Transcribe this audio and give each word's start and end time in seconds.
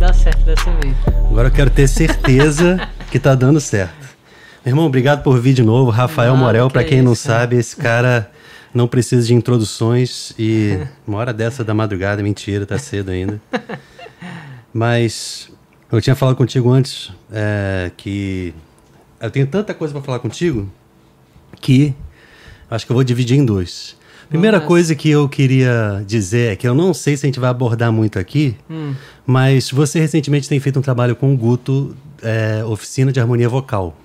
dar 0.00 0.14
certo 0.14 0.40
dessa 0.44 0.70
vez. 0.76 0.96
Agora 1.30 1.48
eu 1.48 1.52
quero 1.52 1.68
ter 1.68 1.86
certeza 1.86 2.88
que 3.10 3.18
tá 3.18 3.34
dando 3.34 3.60
certo. 3.60 4.08
Meu 4.64 4.72
irmão, 4.72 4.86
obrigado 4.86 5.22
por 5.22 5.38
vir 5.38 5.52
de 5.52 5.62
novo. 5.62 5.90
Rafael 5.90 6.32
Nada, 6.32 6.44
Morel, 6.44 6.66
que 6.68 6.72
para 6.72 6.82
é 6.82 6.84
quem 6.86 7.02
não 7.02 7.12
isso, 7.12 7.28
cara. 7.28 7.40
sabe, 7.40 7.56
esse 7.56 7.76
cara 7.76 8.30
não 8.72 8.88
precisa 8.88 9.26
de 9.26 9.34
introduções 9.34 10.32
e 10.38 10.78
uma 11.06 11.18
hora 11.18 11.34
dessa 11.34 11.62
da 11.62 11.74
madrugada, 11.74 12.22
mentira, 12.22 12.64
tá 12.64 12.78
cedo 12.78 13.10
ainda. 13.10 13.38
Mas 14.72 15.50
eu 15.92 16.00
tinha 16.00 16.16
falado 16.16 16.36
contigo 16.36 16.70
antes 16.70 17.12
é, 17.30 17.90
que 17.94 18.54
eu 19.20 19.30
tenho 19.30 19.46
tanta 19.46 19.74
coisa 19.74 19.92
para 19.92 20.02
falar 20.02 20.18
contigo 20.18 20.66
que 21.60 21.94
acho 22.70 22.86
que 22.86 22.92
eu 22.92 22.94
vou 22.94 23.04
dividir 23.04 23.36
em 23.36 23.44
dois. 23.44 23.96
Primeira 24.30 24.60
coisa 24.60 24.94
que 24.94 25.10
eu 25.10 25.28
queria 25.28 26.02
dizer 26.06 26.52
é 26.52 26.56
que 26.56 26.66
eu 26.66 26.74
não 26.74 26.94
sei 26.94 27.16
se 27.16 27.26
a 27.26 27.28
gente 27.28 27.40
vai 27.40 27.50
abordar 27.50 27.90
muito 27.92 28.18
aqui, 28.18 28.56
Hum. 28.70 28.94
mas 29.26 29.70
você 29.70 29.98
recentemente 30.00 30.48
tem 30.48 30.58
feito 30.60 30.78
um 30.78 30.82
trabalho 30.82 31.14
com 31.16 31.34
o 31.34 31.36
Guto, 31.36 31.94
é, 32.22 32.64
oficina 32.64 33.10
de 33.12 33.18
harmonia 33.20 33.48
vocal. 33.48 33.96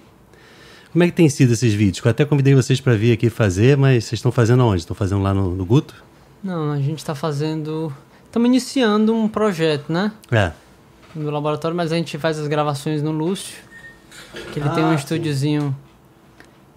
Como 0.92 1.04
é 1.04 1.08
que 1.08 1.14
tem 1.14 1.30
sido 1.30 1.54
esses 1.54 1.74
vídeos? 1.74 2.04
Eu 2.04 2.10
até 2.10 2.26
convidei 2.26 2.56
vocês 2.56 2.80
para 2.82 2.96
vir 2.96 3.12
aqui 3.12 3.30
fazer, 3.30 3.78
mas 3.78 4.06
vocês 4.06 4.14
estão 4.20 4.32
fazendo 4.32 4.64
aonde? 4.64 4.80
Estão 4.82 4.96
fazendo 4.96 5.22
lá 5.22 5.34
no, 5.34 5.54
no 5.54 5.64
Guto? 5.66 5.94
Não, 6.44 6.72
a 6.72 6.80
gente 6.80 7.04
tá 7.06 7.14
fazendo. 7.14 7.94
Estamos 8.26 8.48
iniciando 8.48 9.14
um 9.14 9.28
projeto, 9.28 9.92
né? 9.92 10.12
É. 10.32 10.52
No 11.16 11.30
laboratório, 11.30 11.76
mas 11.78 11.92
a 11.92 11.96
gente 11.98 12.18
faz 12.18 12.40
as 12.40 12.48
gravações 12.48 13.04
no 13.04 13.12
Lúcio. 13.12 13.56
Que 14.54 14.60
ele 14.60 14.70
tem 14.70 14.84
um 14.84 14.90
Ah, 14.92 14.96
estúdiozinho. 14.96 15.76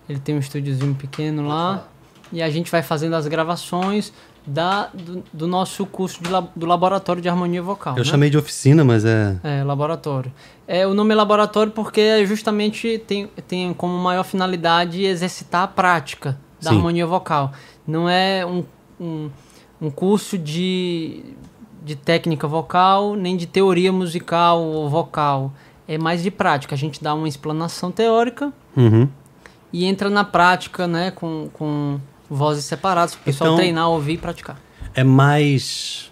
Ele 0.09 0.19
tem 0.19 0.35
um 0.35 0.39
estúdiozinho 0.39 0.95
pequeno 0.95 1.47
lá. 1.47 1.87
E 2.33 2.43
a 2.43 2.51
gente 2.51 2.71
vai 2.71 2.83
fazendo 2.83 3.15
as 3.15 3.27
gravações 3.27 4.13
da, 4.47 4.89
do, 4.95 5.23
do 5.33 5.47
nosso 5.47 5.85
curso 5.85 6.23
de, 6.23 6.31
do 6.57 6.67
laboratório 6.67 7.21
de 7.21 7.29
harmonia 7.29 7.63
vocal. 7.63 7.95
Eu 7.95 8.05
né? 8.05 8.11
chamei 8.11 8.31
de 8.31 8.39
oficina, 8.39 8.85
mas 8.85 9.05
é. 9.05 9.37
É, 9.43 9.63
laboratório. 9.63 10.33
É, 10.67 10.87
o 10.87 10.95
nome 10.95 11.13
é 11.13 11.17
laboratório 11.17 11.73
porque 11.73 12.01
é 12.01 12.27
justamente 12.27 12.99
tem, 13.07 13.29
tem 13.47 13.75
como 13.75 13.97
maior 13.99 14.25
finalidade 14.25 15.03
exercitar 15.05 15.63
a 15.63 15.69
prática 15.69 16.39
da 16.61 16.71
Sim. 16.71 16.77
harmonia 16.77 17.07
vocal. 17.07 17.53
Não 17.87 18.09
é 18.09 18.45
um, 18.45 18.65
um, 19.01 19.31
um 19.81 19.91
curso 19.91 20.37
de, 20.39 21.25
de 21.83 21.95
técnica 21.95 22.47
vocal, 22.47 23.15
nem 23.15 23.37
de 23.37 23.47
teoria 23.47 23.93
musical 23.93 24.63
ou 24.63 24.89
vocal. 24.89 25.53
É 25.87 25.97
mais 25.97 26.23
de 26.23 26.31
prática. 26.31 26.75
A 26.75 26.79
gente 26.79 27.03
dá 27.03 27.15
uma 27.15 27.29
explanação 27.29 27.91
teórica 27.91 28.53
Uhum. 28.77 29.09
e 29.73 29.85
entra 29.85 30.09
na 30.09 30.23
prática, 30.23 30.87
né, 30.87 31.11
com, 31.11 31.49
com 31.53 31.99
vozes 32.29 32.65
separadas, 32.65 33.15
para 33.15 33.23
o 33.23 33.25
pessoal 33.25 33.49
Então- 33.51 33.57
treinar, 33.59 33.89
ouvir 33.89 34.15
e 34.15 34.19
praticar. 34.19 34.61
É 34.95 35.05
mais. 35.05 36.11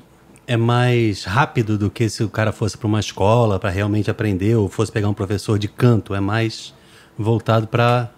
É 0.49 0.57
mais 0.57 1.25
rápido 1.25 1.77
do 1.77 1.91
que 1.91 2.09
se 2.09 2.23
o 2.23 2.29
cara 2.29 2.53
fosse 2.53 2.79
para 2.79 2.87
uma 2.87 3.01
escola 3.01 3.59
para 3.59 3.69
realmente 3.69 4.09
aprender 4.09 4.55
ou 4.55 4.69
fosse 4.69 4.93
pegar 4.93 5.09
um 5.09 5.15
professor 5.15 5.59
de 5.59 5.67
canto. 5.67 6.15
É 6.15 6.21
mais 6.21 6.73
voltado 7.19 7.67
para. 7.67 8.11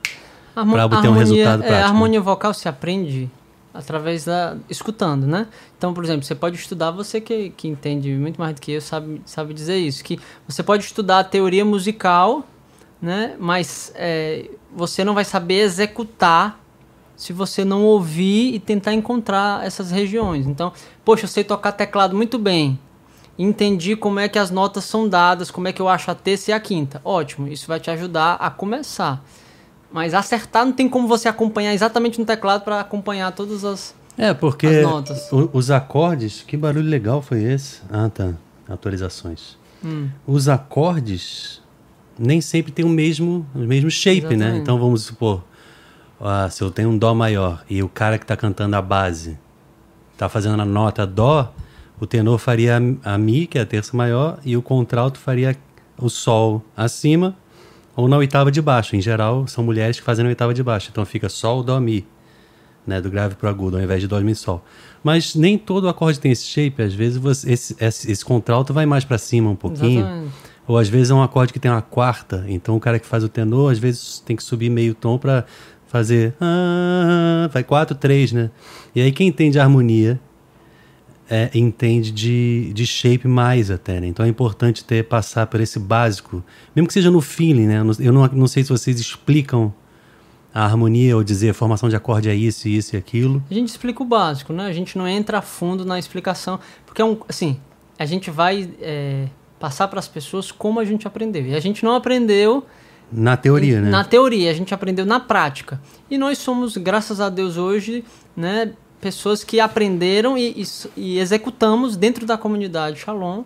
Pra 0.53 0.85
obter 0.85 1.09
um 1.09 1.13
resultado 1.13 1.63
é, 1.63 1.67
prático, 1.67 1.87
A 1.87 1.89
harmonia 1.89 2.21
vocal 2.21 2.53
se 2.53 2.69
aprende 2.69 3.31
através 3.73 4.25
da 4.25 4.57
escutando, 4.69 5.27
né? 5.27 5.47
Então, 5.79 5.95
por 5.95 6.05
exemplo, 6.05 6.25
você 6.25 6.35
pode 6.35 6.57
estudar, 6.57 6.91
você 6.91 7.21
que, 7.21 7.51
que 7.51 7.69
entende 7.69 8.11
muito 8.11 8.39
mais 8.41 8.55
do 8.55 8.61
que 8.61 8.73
eu 8.73 8.81
sabe, 8.81 9.23
sabe 9.25 9.55
dizer 9.55 9.77
isso, 9.77 10.03
que 10.03 10.19
você 10.49 10.63
pode 10.63 10.85
estudar 10.85 11.21
a 11.21 11.25
teoria 11.25 11.65
musical, 11.65 12.45
né? 13.01 13.37
Mas 13.39 13.93
é, 13.95 14.51
você 14.75 15.05
não 15.05 15.15
vai 15.15 15.25
saber 15.25 15.61
executar 15.61 16.61
se 17.19 17.33
você 17.33 17.65
não 17.65 17.83
ouvir 17.85 18.55
e 18.55 18.61
tentar 18.61 18.95
encontrar 18.95 19.67
essas 19.67 19.91
regiões. 19.91 20.47
Então, 20.47 20.73
poxa, 21.05 21.25
eu 21.25 21.29
sei 21.29 21.43
tocar 21.43 21.73
teclado 21.73 22.17
muito 22.17 22.39
bem. 22.39 22.79
Entendi 23.37 23.97
como 23.97 24.21
é 24.21 24.29
que 24.29 24.39
as 24.39 24.51
notas 24.53 24.85
são 24.85 25.09
dadas, 25.09 25.51
como 25.51 25.67
é 25.67 25.73
que 25.73 25.83
eu 25.83 25.89
acho 25.89 26.11
a 26.11 26.15
terça 26.15 26.53
e 26.53 26.55
a 26.55 26.61
quinta. 26.61 27.01
Ótimo, 27.05 27.49
isso 27.49 27.67
vai 27.67 27.81
te 27.81 27.91
ajudar 27.91 28.35
a 28.35 28.49
começar. 28.51 29.23
Mas 29.93 30.15
acertar 30.15 30.65
não 30.65 30.73
tem 30.73 30.89
como 30.89 31.09
você 31.09 31.29
acompanhar 31.29 31.75
exatamente 31.75 32.21
no 32.21 32.25
teclado 32.25 32.63
para 32.63 32.79
acompanhar 32.81 33.33
todas 33.33 33.65
as. 33.65 33.95
É, 34.17 34.33
porque 34.33 34.67
As 34.67 34.83
notas. 34.85 35.29
os 35.53 35.71
acordes. 35.73 36.43
Que 36.47 36.57
barulho 36.57 36.89
legal 36.89 37.21
foi 37.21 37.43
esse? 37.43 37.81
Ah, 37.91 38.09
tá. 38.09 38.33
Atualizações. 38.69 39.57
Hum, 39.85 40.09
Os 40.27 40.49
acordes 40.49 41.61
nem 42.19 42.41
sempre 42.41 42.71
têm 42.73 42.85
o 42.85 42.89
mesmo, 42.89 43.47
o 43.55 43.59
mesmo 43.61 43.91
shape, 43.91 44.23
né? 44.29 44.35
Exatamente. 44.35 44.63
Então 44.63 44.79
vamos 44.79 45.03
supor, 45.03 45.43
ah, 46.21 46.49
se 46.51 46.63
eu 46.63 46.71
tenho 46.71 46.89
um 46.91 46.99
Dó 46.99 47.15
maior 47.15 47.65
e 47.69 47.83
o 47.83 47.89
cara 47.89 48.19
que 48.19 48.25
está 48.25 48.37
cantando 48.37 48.75
a 48.77 48.83
base 48.83 49.39
está 50.13 50.29
fazendo 50.29 50.61
a 50.61 50.65
nota 50.65 51.07
Dó, 51.07 51.53
o 52.01 52.07
tenor 52.07 52.39
faria 52.39 52.79
a, 53.05 53.15
a 53.15 53.19
Mi, 53.19 53.47
que 53.47 53.59
é 53.59 53.63
a 53.63 53.67
terça 53.67 53.97
maior, 53.97 54.39
e 54.45 54.57
o 54.57 54.63
contralto 54.63 55.19
faria 55.19 55.57
o 55.97 56.09
Sol 56.09 56.63
acima 56.77 57.37
ou 57.97 58.07
na 58.09 58.17
oitava 58.17 58.51
de 58.53 58.63
baixo. 58.63 58.95
Em 58.97 59.01
geral, 59.01 59.47
são 59.47 59.63
mulheres 59.65 59.99
que 59.99 60.05
fazem 60.05 60.23
na 60.25 60.29
oitava 60.29 60.55
de 60.55 60.63
baixo. 60.63 60.89
Então 60.91 61.05
fica 61.05 61.29
Sol, 61.29 61.63
Dó, 61.63 61.79
Mi, 61.81 62.07
né? 62.87 63.01
Do 63.01 63.11
grave 63.11 63.35
pro 63.35 63.49
agudo, 63.49 63.77
ao 63.77 63.83
invés 63.83 64.01
de 64.01 64.07
Dó, 64.09 64.21
Mi, 64.21 64.35
Sol. 64.35 64.65
Mas 65.03 65.35
nem 65.35 65.57
todo 65.59 65.89
acorde 65.89 66.19
tem 66.21 66.31
esse 66.33 66.45
shape. 66.47 66.83
Às 66.83 66.95
vezes 66.95 67.17
você- 67.19 67.53
esse, 67.53 67.77
esse, 67.81 68.11
esse 68.11 68.25
contralto 68.25 68.73
vai 68.75 68.87
mais 68.87 69.05
para 69.05 69.19
cima 69.19 69.51
um 69.51 69.57
pouquinho. 69.57 70.01
exatamente. 70.01 70.33
Ou 70.69 70.77
às 70.77 70.89
vezes 70.89 71.11
é 71.11 71.15
um 71.15 71.23
acorde 71.23 71.51
que 71.53 71.59
tem 71.59 71.71
uma 71.71 71.81
quarta, 71.81 72.45
então 72.47 72.77
o 72.77 72.81
cara 72.81 72.99
que 72.99 73.07
faz 73.07 73.25
o 73.25 73.29
tenor, 73.29 73.73
às 73.73 73.79
vezes 73.79 74.21
tem 74.21 74.37
que 74.37 74.43
subir 74.43 74.69
meio 74.69 74.95
tom 74.95 75.17
para 75.17 75.47
fazer. 75.89 76.35
ah, 76.41 77.49
vai 77.53 77.65
quatro, 77.65 77.97
três, 77.97 78.33
né? 78.33 78.51
E 78.95 79.01
aí 79.01 79.11
quem 79.11 79.29
entende 79.29 79.59
harmonia 79.59 80.21
é, 81.31 81.51
entende 81.55 82.11
de, 82.11 82.73
de 82.73 82.87
shape 82.87 83.29
mais 83.29 83.71
até, 83.71 84.01
né? 84.01 84.07
Então 84.07 84.25
é 84.25 84.29
importante 84.29 84.85
ter 84.85 85.05
passar 85.05 85.47
por 85.47 85.61
esse 85.61 85.79
básico, 85.79 86.43
mesmo 86.75 86.87
que 86.87 86.95
seja 86.95 87.11
no 87.11 87.21
feeling, 87.21 87.67
né? 87.67 87.79
Eu 87.99 88.13
não- 88.13 88.27
não, 88.29 88.47
sei 88.47 88.63
se 88.63 88.71
vocês 88.71 88.99
explicam 88.99 89.73
a 90.55 90.65
harmonia 90.65 91.17
ou 91.17 91.23
dizer 91.23 91.53
formação 91.53 91.89
de 91.89 91.97
acorde 91.97 92.29
é 92.31 92.35
isso, 92.35 92.69
isso 92.69 92.97
e 92.97 92.99
aquilo. 92.99 93.43
A 93.51 93.55
gente 93.55 93.69
explica 93.69 94.03
o 94.03 94.07
básico, 94.07 94.53
né? 94.53 94.67
A 94.67 94.73
gente 94.73 94.97
não 94.97 95.07
entra 95.07 95.39
a 95.39 95.43
fundo 95.43 95.85
na 95.85 95.99
explicação, 95.99 96.59
porque 96.87 97.03
é 97.03 97.05
um, 97.05 97.19
assim, 97.29 97.61
a 97.99 98.07
gente 98.07 98.31
vai 98.31 98.71
é, 98.81 99.27
passar 99.61 99.89
para 99.89 99.99
as 99.99 100.09
pessoas 100.09 100.51
como 100.51 100.81
a 100.81 100.85
gente 100.85 101.07
aprendeu. 101.07 101.47
E 101.47 101.55
a 101.55 101.61
gente 101.61 101.85
não 101.85 101.95
aprendeu 101.95 102.65
Na 103.11 103.37
teoria, 103.37 103.81
né? 103.81 103.91
na 103.91 104.05
teoria, 104.05 104.51
a 104.51 104.55
gente 104.55 104.75
aprendeu 104.75 105.07
na 105.07 105.19
prática. 105.19 105.81
E 106.11 106.19
nós 106.19 106.39
somos, 106.39 106.77
graças 106.77 107.21
a 107.21 107.29
Deus, 107.31 107.57
hoje, 107.57 108.05
né, 108.37 108.73
pessoas 109.01 109.43
que 109.43 109.61
aprenderam 109.61 110.37
e, 110.37 110.63
e- 110.63 110.67
e 110.97 111.19
executamos 111.19 111.97
dentro 111.97 112.27
da 112.27 112.37
comunidade 112.37 112.99
Shalom 113.01 113.45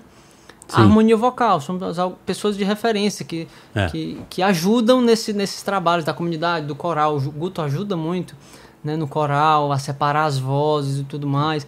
Sim. 0.67 0.79
a 0.79 0.81
harmonia 0.81 1.17
vocal. 1.17 1.61
Somos 1.61 1.83
pessoas 2.27 2.57
de 2.57 2.65
referência 2.65 3.25
que, 3.25 3.47
É. 3.75 3.87
que, 3.89 4.21
que 4.31 4.43
ajudam 4.43 5.01
nesse, 5.01 5.33
nesses 5.33 5.63
trabalhos 5.63 6.05
da 6.05 6.13
comunidade, 6.15 6.67
do 6.67 6.75
coral. 6.75 7.17
O 7.17 7.21
Guto 7.31 7.61
ajuda 7.63 7.97
muito 7.97 8.35
né, 8.83 8.97
no 8.97 9.07
coral, 9.07 9.71
a 9.71 9.79
separar 9.79 10.25
as 10.25 10.39
vozes 10.39 11.01
e 11.01 11.05
tudo 11.05 11.27
mais. 11.29 11.65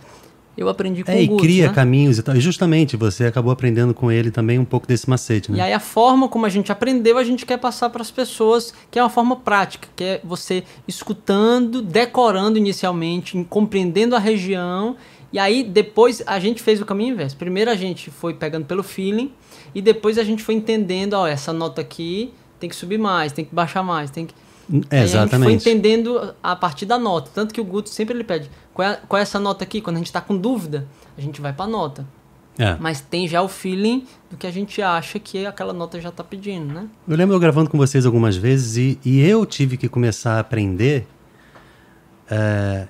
Eu 0.57 0.69
aprendi 0.69 1.03
com 1.03 1.11
É, 1.11 1.17
o 1.17 1.21
e 1.21 1.27
Guto. 1.27 1.43
cria 1.43 1.69
né? 1.69 1.75
caminhos 1.75 2.19
e 2.19 2.23
tal. 2.23 2.37
E 2.37 2.41
justamente 2.41 2.97
você 2.97 3.25
acabou 3.25 3.53
aprendendo 3.53 3.93
com 3.93 4.11
ele 4.11 4.31
também 4.31 4.59
um 4.59 4.65
pouco 4.65 4.87
desse 4.87 5.11
macete, 5.11 5.51
né? 5.51 5.59
E 5.59 5.61
aí 5.61 5.73
a 5.73 5.81
forma 5.81 6.29
como 6.29 6.47
a 6.47 6.49
gente 6.49 6.71
aprendeu, 6.71 7.19
a 7.19 7.25
gente 7.25 7.45
quer 7.45 7.59
passar 7.59 7.91
para 7.91 8.03
as 8.03 8.11
pessoas, 8.11 8.73
que 8.91 8.99
é 8.99 9.03
uma 9.03 9.11
forma 9.11 9.35
prática, 9.37 9.89
que 9.97 10.05
é 10.05 10.21
você 10.23 10.63
escutando, 10.87 11.83
decorando 11.83 12.57
inicialmente, 12.59 13.45
compreendendo 13.51 14.15
a 14.15 14.19
região, 14.19 14.97
e 15.33 15.39
aí 15.39 15.63
depois 15.65 16.23
a 16.27 16.39
gente 16.39 16.63
fez 16.63 16.81
o 16.81 16.85
caminho 16.87 17.15
inverso. 17.15 17.37
Primeiro 17.37 17.71
a 17.71 17.75
gente 17.75 18.11
foi 18.11 18.33
pegando 18.35 18.65
pelo 18.65 18.83
feeling, 18.83 19.33
e 19.75 19.83
depois 19.83 20.19
a 20.19 20.25
gente 20.25 20.43
foi 20.43 20.55
entendendo, 20.55 21.15
ó, 21.15 21.27
essa 21.27 21.53
nota 21.53 21.81
aqui 21.81 22.33
tem 22.61 22.71
que 22.71 22.77
subir 22.77 22.99
mais, 22.99 23.33
tem 23.33 23.45
que 23.45 23.55
baixar 23.55 23.83
mais, 23.83 24.11
tem 24.11 24.27
que... 24.27 24.35
É, 24.91 25.01
Aí 25.01 25.03
a 25.03 25.07
gente 25.07 25.11
foi 25.13 25.21
exatamente. 25.21 25.55
entendendo 25.69 26.35
a 26.43 26.57
partir 26.57 26.87
da 26.87 26.99
nota. 26.99 27.31
Tanto 27.35 27.53
que 27.53 27.61
o 27.61 27.65
Guto 27.65 27.91
sempre 27.91 28.15
ele 28.15 28.25
pede, 28.25 28.51
qual 28.75 28.89
é, 28.89 29.01
qual 29.09 29.19
é 29.19 29.23
essa 29.23 29.39
nota 29.39 29.65
aqui? 29.65 29.81
Quando 29.81 29.97
a 29.97 29.99
gente 30.01 30.09
está 30.09 30.21
com 30.21 30.37
dúvida, 30.37 30.87
a 31.17 31.21
gente 31.21 31.41
vai 31.41 31.53
para 31.53 31.65
a 31.65 31.69
nota. 31.69 32.07
É. 32.59 32.77
Mas 32.79 33.01
tem 33.01 33.27
já 33.27 33.41
o 33.43 33.49
feeling 33.49 34.07
do 34.31 34.37
que 34.37 34.47
a 34.47 34.51
gente 34.51 34.83
acha 34.83 35.19
que 35.19 35.47
aquela 35.47 35.73
nota 35.73 36.01
já 36.01 36.11
tá 36.11 36.23
pedindo, 36.23 36.73
né? 36.73 36.89
Eu 37.07 37.17
lembro 37.17 37.35
eu 37.35 37.41
gravando 37.41 37.71
com 37.71 37.79
vocês 37.79 38.05
algumas 38.05 38.37
vezes 38.37 38.77
e, 38.77 38.99
e 39.05 39.21
eu 39.21 39.47
tive 39.47 39.77
que 39.77 39.89
começar 39.89 40.35
a 40.35 40.41
aprender 40.41 41.07
é, 42.31 42.87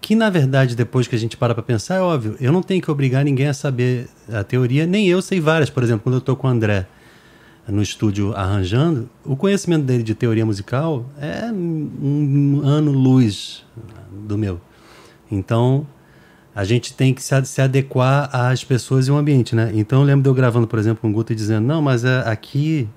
que, 0.00 0.14
na 0.14 0.28
verdade, 0.30 0.74
depois 0.74 1.06
que 1.06 1.14
a 1.14 1.18
gente 1.18 1.36
para 1.36 1.54
para 1.54 1.62
pensar, 1.62 1.96
é 1.96 2.00
óbvio, 2.00 2.36
eu 2.40 2.50
não 2.50 2.62
tenho 2.62 2.82
que 2.82 2.90
obrigar 2.90 3.24
ninguém 3.24 3.46
a 3.48 3.54
saber 3.54 4.08
a 4.32 4.42
teoria, 4.42 4.86
nem 4.86 5.08
eu 5.08 5.22
sei 5.22 5.40
várias. 5.40 5.70
Por 5.70 5.82
exemplo, 5.82 6.02
quando 6.02 6.14
eu 6.14 6.18
estou 6.18 6.34
com 6.34 6.46
o 6.46 6.50
André 6.50 6.86
no 7.68 7.80
estúdio 7.80 8.34
arranjando, 8.34 9.08
o 9.24 9.36
conhecimento 9.36 9.84
dele 9.84 10.02
de 10.02 10.14
teoria 10.14 10.44
musical 10.44 11.06
é 11.20 11.44
um 11.52 12.62
ano-luz 12.64 13.64
do 14.10 14.36
meu. 14.36 14.60
Então, 15.32 15.86
a 16.54 16.64
gente 16.64 16.94
tem 16.94 17.14
que 17.14 17.22
se, 17.22 17.60
adequar 17.60 18.28
às 18.32 18.62
pessoas 18.62 19.08
e 19.08 19.10
ao 19.10 19.16
ambiente, 19.16 19.56
né? 19.56 19.72
Então, 19.74 20.00
eu 20.00 20.04
lembro 20.04 20.22
de 20.22 20.28
eu 20.28 20.34
gravando, 20.34 20.66
por 20.66 20.78
exemplo, 20.78 21.00
com 21.00 21.08
o 21.08 21.12
Guto 21.12 21.32
e 21.32 21.36
dizendo, 21.36 21.66
não, 21.66 21.80
mas 21.80 22.04
é, 22.04 22.18
aqui 22.28 22.88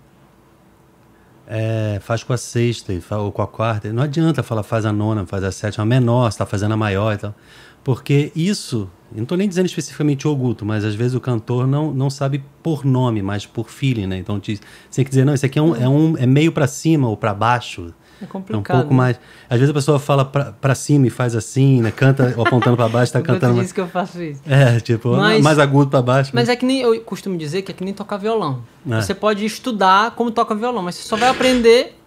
é, 1.47 1.99
faz 2.01 2.23
com 2.23 2.33
a 2.33 2.37
sexta 2.37 2.93
ou 3.17 3.31
com 3.31 3.41
a 3.41 3.47
quarta. 3.47 3.91
Não 3.93 4.03
adianta 4.03 4.43
falar 4.43 4.63
faz 4.63 4.85
a 4.85 4.91
nona, 4.91 5.25
faz 5.25 5.43
a 5.43 5.51
sétima, 5.51 5.83
a 5.83 5.85
menor, 5.85 6.27
está 6.27 6.45
fazendo 6.45 6.73
a 6.73 6.77
maior 6.77 7.13
e 7.13 7.17
tal. 7.17 7.35
Porque 7.83 8.31
isso, 8.35 8.89
não 9.15 9.23
estou 9.23 9.37
nem 9.37 9.47
dizendo 9.47 9.67
especificamente 9.67 10.27
o 10.27 10.35
Guto, 10.35 10.65
mas 10.65 10.83
às 10.83 10.95
vezes 10.95 11.13
o 11.13 11.21
cantor 11.21 11.67
não, 11.67 11.93
não 11.93 12.09
sabe 12.09 12.43
por 12.63 12.83
nome, 12.83 13.21
mas 13.21 13.45
por 13.45 13.69
feeling, 13.69 14.07
né? 14.07 14.17
Então 14.17 14.41
você 14.43 14.59
tem 14.91 15.05
que 15.05 15.11
dizer, 15.11 15.23
não, 15.23 15.35
isso 15.35 15.45
aqui 15.45 15.59
é, 15.59 15.61
um, 15.61 15.75
é, 15.75 15.87
um, 15.87 16.17
é 16.17 16.25
meio 16.25 16.51
para 16.51 16.65
cima 16.67 17.07
ou 17.07 17.15
para 17.15 17.33
baixo. 17.33 17.93
É 18.21 18.25
complicado. 18.25 18.55
É 18.55 18.77
um 18.77 18.81
pouco 18.81 18.93
né? 18.93 18.97
mais. 18.97 19.19
Às 19.49 19.59
vezes 19.59 19.69
a 19.71 19.73
pessoa 19.73 19.99
fala 19.99 20.23
pra, 20.23 20.53
pra 20.53 20.73
cima 20.75 21.07
e 21.07 21.09
faz 21.09 21.35
assim, 21.35 21.81
né? 21.81 21.91
Canta 21.91 22.29
apontando 22.29 22.77
pra 22.77 22.87
baixo, 22.87 23.11
tá 23.13 23.21
cantando. 23.23 23.59
disse 23.61 23.73
que 23.73 23.81
eu 23.81 23.87
faço 23.87 24.21
isso. 24.21 24.41
É, 24.47 24.79
tipo, 24.79 25.15
Mas- 25.15 25.43
mais 25.43 25.59
agudo 25.59 25.89
pra 25.89 26.01
baixo. 26.01 26.31
Mas 26.33 26.47
né? 26.47 26.53
é 26.53 26.55
que 26.55 26.65
nem 26.65 26.81
eu 26.81 26.99
costumo 27.01 27.37
dizer 27.37 27.61
que 27.61 27.71
é 27.71 27.75
que 27.75 27.83
nem 27.83 27.93
tocar 27.93 28.17
violão. 28.17 28.63
É. 28.89 29.01
Você 29.01 29.13
pode 29.13 29.45
estudar 29.45 30.11
como 30.11 30.31
toca 30.31 30.55
violão, 30.55 30.81
mas 30.83 30.95
você 30.95 31.03
só 31.07 31.15
vai 31.17 31.29
aprender 31.29 31.97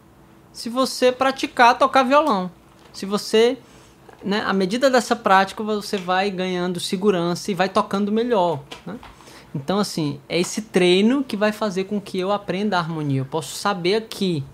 se 0.53 0.69
você 0.69 1.13
praticar 1.13 1.77
tocar 1.79 2.03
violão. 2.03 2.51
Se 2.93 3.05
você, 3.07 3.59
né, 4.25 4.43
à 4.47 4.53
medida 4.53 4.91
dessa 4.91 5.15
prática, 5.15 5.63
você 5.63 5.97
vai 5.97 6.31
ganhando 6.31 6.81
segurança 6.81 7.51
e 7.51 7.55
vai 7.55 7.69
tocando 7.69 8.11
melhor, 8.11 8.61
né? 8.87 8.97
Então, 9.55 9.79
assim, 9.79 10.21
é 10.29 10.39
esse 10.39 10.63
treino 10.63 11.25
que 11.25 11.37
vai 11.37 11.53
fazer 11.53 11.85
com 11.85 12.01
que 12.01 12.19
eu 12.19 12.31
aprenda 12.33 12.77
a 12.77 12.81
harmonia. 12.81 13.21
Eu 13.23 13.25
posso 13.25 13.55
saber 13.57 13.95
aqui. 13.95 14.45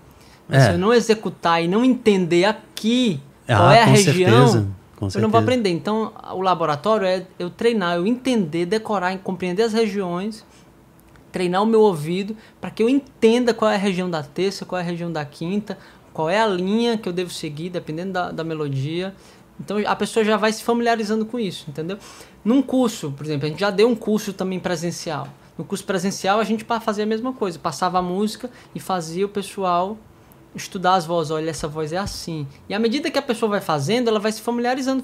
Mas 0.47 0.63
É. 0.63 0.65
se 0.67 0.71
eu 0.73 0.77
não 0.79 0.93
executar 0.93 1.63
e 1.63 1.67
não 1.67 1.83
entender 1.83 2.45
aqui 2.45 3.19
Ah, 3.47 3.57
qual 3.57 3.71
é 3.71 3.81
a 3.81 3.85
região, 3.85 4.47
certeza, 4.47 4.67
eu 5.15 5.21
não 5.21 5.29
vou 5.29 5.39
aprender. 5.39 5.69
Então, 5.69 6.13
o 6.33 6.41
laboratório 6.41 7.05
é 7.07 7.25
eu 7.37 7.49
treinar, 7.49 7.95
eu 7.95 8.05
entender, 8.05 8.65
decorar, 8.65 9.17
compreender 9.19 9.63
as 9.63 9.73
regiões, 9.73 10.45
treinar 11.31 11.61
o 11.61 11.65
meu 11.65 11.81
ouvido 11.81 12.35
para 12.61 12.69
que 12.69 12.81
eu 12.81 12.87
entenda 12.89 13.53
qual 13.53 13.69
é 13.69 13.75
a 13.75 13.79
região 13.79 14.09
da 14.09 14.23
terça, 14.23 14.65
qual 14.65 14.79
é 14.79 14.83
a 14.83 14.85
região 14.85 15.11
da 15.11 15.25
quinta, 15.25 15.77
qual 16.13 16.29
é 16.29 16.39
a 16.39 16.47
linha 16.47 16.97
que 16.97 17.09
eu 17.09 17.13
devo 17.13 17.29
seguir, 17.29 17.69
dependendo 17.69 18.13
da, 18.13 18.31
da 18.31 18.43
melodia. 18.43 19.13
Então, 19.59 19.77
a 19.85 19.95
pessoa 19.95 20.23
já 20.23 20.37
vai 20.37 20.51
se 20.51 20.63
familiarizando 20.63 21.25
com 21.25 21.39
isso, 21.39 21.65
entendeu? 21.67 21.97
Num 22.43 22.61
curso, 22.61 23.11
por 23.11 23.25
exemplo, 23.25 23.45
a 23.45 23.49
gente 23.49 23.59
já 23.59 23.69
deu 23.69 23.87
um 23.89 23.95
curso 23.95 24.31
também 24.31 24.59
presencial. 24.59 25.27
No 25.57 25.63
curso 25.63 25.83
presencial, 25.83 26.39
a 26.39 26.43
gente 26.43 26.65
fazia 26.81 27.03
a 27.03 27.07
mesma 27.07 27.33
coisa, 27.33 27.57
passava 27.57 27.99
a 27.99 28.01
música 28.01 28.49
e 28.73 28.79
fazia 28.79 29.25
o 29.25 29.29
pessoal 29.29 29.97
estudar 30.55 30.95
as 30.95 31.05
vozes, 31.05 31.31
olha, 31.31 31.49
essa 31.49 31.67
voz 31.67 31.91
é 31.91 31.97
assim. 31.97 32.47
E 32.69 32.73
à 32.73 32.79
medida 32.79 33.11
que 33.11 33.19
a 33.19 33.21
pessoa 33.21 33.49
vai 33.49 33.61
fazendo, 33.61 34.07
ela 34.07 34.19
vai 34.19 34.31
se 34.31 34.41
familiarizando, 34.41 35.03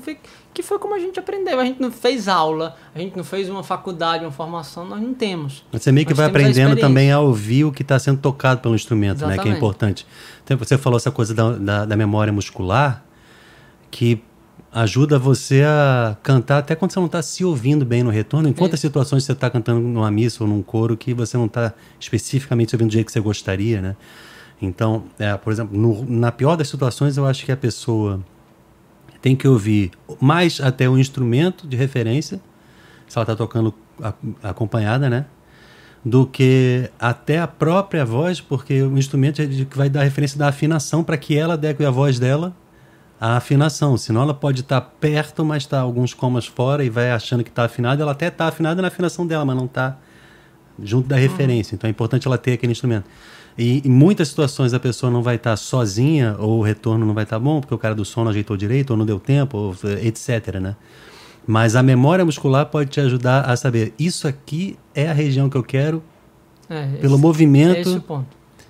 que 0.54 0.64
foi 0.64 0.80
como 0.80 0.96
a 0.96 1.00
gente 1.00 1.20
aprendeu. 1.20 1.60
A 1.60 1.66
gente 1.66 1.82
não 1.82 1.92
fez 1.92 2.28
aula, 2.28 2.76
a 2.96 3.00
gente 3.00 3.18
não 3.18 3.24
fez 3.24 3.50
uma 3.50 3.64
faculdade, 3.64 4.24
uma 4.24 4.32
formação, 4.32 4.86
nós 4.86 5.02
não 5.02 5.14
temos. 5.14 5.66
Você 5.72 5.92
meio 5.92 6.06
que 6.06 6.14
Nós 6.14 6.18
vai 6.18 6.26
a 6.28 6.30
aprendendo 6.30 6.54
experiência. 6.58 6.82
também 6.82 7.12
a 7.12 7.20
ouvir 7.20 7.66
o 7.66 7.72
que 7.72 7.82
está 7.82 8.00
sendo 8.00 8.20
tocado 8.20 8.62
pelo 8.62 8.76
instrumento, 8.76 9.20
né? 9.20 9.26
Que 9.26 9.26
é 9.26 9.34
Exatamente. 9.34 9.58
importante. 9.58 10.08
Então, 10.44 10.58
você 10.58 10.78
falou 10.78 10.98
essa 10.98 11.12
coisa 11.12 11.34
da, 11.34 11.52
da, 11.52 11.86
da 11.86 11.98
memória 11.98 12.32
muscular, 12.32 13.04
que 13.90 14.24
ajuda 14.74 15.20
você 15.20 15.64
a 15.64 16.16
cantar 16.24 16.60
até 16.60 16.76
quando 16.76 16.94
você 16.94 17.00
não 17.00 17.08
está 17.08 17.22
se 17.22 17.44
ouvindo 17.44 17.86
bem 17.86 18.04
no 18.04 18.10
retorno. 18.10 18.48
Em 18.48 18.54
quantas 18.54 18.80
Isso. 18.80 18.88
situações 18.88 19.26
você 19.26 19.34
está 19.34 19.50
cantando 19.50 19.82
numa 19.82 20.10
missa 20.10 20.44
ou 20.44 20.50
num 20.50 20.62
coro 20.64 20.96
que 20.96 21.14
você 21.14 21.36
não 21.36 21.46
está 21.48 21.74
especificamente 22.00 22.74
ouvindo 22.74 22.90
do 22.90 22.94
jeito 22.94 23.08
que 23.08 23.12
você 23.12 23.20
gostaria, 23.20 23.82
né? 23.82 23.96
Então, 24.62 25.04
é, 25.18 25.36
por 25.38 25.52
exemplo, 25.52 25.78
no- 25.78 26.06
na 26.06 26.32
pior 26.32 26.56
das 26.56 26.70
situações, 26.70 27.18
eu 27.18 27.26
acho 27.26 27.44
que 27.46 27.52
a 27.52 27.58
pessoa 27.58 28.20
tem 29.22 29.36
que 29.36 29.48
ouvir 29.48 29.92
mais 30.20 30.60
até 30.62 30.88
o 30.90 30.98
instrumento 30.98 31.68
de 31.68 31.76
referência, 31.76 32.40
se 33.08 33.18
ela 33.18 33.24
está 33.24 33.36
tocando 33.36 33.74
acompanhada, 34.42 35.10
né? 35.10 35.26
Do 36.04 36.26
que 36.26 36.90
até 37.00 37.40
a 37.40 37.48
própria 37.48 38.04
voz, 38.04 38.42
porque 38.42 38.82
o 38.82 38.98
instrumento 38.98 39.42
é 39.42 39.46
de- 39.46 39.66
que 39.66 39.78
vai 39.78 39.90
dar 39.90 40.04
referência 40.04 40.38
da 40.38 40.48
afinação 40.48 41.04
para 41.04 41.18
que 41.18 41.38
ela 41.38 41.54
adeque 41.54 41.84
a 41.86 41.92
voz 41.92 42.18
dela 42.18 42.56
à 43.20 43.38
afinação. 43.38 43.96
Senão 43.98 44.24
ela 44.24 44.34
pode 44.34 44.62
estar 44.62 44.82
perto, 44.82 45.46
mas 45.46 45.64
está 45.64 45.80
alguns 45.80 46.14
comas 46.14 46.48
fora 46.48 46.84
e 46.84 46.90
vai 46.90 47.12
achando 47.12 47.44
que 47.44 47.50
está 47.52 47.66
afinada. 47.66 48.02
Ela 48.02 48.14
até 48.14 48.28
está 48.28 48.48
afinada 48.48 48.82
na 48.82 48.88
afinação 48.88 49.28
dela, 49.28 49.46
mas 49.46 49.56
não 49.56 49.66
está 49.66 49.98
junto 50.82 51.08
da 51.08 51.16
referência. 51.18 51.76
Então 51.76 51.88
é 51.88 51.92
importante 51.92 52.26
ela 52.26 52.38
ter 52.38 52.54
aquele 52.54 52.72
instrumento. 52.72 53.06
E 53.58 53.82
em 53.86 53.90
muitas 53.92 54.30
situações 54.30 54.74
a 54.74 54.80
pessoa 54.80 55.12
não 55.12 55.22
vai 55.22 55.36
estar 55.36 55.56
sozinha, 55.58 56.36
ou 56.40 56.60
o 56.60 56.62
retorno 56.64 57.06
não 57.06 57.14
vai 57.14 57.24
estar 57.26 57.38
bom, 57.40 57.60
porque 57.60 57.74
o 57.74 57.78
cara 57.78 57.94
do 57.94 58.06
som 58.06 58.24
não 58.24 58.32
ajeitou 58.32 58.56
direito, 58.58 58.92
ou 58.92 58.98
não 58.98 59.06
deu 59.06 59.20
tempo, 59.20 59.58
ou, 59.58 59.76
eh, 59.84 60.08
etc. 60.08 60.56
Né? 60.62 60.76
Mas 61.46 61.76
a 61.76 61.84
memória 61.84 62.24
muscular 62.24 62.66
pode 62.68 62.90
te 62.90 63.00
ajudar 63.02 63.42
a 63.42 63.56
saber, 63.56 63.94
isso 64.00 64.28
aqui 64.28 64.78
é 64.96 65.10
a 65.10 65.14
região 65.14 65.50
que 65.50 65.58
eu 65.58 65.64
quero, 65.64 66.02
É, 66.70 66.86
pelo 67.02 67.16
esse- 67.16 67.22
movimento 67.22 67.90
é 67.90 68.02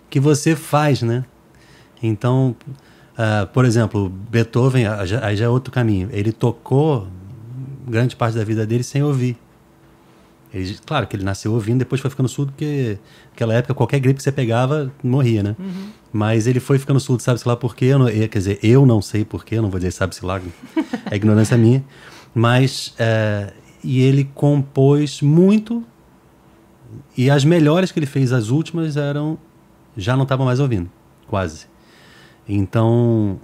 que 0.09 0.19
você 0.19 0.55
faz, 0.55 1.01
né? 1.03 1.23
Então, 2.01 2.55
ah, 3.17 3.47
por 3.53 3.63
exemplo, 3.65 4.09
Beethoven, 4.09 4.85
ah, 4.87 4.99
aí 5.21 5.35
já 5.35 5.45
é 5.45 5.49
outro 5.49 5.71
caminho. 5.71 6.09
Ele 6.11 6.31
tocou 6.31 7.07
grande 7.87 8.15
parte 8.15 8.35
da 8.37 8.43
vida 8.43 8.65
dele 8.65 8.83
sem 8.83 9.03
ouvir. 9.03 9.37
Ele, 10.53 10.77
claro 10.86 11.07
que 11.07 11.15
ele 11.15 11.24
nasceu 11.24 11.53
ouvindo, 11.53 11.80
depois 11.80 12.01
foi 12.01 12.09
ficando 12.09 12.27
surdo, 12.27 12.51
porque 12.51 12.98
naquela 13.30 13.53
época 13.53 13.74
qualquer 13.74 14.00
gripe 14.00 14.18
que 14.18 14.24
você 14.24 14.31
pegava, 14.31 14.92
morria, 15.01 15.42
né? 15.42 15.56
Mas 16.12 16.45
ele 16.45 16.59
foi 16.59 16.77
ficando 16.77 17.00
surdo, 17.00 17.21
sabe-se 17.21 17.48
lá 17.48 17.56
por 17.56 17.74
quê? 17.75 17.86
Eu 17.86 18.00
não- 18.00 18.07
quer 18.07 18.27
dizer, 18.27 18.59
eu 18.62 18.86
não 18.86 19.01
sei 19.01 19.24
por 19.24 19.45
quê, 19.45 19.62
não 19.62 19.69
vou 19.69 19.80
dizer 19.80 19.92
sabe-se 19.92 20.25
lá, 20.25 20.42
é 21.09 21.15
ignorância 21.15 21.57
minha. 21.57 21.81
Mas, 22.36 22.94
eh, 23.00 23.53
e 23.83 24.01
ele 24.01 24.30
compôs 24.33 25.21
muito, 25.21 25.83
e 27.18 27.30
as 27.30 27.45
melhores 27.45 27.92
que 27.92 28.00
ele 28.00 28.06
fez, 28.06 28.33
as 28.33 28.50
últimas, 28.50 28.98
eram 28.98 29.38
já 29.95 30.15
não 30.15 30.24
estava 30.24 30.44
mais 30.45 30.59
ouvindo, 30.59 30.89
quase. 31.27 31.65
Então, 32.48 33.39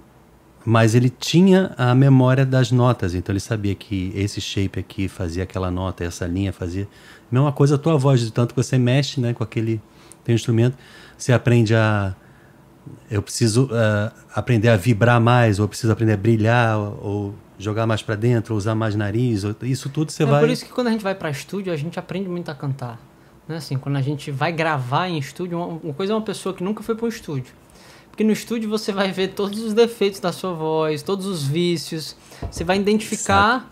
mas 0.64 0.94
ele 0.94 1.08
tinha 1.08 1.74
a 1.76 1.94
memória 1.94 2.44
das 2.44 2.70
notas, 2.70 3.14
então 3.14 3.32
ele 3.32 3.40
sabia 3.40 3.74
que 3.74 4.12
esse 4.14 4.40
shape 4.40 4.78
aqui 4.80 5.08
fazia 5.08 5.42
aquela 5.42 5.70
nota, 5.70 6.04
essa 6.04 6.26
linha 6.26 6.52
fazia. 6.52 6.86
Mesma 7.30 7.52
coisa 7.52 7.76
a 7.76 7.78
tua 7.78 7.96
voz, 7.96 8.20
de 8.20 8.32
tanto 8.32 8.54
que 8.54 8.62
você 8.62 8.78
mexe, 8.78 9.20
né, 9.20 9.32
com 9.32 9.42
aquele 9.42 9.80
teu 10.24 10.34
instrumento, 10.34 10.76
você 11.16 11.32
aprende 11.32 11.74
a 11.74 12.14
eu 13.10 13.22
preciso 13.22 13.68
ah, 13.72 14.12
aprender 14.34 14.68
a 14.68 14.76
vibrar 14.76 15.20
mais, 15.20 15.58
ou 15.58 15.68
preciso 15.68 15.92
aprender 15.92 16.12
a 16.14 16.16
brilhar, 16.16 16.78
ou, 16.78 17.34
jogar 17.58 17.86
mais 17.86 18.02
para 18.02 18.14
dentro, 18.14 18.54
ou 18.54 18.58
usar 18.58 18.74
mais 18.74 18.94
nariz, 18.94 19.44
ou- 19.44 19.54
isso 19.62 19.88
tudo 19.88 20.12
você 20.12 20.22
é 20.22 20.26
vai 20.26 20.40
por 20.40 20.48
isso 20.48 20.64
que 20.64 20.72
quando 20.72 20.86
a 20.86 20.90
gente 20.90 21.02
vai 21.02 21.14
para 21.14 21.28
estúdio, 21.28 21.72
a 21.72 21.76
gente 21.76 21.98
aprende 21.98 22.28
muito 22.28 22.50
a 22.50 22.54
cantar. 22.54 23.00
Né? 23.48 23.56
Assim, 23.56 23.76
quando 23.76 23.96
a 23.96 24.00
gente 24.00 24.30
vai 24.30 24.52
gravar 24.52 25.08
em 25.08 25.18
estúdio, 25.18 25.58
uma, 25.58 25.66
uma 25.66 25.94
coisa 25.94 26.12
é 26.12 26.16
uma 26.16 26.22
pessoa 26.22 26.54
que 26.54 26.62
nunca 26.62 26.82
foi 26.82 26.94
para 26.94 27.04
um 27.06 27.08
estúdio. 27.08 27.52
Porque 28.18 28.26
no 28.26 28.32
estúdio 28.32 28.68
você 28.68 28.90
vai 28.90 29.12
ver 29.12 29.28
todos 29.28 29.60
os 29.62 29.72
defeitos 29.72 30.18
da 30.18 30.32
sua 30.32 30.52
voz, 30.52 31.04
todos 31.04 31.24
os 31.24 31.44
vícios, 31.46 32.16
você 32.50 32.64
vai 32.64 32.76
identificar 32.76 33.64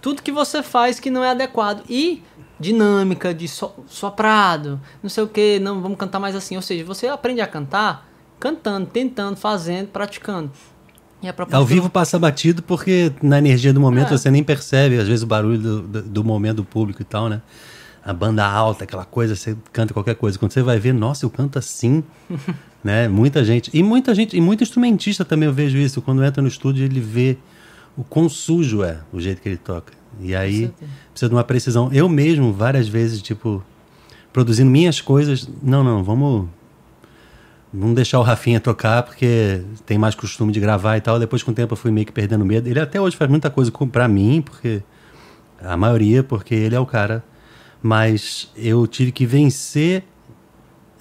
tudo 0.00 0.22
que 0.22 0.32
você 0.32 0.62
faz 0.62 0.98
que 0.98 1.10
não 1.10 1.22
é 1.22 1.32
adequado. 1.32 1.82
E 1.86 2.22
dinâmica, 2.58 3.34
de 3.34 3.46
so- 3.46 3.74
soprado, 3.86 4.80
não 5.02 5.10
sei 5.10 5.24
o 5.24 5.28
que, 5.28 5.58
não, 5.58 5.82
vamos 5.82 5.98
cantar 5.98 6.18
mais 6.18 6.34
assim. 6.34 6.56
Ou 6.56 6.62
seja, 6.62 6.82
você 6.86 7.06
aprende 7.06 7.42
a 7.42 7.46
cantar 7.46 8.08
cantando, 8.40 8.86
tentando, 8.86 9.36
fazendo, 9.36 9.88
praticando. 9.88 10.50
E 11.22 11.28
Ao 11.52 11.66
vivo 11.66 11.90
passa 11.90 12.18
batido 12.18 12.62
porque 12.62 13.12
na 13.22 13.36
energia 13.36 13.74
do 13.74 13.80
momento 13.80 14.14
É. 14.14 14.16
você 14.16 14.30
nem 14.30 14.42
percebe, 14.42 14.98
às 14.98 15.06
vezes, 15.06 15.22
o 15.22 15.26
barulho 15.26 15.58
do, 15.58 15.82
do, 15.82 16.02
do 16.02 16.24
momento 16.24 16.56
do 16.56 16.64
público 16.64 17.02
e 17.02 17.04
tal, 17.04 17.28
né? 17.28 17.42
A 18.02 18.12
banda 18.14 18.46
alta, 18.46 18.84
aquela 18.84 19.04
coisa, 19.04 19.36
você 19.36 19.54
canta 19.70 19.92
qualquer 19.92 20.14
coisa. 20.14 20.38
Quando 20.38 20.52
você 20.52 20.62
vai 20.62 20.78
ver, 20.78 20.94
nossa, 20.94 21.26
eu 21.26 21.30
canto 21.30 21.58
assim, 21.58 22.02
né? 22.86 23.08
Muita 23.08 23.44
gente. 23.44 23.68
E 23.74 23.82
muita 23.82 24.14
gente, 24.14 24.36
e 24.36 24.40
muito 24.40 24.62
instrumentista 24.62 25.24
também 25.24 25.48
eu 25.48 25.52
vejo 25.52 25.76
isso. 25.76 26.00
Quando 26.00 26.24
entra 26.24 26.40
no 26.40 26.46
estúdio, 26.46 26.84
ele 26.84 27.00
vê 27.00 27.36
o 27.96 28.04
quão 28.04 28.28
sujo 28.28 28.84
é 28.84 29.00
o 29.12 29.20
jeito 29.20 29.42
que 29.42 29.48
ele 29.48 29.56
toca. 29.56 29.92
E 30.20 30.34
aí 30.34 30.72
precisa 31.10 31.28
de 31.28 31.34
uma 31.34 31.42
precisão. 31.42 31.90
Eu 31.92 32.08
mesmo, 32.08 32.52
várias 32.52 32.86
vezes, 32.86 33.20
tipo, 33.20 33.62
produzindo 34.32 34.70
minhas 34.70 35.00
coisas, 35.00 35.48
não, 35.60 35.82
não, 35.82 36.04
vamos 36.04 36.48
Vamos 37.74 37.96
deixar 37.96 38.18
o 38.20 38.22
Rafinha 38.22 38.58
tocar, 38.58 39.02
porque 39.02 39.60
tem 39.84 39.98
mais 39.98 40.14
costume 40.14 40.50
de 40.50 40.58
gravar 40.58 40.96
e 40.96 41.00
tal. 41.00 41.18
Depois, 41.18 41.42
com 41.42 41.50
o 41.50 41.54
tempo, 41.54 41.74
eu 41.74 41.76
fui 41.76 41.90
meio 41.90 42.06
que 42.06 42.12
perdendo 42.12 42.42
medo. 42.42 42.66
Ele 42.66 42.80
até 42.80 42.98
hoje 42.98 43.14
faz 43.16 43.28
muita 43.28 43.50
coisa 43.50 43.70
pra 43.92 44.08
mim, 44.08 44.40
porque. 44.40 44.82
A 45.60 45.76
maioria, 45.76 46.22
porque 46.22 46.54
ele 46.54 46.74
é 46.74 46.80
o 46.80 46.86
cara. 46.86 47.22
Mas 47.82 48.50
eu 48.56 48.86
tive 48.86 49.12
que 49.12 49.26
vencer 49.26 50.04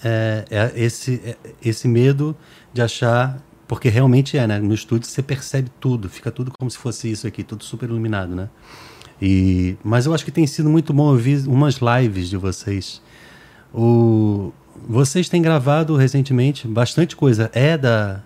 é, 0.05 0.45
é, 0.51 0.71
esse, 0.75 1.19
é, 1.25 1.35
esse 1.63 1.87
medo 1.87 2.35
de 2.71 2.81
achar. 2.81 3.39
Porque 3.67 3.89
realmente 3.89 4.37
é, 4.37 4.45
né? 4.45 4.59
No 4.59 4.75
estúdio 4.75 5.09
você 5.09 5.23
percebe 5.23 5.71
tudo, 5.79 6.07
fica 6.07 6.29
tudo 6.31 6.51
como 6.57 6.69
se 6.69 6.77
fosse 6.77 7.09
isso 7.09 7.25
aqui, 7.25 7.43
tudo 7.43 7.63
super 7.63 7.89
iluminado, 7.89 8.35
né? 8.35 8.47
E, 9.19 9.75
mas 9.83 10.05
eu 10.05 10.13
acho 10.13 10.23
que 10.23 10.29
tem 10.31 10.45
sido 10.45 10.69
muito 10.69 10.93
bom 10.93 11.05
ouvir 11.05 11.47
umas 11.47 11.79
lives 11.81 12.29
de 12.29 12.37
vocês. 12.37 13.01
O, 13.73 14.51
vocês 14.87 15.27
têm 15.29 15.41
gravado 15.41 15.95
recentemente 15.95 16.67
bastante 16.67 17.15
coisa. 17.15 17.49
É 17.53 17.75
da, 17.75 18.21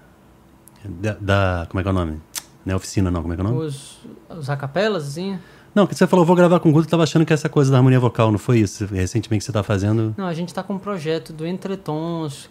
da, 0.84 1.14
da- 1.22 1.68
Como 1.70 1.80
é 1.80 1.84
que 1.84 1.88
é 1.88 1.92
o 1.92 1.96
nome? 1.96 2.20
Não 2.66 2.74
é 2.74 2.76
oficina, 2.76 3.10
não. 3.10 3.22
Como 3.22 3.34
é 3.34 3.38
que 3.38 3.42
é 3.42 3.46
o 3.46 3.48
nome? 3.48 3.66
Os, 3.66 4.00
os 4.30 4.50
acapelas, 4.50 5.08
assim. 5.08 5.40
Não, 5.80 5.88
que 5.88 5.96
você 5.96 6.06
falou, 6.06 6.26
vou 6.26 6.36
gravar 6.36 6.60
com 6.60 6.68
o 6.70 6.72
Guto, 6.74 6.88
eu 6.88 6.92
tava 6.92 7.04
achando 7.04 7.26
que 7.26 7.32
essa 7.32 7.48
coisa 7.48 7.72
da 7.72 7.78
harmonia 7.78 8.00
vocal, 8.02 8.30
não 8.34 8.38
foi 8.38 8.60
isso? 8.60 8.86
Recentemente 8.86 9.40
que 9.40 9.46
você 9.46 9.52
tá 9.54 9.64
fazendo. 9.64 10.14
Não, 10.18 10.26
a 10.26 10.34
gente 10.34 10.54
tá 10.54 10.62
com 10.62 10.74
um 10.74 10.78
projeto 10.78 11.32
do 11.32 11.48
Entretons, 11.48 12.50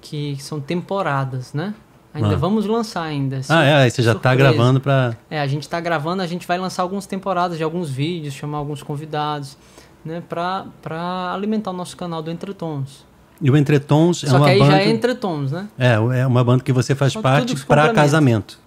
que 0.00 0.36
são 0.38 0.60
temporadas, 0.60 1.52
né? 1.52 1.74
Ainda 2.14 2.34
Ah. 2.34 2.36
vamos 2.36 2.66
lançar 2.66 3.02
ainda. 3.02 3.40
Ah, 3.48 3.64
é, 3.64 3.74
aí 3.82 3.90
você 3.90 4.02
já 4.02 4.14
tá 4.14 4.30
Surpresa. 4.30 4.52
gravando 4.52 4.80
pra. 4.80 5.16
É, 5.28 5.40
a 5.40 5.46
gente 5.48 5.68
tá 5.68 5.80
gravando, 5.80 6.22
a 6.22 6.26
gente 6.28 6.46
vai 6.46 6.58
lançar 6.58 6.82
algumas 6.82 7.06
temporadas 7.06 7.56
de 7.58 7.64
alguns 7.64 7.90
vídeos, 7.90 8.34
chamar 8.34 8.58
alguns 8.58 8.84
convidados, 8.84 9.56
né? 10.04 10.22
Pra, 10.28 10.66
pra 10.80 11.32
alimentar 11.34 11.70
o 11.70 11.74
nosso 11.74 11.96
canal 11.96 12.22
do 12.22 12.30
Entretons. 12.30 13.04
E 13.42 13.50
o 13.50 13.56
Entretons 13.56 14.22
é 14.22 14.28
Só 14.28 14.36
uma 14.36 14.46
que 14.46 14.52
aí 14.52 14.58
banda. 14.60 14.70
já 14.70 14.78
é 14.78 14.90
Entretons, 14.90 15.50
né? 15.50 15.68
É, 15.76 15.94
é 16.20 16.26
uma 16.26 16.44
banda 16.44 16.62
que 16.62 16.72
você 16.72 16.94
faz 16.94 17.12
Só 17.14 17.20
parte 17.20 17.56
complementa. 17.56 17.94
casamento. 17.94 18.60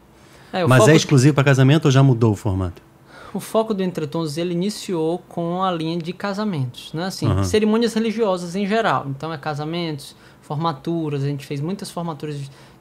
É, 0.51 0.65
Mas 0.67 0.89
é 0.89 0.95
exclusivo 0.95 1.33
pra 1.35 1.43
casamento 1.45 1.85
ou 1.85 1.91
já 1.91 2.03
mudou 2.03 2.33
o 2.33 2.35
formato? 2.35 2.81
O 3.37 3.41
foco 3.41 3.73
do 3.73 3.83
Entretons, 3.83 4.37
ele 4.37 4.53
iniciou 4.53 5.19
com 5.29 5.63
a 5.63 5.71
linha 5.71 5.97
de 5.97 6.13
casamentos, 6.13 6.91
né? 6.93 7.05
Assim, 7.05 7.27
Aham. 7.27 7.43
cerimônias 7.43 7.93
religiosas 7.93 8.55
em 8.55 8.65
geral. 8.67 9.05
Então 9.09 9.31
é 9.33 9.37
casamentos, 9.37 10.15
formaturas, 10.41 11.23
a 11.23 11.27
gente 11.27 11.45
fez 11.45 11.59
muitas 11.61 11.89
formaturas 11.89 12.37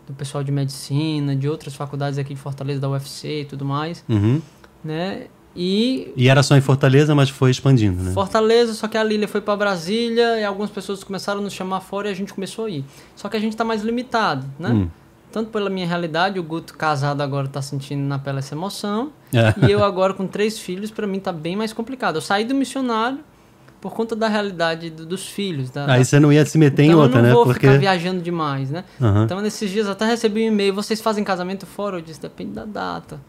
do 0.07 0.13
pessoal 0.15 0.43
de 0.43 0.51
medicina, 0.53 1.35
de 1.37 1.49
outras 1.49 1.75
faculdades 1.75 2.19
aqui 2.19 2.35
de 2.35 2.41
Fortaleza, 2.41 2.81
da 2.81 2.89
UFC 2.91 3.43
e 3.43 3.45
tudo 3.45 3.65
mais, 3.65 4.05
Uhum. 4.09 4.41
né? 4.85 5.27
E 5.55 6.11
E 6.17 6.29
era 6.29 6.43
só 6.43 6.57
em 6.57 6.61
Fortaleza, 6.63 7.15
mas 7.15 7.29
foi 7.29 7.51
expandindo, 7.51 8.03
né? 8.03 8.13
Fortaleza, 8.13 8.73
só 8.73 8.89
que 8.89 8.97
a 8.97 9.05
Lília 9.05 9.29
foi 9.29 9.41
para 9.43 9.55
Brasília 9.55 10.41
e 10.41 10.45
algumas 10.45 10.71
pessoas 10.71 11.05
começaram 11.05 11.41
a 11.41 11.43
nos 11.45 11.53
chamar 11.53 11.81
fora 11.81 12.09
e 12.09 12.11
a 12.11 12.15
gente 12.15 12.33
começou 12.33 12.65
a 12.65 12.71
ir. 12.71 12.85
Só 13.15 13.29
que 13.29 13.37
a 13.37 13.41
gente 13.41 13.55
tá 13.57 13.63
mais 13.63 13.83
limitado, 13.83 14.47
né? 14.59 14.71
Hum. 14.71 14.89
Tanto 15.33 15.51
pela 15.51 15.71
minha 15.71 15.87
realidade, 15.87 16.39
o 16.39 16.43
Guto 16.43 16.75
casado 16.77 17.21
agora 17.23 17.49
tá 17.49 17.63
sentindo 17.63 18.03
na 18.03 18.19
pele 18.19 18.39
essa 18.41 18.55
emoção. 18.55 19.11
É. 19.33 19.55
E 19.67 19.71
eu 19.73 19.83
agora 19.83 20.13
com 20.13 20.27
três 20.27 20.59
filhos, 20.59 20.91
para 20.91 21.07
mim 21.07 21.19
tá 21.19 21.33
bem 21.33 21.57
mais 21.57 21.73
complicado. 21.73 22.17
Eu 22.17 22.21
saí 22.21 22.45
do 22.45 22.55
missionário 22.55 23.19
por 23.81 23.93
conta 23.95 24.15
da 24.15 24.29
realidade 24.29 24.91
do- 24.91 25.05
dos 25.07 25.27
filhos. 25.27 25.71
Da, 25.71 25.91
Aí 25.93 26.05
você 26.05 26.21
não 26.21 26.33
ia 26.33 26.45
se 26.47 26.57
meter 26.59 26.83
em 26.83 26.89
então 26.91 27.01
outra, 27.01 27.19
eu 27.19 27.23
não 27.23 27.29
né? 27.31 27.35
vou 27.35 27.45
Porque. 27.45 27.67
ficar 27.67 27.79
viajando 27.79 28.21
demais, 28.23 28.71
né? 28.71 28.85
Aham. 29.01 29.25
Então 29.25 29.41
nesses 29.41 29.71
dias 29.71 29.89
até 29.89 30.05
recebi 30.05 30.43
um 30.45 30.49
e-mail, 30.53 30.73
vocês 30.75 31.01
fazem 31.01 31.25
casamento 31.25 31.67
fora? 31.67 31.97
Eu 31.97 32.01
disse, 32.03 32.21
depende 32.21 32.53
da 32.53 32.65
data. 32.65 33.21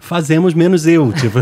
Fazemos 0.00 0.54
menos 0.54 0.86
eu, 0.86 1.10
tipo. 1.20 1.38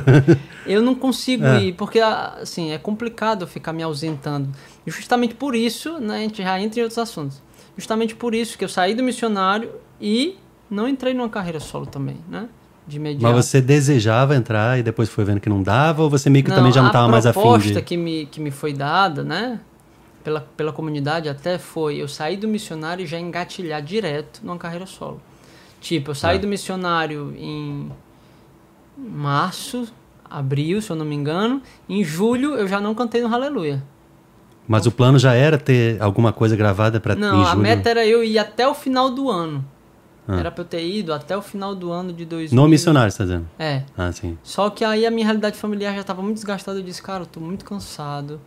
Eu 0.66 0.80
não 0.82 0.94
consigo 0.94 1.44
É. 1.44 1.64
ir, 1.64 1.72
porque 1.74 2.00
assim, 2.00 2.72
é 2.72 2.78
complicado 2.78 3.46
ficar 3.46 3.72
me 3.72 3.82
ausentando. 3.82 4.48
E 4.86 4.90
justamente 4.90 5.34
por 5.34 5.54
isso, 5.54 6.00
né, 6.00 6.16
a 6.16 6.20
gente 6.20 6.42
já 6.42 6.58
entra 6.58 6.80
em 6.80 6.82
outros 6.82 6.98
assuntos. 6.98 7.42
Justamente 7.76 8.14
por 8.16 8.34
isso 8.34 8.56
que 8.56 8.64
eu 8.64 8.68
saí 8.68 8.94
do 8.94 9.02
missionário 9.02 9.70
e 10.00 10.36
não 10.70 10.88
entrei 10.88 11.14
numa 11.14 11.28
carreira 11.28 11.60
solo 11.60 11.86
também, 11.86 12.16
né? 12.28 12.48
De 12.86 12.96
imediato. 12.98 13.34
Mas 13.34 13.46
você 13.46 13.60
desejava 13.60 14.36
entrar 14.36 14.78
e 14.78 14.82
depois 14.82 15.08
foi 15.08 15.24
vendo 15.24 15.40
que 15.40 15.48
não 15.48 15.62
dava, 15.62 16.02
ou 16.02 16.10
você 16.10 16.30
meio 16.30 16.44
que 16.44 16.50
também 16.52 16.72
já 16.72 16.80
não 16.80 16.88
a 16.88 16.90
estava 16.90 17.08
mais 17.08 17.26
afim 17.26 17.40
proposta 17.40 17.72
de. 17.74 17.82
que 17.82 17.96
me, 17.96 18.26
que 18.26 18.40
me 18.40 18.50
foi 18.50 18.72
dada, 18.72 19.24
né? 19.24 19.60
Pela, 20.22 20.40
pela 20.56 20.72
comunidade 20.72 21.28
até 21.28 21.56
foi 21.58 21.96
eu 21.96 22.08
sair 22.08 22.36
do 22.36 22.46
missionário 22.48 23.02
e 23.04 23.06
já 23.06 23.18
engatilhar 23.18 23.80
direto 23.82 24.40
numa 24.42 24.56
carreira 24.58 24.86
solo. 24.86 25.20
Tipo, 25.80 26.10
eu 26.10 26.14
saí 26.14 26.36
É. 26.36 26.40
do 26.40 26.48
missionário 26.48 27.32
em 27.38 27.90
março, 28.98 29.86
abril, 30.28 30.80
se 30.80 30.90
eu 30.90 30.96
não 30.96 31.04
me 31.04 31.14
engano. 31.14 31.62
Em 31.88 32.02
julho 32.02 32.54
eu 32.54 32.66
já 32.66 32.80
não 32.80 32.94
cantei 32.94 33.20
no 33.22 33.32
Aleluia. 33.32 33.82
Mas 34.66 34.84
o 34.86 34.90
plano 34.90 35.18
já 35.18 35.32
era 35.32 35.58
ter 35.58 36.00
alguma 36.02 36.32
coisa 36.32 36.56
gravada 36.56 36.98
para 36.98 37.14
Não, 37.14 37.40
em 37.40 37.44
a 37.44 37.50
julho. 37.50 37.62
meta 37.62 37.88
era 37.90 38.04
eu 38.04 38.24
ir 38.24 38.38
até 38.38 38.66
o 38.66 38.74
final 38.74 39.10
do 39.10 39.30
ano. 39.30 39.64
Ah. 40.28 40.36
Era 40.38 40.50
pra 40.50 40.62
eu 40.62 40.66
ter 40.66 40.84
ido 40.84 41.12
até 41.12 41.36
o 41.36 41.42
final 41.42 41.74
do 41.74 41.90
ano 41.92 42.12
de 42.12 42.24
2000. 42.24 42.60
No 42.60 42.68
missionário, 42.68 43.10
você 43.12 43.18
tá 43.18 43.24
dizendo? 43.24 43.46
É. 43.58 43.82
Ah, 43.96 44.10
sim. 44.12 44.36
Só 44.42 44.68
que 44.70 44.84
aí 44.84 45.06
a 45.06 45.10
minha 45.10 45.24
realidade 45.24 45.56
familiar 45.56 45.94
já 45.94 46.00
estava 46.00 46.20
muito 46.22 46.34
desgastada. 46.36 46.78
Eu 46.78 46.82
disse, 46.82 47.00
cara, 47.02 47.22
eu 47.22 47.26
tô 47.26 47.38
muito 47.40 47.64
cansado, 47.64 48.40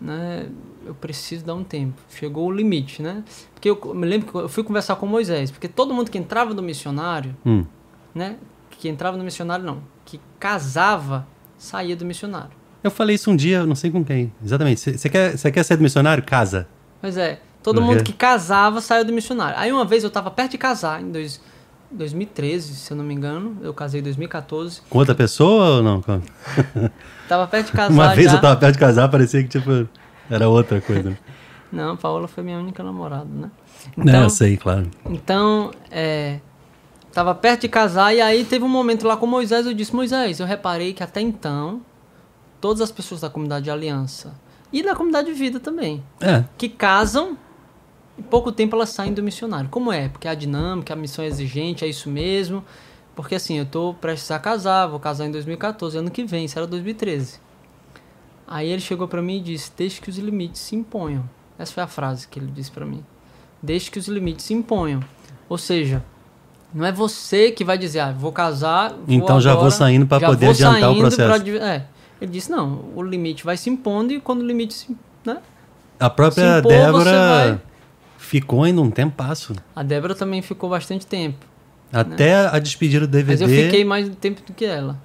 né? 0.00 0.46
Eu 0.84 0.94
preciso 0.94 1.44
dar 1.44 1.54
um 1.54 1.62
tempo. 1.62 2.00
Chegou 2.10 2.48
o 2.48 2.52
limite, 2.52 3.02
né? 3.02 3.22
Porque 3.54 3.70
eu 3.70 3.78
me 3.94 4.06
lembro 4.06 4.30
que 4.30 4.34
eu 4.34 4.48
fui 4.48 4.64
conversar 4.64 4.96
com 4.96 5.06
Moisés, 5.06 5.50
porque 5.50 5.68
todo 5.68 5.92
mundo 5.94 6.10
que 6.10 6.18
entrava 6.18 6.52
no 6.54 6.62
missionário, 6.62 7.36
Hum. 7.46 7.64
né? 8.14 8.36
Que 8.70 8.88
entrava 8.88 9.16
no 9.16 9.22
missionário, 9.24 9.64
não. 9.64 9.82
Que 10.04 10.18
casava, 10.38 11.26
saía 11.58 11.94
do 11.94 12.04
missionário. 12.04 12.50
Eu 12.82 12.90
falei 12.90 13.14
isso 13.14 13.30
um 13.30 13.36
dia, 13.36 13.64
não 13.66 13.74
sei 13.74 13.90
com 13.90 14.02
quem. 14.02 14.32
Exatamente. 14.42 14.80
Você 14.98 15.08
quer, 15.08 15.36
você 15.36 15.52
quer 15.52 15.62
ser 15.62 15.76
do 15.76 15.82
missionário? 15.82 16.24
Casa. 16.24 16.66
Pois 17.00 17.16
é, 17.16 17.40
todo 17.62 17.80
mundo 17.82 18.02
que 18.02 18.12
casava 18.12 18.80
saiu 18.80 19.04
do 19.04 19.12
missionário. 19.12 19.58
Aí 19.58 19.70
uma 19.72 19.84
vez 19.84 20.02
eu 20.04 20.10
tava 20.10 20.30
perto 20.30 20.52
de 20.52 20.58
casar, 20.58 21.00
em 21.02 21.10
dois, 21.10 21.40
2013, 21.90 22.74
se 22.76 22.92
eu 22.92 22.96
não 22.96 23.04
me 23.04 23.14
engano. 23.14 23.56
Eu 23.62 23.74
casei 23.74 24.00
em 24.00 24.04
2014. 24.04 24.82
Com 24.88 24.98
outra 24.98 25.14
pessoa 25.14 25.76
ou 25.76 25.82
não? 25.82 26.00
Tava 27.28 27.46
perto 27.46 27.66
de 27.66 27.72
casar 27.76 27.92
Uma 27.92 28.14
vez 28.14 28.30
já. 28.30 28.36
eu 28.36 28.40
tava 28.40 28.56
perto 28.56 28.72
de 28.74 28.78
casar, 28.78 29.08
parecia 29.08 29.42
que 29.42 29.48
tipo, 29.48 29.88
era 30.30 30.48
outra 30.48 30.80
coisa. 30.80 31.16
Não, 31.72 31.96
Paola 31.96 32.26
foi 32.26 32.42
minha 32.42 32.58
única 32.58 32.82
namorada, 32.82 33.28
né? 33.32 33.48
Não, 33.96 34.24
eu 34.24 34.30
sei, 34.30 34.56
claro. 34.56 34.90
Então, 35.08 35.70
é, 35.88 36.40
tava 37.12 37.32
perto 37.32 37.60
de 37.60 37.68
casar 37.68 38.12
e 38.12 38.20
aí 38.20 38.44
teve 38.44 38.64
um 38.64 38.68
momento 38.68 39.06
lá 39.06 39.16
com 39.16 39.24
Moisés, 39.24 39.66
eu 39.66 39.72
disse, 39.72 39.94
Moisés, 39.94 40.40
eu 40.40 40.46
reparei 40.46 40.92
que 40.92 41.00
até 41.04 41.20
então, 41.20 41.80
todas 42.60 42.80
as 42.80 42.90
pessoas 42.90 43.20
da 43.20 43.30
comunidade 43.30 43.66
de 43.66 43.70
aliança 43.70 44.34
e 44.72 44.82
da 44.82 44.96
comunidade 44.96 45.28
de 45.28 45.32
vida 45.34 45.60
também, 45.60 46.02
É. 46.20 46.42
que 46.58 46.68
casam, 46.68 47.38
em 48.20 48.22
pouco 48.22 48.52
tempo 48.52 48.76
elas 48.76 48.90
saem 48.90 49.14
do 49.14 49.22
missionário. 49.22 49.70
Como 49.70 49.90
é? 49.90 50.08
Porque 50.08 50.28
a 50.28 50.34
dinâmica, 50.34 50.92
a 50.92 50.96
missão 50.96 51.24
é 51.24 51.28
exigente, 51.28 51.84
é 51.84 51.88
isso 51.88 52.10
mesmo. 52.10 52.62
Porque 53.16 53.34
assim, 53.34 53.58
eu 53.58 53.64
tô 53.64 53.94
prestes 53.94 54.30
a 54.30 54.38
casar, 54.38 54.86
vou 54.86 55.00
casar 55.00 55.26
em 55.26 55.30
2014, 55.30 55.96
ano 55.96 56.10
que 56.10 56.22
vem, 56.24 56.44
isso 56.44 56.58
era 56.58 56.66
2013. 56.66 57.40
Aí 58.46 58.68
ele 58.68 58.80
chegou 58.80 59.08
pra 59.08 59.22
mim 59.22 59.38
e 59.38 59.40
disse: 59.40 59.72
Deixe 59.76 60.00
que 60.00 60.10
os 60.10 60.18
limites 60.18 60.60
se 60.60 60.76
imponham. 60.76 61.24
Essa 61.58 61.72
foi 61.72 61.82
a 61.82 61.86
frase 61.86 62.28
que 62.28 62.38
ele 62.38 62.50
disse 62.50 62.70
pra 62.70 62.84
mim. 62.84 63.02
Deixe 63.62 63.90
que 63.90 63.98
os 63.98 64.06
limites 64.06 64.44
se 64.44 64.52
imponham. 64.54 65.00
Ou 65.48 65.56
seja, 65.56 66.04
não 66.74 66.84
é 66.84 66.92
você 66.92 67.50
que 67.50 67.64
vai 67.64 67.78
dizer, 67.78 68.00
ah, 68.00 68.12
vou 68.12 68.32
casar. 68.32 68.90
Vou 68.90 69.04
Então 69.08 69.40
já 69.40 69.52
vou 69.52 69.60
agora, 69.60 69.70
saindo 69.70 70.06
já 70.10 70.26
poder 70.26 70.50
adiantar 70.50 70.92
o 70.92 70.98
processo. 70.98 71.44
pra 71.44 71.66
é. 71.66 71.86
Ele 72.20 72.30
disse: 72.30 72.50
não, 72.50 72.84
o 72.94 73.02
limite 73.02 73.44
vai 73.44 73.56
se 73.56 73.70
impondo 73.70 74.12
e 74.12 74.20
quando 74.20 74.40
o 74.40 74.46
limite 74.46 74.74
se. 74.74 74.96
Né? 75.24 75.38
A 75.98 76.10
própria 76.10 76.54
Se 76.54 76.58
impor, 76.60 76.72
Débora. 76.72 77.69
Ficou 78.30 78.62
ainda 78.62 78.80
um 78.80 78.90
tempasso. 78.92 79.54
A 79.74 79.82
Débora 79.82 80.14
também 80.14 80.40
ficou 80.40 80.70
bastante 80.70 81.04
tempo. 81.04 81.44
Até 81.92 82.46
a 82.46 82.60
despedida 82.60 83.04
do 83.04 83.10
DVD. 83.10 83.42
Mas 83.44 83.50
eu 83.58 83.64
fiquei 83.64 83.84
mais 83.84 84.08
tempo 84.20 84.40
do 84.46 84.52
que 84.52 84.64
ela. 84.64 84.96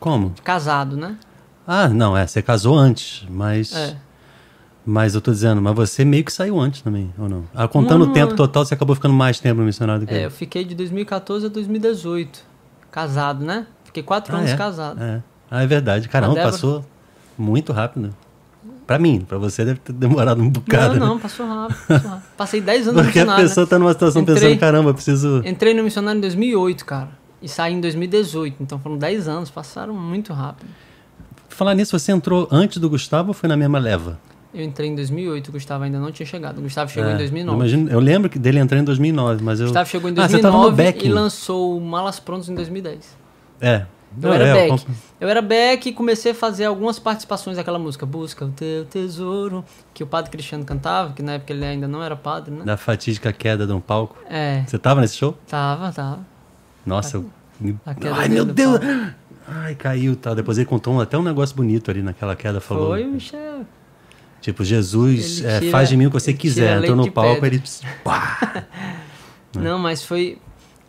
Como? 0.00 0.34
Casado, 0.42 0.96
né? 0.96 1.16
Ah, 1.64 1.88
não, 1.88 2.16
é, 2.16 2.26
você 2.26 2.42
casou 2.42 2.76
antes, 2.76 3.24
mas. 3.30 3.72
É. 3.74 3.96
Mas 4.84 5.14
eu 5.14 5.20
tô 5.20 5.30
dizendo, 5.30 5.60
mas 5.62 5.74
você 5.74 6.04
meio 6.04 6.24
que 6.24 6.32
saiu 6.32 6.58
antes 6.58 6.80
também, 6.80 7.12
ou 7.18 7.28
não? 7.28 7.44
Ah, 7.54 7.68
contando 7.68 8.04
Um 8.04 8.10
o 8.10 8.12
tempo 8.12 8.28
ano. 8.28 8.36
total, 8.36 8.64
você 8.64 8.74
acabou 8.74 8.94
ficando 8.96 9.14
mais 9.14 9.38
tempo 9.38 9.60
no 9.60 9.66
missionário 9.66 10.00
do 10.02 10.06
que 10.08 10.14
É, 10.14 10.18
eu. 10.18 10.22
eu 10.22 10.30
fiquei 10.30 10.64
de 10.64 10.74
2014 10.74 11.46
a 11.46 11.48
2018. 11.48 12.40
Casado, 12.90 13.44
né? 13.44 13.66
Fiquei 13.84 14.02
quatro 14.02 14.34
Ah, 14.34 14.38
anos 14.40 14.50
é? 14.50 14.56
casado. 14.56 15.00
É. 15.02 15.22
Ah, 15.50 15.62
é 15.62 15.66
verdade. 15.66 16.08
Caramba, 16.08 16.34
Débora- 16.34 16.52
passou 16.52 16.84
muito 17.38 17.72
rápido. 17.72 18.14
Pra 18.86 18.98
mim, 18.98 19.20
pra 19.20 19.36
você 19.36 19.64
deve 19.64 19.80
ter 19.80 19.92
demorado 19.92 20.40
um 20.40 20.48
bocado. 20.48 20.94
Não, 20.94 21.00
né? 21.00 21.06
não, 21.06 21.18
passou 21.18 21.44
rápido, 21.46 21.76
passou 21.88 22.10
rápido. 22.10 22.24
Passei 22.36 22.60
10 22.60 22.82
anos 22.88 22.96
no 22.96 23.02
Porque 23.02 23.18
a 23.18 23.22
missionário. 23.22 23.48
pessoa 23.48 23.66
tá 23.66 23.78
numa 23.78 23.92
situação 23.92 24.22
Entrei- 24.22 24.36
pensando, 24.40 24.58
caramba, 24.60 24.94
preciso. 24.94 25.42
né? 25.42 25.50
Entrei 25.50 25.74
no 25.74 25.82
missionário 25.82 26.18
em 26.18 26.20
2008, 26.20 26.84
cara. 26.86 27.08
E 27.42 27.48
saí 27.48 27.74
em 27.74 27.80
2018. 27.80 28.56
Então 28.62 28.78
foram 28.78 28.96
10 28.96 29.26
anos, 29.26 29.50
passaram 29.50 29.92
muito 29.92 30.32
rápido. 30.32 30.68
Falar 31.48 31.74
nisso, 31.74 31.98
você 31.98 32.12
entrou 32.12 32.46
antes 32.50 32.78
do 32.78 32.88
Gustavo 32.88 33.28
ou 33.28 33.34
foi 33.34 33.48
na 33.48 33.56
mesma 33.56 33.78
leva? 33.78 34.18
Eu 34.54 34.62
entrei 34.64 34.88
em 34.88 34.94
2008, 34.94 35.48
o 35.48 35.52
Gustavo 35.52 35.84
ainda 35.84 35.98
não 35.98 36.10
tinha 36.12 36.26
chegado. 36.26 36.58
O 36.58 36.62
Gustavo 36.62 36.90
chegou 36.90 37.10
É, 37.10 37.14
em 37.14 37.18
2009. 37.18 37.54
Eu, 37.56 37.58
imagino- 37.60 37.90
eu 37.90 38.00
lembro 38.00 38.30
que 38.30 38.38
dele 38.38 38.58
entrar 38.58 38.78
em 38.78 38.84
2009, 38.84 39.42
mas 39.42 39.58
O 39.58 39.64
eu. 39.64 39.66
Gustavo 39.66 39.88
chegou 39.90 40.08
em 40.10 40.14
Ah, 40.18 40.28
você 40.28 40.38
tava 40.38 40.56
no 40.56 40.62
2009 40.70 40.76
backing. 40.92 41.08
e 41.08 41.12
lançou 41.12 41.76
o 41.76 41.80
Malas 41.80 42.18
Prontos 42.20 42.48
em 42.48 42.54
2010. 42.54 43.16
É. 43.60 43.84
Eu 44.22 44.28
Não, 44.28 44.32
era 44.34 44.46
é, 44.46 44.54
back. 44.54 44.68
comp- 44.84 44.96
Eu 45.20 45.28
era 45.28 45.42
back 45.42 45.88
e 45.88 45.92
comecei 45.92 46.32
a 46.32 46.34
fazer 46.34 46.64
algumas 46.64 46.98
participações 46.98 47.56
daquela 47.56 47.78
música 47.78 48.06
Busca 48.06 48.44
o 48.44 48.50
Teu 48.50 48.84
Tesouro, 48.86 49.64
que 49.92 50.02
o 50.02 50.06
padre 50.06 50.30
Cristiano 50.30 50.64
cantava, 50.64 51.12
que 51.12 51.22
na 51.22 51.32
época 51.34 51.52
ele 51.52 51.64
ainda 51.64 51.86
não 51.86 52.02
era 52.02 52.16
padre, 52.16 52.54
né? 52.54 52.64
Da 52.64 52.76
fatídica 52.76 53.32
queda 53.32 53.66
de 53.66 53.72
um 53.72 53.80
palco. 53.80 54.16
É, 54.28 54.62
Você 54.66 54.78
tava 54.78 55.00
nesse 55.00 55.16
show? 55.16 55.36
tava, 55.46 55.92
tava. 55.92 56.20
Nossa, 56.84 57.16
eu. 57.18 57.30
A 57.84 57.94
Ai, 58.20 58.28
meu 58.28 58.44
Deus! 58.44 58.78
palco. 58.78 59.14
Ai, 59.48 59.74
caiu 59.74 60.16
tal. 60.16 60.34
Depois 60.34 60.58
ele 60.58 60.66
contou 60.66 61.00
até 61.00 61.16
um 61.16 61.22
negócio 61.22 61.54
bonito 61.54 61.90
ali 61.90 62.02
naquela 62.02 62.34
queda. 62.34 62.60
Falou. 62.60 62.88
Foi, 62.88 63.04
Michel. 63.04 63.64
Tipo, 64.40 64.62
Jesus 64.64 65.44
é, 65.44 65.58
tira- 65.60 65.70
faz 65.72 65.88
de 65.88 65.96
mim 65.96 66.06
o 66.06 66.10
que 66.10 66.14
você 66.20 66.32
quiser. 66.32 66.78
Entrou 66.78 66.96
no 66.96 67.10
palco, 67.10 67.40
pedra. 67.40 67.56
ele. 67.56 67.62
Pá! 68.04 68.64
Não, 69.54 69.78
mas 69.78 70.04
foi. 70.04 70.38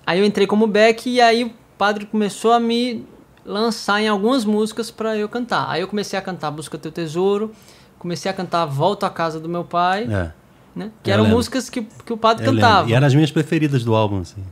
Aí 0.06 0.20
eu 0.20 0.26
entrei 0.26 0.46
como 0.48 0.68
back 0.68 1.10
e 1.10 1.22
aí 1.22 1.44
o 1.46 1.52
padre 1.78 2.06
começou 2.06 2.52
a 2.52 2.60
me 2.60 3.06
lançar 3.48 4.02
em 4.02 4.08
algumas 4.08 4.44
músicas 4.46 4.92
pra 4.92 5.16
eu 5.18 5.28
cantar. 5.30 5.66
Aí 5.70 5.82
eu 5.82 5.88
comecei 5.88 6.20
a 6.20 6.22
cantar 6.22 6.52
Busca 6.52 6.78
Teu 6.78 6.92
Tesouro, 6.92 7.52
comecei 7.98 8.30
a 8.30 8.34
cantar 8.34 8.66
Volto 8.66 9.06
à 9.06 9.10
Casa 9.10 9.40
do 9.40 9.48
Meu 9.48 9.64
Pai, 9.64 10.04
É. 10.04 10.32
né? 10.76 10.92
Que 11.02 11.10
Eu 11.10 11.14
eram 11.14 11.24
lembro. 11.24 11.38
músicas 11.38 11.70
que, 11.70 11.82
que 12.06 12.14
o 12.14 12.18
padre 12.18 12.46
eu 12.46 12.54
cantava. 12.54 12.78
lembro. 12.80 12.92
E 12.92 12.94
eram 12.94 13.08
as 13.08 13.16
minhas 13.16 13.32
preferidas 13.32 13.84
do 13.84 13.96
álbum, 13.96 14.20
assim. 14.20 14.44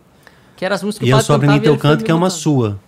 Que 0.56 0.64
eram 0.64 0.76
as 0.76 0.82
músicas 0.84 1.06
E 1.08 1.10
que 1.10 1.14
o 1.14 1.14
eu 1.14 1.18
padre 1.18 1.28
só 1.28 1.34
aprendi 1.36 1.54
cantava. 1.56 1.64
e 1.64 1.68
teu 1.68 1.74
ele 1.74 1.82
foi 1.82 1.90
canto, 1.90 2.00
me 2.00 2.06
que 2.06 2.12
é 2.12 2.14
uma 2.16 2.28
botando. 2.28 2.40
sua. 2.40 2.80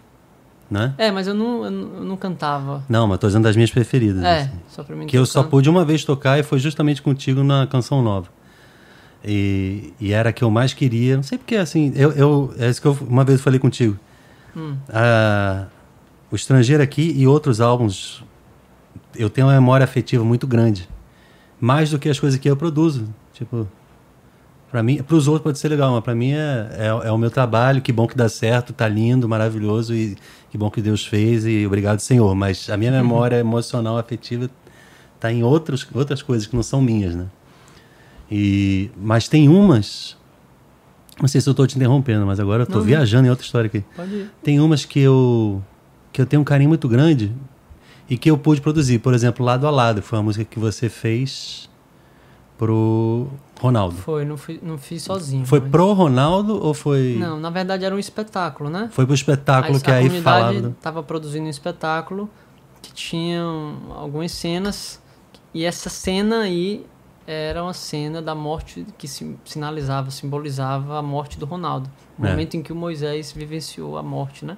Né? 0.70 0.94
É, 0.98 1.12
mas 1.12 1.28
eu 1.28 1.34
não, 1.34 1.64
eu 1.66 1.72
não, 1.72 1.96
eu 1.98 2.04
não 2.04 2.18
cantava. 2.18 2.84
Não, 2.90 3.08
mas 3.08 3.20
tô 3.20 3.28
dizendo 3.28 3.44
das 3.44 3.56
minhas 3.56 3.72
preferidas. 3.72 4.22
É, 4.24 4.40
assim. 4.42 4.52
só 4.70 4.84
pra 4.84 4.96
mim 4.98 5.06
Que 5.08 5.18
eu 5.18 5.22
teu 5.22 5.26
só 5.26 5.42
canto. 5.42 5.52
pude 5.52 5.70
uma 5.70 5.86
vez 5.86 6.04
tocar 6.04 6.38
e 6.40 6.44
foi 6.44 6.60
justamente 6.60 7.02
contigo 7.02 7.42
na 7.44 7.66
Canção 7.68 8.02
Nova. 8.02 8.28
E, 9.24 9.94
e 10.00 10.12
era 10.14 10.30
a 10.30 10.34
que 10.34 10.44
eu 10.44 10.52
mais 10.52 10.74
queria. 10.74 11.16
Não 11.18 11.24
sei 11.24 11.38
porque, 11.38 11.56
assim, 11.56 11.92
eu, 11.96 12.12
eu, 12.12 12.54
é 12.60 12.70
isso 12.70 12.82
que 12.82 12.88
eu 12.88 12.98
uma 13.10 13.24
vez 13.24 13.40
falei 13.42 13.60
contigo. 13.60 13.98
Hum. 14.56 14.76
Ah, 14.90 15.66
o 16.32 16.36
Estrangeiro 16.36 16.84
aqui 16.84 17.14
e 17.16 17.26
outros 17.26 17.62
álbuns, 17.62 18.24
eu 19.16 19.30
tenho 19.30 19.48
uma 19.48 19.54
memória 19.54 19.84
afetiva 19.84 20.24
muito 20.24 20.46
grande. 20.46 20.88
Mais 21.60 21.90
do 21.90 21.98
que 21.98 22.10
as 22.10 22.20
coisas 22.20 22.40
que 22.40 22.50
eu 22.50 22.56
produzo. 22.56 23.08
Tipo, 23.34 23.68
para 24.70 24.84
mim, 24.84 25.02
para 25.02 25.16
os 25.16 25.28
outros 25.28 25.44
pode 25.44 25.60
ser 25.60 25.70
legal, 25.70 25.94
mas 25.94 26.04
para 26.04 26.14
mim 26.14 26.34
é, 26.34 26.70
é, 26.74 27.08
é, 27.08 27.12
o 27.12 27.18
meu 27.18 27.32
trabalho. 27.32 27.82
Que 27.82 27.92
bom 27.92 28.08
que 28.08 28.16
dá 28.16 28.28
certo, 28.28 28.74
tá 28.74 28.88
lindo, 28.88 29.28
maravilhoso 29.28 29.94
e 29.96 30.18
que 30.50 30.58
bom 30.58 30.70
que 30.70 30.82
Deus 30.82 31.06
fez 31.06 31.46
e 31.46 31.66
obrigado, 31.66 32.00
Senhor. 32.00 32.36
Mas 32.36 32.70
a 32.70 32.78
minha 32.78 32.92
uhum. 32.92 32.98
memória 32.98 33.38
emocional, 33.38 33.98
afetiva, 33.98 34.50
tá 35.20 35.32
em 35.32 35.44
outros, 35.44 35.88
outras 35.94 36.22
coisas 36.22 36.46
que 36.46 36.56
não 36.56 36.64
são 36.64 36.82
minhas, 36.82 37.16
né? 37.16 37.28
E, 38.30 38.92
mas 38.98 39.30
tem 39.30 39.48
umas. 39.48 40.18
Não 41.20 41.28
sei 41.28 41.42
se 41.42 41.50
eu 41.50 41.52
estou 41.52 41.66
te 41.66 41.78
interrompendo, 41.78 42.26
mas 42.26 42.40
agora 42.40 42.64
eu 42.64 42.66
estou 42.66 42.82
viajando 42.82 43.26
em 43.26 43.30
outra 43.30 43.44
história 43.44 43.68
aqui. 43.68 43.84
Pode 43.96 44.14
ir. 44.14 44.32
Tem 44.44 44.60
umas 44.60 44.86
que 44.86 45.00
eu 45.00 45.64
que 46.12 46.22
eu 46.22 46.26
tenho 46.26 46.42
um 46.42 46.46
carinho 46.46 46.70
muito 46.70 46.88
grande 46.88 47.34
e 48.10 48.18
que 48.18 48.30
eu 48.30 48.38
pude 48.38 48.62
produzir. 48.62 49.00
Por 49.00 49.14
exemplo, 49.14 49.46
Lado 49.46 49.68
a 49.68 49.72
Lado 49.72 50.02
foi 50.02 50.18
uma 50.18 50.24
música 50.24 50.46
que 50.46 50.60
você 50.60 50.90
fez 50.90 51.70
pro 52.58 53.28
Ronaldo. 53.60 53.96
Foi, 53.96 54.26
não, 54.26 54.38
fui, 54.38 54.60
não 54.62 54.78
fiz 54.78 55.04
sozinho. 55.04 55.46
Foi 55.46 55.60
mas... 55.60 55.70
pro 55.70 55.94
Ronaldo 55.94 56.62
ou 56.62 56.74
foi. 56.74 57.18
Não, 57.20 57.40
na 57.40 57.50
verdade 57.50 57.86
era 57.86 57.94
um 57.94 58.00
espetáculo, 58.00 58.70
né? 58.70 58.90
Foi 58.92 59.06
pro 59.06 59.14
espetáculo 59.14 59.78
a, 59.78 59.82
que 59.82 59.92
a 59.92 59.96
aí 59.96 60.10
falava. 60.22 60.70
estava 60.70 61.04
produzindo 61.04 61.46
um 61.46 61.50
espetáculo 61.50 62.30
que 62.82 62.92
tinha 62.94 63.42
algumas 63.96 64.32
cenas 64.32 65.02
e 65.54 65.66
essa 65.66 65.90
cena 65.90 66.42
aí 66.42 66.86
era 67.26 67.62
uma 67.62 67.74
cena 67.74 68.22
da 68.22 68.34
morte 68.34 68.86
que 68.98 69.08
sinalizava, 69.44 70.10
simbolizava 70.10 70.98
a 70.98 71.02
morte 71.02 71.38
do 71.38 71.46
Ronaldo. 71.46 71.90
O 72.18 72.26
é. 72.26 72.30
momento 72.30 72.56
em 72.56 72.64
que 72.64 72.72
o 72.72 72.76
Moisés 72.76 73.34
vivenciou 73.34 73.98
a 73.98 74.04
morte, 74.04 74.46
né? 74.46 74.58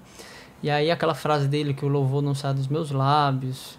E 0.61 0.69
aí 0.69 0.91
aquela 0.91 1.15
frase 1.15 1.47
dele 1.47 1.73
que 1.73 1.85
o 1.85 1.87
louvor 1.87 2.21
não 2.21 2.35
sai 2.35 2.53
dos 2.53 2.67
meus 2.67 2.91
lábios, 2.91 3.77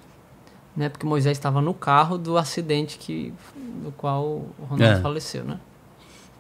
né? 0.76 0.88
Porque 0.88 1.04
Moisés 1.04 1.36
estava 1.36 1.60
no 1.60 1.74
carro 1.74 2.16
do 2.16 2.38
acidente 2.38 2.98
que 2.98 3.34
do 3.82 3.92
qual 3.92 4.24
o 4.24 4.54
Ronaldo 4.68 4.98
é. 4.98 5.00
faleceu, 5.00 5.44
né? 5.44 5.58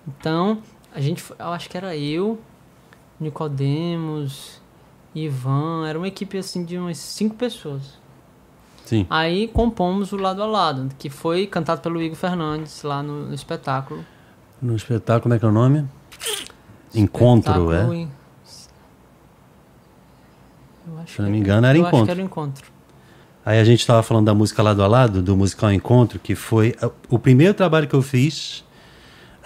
Então, 0.08 0.62
a 0.94 1.00
gente, 1.00 1.22
eu 1.38 1.48
acho 1.48 1.68
que 1.68 1.76
era 1.76 1.96
eu, 1.96 2.38
Nicodemos, 3.18 4.60
Ivan, 5.14 5.86
era 5.86 5.98
uma 5.98 6.08
equipe 6.08 6.38
assim 6.38 6.64
de 6.64 6.78
umas 6.78 6.98
cinco 6.98 7.34
pessoas. 7.34 7.98
Sim. 8.86 9.06
Aí 9.08 9.46
compomos 9.48 10.12
o 10.12 10.16
lado 10.16 10.42
a 10.42 10.46
lado, 10.46 10.88
que 10.98 11.10
foi 11.10 11.46
cantado 11.46 11.80
pelo 11.80 12.02
Igor 12.02 12.16
Fernandes 12.16 12.82
lá 12.82 13.02
no, 13.02 13.26
no 13.26 13.34
espetáculo. 13.34 14.04
No 14.60 14.74
espetáculo, 14.74 15.22
como 15.22 15.34
é 15.34 15.38
que 15.38 15.44
é 15.44 15.48
o 15.48 15.52
nome? 15.52 15.86
Encontro, 16.94 17.72
é? 17.72 17.94
Em... 17.94 18.10
Se 21.06 21.20
não 21.22 21.30
me 21.30 21.38
engano, 21.38 21.66
era 21.66 21.76
eu 21.76 21.82
Encontro. 21.82 21.98
Acho 21.98 22.04
que 22.06 22.10
era 22.12 22.22
Encontro. 22.22 22.64
Aí 23.44 23.58
a 23.58 23.64
gente 23.64 23.80
estava 23.80 24.02
falando 24.02 24.26
da 24.26 24.34
música 24.34 24.62
Lado 24.62 24.82
a 24.82 24.86
Lado, 24.86 25.22
do 25.22 25.36
musical 25.36 25.72
Encontro, 25.72 26.18
que 26.18 26.34
foi 26.34 26.74
o 27.08 27.18
primeiro 27.18 27.54
trabalho 27.54 27.88
que 27.88 27.94
eu 27.94 28.02
fiz. 28.02 28.64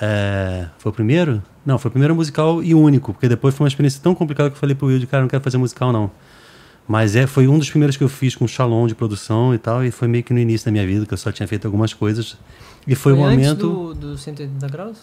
É, 0.01 0.67
foi 0.79 0.91
o 0.91 0.95
primeiro? 0.95 1.43
Não, 1.65 1.79
foi 1.79 1.89
o 1.89 1.93
primeiro 1.93 2.15
musical 2.15 2.63
e 2.63 2.75
único, 2.75 3.13
porque 3.13 3.29
depois 3.29 3.55
foi 3.55 3.65
uma 3.65 3.69
experiência 3.69 4.01
tão 4.03 4.15
complicada 4.15 4.51
que 4.51 4.57
eu 4.57 4.61
falei 4.61 4.75
pro 4.75 4.89
Will, 4.89 5.07
cara, 5.07 5.23
não 5.23 5.29
quero 5.29 5.43
fazer 5.43 5.57
musical 5.57 5.93
não. 5.93 6.11
Mas 6.87 7.17
é, 7.17 7.27
foi 7.27 7.49
um 7.49 7.59
dos 7.59 7.71
primeiros 7.71 7.97
que 7.97 8.05
eu 8.05 8.09
fiz 8.09 8.35
com 8.35 8.47
Shalom 8.47 8.87
de 8.87 8.95
produção 8.95 9.55
e 9.55 9.59
tal, 9.59 9.83
e 9.85 9.91
foi 9.91 10.07
meio 10.07 10.23
que 10.23 10.35
no 10.35 10.39
início 10.39 10.67
da 10.67 10.73
minha 10.73 10.87
vida, 10.87 11.07
que 11.07 11.15
eu 11.15 11.19
só 11.19 11.33
tinha 11.33 11.49
feito 11.49 11.65
algumas 11.65 11.95
coisas. 11.95 12.37
E 12.87 12.95
foi, 12.95 13.15
foi 13.15 13.23
um 13.23 13.25
antes 13.25 13.47
momento. 13.47 13.95
Do, 13.95 13.95
do 13.95 14.19
180 14.19 14.69
graus? 14.69 14.99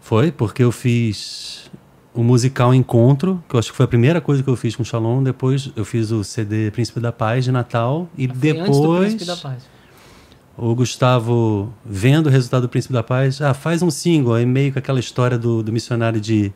Foi, 0.00 0.32
porque 0.32 0.64
eu 0.64 0.72
fiz 0.72 1.70
o 2.14 2.22
musical 2.22 2.72
Encontro, 2.72 3.42
que 3.48 3.56
eu 3.56 3.58
acho 3.58 3.72
que 3.72 3.76
foi 3.76 3.84
a 3.84 3.88
primeira 3.88 4.20
coisa 4.20 4.42
que 4.42 4.48
eu 4.48 4.54
fiz 4.54 4.76
com 4.76 4.82
o 4.82 4.86
Shalom. 4.86 5.22
Depois 5.22 5.70
eu 5.74 5.84
fiz 5.84 6.12
o 6.12 6.22
CD 6.22 6.70
Príncipe 6.70 7.00
da 7.00 7.10
Paz 7.10 7.44
de 7.44 7.50
Natal. 7.50 8.08
E 8.16 8.26
ah, 8.26 8.32
depois. 8.32 9.16
O 10.56 10.72
Gustavo, 10.72 11.74
vendo 11.84 12.28
o 12.28 12.30
resultado 12.30 12.62
do 12.62 12.68
Príncipe 12.68 12.94
da 12.94 13.02
Paz, 13.02 13.42
ah, 13.42 13.52
faz 13.52 13.82
um 13.82 13.90
single. 13.90 14.34
Aí 14.34 14.46
meio 14.46 14.72
com 14.72 14.78
aquela 14.78 15.00
história 15.00 15.36
do, 15.36 15.62
do 15.62 15.72
missionário 15.72 16.20
de. 16.20 16.52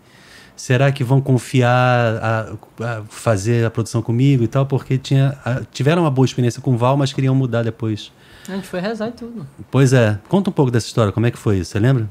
Será 0.54 0.90
que 0.90 1.02
vão 1.02 1.20
confiar 1.20 2.16
a, 2.16 2.52
a, 2.80 3.02
fazer 3.08 3.64
a 3.64 3.70
produção 3.70 4.00
comigo 4.00 4.44
e 4.44 4.48
tal? 4.48 4.66
Porque 4.66 4.96
tinha, 4.96 5.36
a, 5.44 5.62
tiveram 5.72 6.02
uma 6.02 6.10
boa 6.10 6.24
experiência 6.24 6.62
com 6.62 6.74
o 6.74 6.76
Val, 6.76 6.96
mas 6.96 7.12
queriam 7.12 7.34
mudar 7.34 7.64
depois. 7.64 8.12
A 8.48 8.54
gente 8.54 8.66
foi 8.66 8.80
rezar 8.80 9.08
e 9.08 9.12
tudo. 9.12 9.46
Pois 9.70 9.92
é. 9.92 10.18
Conta 10.28 10.50
um 10.50 10.52
pouco 10.52 10.70
dessa 10.70 10.86
história. 10.86 11.12
Como 11.12 11.26
é 11.26 11.30
que 11.30 11.38
foi 11.38 11.58
isso? 11.58 11.72
Você 11.72 11.80
lembra? 11.80 12.08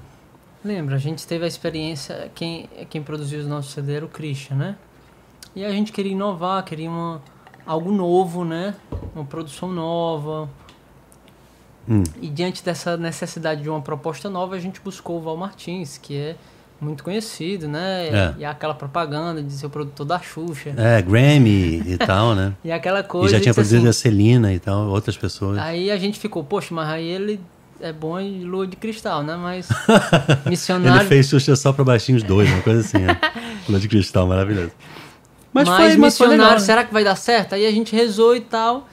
Lembro, 0.67 0.93
a 0.93 0.97
gente 0.97 1.25
teve 1.25 1.45
a 1.45 1.47
experiência, 1.47 2.29
quem, 2.35 2.69
quem 2.89 3.01
produziu 3.01 3.39
os 3.39 3.47
nossos 3.47 3.71
CD 3.71 3.93
era 3.93 4.05
o 4.05 4.09
Christian, 4.09 4.57
né? 4.57 4.75
E 5.55 5.63
a 5.63 5.71
gente 5.71 5.93
queria 5.93 6.11
inovar, 6.11 6.61
queria 6.65 6.89
uma, 6.89 7.21
algo 7.65 7.89
novo, 7.89 8.43
né? 8.43 8.75
Uma 9.15 9.23
produção 9.23 9.71
nova. 9.71 10.49
Hum. 11.87 12.03
E 12.21 12.27
diante 12.27 12.61
dessa 12.65 12.97
necessidade 12.97 13.61
de 13.61 13.69
uma 13.69 13.79
proposta 13.79 14.29
nova, 14.29 14.57
a 14.57 14.59
gente 14.59 14.81
buscou 14.81 15.19
o 15.19 15.21
Val 15.21 15.37
Martins, 15.37 15.97
que 15.97 16.17
é 16.17 16.35
muito 16.81 17.01
conhecido, 17.01 17.69
né? 17.69 18.09
É. 18.09 18.35
E 18.39 18.43
aquela 18.43 18.73
propaganda 18.73 19.41
de 19.41 19.53
ser 19.53 19.67
o 19.67 19.69
produtor 19.69 20.05
da 20.05 20.19
Xuxa. 20.19 20.73
É, 20.75 21.01
Grammy 21.01 21.81
e 21.85 21.97
tal, 21.97 22.35
né? 22.35 22.53
e 22.61 22.73
aquela 22.73 23.03
coisa. 23.03 23.29
E 23.29 23.37
já 23.37 23.41
tinha 23.41 23.53
produzido 23.53 23.87
assim, 23.87 24.09
a 24.09 24.11
Celina 24.11 24.53
e 24.53 24.59
tal, 24.59 24.89
outras 24.89 25.15
pessoas. 25.15 25.59
Aí 25.59 25.89
a 25.89 25.97
gente 25.97 26.19
ficou, 26.19 26.43
poxa, 26.43 26.75
mas 26.75 26.89
aí 26.89 27.07
ele 27.07 27.39
é 27.79 27.93
bom 27.93 28.19
em 28.19 28.43
lua 28.43 28.67
de 28.67 28.75
cristal, 28.75 29.23
né? 29.23 29.35
Mas 29.35 29.69
missionário. 30.47 31.01
Ele 31.01 31.09
fez 31.09 31.27
Xuxa 31.27 31.55
só 31.55 31.71
para 31.71 31.83
baixinhos 31.83 32.23
dois, 32.23 32.49
uma 32.51 32.61
coisa 32.61 32.81
assim, 32.81 32.99
né? 32.99 33.19
lua 33.67 33.79
de 33.79 33.87
cristal, 33.87 34.27
maravilhoso. 34.27 34.71
Mas, 35.53 35.67
mas 35.67 35.93
foi, 35.93 35.97
missionário, 35.97 36.41
legal, 36.41 36.53
né? 36.53 36.59
será 36.59 36.83
que 36.83 36.93
vai 36.93 37.03
dar 37.03 37.15
certo? 37.15 37.53
Aí 37.53 37.65
a 37.65 37.71
gente 37.71 37.95
rezou 37.95 38.35
e 38.35 38.41
tal. 38.41 38.87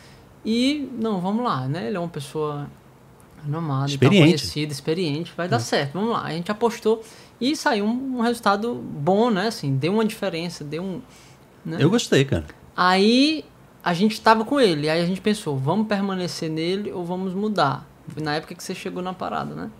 E, 0.45 0.89
não, 0.99 1.21
vamos 1.21 1.45
lá, 1.45 1.67
né? 1.67 1.89
Ele 1.89 1.97
é 1.97 2.01
uma 2.01 2.09
pessoa 2.09 2.69
renomada, 3.45 3.91
experiente. 3.91 4.25
conhecida, 4.25 4.73
experiente, 4.73 5.33
vai 5.37 5.49
dar 5.49 5.57
é. 5.57 5.61
certo, 5.61 5.95
vamos 5.95 6.11
lá. 6.11 6.23
A 6.23 6.31
gente 6.31 6.51
apostou 6.51 7.03
e 7.41 7.55
saiu 7.57 7.85
um, 7.85 8.19
um, 8.19 8.21
resultado 8.21 8.75
bom, 8.75 9.31
né? 9.31 9.49
Assim, 9.49 9.77
deu 9.77 9.93
uma 9.93 10.05
diferença, 10.05 10.65
deu 10.65 10.83
um. 10.83 11.03
Né? 11.65 11.79
Eu 11.81 11.91
gostei, 11.91 12.25
cara. 12.25 12.45
Aí 12.77 13.45
a 13.83 13.93
gente 13.93 14.13
estava 14.13 14.45
com 14.45 14.59
ele, 14.59 14.89
aí 14.89 15.01
a 15.01 15.07
gente 15.07 15.21
pensou, 15.21 15.57
vamos 15.57 15.87
permanecer 15.87 16.51
nele 16.51 16.91
ou 16.93 17.05
vamos 17.05 17.35
mudar? 17.35 17.87
Na 18.17 18.37
época 18.37 18.55
que 18.55 18.63
você 18.63 18.75
chegou 18.75 19.03
na 19.03 19.13
parada, 19.13 19.55
né? 19.55 19.71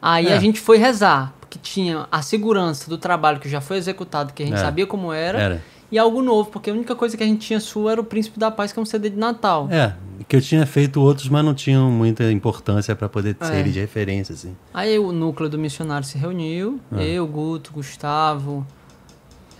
Aí 0.00 0.26
é. 0.26 0.32
a 0.34 0.38
gente 0.38 0.60
foi 0.60 0.76
rezar, 0.78 1.32
porque 1.40 1.58
tinha 1.58 2.06
a 2.10 2.22
segurança 2.22 2.88
do 2.88 2.98
trabalho 2.98 3.40
que 3.40 3.48
já 3.48 3.60
foi 3.60 3.76
executado, 3.76 4.32
que 4.32 4.42
a 4.42 4.46
gente 4.46 4.56
é. 4.56 4.60
sabia 4.60 4.86
como 4.86 5.12
era, 5.12 5.40
era, 5.40 5.64
e 5.90 5.98
algo 5.98 6.20
novo, 6.20 6.50
porque 6.50 6.70
a 6.70 6.72
única 6.72 6.94
coisa 6.94 7.16
que 7.16 7.22
a 7.22 7.26
gente 7.26 7.46
tinha 7.46 7.60
sua 7.60 7.92
era 7.92 8.00
o 8.00 8.04
Príncipe 8.04 8.38
da 8.38 8.50
Paz, 8.50 8.72
que 8.72 8.78
é 8.78 8.82
um 8.82 8.86
CD 8.86 9.10
de 9.10 9.16
Natal. 9.16 9.68
É, 9.70 9.94
que 10.28 10.36
eu 10.36 10.40
tinha 10.40 10.66
feito 10.66 11.00
outros, 11.00 11.28
mas 11.28 11.44
não 11.44 11.54
tinham 11.54 11.90
muita 11.90 12.30
importância 12.30 12.94
para 12.94 13.08
poder 13.08 13.36
é. 13.40 13.44
ser 13.44 13.64
de 13.64 13.80
referência, 13.80 14.34
assim. 14.34 14.56
Aí 14.74 14.98
o 14.98 15.12
núcleo 15.12 15.48
do 15.48 15.58
missionário 15.58 16.06
se 16.06 16.18
reuniu, 16.18 16.80
é. 16.92 17.04
eu, 17.04 17.26
Guto, 17.26 17.72
Gustavo, 17.72 18.66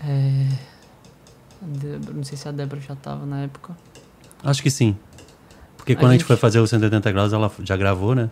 é... 0.05 0.47
Débora, 1.61 2.13
não 2.13 2.23
sei 2.23 2.37
se 2.37 2.47
a 2.47 2.51
Débora 2.51 2.81
já 2.81 2.93
estava 2.93 3.25
na 3.25 3.41
época. 3.41 3.75
Acho 4.43 4.61
que 4.61 4.69
sim. 4.69 4.95
Porque 5.87 5.95
quando 5.95 6.11
a, 6.11 6.13
gente... 6.15 6.19
a 6.19 6.23
gente 6.23 6.27
foi 6.27 6.35
fazer 6.35 6.59
o 6.59 6.67
180 6.67 7.11
graus, 7.13 7.31
ela 7.31 7.49
já 7.63 7.77
gravou, 7.77 8.13
né? 8.13 8.29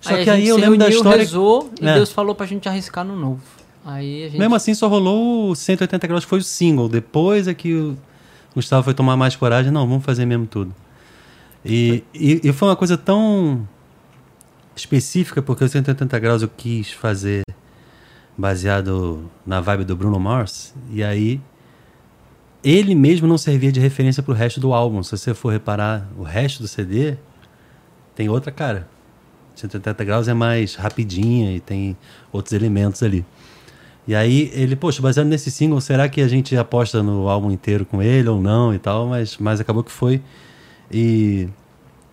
Só 0.00 0.14
aí 0.14 0.22
que 0.22 0.30
aí 0.30 0.46
eu 0.46 0.56
lembro 0.56 0.78
da 0.78 0.88
história. 0.88 1.18
Rezou, 1.18 1.68
e 1.80 1.86
é. 1.86 1.94
Deus 1.94 2.12
falou 2.12 2.32
pra 2.32 2.46
gente 2.46 2.68
arriscar 2.68 3.04
no 3.04 3.16
novo. 3.16 3.40
Aí 3.84 4.28
gente... 4.28 4.38
Mesmo 4.38 4.54
assim, 4.54 4.72
só 4.72 4.86
rolou 4.86 5.50
o 5.50 5.56
180 5.56 6.06
graus, 6.06 6.22
foi 6.22 6.38
o 6.38 6.44
single. 6.44 6.88
Depois 6.88 7.48
é 7.48 7.54
que 7.54 7.74
o 7.74 7.98
Gustavo 8.54 8.84
foi 8.84 8.94
tomar 8.94 9.16
mais 9.16 9.34
coragem. 9.34 9.72
Não, 9.72 9.84
vamos 9.84 10.04
fazer 10.04 10.24
mesmo 10.26 10.46
tudo. 10.46 10.72
E, 11.64 12.04
e, 12.14 12.40
e 12.44 12.52
foi 12.52 12.68
uma 12.68 12.76
coisa 12.76 12.96
tão 12.96 13.68
específica, 14.76 15.42
porque 15.42 15.64
o 15.64 15.68
180 15.68 16.18
graus 16.20 16.40
eu 16.40 16.48
quis 16.56 16.92
fazer 16.92 17.42
baseado 18.38 19.28
na 19.44 19.60
vibe 19.60 19.84
do 19.84 19.96
Bruno 19.96 20.20
Mars. 20.20 20.72
E 20.92 21.02
aí 21.02 21.40
ele 22.62 22.94
mesmo 22.94 23.26
não 23.26 23.38
servia 23.38 23.72
de 23.72 23.80
referência 23.80 24.22
para 24.22 24.32
o 24.32 24.34
resto 24.34 24.60
do 24.60 24.72
álbum. 24.72 25.02
Se 25.02 25.16
você 25.16 25.34
for 25.34 25.52
reparar, 25.52 26.08
o 26.18 26.22
resto 26.22 26.62
do 26.62 26.68
CD 26.68 27.16
tem 28.14 28.28
outra 28.28 28.52
cara. 28.52 28.88
180 29.54 30.04
graus 30.04 30.28
é 30.28 30.34
mais 30.34 30.74
rapidinha 30.74 31.54
e 31.54 31.60
tem 31.60 31.96
outros 32.32 32.52
elementos 32.52 33.02
ali. 33.02 33.24
E 34.06 34.14
aí 34.14 34.50
ele, 34.54 34.74
poxa, 34.74 35.00
baseado 35.00 35.26
nesse 35.26 35.50
single, 35.50 35.80
será 35.80 36.08
que 36.08 36.20
a 36.20 36.28
gente 36.28 36.56
aposta 36.56 37.02
no 37.02 37.28
álbum 37.28 37.50
inteiro 37.50 37.84
com 37.84 38.02
ele 38.02 38.28
ou 38.28 38.40
não 38.40 38.74
e 38.74 38.78
tal? 38.78 39.06
Mas, 39.06 39.36
mas 39.38 39.60
acabou 39.60 39.84
que 39.84 39.92
foi. 39.92 40.22
E 40.90 41.48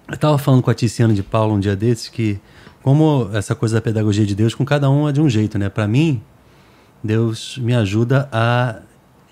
eu 0.08 0.14
estava 0.14 0.38
falando 0.38 0.62
com 0.62 0.70
a 0.70 0.74
Tiziana 0.74 1.14
de 1.14 1.24
Paulo 1.24 1.56
um 1.56 1.60
dia 1.60 1.76
desses 1.76 2.08
que, 2.10 2.40
como 2.84 3.30
essa 3.34 3.56
coisa 3.56 3.76
da 3.76 3.82
pedagogia 3.82 4.26
de 4.26 4.36
Deus, 4.36 4.54
com 4.54 4.64
cada 4.64 4.90
um 4.90 5.08
é 5.08 5.12
de 5.12 5.20
um 5.20 5.30
jeito, 5.30 5.58
né? 5.58 5.70
Para 5.70 5.88
mim, 5.88 6.22
Deus 7.04 7.58
me 7.58 7.74
ajuda 7.74 8.30
a 8.32 8.82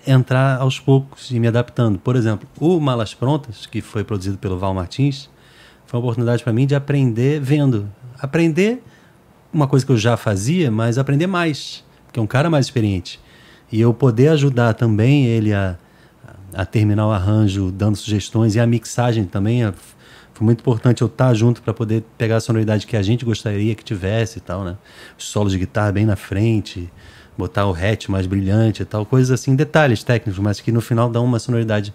entrar 0.06 0.60
aos 0.60 0.78
poucos 0.78 1.30
e 1.30 1.40
me 1.40 1.48
adaptando. 1.48 1.98
Por 1.98 2.16
exemplo, 2.16 2.48
o 2.60 2.78
Malas 2.78 3.12
Prontas, 3.14 3.66
que 3.66 3.80
foi 3.80 4.04
produzido 4.04 4.38
pelo 4.38 4.58
Val 4.58 4.72
Martins, 4.72 5.28
foi 5.86 5.98
uma 5.98 6.04
oportunidade 6.04 6.42
para 6.42 6.52
mim 6.52 6.66
de 6.66 6.74
aprender 6.74 7.40
vendo. 7.40 7.88
Aprender 8.18 8.82
uma 9.52 9.66
coisa 9.66 9.84
que 9.84 9.92
eu 9.92 9.96
já 9.96 10.16
fazia, 10.16 10.70
mas 10.70 10.98
aprender 10.98 11.26
mais, 11.26 11.84
porque 12.06 12.18
é 12.18 12.22
um 12.22 12.26
cara 12.26 12.50
mais 12.50 12.66
experiente. 12.66 13.20
E 13.70 13.80
eu 13.80 13.92
poder 13.92 14.28
ajudar 14.28 14.74
também 14.74 15.26
ele 15.26 15.52
a, 15.52 15.76
a 16.54 16.64
terminar 16.64 17.06
o 17.06 17.10
arranjo, 17.10 17.70
dando 17.72 17.96
sugestões 17.96 18.54
e 18.54 18.60
a 18.60 18.66
mixagem 18.66 19.24
também. 19.24 19.64
A, 19.64 19.74
foi 20.32 20.44
muito 20.44 20.60
importante 20.60 21.02
eu 21.02 21.06
estar 21.06 21.32
junto 21.34 21.62
para 21.62 21.72
poder 21.72 22.04
pegar 22.18 22.36
a 22.36 22.40
sonoridade 22.40 22.86
que 22.86 22.96
a 22.96 23.02
gente 23.02 23.24
gostaria 23.24 23.74
que 23.74 23.82
tivesse 23.82 24.38
e 24.38 24.40
tal, 24.40 24.62
né? 24.62 24.76
Os 25.18 25.24
solos 25.24 25.52
de 25.52 25.58
guitarra 25.58 25.92
bem 25.92 26.04
na 26.04 26.16
frente, 26.16 26.92
botar 27.36 27.66
o 27.66 27.74
hatch 27.74 28.08
mais 28.08 28.26
brilhante 28.26 28.82
e 28.82 28.84
tal, 28.84 29.04
coisas 29.04 29.30
assim, 29.30 29.54
detalhes 29.54 30.02
técnicos, 30.02 30.38
mas 30.42 30.60
que 30.60 30.72
no 30.72 30.80
final 30.80 31.10
dão 31.10 31.24
uma 31.24 31.38
sonoridade. 31.38 31.92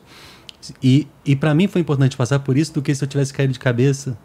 E, 0.82 1.08
e 1.26 1.36
para 1.36 1.54
mim 1.56 1.68
foi 1.68 1.82
importante 1.82 2.16
passar 2.16 2.40
por 2.40 2.58
isso 2.58 2.74
do 2.74 2.82
que 2.82 2.94
se 2.94 3.04
eu 3.04 3.08
tivesse 3.08 3.34
caído 3.34 3.54
de 3.54 3.60
cabeça 3.60 4.18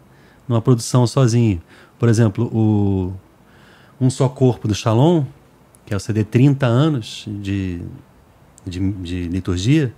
numa 0.47 0.61
produção 0.61 1.05
sozinho. 1.07 1.61
Por 1.97 2.07
exemplo, 2.09 2.45
o 2.53 3.13
Um 3.99 4.09
Só 4.09 4.29
Corpo 4.29 4.67
do 4.67 4.75
Shalom, 4.75 5.25
que 5.85 5.93
é 5.93 5.97
o 5.97 5.99
CD 5.99 6.23
30 6.23 6.65
anos 6.65 7.25
de, 7.27 7.81
de, 8.65 8.91
de 8.91 9.27
liturgia, 9.27 9.93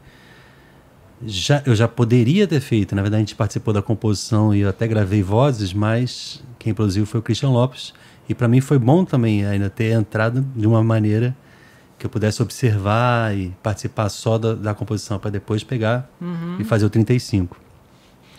já, 1.25 1.61
eu 1.65 1.75
já 1.75 1.87
poderia 1.87 2.47
ter 2.47 2.61
feito. 2.61 2.95
Na 2.95 3.01
verdade, 3.01 3.21
a 3.21 3.25
gente 3.25 3.35
participou 3.35 3.73
da 3.73 3.81
composição 3.81 4.55
e 4.55 4.61
eu 4.61 4.69
até 4.69 4.87
gravei 4.87 5.21
vozes, 5.21 5.73
mas 5.73 6.41
quem 6.57 6.73
produziu 6.73 7.05
foi 7.05 7.19
o 7.19 7.23
Christian 7.23 7.49
Lopes. 7.49 7.93
E 8.29 8.35
para 8.35 8.47
mim 8.47 8.61
foi 8.61 8.77
bom 8.77 9.03
também 9.03 9.43
ainda 9.45 9.69
ter 9.69 9.91
entrado 9.91 10.45
de 10.55 10.67
uma 10.67 10.83
maneira 10.83 11.35
que 11.97 12.05
eu 12.05 12.09
pudesse 12.09 12.41
observar 12.41 13.35
e 13.35 13.49
participar 13.61 14.07
só 14.07 14.37
da, 14.37 14.53
da 14.53 14.73
composição 14.73 15.19
para 15.19 15.31
depois 15.31 15.63
pegar 15.63 16.09
Uhum. 16.21 16.57
e 16.59 16.63
fazer 16.63 16.85
o 16.85 16.89
35. 16.89 17.57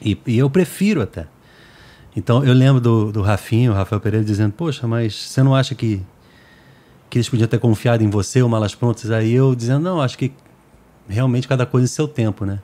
E, 0.01 0.17
e 0.27 0.39
eu 0.39 0.49
prefiro 0.49 1.03
até. 1.03 1.27
Então 2.17 2.43
eu 2.45 2.55
lembro 2.55 2.81
do, 2.81 3.13
do 3.13 3.21
Rafinho, 3.21 3.73
o 3.73 3.75
Rafael 3.75 4.01
Pereira, 4.01 4.25
dizendo: 4.25 4.53
Poxa, 4.53 4.87
mas 4.87 5.15
você 5.15 5.43
não 5.43 5.55
acha 5.55 5.75
que, 5.75 6.01
que 7.11 7.19
eles 7.19 7.29
podiam 7.29 7.47
ter 7.49 7.59
confiado 7.59 8.03
em 8.03 8.09
você, 8.09 8.41
o 8.43 8.49
Malas 8.49 8.75
Prontas? 8.75 9.11
Aí 9.11 9.33
eu 9.33 9.55
dizendo: 9.55 9.83
Não, 9.83 10.01
acho 10.01 10.17
que 10.17 10.33
realmente 11.09 11.47
cada 11.47 11.67
coisa 11.67 11.85
em 11.85 11.89
seu 11.89 12.09
tempo, 12.09 12.45
né? 12.47 12.61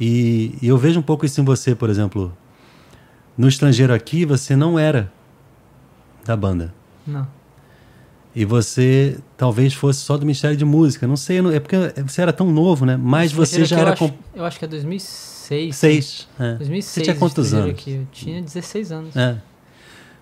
E, 0.00 0.58
e 0.60 0.66
eu 0.68 0.76
vejo 0.76 0.98
um 0.98 1.02
pouco 1.02 1.24
isso 1.24 1.40
em 1.40 1.44
você, 1.44 1.74
por 1.74 1.88
exemplo. 1.88 2.36
No 3.38 3.46
estrangeiro 3.48 3.94
aqui, 3.94 4.26
você 4.26 4.54
não 4.56 4.78
era 4.78 5.10
da 6.24 6.36
banda. 6.36 6.72
Não. 7.06 7.26
E 8.34 8.44
você 8.46 9.18
talvez 9.36 9.74
fosse 9.74 10.00
só 10.00 10.16
do 10.16 10.24
Ministério 10.24 10.56
de 10.56 10.64
Música. 10.64 11.06
Não 11.06 11.16
sei, 11.16 11.38
é 11.54 11.60
porque 11.60 11.76
você 12.06 12.22
era 12.22 12.32
tão 12.32 12.50
novo, 12.50 12.86
né? 12.86 12.96
Mas 12.96 13.30
você 13.30 13.64
já 13.64 13.76
eu 13.76 13.80
era 13.82 13.92
acho, 13.92 14.08
com 14.08 14.14
eu 14.34 14.44
acho 14.44 14.58
que 14.58 14.64
é 14.64 14.68
2006. 14.68 15.76
seis. 15.76 16.28
é. 16.40 16.54
2006. 16.54 16.84
Você 16.84 17.00
tinha 17.02 17.16
quantos 17.16 17.52
anos? 17.52 17.70
Aqui. 17.70 17.90
Eu 17.92 18.06
tinha 18.10 18.40
16 18.40 18.90
anos. 18.92 19.14
É. 19.16 19.36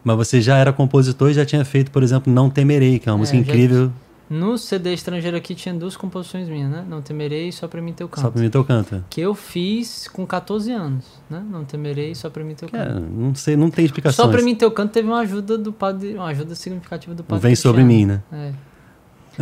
Mas 0.02 0.16
você 0.16 0.40
já 0.40 0.56
era 0.56 0.72
compositor 0.72 1.30
e 1.30 1.34
já 1.34 1.44
tinha 1.44 1.64
feito, 1.64 1.90
por 1.90 2.02
exemplo, 2.02 2.32
Não 2.32 2.50
Temerei, 2.50 2.98
que 2.98 3.08
é 3.08 3.12
uma 3.12 3.18
É, 3.18 3.20
música 3.20 3.36
já- 3.38 3.42
incrível, 3.44 3.92
No 4.30 4.56
CD 4.56 4.94
estrangeiro 4.94 5.36
aqui 5.36 5.56
tinha 5.56 5.74
duas 5.74 5.96
composições 5.96 6.48
minhas, 6.48 6.70
né? 6.70 6.84
Não 6.88 7.02
temerei 7.02 7.50
só 7.50 7.66
pra 7.66 7.82
mim 7.82 7.92
teu 7.92 8.08
canto. 8.08 8.22
só 8.24 8.30
pra 8.30 8.40
mim 8.40 8.48
teu 8.48 8.64
canta. 8.64 9.04
Que 9.10 9.20
eu 9.20 9.34
fiz 9.34 10.06
com 10.06 10.24
14 10.24 10.70
anos, 10.70 11.04
né? 11.28 11.42
Não 11.50 11.64
temerei 11.64 12.14
só 12.14 12.30
pra 12.30 12.44
mim 12.44 12.54
teu 12.54 12.68
É, 12.68 12.70
canto. 12.70 13.00
não 13.10 13.34
sei, 13.34 13.56
não 13.56 13.68
tem 13.72 13.84
explicação. 13.84 14.24
Só 14.26 14.30
pra 14.30 14.40
mim 14.40 14.54
teu 14.54 14.70
canto 14.70 14.92
teve 14.92 15.08
uma 15.08 15.18
ajuda 15.18 15.58
do 15.58 15.72
padre, 15.72 16.14
uma 16.14 16.26
ajuda 16.28 16.54
significativa 16.54 17.12
do 17.12 17.24
padre. 17.24 17.42
Vem 17.42 17.56
sobre 17.56 17.82
mim, 17.82 18.06
Cristiano. 18.06 18.22
né? 18.30 18.54
É. 18.56 18.70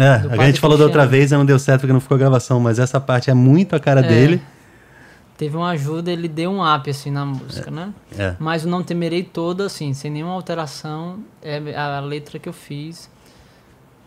É, 0.00 0.42
a 0.42 0.46
gente 0.46 0.58
falou 0.60 0.78
da 0.78 0.84
outra 0.84 1.02
Cristiano. 1.02 1.10
vez 1.10 1.32
e 1.32 1.34
não 1.36 1.44
deu 1.44 1.58
certo 1.58 1.80
porque 1.82 1.92
não 1.92 2.00
ficou 2.00 2.14
a 2.14 2.18
gravação, 2.18 2.58
mas 2.58 2.78
essa 2.78 2.98
parte 2.98 3.30
é 3.30 3.34
muito 3.34 3.76
a 3.76 3.80
cara 3.80 4.00
É. 4.00 4.08
dele. 4.08 4.42
Teve 5.36 5.56
uma 5.56 5.68
ajuda, 5.70 6.10
ele 6.10 6.28
deu 6.28 6.50
um 6.50 6.74
up 6.74 6.88
assim 6.90 7.10
na 7.10 7.24
música, 7.26 7.70
né? 7.70 7.92
É. 8.18 8.34
Mas 8.40 8.64
o 8.64 8.68
Não 8.68 8.82
Temerei 8.82 9.22
toda, 9.22 9.66
assim, 9.66 9.92
sem 9.92 10.10
nenhuma 10.10 10.32
alteração, 10.32 11.18
é 11.42 11.76
a 11.76 12.00
letra 12.00 12.38
que 12.40 12.48
eu 12.48 12.52
fiz, 12.52 13.08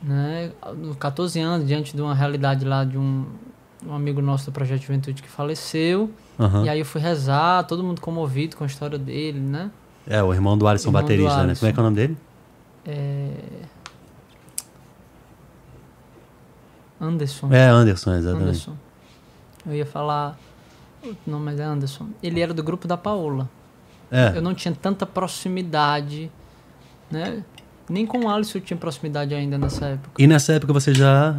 né? 0.02 0.52
No 0.78 0.96
14 0.96 1.40
anos, 1.40 1.68
diante 1.68 1.96
de 1.96 2.02
uma 2.02 2.16
realidade 2.16 2.66
lá 2.66 2.84
de 2.84 2.98
um, 2.98 3.26
um 3.86 3.94
amigo 3.94 4.22
nosso 4.22 4.46
do 4.46 4.52
Projeto 4.52 4.82
Juventude 4.82 5.22
que 5.22 5.30
faleceu. 5.30 6.10
Aham. 6.40 6.66
E 6.66 6.70
aí 6.70 6.80
eu 6.80 6.86
fui 6.86 7.02
rezar, 7.02 7.64
todo 7.64 7.84
mundo 7.84 8.02
comovido 8.02 8.56
com 8.56 8.64
a 8.64 8.68
história 8.68 8.98
dele, 8.98 9.40
né? 9.40 9.70
É, 10.08 10.22
o 10.24 10.34
irmão 10.34 10.58
do 10.58 10.68
Alisson, 10.68 10.90
Irmão 10.90 11.02
do 11.02 11.04
baterista, 11.04 11.38
né? 11.38 11.44
Alisson. 11.44 11.60
Como 11.60 11.70
é 11.70 11.74
que 11.74 11.80
é 11.80 11.82
o 11.82 11.84
nome 11.84 11.96
dele? 11.96 12.18
É... 12.86 13.32
Anderson. 17.00 17.54
É, 17.54 17.68
Anderson, 17.68 18.14
exatamente. 18.14 18.44
Anderson. 18.44 18.74
Eu 19.66 19.76
ia 19.76 19.86
falar. 19.86 20.38
Não, 21.26 21.40
mas 21.40 21.60
é 21.60 21.64
Anderson. 21.64 22.10
Ele 22.22 22.40
era 22.40 22.54
do 22.54 22.64
grupo 22.64 22.88
da 22.88 22.98
Paola. 22.98 23.50
É, 24.12 24.34
Eu 24.36 24.42
não 24.42 24.54
tinha 24.54 24.76
tanta 24.80 25.06
proximidade, 25.06 26.30
né? 27.10 27.44
Nem 27.92 28.06
com 28.06 28.20
o 28.26 28.30
Alisson 28.30 28.60
eu 28.60 28.62
tinha 28.62 28.78
proximidade 28.78 29.34
ainda 29.34 29.58
nessa 29.58 29.86
época. 29.86 30.12
E 30.22 30.26
nessa 30.26 30.54
época 30.54 30.72
você 30.72 30.94
já 30.94 31.36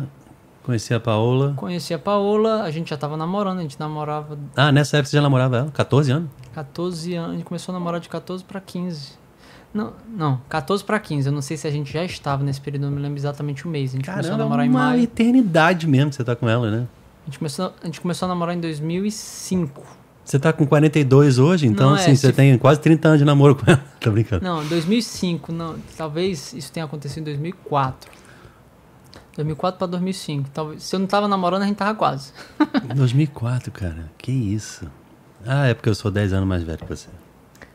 conhecia 0.62 0.98
a 0.98 1.00
Paola? 1.00 1.54
Conheci 1.56 1.94
a 1.94 1.98
Paola, 1.98 2.62
a 2.62 2.70
gente 2.70 2.90
já 2.90 2.96
tava 2.96 3.16
namorando, 3.16 3.58
a 3.60 3.62
gente 3.62 3.80
namorava 3.80 4.38
Ah, 4.54 4.70
nessa 4.70 4.98
época 4.98 5.08
você 5.10 5.16
já 5.16 5.22
namorava 5.22 5.56
ela? 5.56 5.70
14 5.70 6.12
anos? 6.12 6.28
14 6.52 7.14
anos, 7.14 7.30
a 7.30 7.34
gente 7.36 7.44
começou 7.44 7.74
a 7.74 7.78
namorar 7.78 8.00
de 8.00 8.08
14 8.10 8.44
para 8.44 8.60
15. 8.60 9.12
Não, 9.72 9.94
não, 10.06 10.38
14 10.50 10.84
para 10.84 11.00
15. 11.00 11.26
Eu 11.28 11.32
não 11.32 11.40
sei 11.40 11.56
se 11.56 11.66
a 11.66 11.70
gente 11.70 11.90
já 11.90 12.04
estava 12.04 12.44
nesse 12.44 12.60
período, 12.60 12.82
não 12.82 12.90
me 12.90 13.00
lembro 13.00 13.18
exatamente 13.18 13.66
o 13.66 13.70
mês. 13.70 13.92
A 13.92 13.96
gente 13.96 14.04
começou 14.04 14.20
a 14.20 14.36
Caramba, 14.36 14.44
namorar 14.44 14.66
em 14.66 14.68
uma 14.68 14.78
maio. 14.90 15.02
eternidade 15.04 15.86
mesmo 15.88 16.10
que 16.10 16.16
você 16.16 16.24
tá 16.24 16.36
com 16.36 16.46
ela, 16.46 16.70
né? 16.70 16.86
A 17.22 17.30
gente, 17.30 17.38
começou, 17.38 17.72
a 17.82 17.86
gente 17.86 17.98
começou 17.98 18.26
a 18.26 18.28
namorar 18.28 18.54
em 18.54 18.60
2005. 18.60 20.01
Você 20.24 20.38
tá 20.38 20.52
com 20.52 20.64
42 20.66 21.38
hoje, 21.38 21.66
então 21.66 21.90
Não, 21.90 21.96
é, 21.96 22.00
assim, 22.00 22.14
você 22.14 22.28
se- 22.28 22.32
tem 22.32 22.56
quase 22.56 22.80
30 22.80 23.08
anos 23.08 23.18
de 23.18 23.24
namoro 23.24 23.56
com 23.56 23.68
ela. 23.70 23.82
Tô 24.00 24.10
brincando. 24.10 24.44
Não, 24.44 24.64
2005, 24.66 25.52
não, 25.52 25.76
talvez 25.96 26.52
isso 26.52 26.70
tenha 26.72 26.86
acontecido 26.86 27.22
em 27.22 27.24
2004. 27.24 28.10
2004 29.36 29.78
para 29.78 29.86
2005. 29.88 30.48
Talvez, 30.52 30.82
se 30.82 30.94
eu 30.94 31.00
não 31.00 31.06
tava 31.06 31.26
namorando, 31.26 31.62
a 31.62 31.66
gente 31.66 31.76
tava 31.76 31.94
quase. 31.96 32.32
2004, 32.94 33.70
cara. 33.72 34.10
Que 34.18 34.30
isso? 34.30 34.86
Ah, 35.44 35.66
é 35.66 35.74
porque 35.74 35.88
eu 35.88 35.94
sou 35.94 36.10
10 36.10 36.32
anos 36.32 36.46
mais 36.48 36.62
velho 36.62 36.78
que 36.78 36.86
você. 36.86 37.08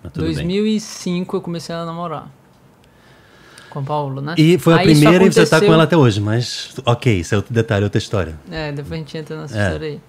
Mas 0.04 0.14
tudo 0.14 0.24
bem. 0.26 0.34
2005 0.36 1.36
eu 1.38 1.42
comecei 1.42 1.76
a 1.76 1.84
namorar. 1.86 2.30
Com 3.70 3.80
a 3.80 3.82
Paula, 3.84 4.22
né? 4.22 4.36
E 4.38 4.58
foi 4.58 4.74
a 4.74 4.78
Aí 4.78 4.92
isso 4.92 5.02
primeira 5.02 5.26
e 5.26 5.32
você 5.34 5.42
tá 5.42 5.50
com 5.50 5.56
aconteceu- 5.58 5.74
ela 5.74 5.84
até 5.84 5.98
hoje, 5.98 6.22
mas 6.22 6.74
ok, 6.86 7.20
isso 7.20 7.34
é 7.34 7.38
outro 7.38 7.54
detalhe, 7.54 7.84
outra 7.84 7.98
história. 7.98 8.40
É, 8.50 8.72
depois 8.72 8.94
a 8.94 8.96
gente 8.96 9.18
entra 9.18 9.42
nessa 9.42 9.58
É. 9.60 9.66
história 9.66 9.88
aí. 9.90 10.02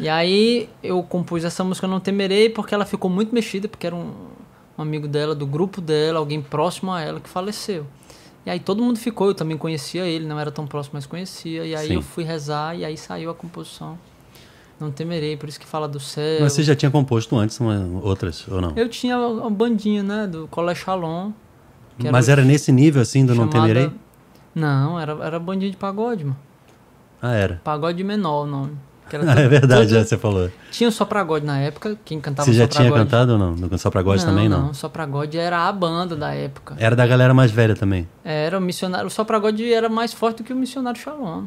E 0.00 0.08
aí 0.08 0.68
eu 0.82 1.02
compus 1.02 1.44
essa 1.44 1.62
música 1.62 1.86
Não 1.86 2.00
Temerei 2.00 2.48
porque 2.48 2.74
ela 2.74 2.84
ficou 2.84 3.10
muito 3.10 3.34
mexida, 3.34 3.68
porque 3.68 3.86
era 3.86 3.94
um, 3.94 4.12
um 4.78 4.82
amigo 4.82 5.06
dela, 5.06 5.34
do 5.34 5.46
grupo 5.46 5.80
dela, 5.80 6.18
alguém 6.18 6.40
próximo 6.42 6.90
a 6.92 7.00
ela 7.00 7.20
que 7.20 7.28
faleceu. 7.28 7.86
E 8.44 8.50
aí 8.50 8.58
todo 8.58 8.82
mundo 8.82 8.98
ficou, 8.98 9.28
eu 9.28 9.34
também 9.34 9.56
conhecia 9.56 10.04
ele, 10.04 10.26
não 10.26 10.38
era 10.40 10.50
tão 10.50 10.66
próximo, 10.66 10.94
mas 10.94 11.06
conhecia. 11.06 11.64
E 11.64 11.74
aí 11.76 11.88
Sim. 11.88 11.94
eu 11.94 12.02
fui 12.02 12.24
rezar 12.24 12.74
e 12.76 12.84
aí 12.84 12.96
saiu 12.96 13.30
a 13.30 13.34
composição. 13.34 13.96
Não 14.80 14.90
temerei, 14.90 15.36
por 15.36 15.48
isso 15.48 15.60
que 15.60 15.66
fala 15.66 15.86
do 15.86 16.00
céu. 16.00 16.40
Mas 16.40 16.54
você 16.54 16.62
já 16.64 16.74
tinha 16.74 16.90
composto 16.90 17.36
antes 17.36 17.60
uma- 17.60 18.00
outras, 18.02 18.44
ou 18.48 18.60
não? 18.60 18.72
Eu 18.74 18.88
tinha 18.88 19.16
uma 19.16 19.48
bandinha, 19.50 20.02
né, 20.02 20.26
do 20.26 20.48
Colé 20.48 20.74
Shalom. 20.74 21.30
que 21.98 22.10
Mas 22.10 22.28
era 22.28 22.42
nesse 22.42 22.72
nível 22.72 23.00
assim 23.00 23.24
do 23.24 23.32
Não 23.34 23.44
chamada- 23.44 23.68
Temerei? 23.68 23.90
Não, 24.54 24.98
era, 24.98 25.12
era 25.24 25.38
bandinha 25.38 25.70
de 25.70 25.76
pagode, 25.76 26.24
mano. 26.24 26.36
Ah, 27.20 27.32
era. 27.34 27.60
Pagode 27.62 28.02
menor 28.02 28.42
o 28.42 28.46
nome. 28.46 28.72
Ah, 29.16 29.34
é 29.40 29.48
verdade, 29.48 29.82
todo- 29.82 29.90
já 29.90 30.04
você 30.04 30.16
falou. 30.16 30.50
Tinha 30.70 30.88
o 30.88 30.92
Sopragode 30.92 31.44
na 31.44 31.58
época, 31.58 31.98
quem 32.04 32.20
cantava 32.20 32.46
Você 32.46 32.54
já 32.54 32.66
tinha 32.66 32.90
cantado 32.90 33.32
ou 33.32 33.38
não? 33.38 33.52
No 33.52 33.78
Só 33.78 33.90
pra 33.90 34.02
Gosto 34.02 34.26
também, 34.26 34.48
não? 34.48 34.66
Não, 34.66 34.74
Sopragode 34.74 35.38
era 35.38 35.68
a 35.68 35.72
banda 35.72 36.16
da 36.16 36.34
época. 36.34 36.74
Era 36.78 36.96
da 36.96 37.06
galera 37.06 37.34
mais 37.34 37.50
velha 37.50 37.74
também. 37.74 38.08
Era 38.24 38.58
o 38.58 38.60
missionário. 38.60 39.06
O 39.06 39.10
Sopragode 39.10 39.72
era 39.72 39.88
mais 39.88 40.12
forte 40.12 40.38
do 40.38 40.44
que 40.44 40.52
o 40.52 40.56
missionário 40.56 41.00
Shalom. 41.00 41.44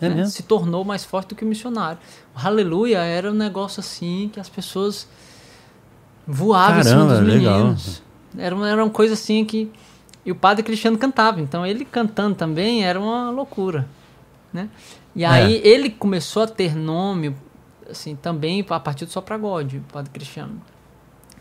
É 0.00 0.08
né? 0.08 0.14
mesmo? 0.14 0.30
Se 0.30 0.42
tornou 0.42 0.84
mais 0.84 1.04
forte 1.04 1.30
do 1.30 1.34
que 1.34 1.44
o 1.44 1.48
missionário. 1.48 1.98
O 2.36 2.46
Aleluia 2.46 2.98
era 2.98 3.30
um 3.30 3.34
negócio 3.34 3.80
assim 3.80 4.30
que 4.32 4.38
as 4.38 4.48
pessoas 4.48 5.08
voavam 6.26 6.80
em 6.80 6.84
cima 6.84 7.06
Caramba, 7.06 7.20
dos 7.20 7.28
legal. 7.34 7.58
meninos. 7.58 8.02
Era 8.36 8.54
uma, 8.54 8.68
era 8.68 8.82
uma 8.84 8.90
coisa 8.90 9.14
assim 9.14 9.44
que. 9.44 9.70
E 10.24 10.30
o 10.30 10.34
padre 10.34 10.62
Cristiano 10.62 10.98
cantava. 10.98 11.40
Então 11.40 11.64
ele 11.64 11.84
cantando 11.84 12.34
também 12.34 12.84
era 12.84 13.00
uma 13.00 13.30
loucura. 13.30 13.88
Né? 14.52 14.68
E 15.14 15.24
É. 15.24 15.26
aí 15.26 15.60
ele 15.64 15.90
começou 15.90 16.42
a 16.42 16.46
ter 16.46 16.74
nome 16.76 17.34
assim, 17.90 18.14
também 18.16 18.64
a 18.68 18.80
partir 18.80 19.04
do 19.06 19.10
Sopragode, 19.10 19.78
o 19.78 19.92
padre 19.92 20.10
Cristiano. 20.10 20.60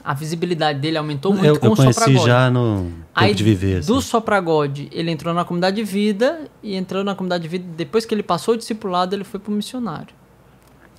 A 0.04 0.14
visibilidade 0.14 0.80
dele 0.80 0.98
aumentou 0.98 1.34
muito 1.34 1.46
eu 1.46 1.60
com 1.60 1.66
eu 1.68 1.72
o 1.74 1.76
conheci 1.76 2.00
Sopragode. 2.00 2.26
já 2.26 2.50
no 2.50 2.84
Tempo 2.84 2.96
Aí, 3.14 3.34
de 3.36 3.44
Viver. 3.44 3.84
do 3.84 3.98
assim. 3.98 4.08
Sopragode, 4.08 4.88
ele 4.94 5.12
entrou 5.12 5.34
na 5.34 5.44
comunidade 5.44 5.76
de 5.76 5.84
vida 5.84 6.50
e 6.64 6.76
entrou 6.76 7.04
na 7.04 7.14
comunidade 7.14 7.44
de 7.44 7.50
vida. 7.50 7.66
Depois 7.76 8.06
que 8.06 8.16
ele 8.16 8.24
passou 8.24 8.54
o 8.54 8.58
discipulado, 8.58 9.14
ele 9.14 9.26
foi 9.26 9.40
pro 9.40 9.52
missionário. 9.52 10.16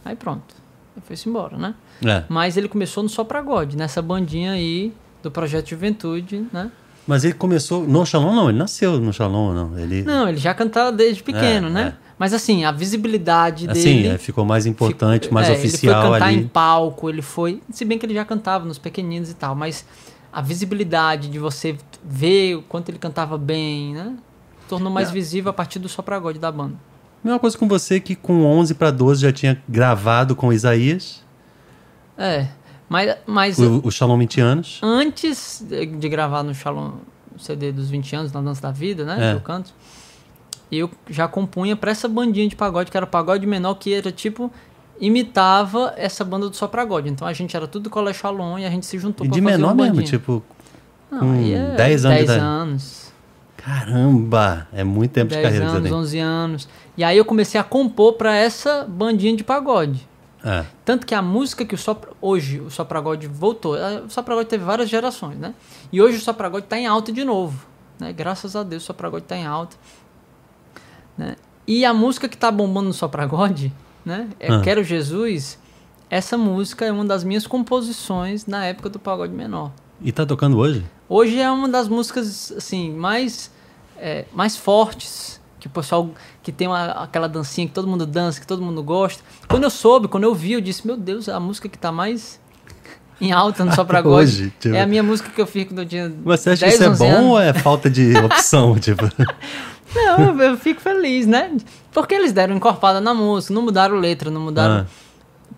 Aí 0.04 0.14
pronto. 0.14 0.54
Ele 0.94 1.04
foi-se 1.07 1.26
embora, 1.28 1.57
né? 1.57 1.74
É. 2.04 2.24
Mas 2.28 2.57
ele 2.59 2.68
começou 2.68 3.02
no 3.02 3.09
Sopragode, 3.09 3.76
nessa 3.78 4.02
bandinha 4.02 4.52
aí 4.52 4.92
do 5.22 5.31
Projeto 5.31 5.68
Juventude, 5.70 6.44
né? 6.52 6.70
Mas 7.07 7.24
ele 7.24 7.33
começou 7.35 7.87
no 7.88 8.04
Shalom, 8.04 8.35
não? 8.35 8.48
Ele 8.50 8.59
nasceu 8.59 9.00
no 9.00 9.11
Shalom, 9.12 9.54
não? 9.54 9.78
Ele, 9.78 10.02
Não, 10.02 10.28
ele 10.28 10.37
já 10.37 10.52
cantava 10.52 10.92
desde 10.92 11.22
pequeno, 11.22 11.68
É, 11.68 11.70
né? 11.70 11.94
é. 12.04 12.08
Mas 12.18 12.35
assim, 12.35 12.64
a 12.64 12.72
visibilidade 12.72 13.70
assim, 13.70 13.83
dele. 14.02 14.09
é, 14.09 14.18
ficou 14.18 14.44
mais 14.44 14.66
importante, 14.66 15.22
ficou- 15.24 15.35
mais 15.35 15.48
é, 15.48 15.52
oficial 15.52 15.94
Ele 15.94 16.02
foi 16.09 16.12
cantar 16.18 16.26
ali. 16.28 16.37
em 16.38 16.48
palco, 16.48 17.09
ele 17.09 17.22
foi. 17.22 17.62
Se 17.70 17.85
bem 17.85 17.96
que 17.98 18.04
ele 18.04 18.14
já 18.14 18.24
cantava 18.24 18.64
nos 18.64 18.76
pequeninos 18.78 19.31
e 19.31 19.35
tal, 19.35 19.54
mas 19.54 19.85
a 20.33 20.42
visibilidade 20.42 21.28
de 21.28 21.38
você 21.38 21.76
ver 22.04 22.57
o 22.57 22.62
quanto 22.62 22.88
ele 22.88 22.98
cantava 22.98 23.38
bem, 23.38 23.94
né? 23.94 24.16
Tornou 24.68 24.92
mais 24.92 25.11
É. 25.11 25.12
visível 25.12 25.50
a 25.50 25.52
partir 25.52 25.78
do 25.78 25.88
sopragode 25.88 26.38
da 26.38 26.50
banda. 26.50 26.74
Mesma 27.22 27.38
coisa 27.38 27.57
com 27.57 27.66
você 27.68 27.98
que 28.00 28.14
com 28.14 28.44
11 28.44 28.74
para 28.74 28.90
12 28.90 29.22
já 29.22 29.33
tinha 29.33 29.62
gravado 29.68 30.35
com 30.37 30.52
Isaías, 30.52 31.22
É, 32.16 32.48
mas, 32.88 33.16
mas 33.26 33.59
o, 33.59 33.81
o 33.85 33.90
Shalom 33.92 34.18
20 34.18 34.40
anos. 34.40 34.81
antes 34.83 35.64
de 35.68 36.09
gravar 36.09 36.42
no 36.42 36.52
Shalom 36.54 36.92
CD 37.38 37.70
dos 37.70 37.88
20 37.90 38.16
anos, 38.16 38.33
na 38.33 38.40
Dança 38.40 38.61
da 38.62 38.72
Vida, 38.72 39.04
né? 39.04 39.31
É. 39.31 39.35
Eu 39.35 39.40
canto. 39.40 39.72
Eu 40.70 40.90
já 41.09 41.26
compunha 41.26 41.74
pra 41.74 41.90
essa 41.90 42.09
bandinha 42.09 42.48
de 42.48 42.54
pagode, 42.57 42.90
que 42.90 42.96
era 42.96 43.07
pagode 43.07 43.46
menor, 43.46 43.74
que 43.74 43.94
era 43.94 44.12
tipo. 44.12 44.52
imitava 45.00 45.94
essa 45.96 46.24
banda 46.24 46.48
do 46.48 46.57
Sopragode. 46.57 47.09
Então 47.09 47.26
a 47.26 47.33
gente 47.33 47.57
era 47.57 47.66
tudo 47.66 47.88
colégio 47.88 48.20
Shalom 48.20 48.59
e 48.59 48.66
a 48.66 48.70
gente 48.70 48.85
se 48.85 48.98
juntou 48.98 49.24
E 49.24 49.28
pra 49.28 49.38
de 49.38 49.42
fazer 49.42 49.57
menor 49.57 49.74
mesmo, 49.74 50.02
tipo, 50.02 50.42
Não, 51.11 51.20
com 51.20 51.33
aí 51.33 51.52
é 51.54 51.74
10 51.76 52.04
anos 52.04 52.18
de 52.18 52.24
10 52.26 52.31
idade. 52.37 52.40
anos. 52.40 53.12
caramba, 53.57 54.66
é 54.72 54.83
muito 54.85 55.12
tempo 55.12 55.28
de 55.28 55.37
10 55.37 55.44
carreira 55.44 55.64
que 55.66 55.70
você 55.70 55.76
anos, 55.76 55.88
tem. 55.88 55.98
11 55.98 56.18
anos. 56.18 56.68
E 56.96 57.04
aí 57.04 57.16
eu 57.16 57.24
comecei 57.24 57.61
a 57.61 57.64
compor 57.64 58.14
pra 58.14 58.35
essa 58.35 58.85
bandinha 58.88 59.37
de 59.37 59.44
pagode. 59.44 60.07
É. 60.44 60.64
Tanto 60.85 61.07
que 61.07 61.14
a 61.14 61.20
música 61.22 61.64
que 61.64 61.74
o 61.74 61.78
Sopra... 61.78 62.11
hoje 62.20 62.61
o 62.61 62.70
Sopragode 62.70 63.26
voltou, 63.26 63.76
eh, 63.76 64.02
o 64.07 64.11
Sopragode 64.11 64.48
teve 64.48 64.64
várias 64.64 64.88
gerações, 64.88 65.37
né? 65.37 65.52
E 65.92 66.00
hoje 66.00 66.16
o 66.18 66.20
Sopragode 66.20 66.66
está 66.66 66.78
em 66.78 66.87
alta 66.87 67.12
de 67.12 67.24
novo, 67.24 67.66
né? 67.98 68.12
Graças 68.12 68.54
a 68.54 68.62
Deus 68.62 68.85
o 68.85 68.87
Sopragode 68.87 69.24
está 69.24 69.37
em 69.37 69.44
alta, 69.44 69.76
né? 71.18 71.35
E 71.66 71.85
a 71.85 71.92
música 71.92 72.28
que 72.28 72.37
tá 72.37 72.50
bombando 72.50 72.87
no 72.88 72.94
Sopragode, 72.94 73.72
né? 74.04 74.28
É 74.40 74.50
Ah. 74.52 74.61
Quero 74.62 74.83
Jesus. 74.83 75.59
Essa 76.09 76.38
música 76.38 76.87
é 76.87 76.90
uma 76.92 77.04
das 77.04 77.22
minhas 77.24 77.46
composições 77.46 78.46
na 78.46 78.64
época 78.64 78.88
do 78.88 78.98
pagode 78.98 79.35
menor. 79.35 79.70
E 80.00 80.11
tá 80.12 80.24
tocando 80.24 80.57
hoje? 80.57 80.83
Hoje 81.09 81.38
é 81.38 81.50
uma 81.50 81.68
das 81.68 81.88
músicas 81.88 82.52
assim 82.57 82.90
mais 82.94 83.50
é, 84.00 84.24
mais 84.33 84.57
fortes 84.57 85.38
que 85.59 85.66
o 85.66 85.70
pessoal 85.70 86.09
que 86.40 86.52
tem 86.52 86.68
uma- 86.68 86.92
aquela 87.02 87.28
dancinha 87.28 87.66
que 87.66 87.74
todo 87.74 87.88
mundo 87.88 88.07
dança, 88.07 88.40
que 88.40 88.46
todo 88.46 88.62
mundo 88.62 88.81
gosta. 88.81 89.20
Quando 89.48 89.64
eu 89.64 89.70
soube, 89.70 90.07
quando 90.07 90.22
eu 90.22 90.33
vi, 90.35 90.52
eu 90.52 90.61
disse 90.61 90.87
meu 90.87 90.96
Deus, 90.96 91.26
é 91.26 91.33
a 91.33 91.40
música 91.40 91.68
que 91.68 91.76
tá 91.76 91.90
mais 91.90 92.38
em 93.20 93.33
alta 93.33 93.64
no 93.64 93.74
Sopragode 93.74 94.14
Hoje, 94.22 94.52
tipo- 94.61 94.74
é 94.76 94.81
a 94.83 94.87
minha 94.87 95.02
música 95.02 95.28
que 95.31 95.40
eu 95.40 95.46
fico 95.48 95.74
eu 95.74 95.85
tinha 95.85 96.09
Você 96.24 96.50
acha 96.50 96.64
que 96.64 96.70
10, 96.70 96.74
isso 96.74 96.85
é 96.85 96.88
11 96.90 96.98
bom 97.04 97.11
anos. 97.11 97.31
ou 97.31 97.40
é 97.40 97.52
falta 97.52 97.90
de 97.90 98.16
opção? 98.18 98.78
tipo, 98.81 99.04
Não, 99.94 100.40
eu, 100.42 100.57
fico 100.57 100.81
feliz, 100.81 101.27
né? 101.27 101.57
Porque 101.92 102.14
eles 102.14 102.33
deram 102.33 102.55
encorpada 102.57 103.01
na 103.01 103.14
música, 103.14 103.55
não 103.55 103.62
mudaram 103.62 103.96
letra, 103.96 104.31
não 104.31 104.40
mudaram. 104.40 104.85
Ah. 104.85 105.09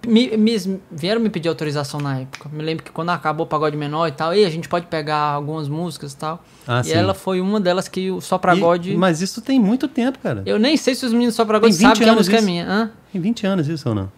Me, 0.07 0.35
me- 0.37 0.81
vieram 0.90 1.21
me 1.21 1.29
pedir 1.29 1.49
autorização 1.49 2.01
na 2.01 2.21
época. 2.21 2.49
Me 2.51 2.62
lembro 2.62 2.83
que 2.85 2.90
quando 2.90 3.11
acabou 3.11 3.45
o 3.45 3.49
pagode 3.49 3.77
menor 3.77 4.07
e 4.09 4.12
tal, 4.12 4.33
e 4.35 4.45
a 4.45 4.49
gente 4.49 4.69
pode 4.69 4.87
pegar 4.87 5.19
algumas 5.19 5.69
músicas 5.69 6.12
e 6.12 6.16
tal. 6.16 6.43
Ah, 6.66 6.81
e 6.81 6.85
sim. 6.85 6.93
ela 6.93 7.12
foi 7.12 7.40
uma 7.40 7.61
delas 7.61 7.87
que 7.88 8.11
o 8.11 8.21
Sopragode. 8.21 8.93
E- 8.93 8.97
mas 8.97 9.21
isso 9.21 9.43
tem 9.43 9.61
muito 9.61 9.87
tempo, 9.88 10.19
cara. 10.21 10.43
Eu 10.47 10.59
nem 10.59 10.77
sei 10.77 10.95
se 10.95 11.05
os 11.05 11.12
meninos 11.12 11.35
do 11.35 11.37
Sopragode 11.37 11.77
Tem 11.77 11.87
20 11.88 11.97
sabem 11.97 12.03
que 12.05 12.09
a 12.09 12.14
música 12.14 12.37
isso. 12.37 12.45
é 12.45 12.47
minha. 12.51 12.66
Hã? 12.66 12.90
Tem 13.12 13.21
20 13.21 13.47
anos 13.47 13.69
isso 13.69 13.88
ou 13.88 13.95
não? 13.95 14.11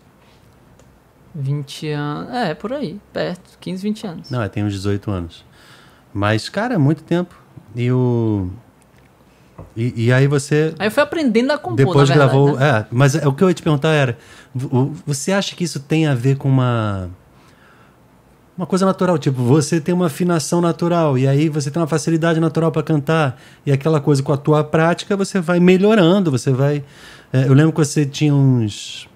20 1.35 1.89
anos. 1.89 2.31
É, 2.35 2.55
por 2.55 2.73
aí, 2.73 3.01
perto. 3.13 3.59
15, 3.59 3.83
20 3.83 4.07
anos. 4.07 4.31
Não, 4.31 4.43
é, 4.43 4.49
tem 4.49 4.63
uns 4.65 4.73
18 4.73 5.11
anos. 5.11 5.45
Mas, 6.13 6.49
cara, 6.49 6.75
é 6.75 6.79
muito 6.79 7.03
tempo. 7.03 7.35
E 7.75 7.91
o. 7.91 8.51
E, 9.77 10.07
e 10.07 10.13
aí 10.13 10.27
você 10.27 10.75
Aí 10.79 10.87
eu 10.87 10.91
fui 10.91 11.03
aprendendo 11.03 11.51
a 11.53 11.59
compor, 11.59 11.77
depois 11.77 12.09
verdade, 12.09 12.31
gravou. 12.31 12.57
né? 12.59 12.69
É, 12.81 12.87
mas 12.91 13.15
é, 13.15 13.27
o 13.27 13.33
que 13.33 13.43
eu 13.45 13.49
ia 13.49 13.55
te 13.55 13.63
perguntar 13.63 13.91
era: 13.91 14.19
vo- 14.55 14.93
você 15.07 15.33
acha 15.33 15.55
que 15.57 15.65
isso 15.65 15.81
tem 15.81 16.07
a 16.07 16.15
ver 16.15 16.37
com 16.37 16.49
uma. 16.49 17.09
Uma 18.57 18.67
coisa 18.67 18.85
natural, 18.85 19.17
tipo, 19.17 19.43
você 19.43 19.81
tem 19.81 19.95
uma 19.95 20.07
afinação 20.07 20.61
natural 20.61 21.17
e 21.17 21.27
aí 21.27 21.49
você 21.49 21.71
tem 21.71 21.81
uma 21.81 21.87
facilidade 21.89 22.39
natural 22.39 22.71
para 22.71 22.83
cantar 22.83 23.41
e 23.65 23.73
aquela 23.73 23.99
coisa 23.99 24.23
com 24.23 24.31
a 24.31 24.37
tua 24.37 24.63
prática 24.63 25.17
você 25.17 25.41
vai 25.41 25.59
melhorando, 25.59 26.31
você 26.31 26.53
vai. 26.53 26.85
é, 27.33 27.49
eu 27.49 27.55
lembro 27.55 27.73
que 27.73 27.79
você 27.79 28.05
tinha 28.05 28.35
uns 28.35 29.09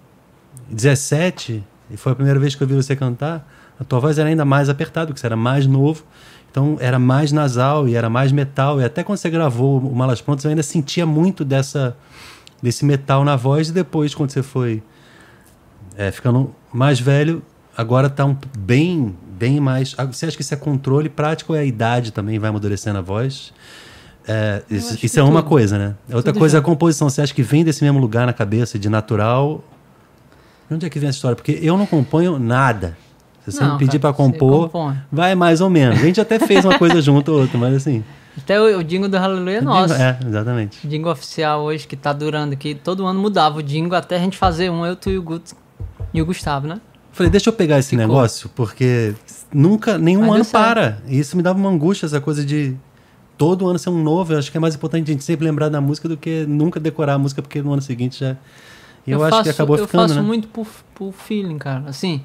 17 0.71 1.63
e 1.91 1.97
foi 1.97 2.13
a 2.13 2.15
primeira 2.15 2.41
vez 2.41 2.55
que 2.55 2.63
eu 2.63 2.67
vi 2.67 2.75
você 2.75 2.97
cantar. 2.97 3.47
A 3.79 3.85
tua 3.85 4.01
voz 4.01 4.19
era 4.19 4.29
ainda 4.29 4.45
mais 4.45 4.69
apertada, 4.71 5.09
porque 5.09 5.21
você 5.21 5.27
era 5.27 5.37
mais 5.37 5.67
novo, 5.67 6.03
então 6.51 6.77
era 6.81 6.99
mais 6.99 7.33
nasal 7.33 7.89
e 7.89 7.95
era 7.95 8.09
mais 8.09 8.33
metal. 8.33 8.81
E 8.81 8.85
até 8.85 9.03
quando 9.05 9.19
você 9.19 9.29
gravou 9.31 9.79
o 9.79 9.95
Malas 9.95 10.21
Prontas, 10.21 10.45
eu 10.45 10.51
ainda 10.51 10.63
sentia 10.63 11.05
muito 11.07 11.45
dessa 11.45 11.97
desse 12.63 12.85
metal 12.85 13.25
na 13.25 13.37
voz. 13.37 13.69
E 13.69 13.73
depois, 13.73 14.15
quando 14.15 14.31
você 14.31 14.43
foi 14.43 14.83
é, 15.97 16.11
ficando 16.11 16.55
mais 16.73 16.99
velho, 16.99 17.43
agora 17.77 18.09
tá 18.09 18.25
um, 18.25 18.37
bem, 18.59 19.15
bem 19.39 19.61
mais. 19.61 19.95
ah, 19.99 20.05
Você 20.05 20.27
acha 20.27 20.37
que 20.37 20.43
isso 20.43 20.55
é 20.55 20.57
controle 20.57 21.09
prático 21.09 21.53
ou 21.53 21.59
é 21.59 21.63
a 21.63 21.65
idade 21.65 22.13
também 22.13 22.39
vai 22.39 22.51
amadurecendo 22.51 22.99
a 22.99 23.03
voz? 23.03 23.53
É, 24.29 24.63
isso 24.69 24.99
isso 25.05 25.21
é 25.21 25.23
uma 25.23 25.41
tudo. 25.41 25.49
coisa, 25.51 25.79
né? 25.79 25.95
Outra 26.13 26.33
Tudo 26.33 26.41
coisa 26.41 26.57
é 26.57 26.61
a 26.61 26.63
composição. 26.63 27.09
Você 27.09 27.23
acha 27.23 27.33
que 27.33 27.43
vem 27.43 27.63
desse 27.63 27.85
mesmo 27.85 28.01
lugar 28.01 28.27
na 28.27 28.33
cabeça, 28.33 28.77
de 28.79 28.89
natural? 28.89 29.63
De 30.69 30.75
onde 30.75 30.85
é 30.85 30.91
que 30.91 30.99
vem 30.99 31.09
essa 31.09 31.17
história? 31.19 31.37
Porque 31.37 31.59
eu 31.63 31.77
não 31.79 31.87
componho 31.87 32.37
nada. 32.39 32.97
Se 33.47 33.53
você 33.53 33.65
Não, 33.65 33.75
me 33.75 33.79
pedir 33.79 34.01
para 34.01 34.13
compor, 34.13 34.71
vai 35.11 35.35
mais 35.35 35.61
ou 35.61 35.71
menos. 35.71 36.01
A 36.01 36.03
gente 36.03 36.21
até 36.21 36.39
fez 36.39 36.65
uma 36.65 36.79
coisa 36.79 37.01
junto 37.01 37.31
ou 37.33 37.43
outra, 37.43 37.57
mas 37.57 37.75
assim. 37.75 38.03
Até 38.37 38.61
o, 38.61 38.79
o 38.79 38.85
jingle 38.85 39.09
do 39.09 39.17
Hallelujah 39.17 39.59
é 39.59 39.61
nosso. 39.61 39.95
É, 39.95 40.19
exatamente. 40.27 40.85
O 40.85 40.91
jingle 40.91 41.13
oficial 41.13 41.63
hoje 41.63 41.87
que 41.87 41.97
tá 41.97 42.13
durando, 42.13 42.57
que 42.57 42.75
todo 42.75 43.07
ano 43.07 43.21
mudava 43.21 43.59
o 43.59 43.63
jingle 43.63 43.97
até 43.97 44.17
a 44.17 44.19
gente 44.19 44.37
fazer 44.37 44.71
um, 44.71 44.85
eu, 44.85 44.97
tu 44.97 45.11
e 45.11 45.17
o, 45.17 45.23
Guto, 45.23 45.55
e 46.13 46.21
o 46.21 46.27
Gustavo, 46.27 46.67
né? 46.67 46.81
Falei, 47.13 47.31
deixa 47.31 47.49
eu 47.49 47.53
pegar 47.53 47.79
esse 47.79 47.91
Ficou. 47.91 48.07
negócio, 48.07 48.51
porque 48.55 49.15
nunca, 49.53 49.97
nenhum 49.97 50.31
ano 50.33 50.45
para. 50.45 50.99
E 51.07 51.19
isso 51.19 51.37
me 51.37 51.43
dava 51.43 51.59
uma 51.59 51.71
angústia, 51.71 52.05
essa 52.05 52.21
coisa 52.21 52.45
de 52.45 52.77
todo 53.39 53.67
ano 53.67 53.79
ser 53.79 53.91
um 53.91 54.03
novo. 54.03 54.35
Eu 54.35 54.39
acho 54.39 54.51
que 54.51 54.57
é 54.57 54.61
mais 54.61 54.75
importante 54.75 55.09
a 55.09 55.13
gente 55.13 55.25
sempre 55.25 55.47
lembrar 55.47 55.69
da 55.69 55.81
música 55.81 56.09
do 56.09 56.17
que 56.17 56.45
nunca 56.47 56.79
decorar 56.79 57.15
a 57.15 57.19
música, 57.19 57.41
porque 57.41 57.63
no 57.63 57.73
ano 57.73 57.81
seguinte 57.81 58.21
já. 58.21 58.37
E 59.07 59.13
eu, 59.13 59.23
acho 59.23 59.45
que 59.45 59.49
acabou 59.49 59.79
eu 59.79 59.87
ficando, 59.87 60.09
faço 60.09 60.17
né? 60.17 60.21
muito 60.21 60.49
por, 60.49 60.67
por 60.95 61.13
feeling, 61.13 61.59
cara. 61.59 61.85
Assim, 61.87 62.23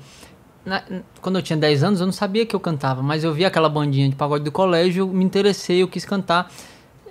na- 0.66 0.84
quando 1.22 1.38
eu 1.38 1.42
tinha 1.42 1.58
10 1.58 1.84
anos, 1.84 2.00
eu 2.00 2.06
não 2.06 2.14
sabia 2.14 2.46
que 2.46 2.56
eu 2.56 2.60
cantava, 2.60 3.02
mas 3.02 3.24
eu 3.24 3.34
vi 3.34 3.46
aquela 3.46 3.70
bandinha 3.70 4.08
de 4.10 4.16
pagode 4.16 4.44
do 4.44 4.52
colégio, 4.52 5.08
me 5.08 5.24
interessei, 5.24 5.82
eu 5.82 5.88
quis 5.88 6.06
cantar. 6.06 6.52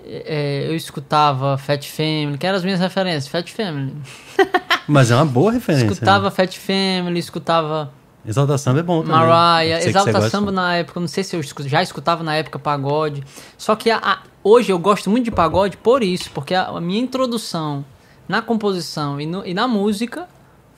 É, 0.03 0.65
eu 0.67 0.75
escutava 0.75 1.57
Fat 1.57 1.85
Family, 1.87 2.37
que 2.37 2.45
eram 2.47 2.57
as 2.57 2.63
minhas 2.63 2.79
referências, 2.79 3.27
Fat 3.27 3.47
Family. 3.51 3.93
Mas 4.87 5.11
é 5.11 5.15
uma 5.15 5.25
boa 5.25 5.51
referência. 5.51 5.85
escutava 5.85 6.25
Né? 6.25 6.31
Fat 6.31 6.57
Family, 6.57 7.19
escutava 7.19 7.93
Exalta 8.25 8.57
Samba 8.57 8.79
é 8.79 8.83
bom 8.83 9.01
também. 9.01 9.15
Mariah, 9.17 9.83
Exalta. 9.87 10.29
Samba 10.29 10.51
na 10.51 10.75
época, 10.75 10.99
não 10.99 11.07
sei 11.07 11.23
se 11.23 11.35
eu 11.35 11.41
já 11.67 11.81
escutava 11.83 12.23
na 12.23 12.35
época 12.35 12.57
pagode. 12.59 13.23
Só 13.57 13.75
que 13.75 13.89
a- 13.91 13.97
a- 14.03 14.19
hoje 14.43 14.71
eu 14.71 14.77
gosto 14.79 15.09
muito 15.09 15.25
de 15.25 15.31
pagode 15.31 15.77
por 15.77 16.01
isso, 16.03 16.29
porque 16.31 16.53
a, 16.55 16.65
a 16.67 16.81
minha 16.81 16.99
introdução 17.01 17.85
na 18.27 18.41
composição 18.41 19.19
e, 19.21 19.25
no- 19.25 19.45
e 19.45 19.53
na 19.53 19.67
música 19.67 20.27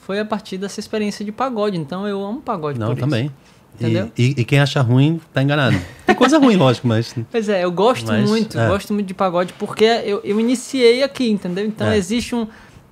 foi 0.06 0.20
a 0.20 0.26
partir 0.26 0.58
dessa 0.58 0.80
experiência 0.80 1.24
de 1.26 1.32
pagode. 1.32 1.78
Então 1.78 2.08
eu 2.08 2.24
amo 2.24 2.42
pagode 2.42 2.80
Não, 2.80 2.96
também. 2.96 3.32
E, 3.80 3.84
Entendeu? 3.84 4.12
e, 4.18 4.36
e 4.38 4.46
quem 4.46 4.60
acha 4.60 4.82
ruim 4.82 5.20
tá 5.34 5.42
enganado. 5.42 5.76
Tem 6.06 6.16
coisa 6.16 6.38
ruim, 6.38 6.56
lógico, 6.56 6.88
mas. 6.88 7.16
Pois 7.32 7.50
é, 7.50 7.63
eu 7.63 7.72
gosto 7.72 8.06
Mas, 8.06 8.30
muito, 8.30 8.60
é. 8.60 8.68
gosto 8.68 8.94
muito 8.94 9.08
de 9.08 9.13
pagode 9.16 9.54
porque 9.54 9.84
eu, 9.84 10.22
eu 10.24 10.39
iniciei 10.39 11.02
aqui, 11.02 11.30
entendeu? 11.30 11.66
Então 11.66 11.88
É. 11.88 11.98
existe 11.98 12.36
um, 12.36 12.48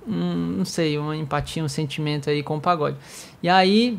um, 0.08 0.34
não 0.58 0.64
sei, 0.64 0.98
uma 0.98 1.16
empatia, 1.16 1.62
um 1.62 1.68
sentimento 1.68 2.28
aí 2.28 2.42
com 2.42 2.56
o 2.56 2.60
pagode. 2.60 2.96
E 3.42 3.48
aí, 3.48 3.96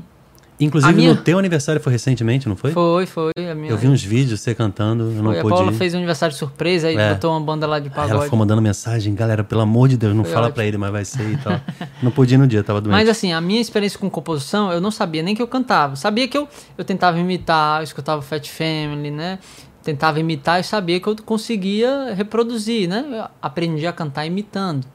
Inclusive, 0.60 0.94
A 0.94 0.96
minha- 0.96 1.14
no 1.14 1.20
teu 1.22 1.38
aniversário 1.40 1.82
foi 1.82 1.92
recentemente, 1.94 2.48
não 2.48 2.56
foi? 2.56 2.72
foi, 2.72 3.06
foi. 3.06 3.32
A 3.52 3.56
minha, 3.56 3.72
Eu 3.72 3.78
vi 3.78 3.88
uns 3.88 4.04
vídeos 4.04 4.40
você 4.40 4.54
cantando, 4.54 5.06
eu 5.06 5.24
não 5.24 5.32
foi. 5.32 5.40
A 5.40 5.42
pude. 5.42 5.54
Paula 5.56 5.72
ir. 5.72 5.76
fez 5.76 5.94
um 5.94 5.98
aniversário 5.98 6.36
surpresa, 6.36 6.88
aí 6.88 6.96
É. 6.96 7.14
botou 7.14 7.32
uma 7.32 7.42
banda 7.42 7.66
lá 7.68 7.80
de 7.80 7.88
Aí 7.88 7.94
pagode. 7.94 8.12
Ela 8.14 8.24
ficou 8.24 8.38
mandando 8.40 8.62
mensagem, 8.62 9.14
galera, 9.16 9.44
pelo 9.44 9.62
amor 9.62 9.90
de 9.90 9.98
Deus, 9.98 10.16
não 10.16 10.24
Foi 10.24 10.34
fala 10.34 10.46
ótimo. 10.46 10.56
pra 10.56 10.66
ele, 10.66 10.78
mas 10.78 10.92
vai 10.92 11.04
ser 11.06 11.28
e 11.32 11.38
tal. 11.38 11.60
não 12.04 12.12
pude 12.12 12.36
ir 12.36 12.38
no 12.38 12.46
dia, 12.48 12.64
tava 12.64 12.80
doente. 12.80 12.94
Mas 12.94 13.10
assim, 13.10 13.34
a 13.34 13.42
minha 13.42 13.60
experiência 13.60 13.98
com 14.00 14.10
composição, 14.10 14.72
eu 14.72 14.80
não 14.80 14.92
sabia 14.92 15.24
nem 15.24 15.34
que 15.36 15.42
eu 15.42 15.48
cantava. 15.48 15.96
Sabia 15.96 16.28
que 16.28 16.38
eu, 16.38 16.48
eu 16.78 16.86
tentava 16.86 17.20
imitar, 17.20 17.80
eu 17.80 17.84
escutava 17.84 18.22
Fat 18.22 18.48
Family, 18.48 19.10
né? 19.12 19.40
Tentava 19.84 20.20
imitar 20.20 20.60
e 20.62 20.64
sabia 20.64 21.00
que 21.00 21.08
eu 21.08 21.16
conseguia 21.26 22.14
reproduzir, 22.16 22.88
né? 22.88 23.04
Eu 23.12 23.26
aprendi 23.42 23.86
a 23.86 23.92
cantar 23.92 24.26
imitando. 24.26 24.86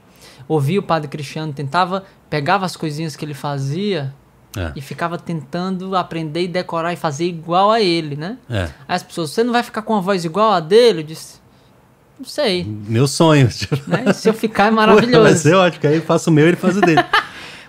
Ouvia 0.46 0.78
o 0.80 0.82
Padre 0.82 1.08
Cristiano, 1.08 1.52
tentava, 1.52 2.04
pegava 2.30 2.64
as 2.64 2.74
coisinhas 2.74 3.14
que 3.14 3.22
ele 3.22 3.34
fazia 3.34 4.14
É, 4.56 4.72
e 4.74 4.80
ficava 4.80 5.18
tentando 5.18 5.94
aprender 5.94 6.42
e 6.44 6.48
decorar 6.48 6.92
e 6.92 6.96
fazer 6.96 7.26
igual 7.26 7.70
a 7.70 7.80
ele, 7.80 8.16
né? 8.16 8.38
é. 8.48 8.62
Aí 8.88 8.96
as 8.96 9.02
pessoas, 9.02 9.30
você 9.30 9.44
não 9.44 9.52
vai 9.52 9.62
ficar 9.62 9.82
com 9.82 9.92
uma 9.92 10.00
voz 10.00 10.24
igual 10.24 10.52
a 10.52 10.58
dele? 10.60 11.00
Eu 11.00 11.04
disse, 11.04 11.38
não 12.18 12.26
sei, 12.26 12.64
Meu 12.64 13.06
sonho. 13.06 13.48
Né? 13.86 14.12
Se 14.12 14.28
eu 14.28 14.32
ficar 14.34 14.64
é 14.64 14.70
Vai 14.72 14.86
maravilhoso. 14.86 15.36
ser 15.36 15.54
ótimo, 15.54 15.88
aí 15.88 15.96
eu 15.96 16.02
faço 16.02 16.30
o 16.30 16.32
meu 16.32 16.46
e 16.46 16.48
ele 16.48 16.56
faz 16.56 16.76
o 16.76 16.80
dele. 16.80 17.04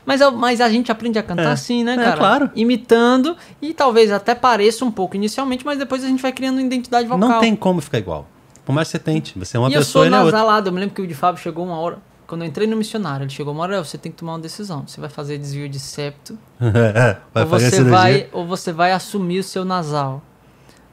Mas, 0.06 0.22
eu- 0.22 0.32
mas 0.32 0.60
a 0.60 0.68
gente 0.70 0.92
aprende 0.92 1.20
a 1.20 1.24
cantar 1.24 1.44
É. 1.50 1.52
assim, 1.52 1.84
né, 1.84 1.94
É, 1.94 1.98
cara? 1.98 2.18
claro. 2.18 2.52
Imitando 2.56 3.38
e 3.62 3.76
talvez 3.76 4.10
até 4.12 4.34
pareça 4.34 4.84
um 4.84 4.90
pouco 4.90 5.16
inicialmente, 5.16 5.64
mas 5.64 5.78
depois 5.78 6.04
a 6.04 6.08
gente 6.08 6.20
vai 6.20 6.32
criando 6.32 6.56
uma 6.58 6.64
identidade 6.66 7.08
vocal. 7.08 7.30
Não 7.30 7.40
tem 7.40 7.56
como 7.56 7.80
ficar 7.80 8.00
igual. 8.00 8.26
Por 8.66 8.74
mais 8.74 8.88
que 8.88 8.94
você 8.94 9.00
tente. 9.00 9.38
Você 9.38 9.56
é 9.56 9.60
uma 9.60 9.70
e 9.70 9.74
eu 9.74 9.82
pessoa 9.82 9.92
sou 9.92 10.06
e 10.06 10.08
ele 10.08 10.16
é 10.16 10.24
nasalado. 10.24 10.70
Eu 10.70 10.74
me 10.74 10.80
lembro 10.80 10.96
que 10.96 11.02
o 11.04 11.06
de 11.06 11.14
Fábio 11.14 11.40
chegou 11.40 11.64
uma 11.64 11.78
hora. 11.78 12.00
Quando 12.30 12.44
eu 12.44 12.48
entrei 12.48 12.68
no 12.68 12.78
missionário, 12.78 13.24
ele 13.24 13.32
chegou 13.32 13.66
"É, 13.74 13.78
você 13.84 13.98
tem 13.98 14.12
que 14.12 14.20
tomar 14.20 14.34
uma 14.34 14.40
decisão. 14.40 14.88
Você 14.88 15.02
vai 15.02 15.10
fazer 15.10 15.40
desvio 15.40 15.68
de 15.68 15.80
septo, 15.80 16.38
vai 17.34 17.44
ou 17.44 17.50
você 17.50 17.84
vai, 17.84 18.28
ou 18.32 18.46
você 18.46 18.72
vai 18.72 18.92
assumir 18.92 19.40
o 19.40 19.44
seu 19.44 19.66
nasal. 19.66 20.22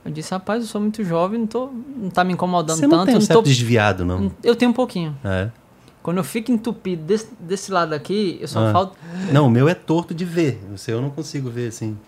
Eu 0.03 0.11
disse, 0.11 0.31
rapaz, 0.33 0.63
eu 0.63 0.69
sou 0.69 0.81
muito 0.81 1.05
jovem, 1.05 1.41
não, 1.41 1.47
tô, 1.47 1.69
não 1.97 2.09
tá 2.09 2.25
me 2.25 2.33
incomodando 2.33 2.79
Você 2.79 2.87
não 2.87 2.99
tanto. 2.99 3.07
tem 3.07 3.15
um 3.17 3.19
não 3.19 3.27
certo 3.27 3.39
tô- 3.41 3.43
desviado, 3.43 4.03
não? 4.05 4.33
Eu 4.43 4.57
tenho 4.57 4.71
um 4.71 4.75
pouquinho. 4.75 5.15
É. 5.23 5.51
Quando 6.03 6.17
eu 6.17 6.25
fico 6.25 6.51
entupido 6.53 7.03
desse, 7.03 7.29
desse 7.39 7.71
lado 7.71 7.93
aqui, 7.93 8.39
eu 8.41 8.49
só 8.49 8.61
Ah. 8.61 8.89
Não, 9.31 9.47
o 9.49 9.51
meu 9.51 9.69
é 9.69 9.75
torto 9.75 10.15
de 10.15 10.25
ver. 10.25 10.63
O 10.73 10.79
seu 10.79 10.97
eu 10.97 11.03
não 11.03 11.11
consigo 11.11 11.51
ver 11.51 11.69
assim. 11.69 11.99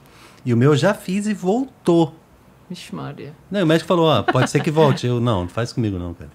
E 0.43 0.55
o 0.55 0.57
meu 0.57 0.71
eu 0.73 0.77
já 0.77 0.95
fiz 0.95 1.27
e 1.27 1.35
voltou. 1.35 2.14
Vixe, 2.71 2.95
Maria. 2.95 3.35
Não, 3.51 3.62
o 3.62 3.67
médico 3.67 3.88
falou, 3.88 4.07
ó, 4.07 4.23
pode 4.23 4.49
ser 4.49 4.61
que 4.62 4.71
volte. 4.71 5.07
Eu, 5.07 5.21
não, 5.21 5.41
não 5.43 5.49
faz 5.49 5.73
comigo 5.73 5.99
não, 5.99 6.14
cara. 6.14 6.31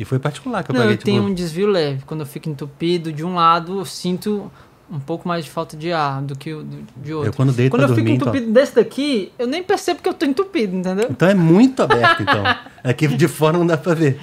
E 0.00 0.04
foi 0.06 0.18
particular 0.18 0.64
que 0.64 0.70
eu 0.70 0.72
não, 0.72 0.80
paguei, 0.80 0.94
eu 0.94 0.98
tenho 0.98 1.20
tipo... 1.20 1.30
um 1.30 1.34
desvio 1.34 1.68
leve. 1.68 2.04
Quando 2.06 2.20
eu 2.20 2.26
fico 2.26 2.48
entupido 2.48 3.12
de 3.12 3.22
um 3.22 3.34
lado, 3.34 3.80
eu 3.80 3.84
sinto 3.84 4.50
um 4.90 4.98
pouco 4.98 5.28
mais 5.28 5.44
de 5.44 5.50
falta 5.50 5.76
de 5.76 5.92
ar 5.92 6.22
do 6.22 6.34
que 6.34 6.56
de 6.96 7.12
outro. 7.12 7.28
Eu 7.28 7.34
quando 7.34 7.52
deito 7.52 7.70
Quando 7.70 7.82
eu 7.82 7.88
fico 7.88 8.00
dormir, 8.00 8.14
então... 8.14 8.28
entupido 8.28 8.50
desse 8.50 8.76
daqui, 8.76 9.30
eu 9.38 9.46
nem 9.46 9.62
percebo 9.62 10.00
que 10.00 10.08
eu 10.08 10.14
tô 10.14 10.24
entupido, 10.24 10.74
entendeu? 10.74 11.08
Então 11.10 11.28
é 11.28 11.34
muito 11.34 11.82
aberto, 11.82 12.22
então. 12.22 12.42
Aqui 12.82 13.08
de 13.08 13.28
fora 13.28 13.58
não 13.58 13.66
dá 13.66 13.76
pra 13.76 13.92
ver. 13.92 14.18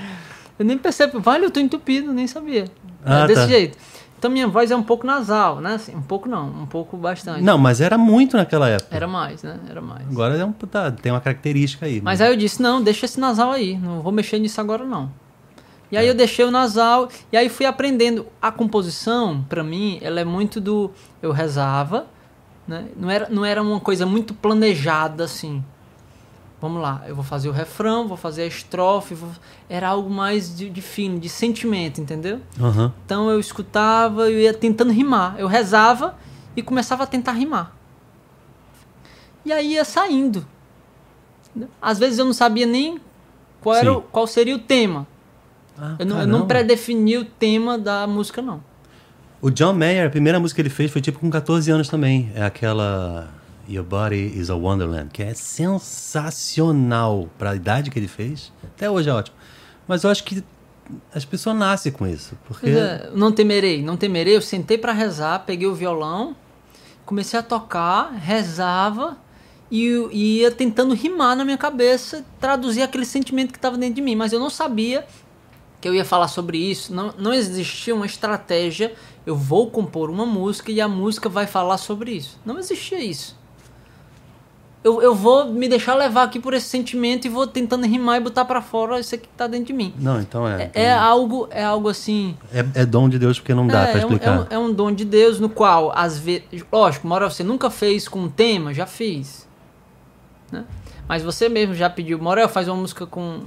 Eu 0.58 0.66
nem 0.66 0.80
percebo. 0.80 1.20
Vale, 1.20 1.46
eu 1.46 1.52
tô 1.52 1.60
entupido, 1.60 2.12
nem 2.12 2.26
sabia. 2.26 2.66
Ah, 3.06 3.26
é 3.26 3.28
desse 3.28 3.42
tá. 3.42 3.48
jeito. 3.48 3.78
Então 4.18 4.32
minha 4.32 4.48
voz 4.48 4.72
é 4.72 4.76
um 4.76 4.82
pouco 4.82 5.06
nasal, 5.06 5.62
né? 5.62 5.76
Assim, 5.76 5.96
um 5.96 6.02
pouco 6.02 6.28
não, 6.28 6.48
um 6.48 6.66
pouco 6.66 6.98
bastante. 6.98 7.44
Não, 7.44 7.60
mas 7.60 7.82
era 7.82 8.00
muito 8.00 8.36
naquela 8.36 8.68
época. 8.68 8.96
Era 8.96 9.08
mais, 9.08 9.44
né? 9.44 9.60
Era 9.70 9.80
mais. 9.80 10.08
Agora 10.08 10.36
é 10.36 10.44
um, 10.44 10.52
tá, 10.54 10.90
tem 10.90 11.12
uma 11.12 11.22
característica 11.22 11.86
aí. 11.86 12.02
Mas 12.02 12.20
aí 12.20 12.32
eu 12.32 12.36
disse, 12.36 12.60
não, 12.60 12.82
deixa 12.82 13.06
esse 13.06 13.20
nasal 13.20 13.52
aí, 13.52 13.78
não 13.78 14.02
vou 14.02 14.12
mexer 14.12 14.40
nisso 14.40 14.60
agora 14.60 14.84
não. 14.84 15.12
E 15.92 15.98
aí 15.98 16.06
É. 16.06 16.10
eu 16.10 16.14
deixei 16.16 16.44
o 16.46 16.52
nasal, 16.52 17.08
e 17.32 17.38
aí 17.38 17.48
fui 17.50 17.66
aprendendo. 17.66 18.26
A 18.42 18.52
composição, 18.52 19.44
pra 19.48 19.64
mim, 19.64 20.00
ela 20.02 20.20
é 20.20 20.26
muito 20.26 20.60
do... 20.60 20.92
Eu 21.22 21.32
rezava, 21.32 22.08
né? 22.68 22.88
Não 22.98 23.10
era, 23.10 23.30
não 23.30 23.46
era 23.46 23.62
uma 23.62 23.80
coisa 23.80 24.06
muito 24.06 24.34
planejada, 24.34 25.24
assim. 25.24 25.64
Vamos 26.60 26.82
lá, 26.82 27.04
eu 27.08 27.14
vou 27.16 27.24
fazer 27.24 27.48
o 27.50 27.52
refrão, 27.52 28.08
vou 28.08 28.18
fazer 28.18 28.42
a 28.42 28.46
estrofe, 28.48 29.14
vou... 29.14 29.30
era 29.70 29.88
algo 29.90 30.10
mais 30.10 30.54
de, 30.58 30.70
de 30.70 30.82
fino, 30.82 31.20
de 31.20 31.30
sentimento, 31.30 32.02
entendeu? 32.02 32.42
Aham. 32.60 32.92
Então 33.06 33.30
eu 33.30 33.40
escutava, 33.40 34.30
eu 34.30 34.40
ia 34.40 34.54
tentando 34.54 34.92
rimar. 34.92 35.36
Eu 35.38 35.48
rezava 35.48 36.18
e 36.56 36.62
começava 36.64 37.04
a 37.04 37.08
tentar 37.08 37.34
rimar. 37.34 37.76
E 39.46 39.54
aí 39.54 39.74
ia 39.74 39.86
saindo. 39.86 40.46
Às 41.82 41.98
vezes 42.00 42.20
eu 42.20 42.26
não 42.26 42.34
sabia 42.34 42.66
nem 42.66 43.00
qual, 43.62 43.76
era, 43.76 43.94
o- 43.94 44.02
qual 44.02 44.28
seria 44.28 44.56
o 44.56 44.60
tema. 44.60 45.08
Ah, 45.80 45.96
Eu 46.00 46.06
não, 46.06 46.22
eu 46.22 46.28
não 46.28 46.48
predefini 46.48 47.18
o 47.18 47.26
tema 47.26 47.78
da 47.78 48.08
música, 48.08 48.42
não. 48.42 48.62
O 49.42 49.52
John 49.52 49.74
Mayer, 49.74 50.08
a 50.08 50.10
primeira 50.10 50.40
música 50.40 50.56
que 50.62 50.68
ele 50.68 50.74
fez 50.74 50.92
foi 50.92 51.02
tipo 51.02 51.20
com 51.20 51.30
14 51.30 51.70
anos 51.70 51.88
também. 51.88 52.32
É 52.34 52.44
aquela 52.44 53.30
Your 53.70 53.86
Body 53.86 54.34
is 54.40 54.50
a 54.50 54.56
Wonderland, 54.56 55.10
que 55.12 55.22
é 55.22 55.34
sensacional 55.34 57.30
pra 57.38 57.56
idade 57.56 57.92
que 57.92 58.00
ele 58.00 58.08
fez. 58.08 58.52
Até 58.64 58.90
hoje 58.90 59.10
é 59.10 59.14
ótimo. 59.14 59.36
Mas 59.88 60.04
eu 60.04 60.10
acho 60.10 60.24
que 60.24 60.44
as 61.14 61.26
pessoas 61.26 61.56
nascem 61.56 61.92
com 61.92 62.08
isso. 62.08 62.36
Porque. 62.48 62.70
É, 62.70 63.10
não 63.14 63.32
temerei, 63.32 63.84
não 63.84 63.96
temerei. 63.98 64.36
Eu 64.36 64.42
sentei 64.42 64.78
pra 64.78 64.92
rezar, 64.92 65.44
peguei 65.46 65.68
o 65.68 65.76
violão, 65.76 66.36
comecei 67.06 67.40
a 67.40 67.44
tocar, 67.44 68.12
rezava 68.14 69.18
e, 69.70 69.86
e 70.12 70.40
ia 70.40 70.52
tentando 70.52 70.94
rimar 70.94 71.36
na 71.36 71.46
minha 71.46 71.58
cabeça, 71.58 72.26
traduzir 72.40 72.82
aquele 72.82 73.06
sentimento 73.06 73.52
que 73.52 73.58
estava 73.58 73.78
dentro 73.78 73.96
de 73.96 74.02
mim. 74.02 74.16
Mas 74.16 74.34
eu 74.34 74.40
não 74.40 74.50
sabia 74.50 75.06
que 75.82 75.88
eu 75.88 75.94
ia 75.96 76.06
falar 76.06 76.28
sobre 76.28 76.58
isso. 76.58 76.94
Não, 76.94 77.14
não 77.18 77.34
existia 77.34 77.94
uma 77.96 78.06
estratégia. 78.06 78.94
Eu 79.26 79.36
vou 79.36 79.70
compor 79.70 80.10
uma 80.10 80.26
música 80.26 80.72
e 80.72 80.80
a 80.82 80.88
música 80.88 81.28
vai 81.30 81.46
falar 81.48 81.78
sobre 81.78 82.12
isso. 82.12 82.40
Não 82.46 82.58
existia 82.58 83.00
isso. 83.04 83.36
Eu, 84.84 85.02
eu 85.02 85.14
vou 85.14 85.48
me 85.52 85.68
deixar 85.68 85.96
levar 85.96 86.24
aqui 86.24 86.40
por 86.40 86.54
esse 86.54 86.68
sentimento 86.70 87.26
e 87.26 87.30
vou 87.30 87.46
tentando 87.46 87.86
rimar 87.86 88.18
e 88.18 88.24
botar 88.24 88.46
pra 88.46 88.62
fora 88.62 89.00
isso 89.00 89.16
aqui 89.16 89.28
que 89.28 89.34
tá 89.36 89.46
dentro 89.46 89.66
de 89.68 89.74
mim. 89.74 89.94
Não, 90.00 90.22
então 90.22 90.48
é. 90.48 90.72
É, 90.74 90.84
é 90.84 90.94
algo, 90.94 91.48
é 91.52 91.64
algo 91.64 91.90
assim. 91.90 92.38
É, 92.54 92.60
é 92.82 92.86
dom 92.86 93.10
de 93.10 93.20
Deus 93.20 93.38
porque 93.38 93.54
não 93.54 93.68
dá 93.68 93.82
É, 93.84 93.92
pra 93.92 94.00
é 94.02 94.06
um- 94.06 94.08
explicar. 94.08 94.48
É 94.50 94.58
um, 94.58 94.64
é 94.64 94.66
um 94.70 94.74
dom 94.74 94.92
de 94.94 95.04
Deus 95.04 95.40
no 95.42 95.50
qual, 95.50 95.92
às 95.94 96.18
vezes. 96.18 96.44
Lógico, 96.72 97.06
Moral, 97.08 97.30
você 97.30 97.44
nunca 97.44 97.70
fez 97.70 98.08
com 98.08 98.20
um 98.20 98.30
tema? 98.30 98.74
Já 98.74 98.86
fiz. 98.86 99.46
Né? 100.52 100.64
Mas 101.08 101.22
você 101.22 101.50
mesmo 101.50 101.74
já 101.74 101.90
pediu, 101.90 102.18
Morel, 102.20 102.48
faz 102.48 102.68
uma 102.70 102.78
música 102.78 103.06
com. 103.06 103.42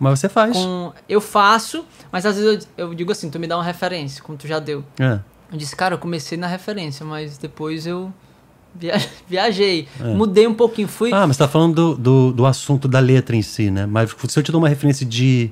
Mas 0.00 0.18
você 0.18 0.28
faz. 0.28 0.56
com 0.56 0.92
eu 1.08 1.20
faço, 1.20 1.84
mas 2.10 2.24
às 2.26 2.36
vezes 2.36 2.66
eu, 2.76 2.88
eu 2.88 2.94
digo 2.94 3.12
assim, 3.12 3.28
tu 3.30 3.38
me 3.38 3.46
dá 3.46 3.56
uma 3.56 3.62
referência, 3.64 4.22
como 4.22 4.36
tu 4.38 4.48
já 4.48 4.58
deu. 4.58 4.82
É. 4.98 5.20
Eu 5.52 5.58
disse, 5.58 5.76
cara, 5.76 5.94
eu 5.94 5.98
comecei 5.98 6.38
na 6.38 6.46
referência, 6.46 7.04
mas 7.04 7.36
depois 7.36 7.86
eu 7.86 8.10
via- 8.74 8.94
viajei, 9.28 9.86
É. 10.00 10.04
mudei 10.14 10.46
um 10.46 10.54
pouquinho, 10.54 10.88
fui. 10.88 11.12
Ah, 11.12 11.26
mas 11.26 11.36
você 11.36 11.42
tá 11.42 11.48
falando 11.48 11.74
do, 11.74 11.96
do, 11.96 12.32
do 12.32 12.46
assunto 12.46 12.88
da 12.88 12.98
letra 12.98 13.36
em 13.36 13.42
si, 13.42 13.70
né? 13.70 13.84
Mas 13.84 14.14
se 14.26 14.38
eu 14.38 14.42
te 14.42 14.50
dou 14.50 14.60
uma 14.60 14.68
referência 14.68 15.04
de, 15.04 15.50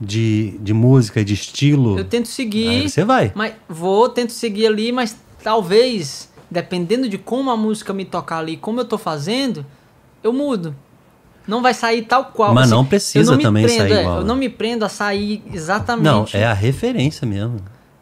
de, 0.00 0.56
de 0.58 0.72
música 0.72 1.20
e 1.20 1.24
de 1.24 1.34
estilo, 1.34 1.98
eu 1.98 2.04
tento 2.04 2.28
seguir. 2.28 2.68
aí 2.68 2.88
você 2.88 3.04
vai. 3.04 3.30
Mas 3.34 3.54
vou, 3.68 4.08
tento 4.08 4.32
seguir 4.32 4.66
ali, 4.68 4.90
mas 4.92 5.16
talvez, 5.42 6.30
dependendo 6.50 7.08
de 7.08 7.18
como 7.18 7.50
a 7.50 7.56
música 7.56 7.92
me 7.92 8.04
tocar 8.06 8.38
ali, 8.38 8.56
como 8.56 8.80
eu 8.80 8.84
tô 8.86 8.96
fazendo, 8.96 9.66
eu 10.22 10.32
mudo. 10.32 10.74
Não 11.46 11.60
vai 11.60 11.74
sair 11.74 12.02
tal 12.02 12.26
qual. 12.26 12.54
Mas 12.54 12.64
assim, 12.66 12.74
não 12.74 12.84
precisa 12.84 13.36
me 13.36 13.42
também 13.42 13.64
prendo, 13.64 13.78
sair 13.78 13.92
é, 13.92 14.00
igual, 14.00 14.16
Eu 14.16 14.22
né? 14.22 14.28
não 14.28 14.36
me 14.36 14.48
prendo 14.48 14.84
a 14.84 14.88
sair 14.88 15.42
exatamente. 15.52 16.04
Não, 16.04 16.26
é 16.32 16.44
a 16.44 16.52
referência 16.52 17.26
mesmo. 17.26 17.56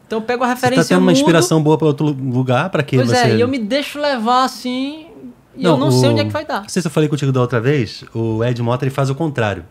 Então 0.06 0.18
eu 0.18 0.22
pego 0.22 0.42
a 0.44 0.48
Você 0.48 0.54
referência 0.54 0.82
tá 0.84 0.88
tendo 0.88 1.02
uma 1.02 1.12
inspiração 1.12 1.62
boa 1.62 1.78
para 1.78 1.86
outro 1.86 2.06
lugar, 2.06 2.68
para 2.70 2.82
que 2.82 2.96
Pois 2.96 3.08
você... 3.08 3.16
é, 3.16 3.36
e 3.36 3.40
eu 3.40 3.48
me 3.48 3.58
deixo 3.58 3.98
levar 4.00 4.44
assim, 4.44 5.06
e 5.56 5.64
eu 5.64 5.76
não 5.76 5.90
sei 5.90 6.08
o- 6.08 6.12
onde 6.12 6.20
é 6.20 6.24
que 6.24 6.30
vai 6.30 6.44
dar. 6.44 6.62
Não 6.62 6.68
sei 6.68 6.82
se 6.82 6.88
eu 6.88 6.92
falei 6.92 7.08
contigo 7.08 7.30
da 7.32 7.40
outra 7.40 7.60
vez, 7.60 8.04
o 8.12 8.42
Ed 8.44 8.60
Mota 8.62 8.84
ele 8.84 8.90
faz 8.90 9.08
o 9.08 9.14
contrário. 9.14 9.64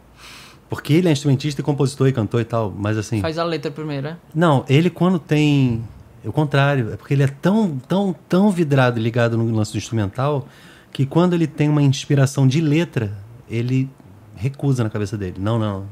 Porque 0.69 0.93
ele 0.93 1.09
é 1.09 1.11
instrumentista 1.11 1.61
e 1.61 1.63
compositor 1.63 2.07
e 2.07 2.13
cantor 2.13 2.41
e 2.41 2.45
tal, 2.45 2.71
mas 2.77 2.95
assim... 2.97 3.21
Faz 3.21 3.39
a 3.39 3.43
letra 3.43 3.71
primeiro, 3.71 4.03
né? 4.03 4.17
Não, 4.33 4.63
ele 4.69 4.89
quando 4.89 5.17
tem... 5.17 5.83
É 6.23 6.29
o 6.29 6.31
contrário, 6.31 6.91
é 6.93 6.95
porque 6.97 7.13
ele 7.13 7.23
é 7.23 7.27
tão, 7.27 7.79
tão, 7.87 8.15
tão 8.27 8.51
vidrado 8.51 8.99
e 8.99 9.01
ligado 9.01 9.37
no 9.37 9.55
lance 9.55 9.71
do 9.71 9.77
instrumental 9.77 10.47
que 10.91 11.05
quando 11.05 11.33
ele 11.33 11.47
tem 11.47 11.67
uma 11.69 11.81
inspiração 11.81 12.47
de 12.47 12.61
letra, 12.61 13.11
ele 13.49 13.89
recusa 14.35 14.83
na 14.83 14.89
cabeça 14.89 15.17
dele. 15.17 15.37
Não, 15.39 15.57
não. 15.59 15.85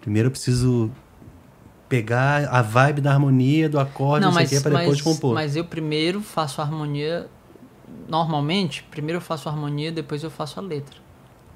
Primeiro 0.00 0.28
eu 0.28 0.30
preciso 0.30 0.90
pegar 1.88 2.48
a 2.48 2.60
vibe 2.60 3.00
da 3.00 3.12
harmonia, 3.12 3.68
do 3.68 3.80
acorde, 3.80 4.26
não, 4.26 4.32
não, 4.32 4.36
sei 4.36 4.46
o 4.46 4.48
que, 4.48 4.60
pra 4.60 4.78
depois 4.78 4.98
mas, 4.98 5.00
compor. 5.00 5.34
mas 5.34 5.56
eu 5.56 5.64
primeiro 5.64 6.20
faço 6.20 6.60
a 6.60 6.64
harmonia. 6.64 7.28
Normalmente, 8.06 8.82
primeiro 8.90 9.18
eu 9.18 9.22
faço 9.22 9.48
a 9.48 9.52
harmonia, 9.52 9.90
depois 9.90 10.22
eu 10.22 10.30
faço 10.30 10.60
a 10.60 10.62
letra. 10.62 10.96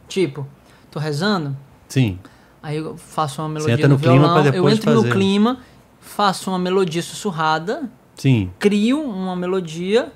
Tipo, 0.08 0.46
tô 0.90 0.98
rezando, 0.98 1.56
Sim. 1.88 2.18
aí 2.62 2.78
eu 2.78 2.96
faço 2.96 3.42
uma 3.42 3.48
melodia 3.48 3.74
entra 3.74 3.88
no, 3.88 3.94
no 3.94 4.00
clima 4.00 4.42
violão, 4.42 4.54
eu 4.54 4.68
entro 4.68 4.92
fazer. 4.92 5.08
no 5.08 5.12
clima, 5.12 5.58
faço 6.00 6.50
uma 6.50 6.58
melodia 6.58 7.02
sussurrada, 7.02 7.90
Sim. 8.16 8.50
crio 8.58 9.02
uma 9.02 9.36
melodia 9.36 10.12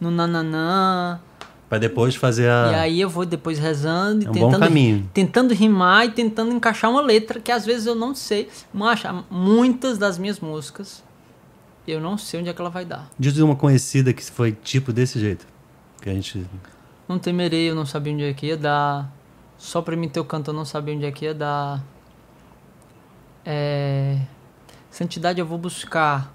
no 0.00 0.10
nananã, 0.10 1.20
Pra 1.68 1.76
depois 1.78 2.14
fazer 2.14 2.48
a. 2.48 2.70
e 2.72 2.74
aí 2.76 3.00
eu 3.00 3.10
vou 3.10 3.26
depois 3.26 3.58
rezando 3.58 4.22
e 4.22 4.26
É 4.26 4.30
um 4.30 4.32
bom 4.32 4.46
tentando, 4.46 4.60
caminho. 4.60 5.10
tentando 5.12 5.52
rimar 5.54 6.06
e 6.06 6.10
tentando 6.12 6.50
encaixar 6.52 6.90
uma 6.90 7.02
letra 7.02 7.40
que 7.40 7.52
às 7.52 7.66
vezes 7.66 7.86
eu 7.86 7.94
não 7.94 8.14
sei. 8.14 8.48
Mas 8.72 9.02
muitas 9.30 9.98
das 9.98 10.16
minhas 10.16 10.40
músicas 10.40 11.02
eu 11.86 12.00
não 12.00 12.16
sei 12.18 12.40
onde 12.40 12.48
é 12.48 12.52
que 12.54 12.60
ela 12.60 12.70
vai 12.70 12.84
dar. 12.84 13.08
Diz 13.18 13.36
uma 13.38 13.56
conhecida 13.56 14.12
que 14.12 14.22
foi 14.24 14.52
tipo 14.52 14.92
desse 14.92 15.18
jeito. 15.20 15.46
Que 16.00 16.08
a 16.08 16.14
gente. 16.14 16.46
Não 17.06 17.18
temerei, 17.18 17.68
eu 17.70 17.74
não 17.74 17.84
sabia 17.86 18.12
onde 18.12 18.24
é 18.24 18.32
que 18.32 18.46
ia 18.46 18.56
dar. 18.56 19.10
Só 19.58 19.82
pra 19.82 19.96
mim 19.96 20.08
teu 20.08 20.24
canto 20.24 20.50
eu 20.50 20.54
não 20.54 20.64
sabia 20.64 20.94
onde 20.94 21.04
é 21.04 21.10
que 21.12 21.24
ia 21.26 21.34
dar. 21.34 21.82
É... 23.44 24.18
Santidade 24.90 25.40
eu 25.40 25.46
vou 25.46 25.58
buscar. 25.58 26.32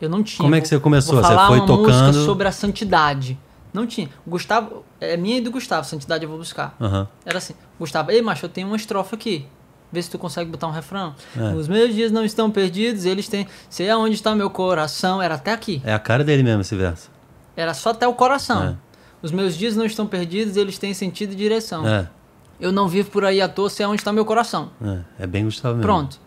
Eu 0.00 0.08
não 0.08 0.22
tinha. 0.22 0.42
Como 0.44 0.54
é 0.54 0.60
que 0.60 0.68
você 0.68 0.78
começou? 0.78 1.14
Vou 1.14 1.22
Você 1.22 1.28
falar 1.28 1.46
foi 1.48 1.58
uma 1.60 1.66
música 1.66 1.92
tocando. 1.92 2.24
sobre 2.24 2.48
a 2.48 2.52
santidade. 2.52 3.38
Não 3.72 3.86
tinha. 3.86 4.08
O 4.26 4.30
Gustavo, 4.30 4.84
é 5.00 5.16
minha 5.16 5.38
e 5.38 5.40
do 5.40 5.50
Gustavo, 5.50 5.86
Santidade 5.86 6.24
eu 6.24 6.28
vou 6.28 6.38
buscar. 6.38 6.76
Aham. 6.80 7.08
Era 7.24 7.38
assim, 7.38 7.54
Gustavo, 7.78 8.10
ei 8.10 8.20
macho, 8.20 8.44
eu 8.44 8.50
tenho 8.50 8.66
uma 8.66 8.76
estrofe 8.76 9.14
aqui. 9.14 9.46
Vê 9.90 10.00
se 10.02 10.10
tu 10.10 10.18
consegue 10.18 10.50
botar 10.50 10.66
um 10.68 10.70
refrão. 10.70 11.14
É. 11.36 11.54
Os 11.54 11.68
meus 11.68 11.94
dias 11.94 12.10
não 12.10 12.24
estão 12.24 12.50
perdidos, 12.50 13.04
eles 13.04 13.28
têm. 13.28 13.46
Sei 13.68 13.90
aonde 13.90 14.14
está 14.14 14.34
meu 14.34 14.48
coração. 14.48 15.20
Era 15.20 15.34
até 15.34 15.52
aqui. 15.52 15.82
É 15.84 15.92
a 15.92 15.98
cara 15.98 16.24
dele 16.24 16.42
mesmo 16.42 16.62
esse 16.62 16.74
verso. 16.74 17.10
Era 17.54 17.74
só 17.74 17.90
até 17.90 18.08
o 18.08 18.14
coração. 18.14 18.62
É. 18.64 18.74
Os 19.20 19.30
meus 19.30 19.54
dias 19.56 19.76
não 19.76 19.84
estão 19.84 20.06
perdidos, 20.06 20.56
eles 20.56 20.78
têm 20.78 20.94
sentido 20.94 21.32
e 21.32 21.36
direção. 21.36 21.86
É, 21.86 22.08
Eu 22.58 22.72
não 22.72 22.88
vivo 22.88 23.10
por 23.10 23.22
aí 23.24 23.40
à 23.42 23.48
toa, 23.48 23.68
sei 23.68 23.84
aonde 23.84 24.00
está 24.00 24.12
meu 24.12 24.24
coração. 24.24 24.70
é. 24.82 25.00
É 25.20 25.26
bem 25.26 25.44
Gustavo 25.44 25.74
mesmo. 25.74 25.82
Pronto. 25.82 26.18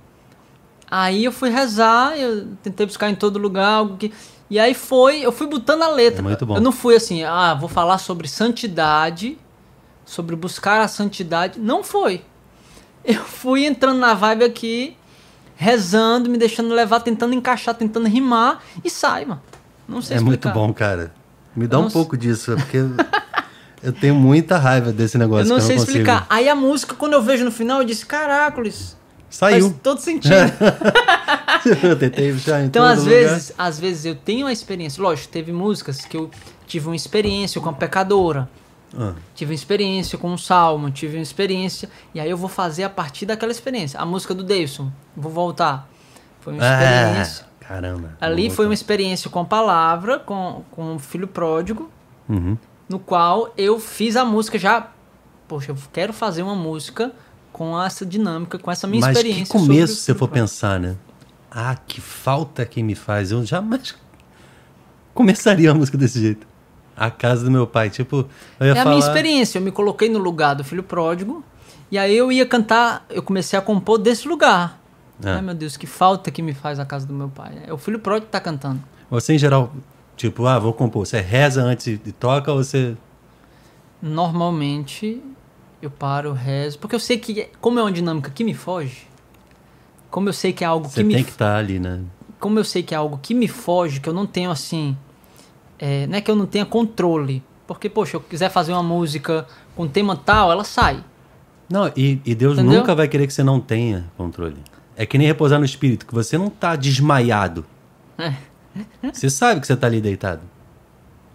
Aí 0.89 1.25
eu 1.25 1.31
fui 1.31 1.49
rezar, 1.49 2.15
eu 2.17 2.47
tentei 2.61 2.85
buscar 2.85 3.09
em 3.09 3.15
todo 3.15 3.39
lugar 3.39 3.65
algo 3.67 3.97
que. 3.97 4.13
E 4.49 4.59
aí 4.59 4.73
foi, 4.73 5.21
eu 5.21 5.31
fui 5.31 5.47
botando 5.47 5.81
a 5.81 5.89
letra. 5.89 6.19
É 6.19 6.23
muito 6.23 6.45
bom. 6.45 6.55
Eu 6.55 6.61
não 6.61 6.71
fui 6.71 6.95
assim, 6.95 7.23
ah, 7.23 7.53
vou 7.53 7.67
falar 7.67 7.97
sobre 7.97 8.27
santidade, 8.27 9.37
sobre 10.05 10.35
buscar 10.35 10.81
a 10.81 10.87
santidade. 10.87 11.59
Não 11.59 11.83
foi. 11.83 12.23
Eu 13.03 13.23
fui 13.23 13.65
entrando 13.65 13.99
na 13.99 14.13
vibe 14.13 14.43
aqui, 14.43 14.95
rezando, 15.55 16.29
me 16.29 16.37
deixando 16.37 16.73
levar, 16.73 16.99
tentando 16.99 17.33
encaixar, 17.33 17.73
tentando 17.75 18.07
rimar 18.07 18.61
e 18.83 18.89
sai, 18.89 19.25
mano. 19.25 19.41
Não 19.87 20.01
sei 20.01 20.17
É 20.17 20.19
muito 20.19 20.33
explicar. 20.47 20.53
bom, 20.53 20.73
cara. 20.73 21.13
Me 21.55 21.67
dá 21.67 21.79
um 21.79 21.89
pouco 21.89 22.17
disso, 22.17 22.51
é 22.53 22.55
porque. 22.55 22.77
Eu 23.83 23.93
tenho 23.93 24.15
muita 24.15 24.57
raiva 24.57 24.91
desse 24.91 25.17
negócio. 25.17 25.45
Eu 25.45 25.49
não 25.49 25.59
sei 25.59 25.75
eu 25.75 25.79
não 25.79 25.85
consigo. 25.85 25.99
explicar. 25.99 26.25
Aí 26.29 26.49
a 26.49 26.55
música, 26.55 26.95
quando 26.95 27.13
eu 27.13 27.21
vejo 27.21 27.45
no 27.45 27.51
final, 27.51 27.79
eu 27.81 27.85
disse, 27.85 28.03
caracoles, 28.05 28.97
Saiu. 29.37 29.69
faz 29.69 29.81
todo 29.83 29.99
sentido. 29.99 30.33
em 32.61 32.65
Então, 32.65 32.85
às 32.85 32.99
lugar. 32.99 33.09
vezes, 33.11 33.53
às 33.57 33.79
vezes 33.79 34.05
eu 34.05 34.15
tenho 34.15 34.45
uma 34.45 34.53
experiência. 34.53 35.01
Lógico, 35.01 35.31
teve 35.31 35.51
músicas 35.51 36.01
que 36.05 36.15
eu 36.15 36.29
tive 36.67 36.87
uma 36.87 36.95
experiência 36.95 37.59
com 37.59 37.69
a 37.69 37.73
pecadora. 37.73 38.47
Ah, 38.97 39.13
Tive 39.33 39.51
uma 39.51 39.55
experiência 39.55 40.17
com 40.17 40.29
um 40.31 40.37
salmo, 40.37 40.89
tive 40.89 41.17
uma 41.17 41.23
experiência. 41.23 41.89
E 42.13 42.19
aí 42.19 42.29
eu 42.29 42.37
vou 42.37 42.47
fazer 42.49 42.83
a 42.83 42.89
partir 42.89 43.25
daquela 43.25 43.51
experiência. 43.51 43.99
A 43.99 44.05
música 44.05 44.33
do 44.33 44.43
Davidson, 44.43 44.91
vou 45.15 45.31
voltar. 45.31 45.89
Foi 46.39 46.53
uma 46.53 46.63
experiência. 46.63 47.45
Ah, 47.61 47.65
caramba. 47.67 48.17
Ali 48.21 48.49
foi 48.49 48.65
uma 48.65 48.73
experiência 48.73 49.29
com 49.29 49.39
a 49.39 49.45
palavra, 49.45 50.19
com, 50.19 50.63
com 50.71 50.95
o 50.95 50.99
filho 50.99 51.27
pródigo, 51.27 51.89
Uhum. 52.29 52.57
no 52.89 52.97
qual 52.99 53.53
eu 53.57 53.79
fiz 53.79 54.15
a 54.15 54.23
música 54.23 54.57
já. 54.57 54.87
Poxa, 55.47 55.71
eu 55.71 55.77
quero 55.93 56.11
fazer 56.13 56.41
uma 56.41 56.55
música 56.55 57.11
com 57.55 57.81
essa 57.81 58.05
dinâmica, 58.05 58.59
com 58.59 58.69
essa 58.69 58.85
minha 58.85 58.99
Mas 58.99 59.13
que 59.13 59.19
experiência. 59.19 59.45
sobre 59.45 59.67
começo, 59.67 59.93
o 59.93 59.95
se 59.95 60.05
filho 60.07 60.19
for 60.19 60.27
pensar, 60.27 60.77
né? 60.77 60.97
Ah, 61.49 61.73
que 61.73 62.01
falta 62.01 62.65
que 62.65 62.83
me 62.83 62.95
faz. 62.95 63.31
Eu 63.31 63.45
jamais 63.45 63.95
começaria 65.13 65.71
a 65.71 65.73
música 65.73 65.97
desse 65.97 66.19
jeito. 66.19 66.45
A 66.97 67.09
casa 67.09 67.45
do 67.45 67.51
meu 67.51 67.65
pai. 67.65 67.89
Tipo, 67.89 68.27
eu 68.59 68.67
ia 68.67 68.73
É 68.73 68.79
a 68.79 68.83
falar... 68.83 68.97
minha 68.97 69.07
experiência. 69.07 69.57
Eu 69.57 69.61
me 69.61 69.71
coloquei 69.71 70.09
no 70.09 70.19
lugar 70.19 70.53
do 70.53 70.65
filho 70.65 70.83
pródigo. 70.83 71.45
E 71.89 71.97
aí 71.97 72.13
eu 72.17 72.29
ia 72.29 72.45
cantar, 72.45 73.05
eu 73.09 73.23
comecei 73.23 73.57
a 73.57 73.61
compor 73.61 73.99
desse 73.99 74.27
lugar. 74.27 74.77
É. 75.23 75.29
Ai 75.29 75.41
meu 75.41 75.55
Deus, 75.55 75.77
que 75.77 75.87
falta 75.87 76.29
que 76.31 76.41
me 76.41 76.53
faz 76.53 76.77
a 76.77 76.85
casa 76.85 77.07
do 77.07 77.13
meu 77.13 77.29
pai. 77.29 77.53
É 77.65 77.71
o 77.71 77.77
filho 77.77 77.99
pródigo 77.99 78.25
que 78.25 78.33
tá 78.33 78.41
cantando. 78.41 78.83
Você, 79.09 79.33
em 79.33 79.37
geral, 79.37 79.71
tipo, 80.17 80.45
ah, 80.45 80.59
vou 80.59 80.73
compor. 80.73 81.05
Você 81.05 81.21
reza 81.21 81.63
antes 81.63 81.87
e 81.87 82.11
toca 82.11 82.51
ou 82.51 82.61
você... 82.61 82.97
Normalmente 84.01 85.23
eu 85.85 85.91
paro, 85.91 86.33
rezo. 86.33 86.77
Porque 86.79 86.95
eu 86.95 86.99
sei 86.99 87.17
que, 87.17 87.47
como 87.61 87.79
é 87.79 87.83
uma 87.83 87.91
dinâmica 87.91 88.29
que 88.31 88.43
me 88.43 88.53
foge, 88.53 89.07
como 90.09 90.29
eu 90.29 90.33
sei 90.33 90.53
que 90.53 90.63
é 90.63 90.67
algo 90.67 90.87
Você 90.87 91.01
que 91.01 91.03
me 91.03 91.13
tem 91.15 91.23
que 91.23 91.31
estar 91.31 91.55
ali, 91.57 91.79
né? 91.79 92.01
como 92.39 92.59
eu 92.59 92.63
sei 92.63 92.83
que 92.83 92.93
é 92.93 92.97
algo 92.97 93.17
que 93.21 93.33
me 93.33 93.47
foge, 93.47 93.99
que 93.99 94.07
eu 94.07 94.13
não 94.13 94.25
tenho 94.27 94.51
assim. 94.51 94.95
é, 95.79 96.05
não 96.07 96.17
é 96.17 96.21
que 96.21 96.29
eu 96.29 96.35
não 96.35 96.45
tenha 96.45 96.65
controle. 96.65 97.41
Porque, 97.65 97.89
poxa, 97.89 98.17
eu 98.17 98.21
quiser 98.21 98.49
fazer 98.51 98.71
uma 98.73 98.83
música 98.83 99.47
com 99.75 99.87
tema 99.87 100.15
tal, 100.15 100.51
ela 100.51 100.63
sai. 100.63 101.03
Não, 101.67 101.91
e, 101.97 102.21
e 102.23 102.35
Deus 102.35 102.59
Entendeu? 102.59 102.79
nunca 102.79 102.93
vai 102.93 103.07
querer 103.07 103.25
que 103.25 103.33
você 103.33 103.41
não 103.43 103.59
tenha 103.59 104.05
controle. 104.15 104.57
É 104.95 105.05
que 105.05 105.17
nem 105.17 105.25
repousar 105.25 105.57
no 105.57 105.65
espírito, 105.65 106.05
que 106.05 106.13
você 106.13 106.37
não 106.37 106.49
tá 106.49 106.75
desmaiado. 106.75 107.65
É. 108.19 108.33
Você 109.11 109.29
sabe 109.29 109.59
que 109.59 109.65
você 109.67 109.75
tá 109.75 109.87
ali 109.87 109.99
deitado. 109.99 110.41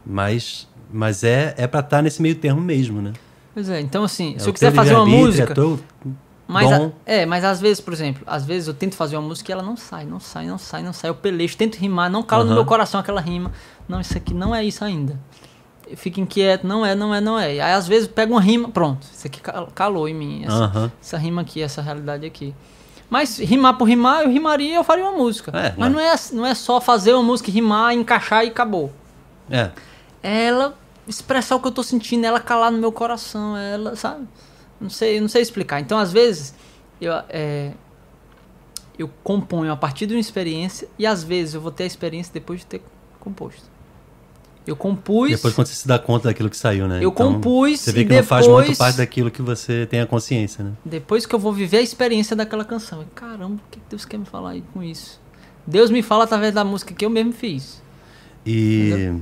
Mas, 0.07 0.69
mas 0.93 1.25
é, 1.25 1.55
é 1.59 1.67
pra 1.67 1.81
estar 1.81 2.01
nesse 2.03 2.23
meio 2.23 2.37
termo 2.37 2.61
mesmo, 2.61 3.03
né? 3.03 3.13
Pois 3.61 3.69
é, 3.69 3.81
então 3.81 4.05
assim, 4.05 4.35
É 4.37 4.39
se 4.39 4.49
eu 4.49 4.53
quiser 4.55 4.73
fazer 4.73 4.95
uma 4.95 5.05
música. 5.07 5.53
É 5.53 5.55
teu 5.55 5.79
Mas, 6.49 6.73
a- 6.73 6.91
é, 7.05 7.27
mas 7.27 7.45
às 7.45 7.61
vezes, 7.61 7.81
por 7.81 7.93
exemplo, 7.93 8.23
às 8.27 8.45
vezes 8.45 8.67
eu 8.69 8.75
tento 8.75 8.95
fazer 8.97 9.17
uma 9.17 9.29
música 9.29 9.51
e 9.51 9.53
ela 9.53 9.63
não 9.63 9.77
sai, 9.77 10.05
não 10.07 10.19
sai, 10.19 10.47
não 10.47 10.59
sai, 10.59 10.83
não 10.83 10.93
sai. 10.93 11.11
Eu 11.11 11.15
pelejo, 11.15 11.57
tento 11.57 11.77
rimar, 11.77 12.11
não 12.11 12.23
cala 12.23 12.43
no 12.45 12.51
Aham. 12.51 12.57
meu 12.57 12.65
coração 12.65 12.99
aquela 12.99 13.21
rima. 13.21 13.53
Não, 13.89 14.01
isso 14.01 14.17
aqui 14.17 14.33
não 14.35 14.55
é 14.55 14.65
isso 14.65 14.85
ainda. 14.85 15.19
Eu 15.89 15.97
fico 15.97 16.19
inquieto, 16.21 16.67
não 16.67 16.85
é, 16.87 16.95
não 16.95 17.15
é, 17.15 17.21
não 17.21 17.39
é. 17.39 17.57
E 17.57 17.61
aí 17.61 17.73
às 17.73 17.87
vezes 17.87 18.09
eu 18.09 18.15
pego 18.15 18.33
uma 18.33 18.41
rima, 18.41 18.69
pronto, 18.69 19.03
isso 19.13 19.27
aqui 19.27 19.41
cal- 19.41 19.69
calou 19.75 20.09
em 20.09 20.15
mim. 20.15 20.45
Essa, 20.47 20.55
Aham. 20.65 20.93
essa 21.03 21.19
rima 21.19 21.43
aqui, 21.43 21.61
essa 21.61 21.83
realidade 21.83 22.25
aqui. 22.25 22.55
Mas 23.11 23.39
rimar 23.39 23.75
por 23.77 23.85
rimar, 23.89 24.23
eu 24.23 24.31
rimaria 24.31 24.71
e 24.73 24.75
eu 24.75 24.85
faria 24.85 25.05
uma 25.05 25.17
música. 25.19 25.51
É, 25.57 25.75
mas 25.77 25.93
não 25.93 26.01
é, 26.01 26.15
não 26.33 26.47
é 26.47 26.55
só 26.55 26.81
fazer 26.81 27.13
uma 27.13 27.23
música, 27.25 27.51
rimar, 27.51 27.93
encaixar 27.93 28.45
e 28.45 28.49
acabou. 28.49 28.93
É. 29.51 29.71
É 30.23 30.45
ela 30.47 30.77
expressar 31.11 31.57
o 31.57 31.61
que 31.61 31.67
eu 31.69 31.73
tô 31.73 31.83
sentindo, 31.83 32.25
ela 32.25 32.41
calar 32.41 32.71
no 32.73 32.79
meu 32.79 32.93
coração, 32.93 33.57
ela, 33.57 33.97
sabe? 33.97 34.27
Não 34.81 34.89
sei, 34.89 35.21
não 35.21 35.29
sei 35.29 35.43
explicar. 35.43 35.81
Então, 35.81 35.99
às 35.99 36.13
vezes, 36.13 36.55
eu, 37.01 37.13
é, 37.29 37.73
eu 38.99 39.09
componho 39.23 39.71
a 39.73 39.77
partir 39.77 40.07
de 40.07 40.15
uma 40.15 40.21
experiência 40.21 40.89
e 40.99 41.07
às 41.07 41.23
vezes 41.23 41.55
eu 41.55 41.61
vou 41.61 41.71
ter 41.71 41.85
a 41.85 41.87
experiência 41.87 42.33
depois 42.33 42.61
de 42.61 42.67
ter 42.67 42.83
composto. 43.19 43.69
Eu 44.67 44.77
compus, 44.77 45.31
Depois 45.31 45.55
quando 45.55 45.67
você 45.67 45.75
se 45.75 45.89
dá 45.89 45.99
conta 45.99 46.29
daquilo 46.29 46.49
que 46.49 46.57
saiu, 46.57 46.87
né? 46.87 47.03
eu 47.03 47.11
compus 47.11 47.81
Você 47.81 47.93
vê 47.93 48.05
que 48.05 48.15
não 48.15 48.23
faz 48.23 48.47
muito 48.47 48.61
depois- 48.61 48.79
parte 48.79 48.97
daquilo 48.99 49.31
que 49.31 49.41
você 49.43 49.87
tem 49.87 50.01
a 50.01 50.07
consciência, 50.07 50.63
né? 50.63 50.73
depois 50.85 51.25
que 51.27 51.35
eu 51.35 51.39
vou 51.39 51.53
viver 51.53 51.79
a 51.79 51.83
experiência 51.83 52.37
daquela 52.37 52.65
canção. 52.65 53.05
Caramba, 53.15 53.55
o 53.55 53.71
que 53.71 53.81
Deus 53.89 54.05
quer 54.05 54.19
me 54.19 54.27
falar 54.27 54.51
aí 54.51 54.63
com 54.73 54.83
isso? 54.83 55.19
Deus 55.67 55.91
me 55.91 56.03
fala 56.03 56.25
através 56.25 56.55
da 56.55 56.63
música 56.63 56.95
que 56.95 57.05
eu 57.05 57.11
mesmo 57.11 57.33
fiz. 57.33 57.83
E 58.47 59.13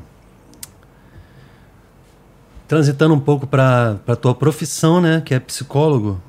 transitando 2.69 3.15
um 3.15 3.21
pouco 3.21 3.47
para 3.47 3.99
a 4.07 4.15
tua 4.15 4.35
profissão, 4.35 5.01
né, 5.01 5.23
que 5.23 5.35
é 5.35 5.41
psicólogo, 5.41 6.21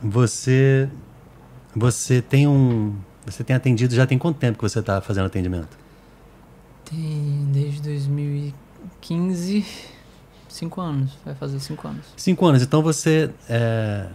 você 0.00 0.88
você 1.74 2.22
tem 2.22 2.46
um 2.46 2.94
você 3.26 3.42
tem 3.42 3.56
atendido 3.56 3.94
já 3.94 4.06
tem 4.06 4.16
quanto 4.18 4.38
tempo 4.38 4.58
que 4.58 4.62
você 4.62 4.78
está 4.78 5.00
fazendo 5.00 5.26
atendimento? 5.26 5.76
Tem 6.84 7.48
desde 7.52 7.82
2015, 7.82 9.64
cinco 10.48 10.80
anos, 10.80 11.16
vai 11.24 11.34
fazer 11.34 11.58
cinco 11.60 11.88
anos. 11.88 12.06
Cinco 12.16 12.46
anos. 12.46 12.62
Então 12.62 12.82
você 12.82 13.30
é, 13.48 14.06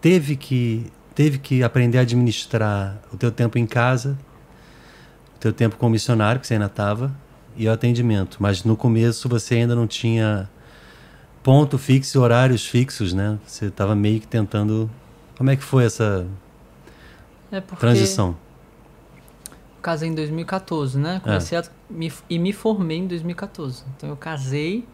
teve 0.00 0.36
que 0.36 0.92
teve 1.14 1.38
que 1.38 1.62
aprender 1.62 1.98
a 1.98 2.00
administrar 2.00 2.98
o 3.12 3.16
teu 3.16 3.30
tempo 3.30 3.56
em 3.56 3.66
casa, 3.66 4.18
o 5.36 5.38
teu 5.38 5.52
tempo 5.52 5.76
como 5.76 5.92
missionário 5.92 6.40
que 6.40 6.46
você 6.46 6.54
ainda 6.54 6.66
estava 6.66 7.14
e 7.56 7.68
o 7.68 7.72
atendimento. 7.72 8.38
Mas 8.40 8.64
no 8.64 8.76
começo 8.76 9.28
você 9.28 9.54
ainda 9.56 9.74
não 9.74 9.86
tinha 9.86 10.50
ponto 11.44 11.78
fixo, 11.78 12.16
e 12.16 12.20
horários 12.20 12.66
fixos, 12.66 13.12
né? 13.12 13.38
Você 13.46 13.66
estava 13.66 13.94
meio 13.94 14.18
que 14.18 14.26
tentando. 14.26 14.90
Como 15.36 15.50
é 15.50 15.56
que 15.56 15.62
foi 15.62 15.84
essa 15.84 16.26
É 17.52 17.60
porque 17.60 17.80
transição? 17.80 18.34
casei 19.82 20.08
em 20.08 20.14
2014, 20.14 20.98
né? 20.98 21.20
Comecei 21.22 21.58
a 21.58 21.64
me, 21.90 22.10
e 22.30 22.38
me 22.38 22.52
formei 22.54 22.96
em 22.98 23.06
2014. 23.06 23.84
Então 23.94 24.08
eu 24.08 24.16
casei 24.16 24.86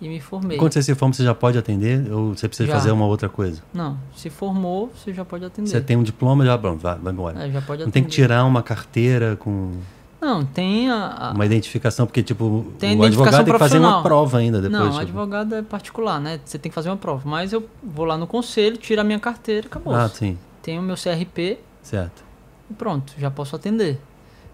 e 0.00 0.08
me 0.08 0.18
formei. 0.18 0.56
Quando 0.56 0.72
você 0.72 0.82
se 0.82 0.94
forma, 0.94 1.12
você 1.12 1.22
já 1.24 1.34
pode 1.34 1.58
atender 1.58 2.10
ou 2.10 2.34
você 2.34 2.48
precisa 2.48 2.68
Já. 2.68 2.74
fazer 2.74 2.90
uma 2.90 3.04
outra 3.04 3.28
coisa? 3.28 3.62
Não, 3.74 3.98
se 4.16 4.30
formou, 4.30 4.90
você 4.96 5.12
já 5.12 5.26
pode 5.26 5.44
atender. 5.44 5.68
Você 5.68 5.80
tem 5.82 5.94
um 5.96 6.02
diploma, 6.02 6.46
já 6.46 6.56
pronto, 6.56 6.80
vai, 6.80 6.96
vai 6.98 7.12
embora. 7.12 7.46
É, 7.46 7.50
já 7.50 7.60
pode 7.60 7.82
Não 7.82 7.88
atender. 7.88 7.92
tem 7.92 8.04
que 8.04 8.08
tirar 8.08 8.44
uma 8.44 8.62
carteira 8.62 9.36
com 9.36 9.72
Não, 10.20 10.44
tem 10.44 10.90
a. 10.90 11.28
a- 11.28 11.30
uma 11.32 11.46
identificação, 11.46 12.04
porque 12.06 12.22
tipo, 12.22 12.72
Tem 12.78 12.98
o 12.98 13.02
advogado 13.04 13.44
tem 13.44 13.52
que 13.52 13.58
fazer 13.58 13.78
uma 13.78 14.02
prova 14.02 14.38
ainda 14.38 14.60
depois. 14.60 14.80
não, 14.80 14.88
tipo. 14.90 15.00
advogado 15.02 15.54
é 15.54 15.62
particular, 15.62 16.20
né? 16.20 16.40
Você 16.44 16.58
tem 16.58 16.70
que 16.70 16.74
fazer 16.74 16.88
uma 16.90 16.96
prova. 16.96 17.22
Mas 17.28 17.52
eu 17.52 17.68
vou 17.82 18.04
lá 18.04 18.18
no 18.18 18.26
conselho, 18.26 18.76
tiro 18.76 19.00
a 19.00 19.04
minha 19.04 19.20
carteira 19.20 19.66
e 19.66 19.68
acabou. 19.68 19.94
Ah, 19.94 20.08
sim, 20.08 20.36
Tenho 20.62 20.80
o 20.80 20.84
meu 20.84 20.96
CRP 20.96 21.58
certo. 21.82 22.24
e 22.68 22.74
pronto, 22.74 23.12
já 23.16 23.30
posso 23.30 23.54
atender. 23.54 24.00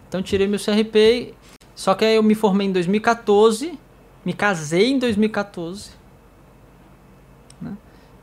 Então 0.08 0.22
tirei 0.22 0.46
meu 0.46 0.58
CRP, 0.60 1.32
só 1.74 1.94
que 1.94 2.04
aí 2.04 2.16
eu 2.16 2.22
me 2.22 2.34
formei 2.34 2.66
em 2.68 2.72
2014, 2.72 3.78
me 4.24 4.32
casei 4.34 4.90
em 4.90 4.98
2014. 4.98 5.90
Né? 7.60 7.72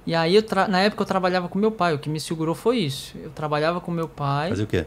E 0.05 0.13
aí, 0.15 0.35
eu 0.35 0.43
tra- 0.43 0.67
na 0.67 0.79
época 0.79 1.01
eu 1.01 1.07
trabalhava 1.07 1.47
com 1.49 1.57
meu 1.59 1.71
pai, 1.71 1.93
o 1.93 1.99
que 1.99 2.07
me 2.09 2.19
segurou 2.19 2.55
foi 2.55 2.77
isso. 2.77 3.17
Eu 3.17 3.29
trabalhava 3.31 3.81
com 3.81 3.91
meu 3.91 4.07
pai, 4.07 4.49
Fazer 4.49 4.63
o 4.63 4.67
quê? 4.67 4.85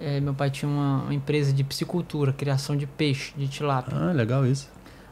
Eh, 0.00 0.20
meu 0.20 0.34
pai 0.34 0.50
tinha 0.50 0.68
uma, 0.70 1.02
uma 1.02 1.14
empresa 1.14 1.52
de 1.52 1.62
piscicultura, 1.64 2.32
criação 2.32 2.76
de 2.76 2.86
peixe, 2.86 3.32
de 3.36 3.48
tilápia. 3.48 3.96
Ah, 3.96 4.12
legal 4.12 4.46
isso. 4.46 4.70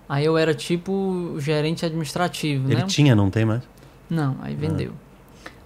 Aí 0.08 0.24
eu 0.24 0.36
era 0.36 0.54
tipo 0.54 1.34
gerente 1.38 1.84
administrativo, 1.84 2.70
Ele 2.70 2.82
né? 2.82 2.86
tinha, 2.86 3.14
não 3.14 3.30
tem 3.30 3.44
mais? 3.44 3.62
Não, 4.08 4.36
aí 4.42 4.54
vendeu. 4.54 4.92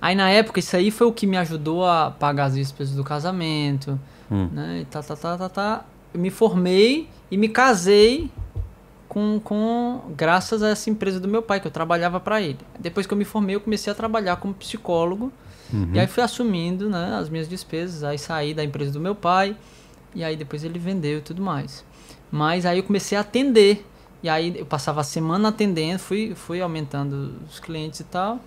Aí 0.00 0.14
na 0.14 0.30
época 0.30 0.60
isso 0.60 0.76
aí 0.76 0.90
foi 0.92 1.06
o 1.08 1.12
que 1.12 1.26
me 1.26 1.36
ajudou 1.36 1.84
a 1.84 2.10
pagar 2.10 2.44
as 2.44 2.54
despesas 2.54 2.94
do 2.94 3.02
casamento, 3.02 3.98
Hum. 4.30 4.48
né? 4.52 4.80
E 4.82 4.84
tá, 4.84 5.02
tá, 5.02 5.16
tá, 5.16 5.36
tá, 5.38 5.48
tá. 5.48 5.84
Eu 6.14 6.20
me 6.20 6.30
formei 6.30 7.08
e 7.30 7.36
me 7.36 7.48
casei 7.48 8.30
com, 9.08 9.40
com 9.42 10.02
graças 10.16 10.62
a 10.62 10.68
essa 10.68 10.88
empresa 10.90 11.18
do 11.18 11.26
meu 11.26 11.42
pai 11.42 11.60
que 11.60 11.66
eu 11.66 11.70
trabalhava 11.70 12.20
para 12.20 12.40
ele. 12.40 12.58
Depois 12.78 13.06
que 13.06 13.12
eu 13.12 13.18
me 13.18 13.24
formei, 13.24 13.56
eu 13.56 13.60
comecei 13.60 13.90
a 13.92 13.96
trabalhar 13.96 14.36
como 14.36 14.54
psicólogo 14.54 15.32
Uhum. 15.72 15.90
e 15.94 16.00
aí 16.00 16.06
fui 16.06 16.22
assumindo, 16.22 16.88
né, 16.88 17.16
as 17.20 17.28
minhas 17.28 17.48
despesas, 17.48 18.02
aí 18.02 18.18
saí 18.18 18.54
da 18.54 18.64
empresa 18.64 18.90
do 18.90 19.00
meu 19.00 19.14
pai 19.14 19.56
e 20.14 20.24
aí 20.24 20.36
depois 20.36 20.64
ele 20.64 20.78
vendeu 20.78 21.18
e 21.18 21.20
tudo 21.22 21.42
mais. 21.42 21.84
Mas 22.30 22.64
aí 22.66 22.78
eu 22.78 22.82
comecei 22.84 23.16
a 23.16 23.20
atender. 23.22 23.84
E 24.22 24.28
aí 24.28 24.52
eu 24.56 24.66
passava 24.66 25.00
a 25.00 25.04
semana 25.04 25.48
atendendo, 25.50 25.98
fui, 26.00 26.34
fui 26.34 26.60
aumentando 26.60 27.34
os 27.48 27.60
clientes 27.60 28.00
e 28.00 28.04
tal. 28.04 28.40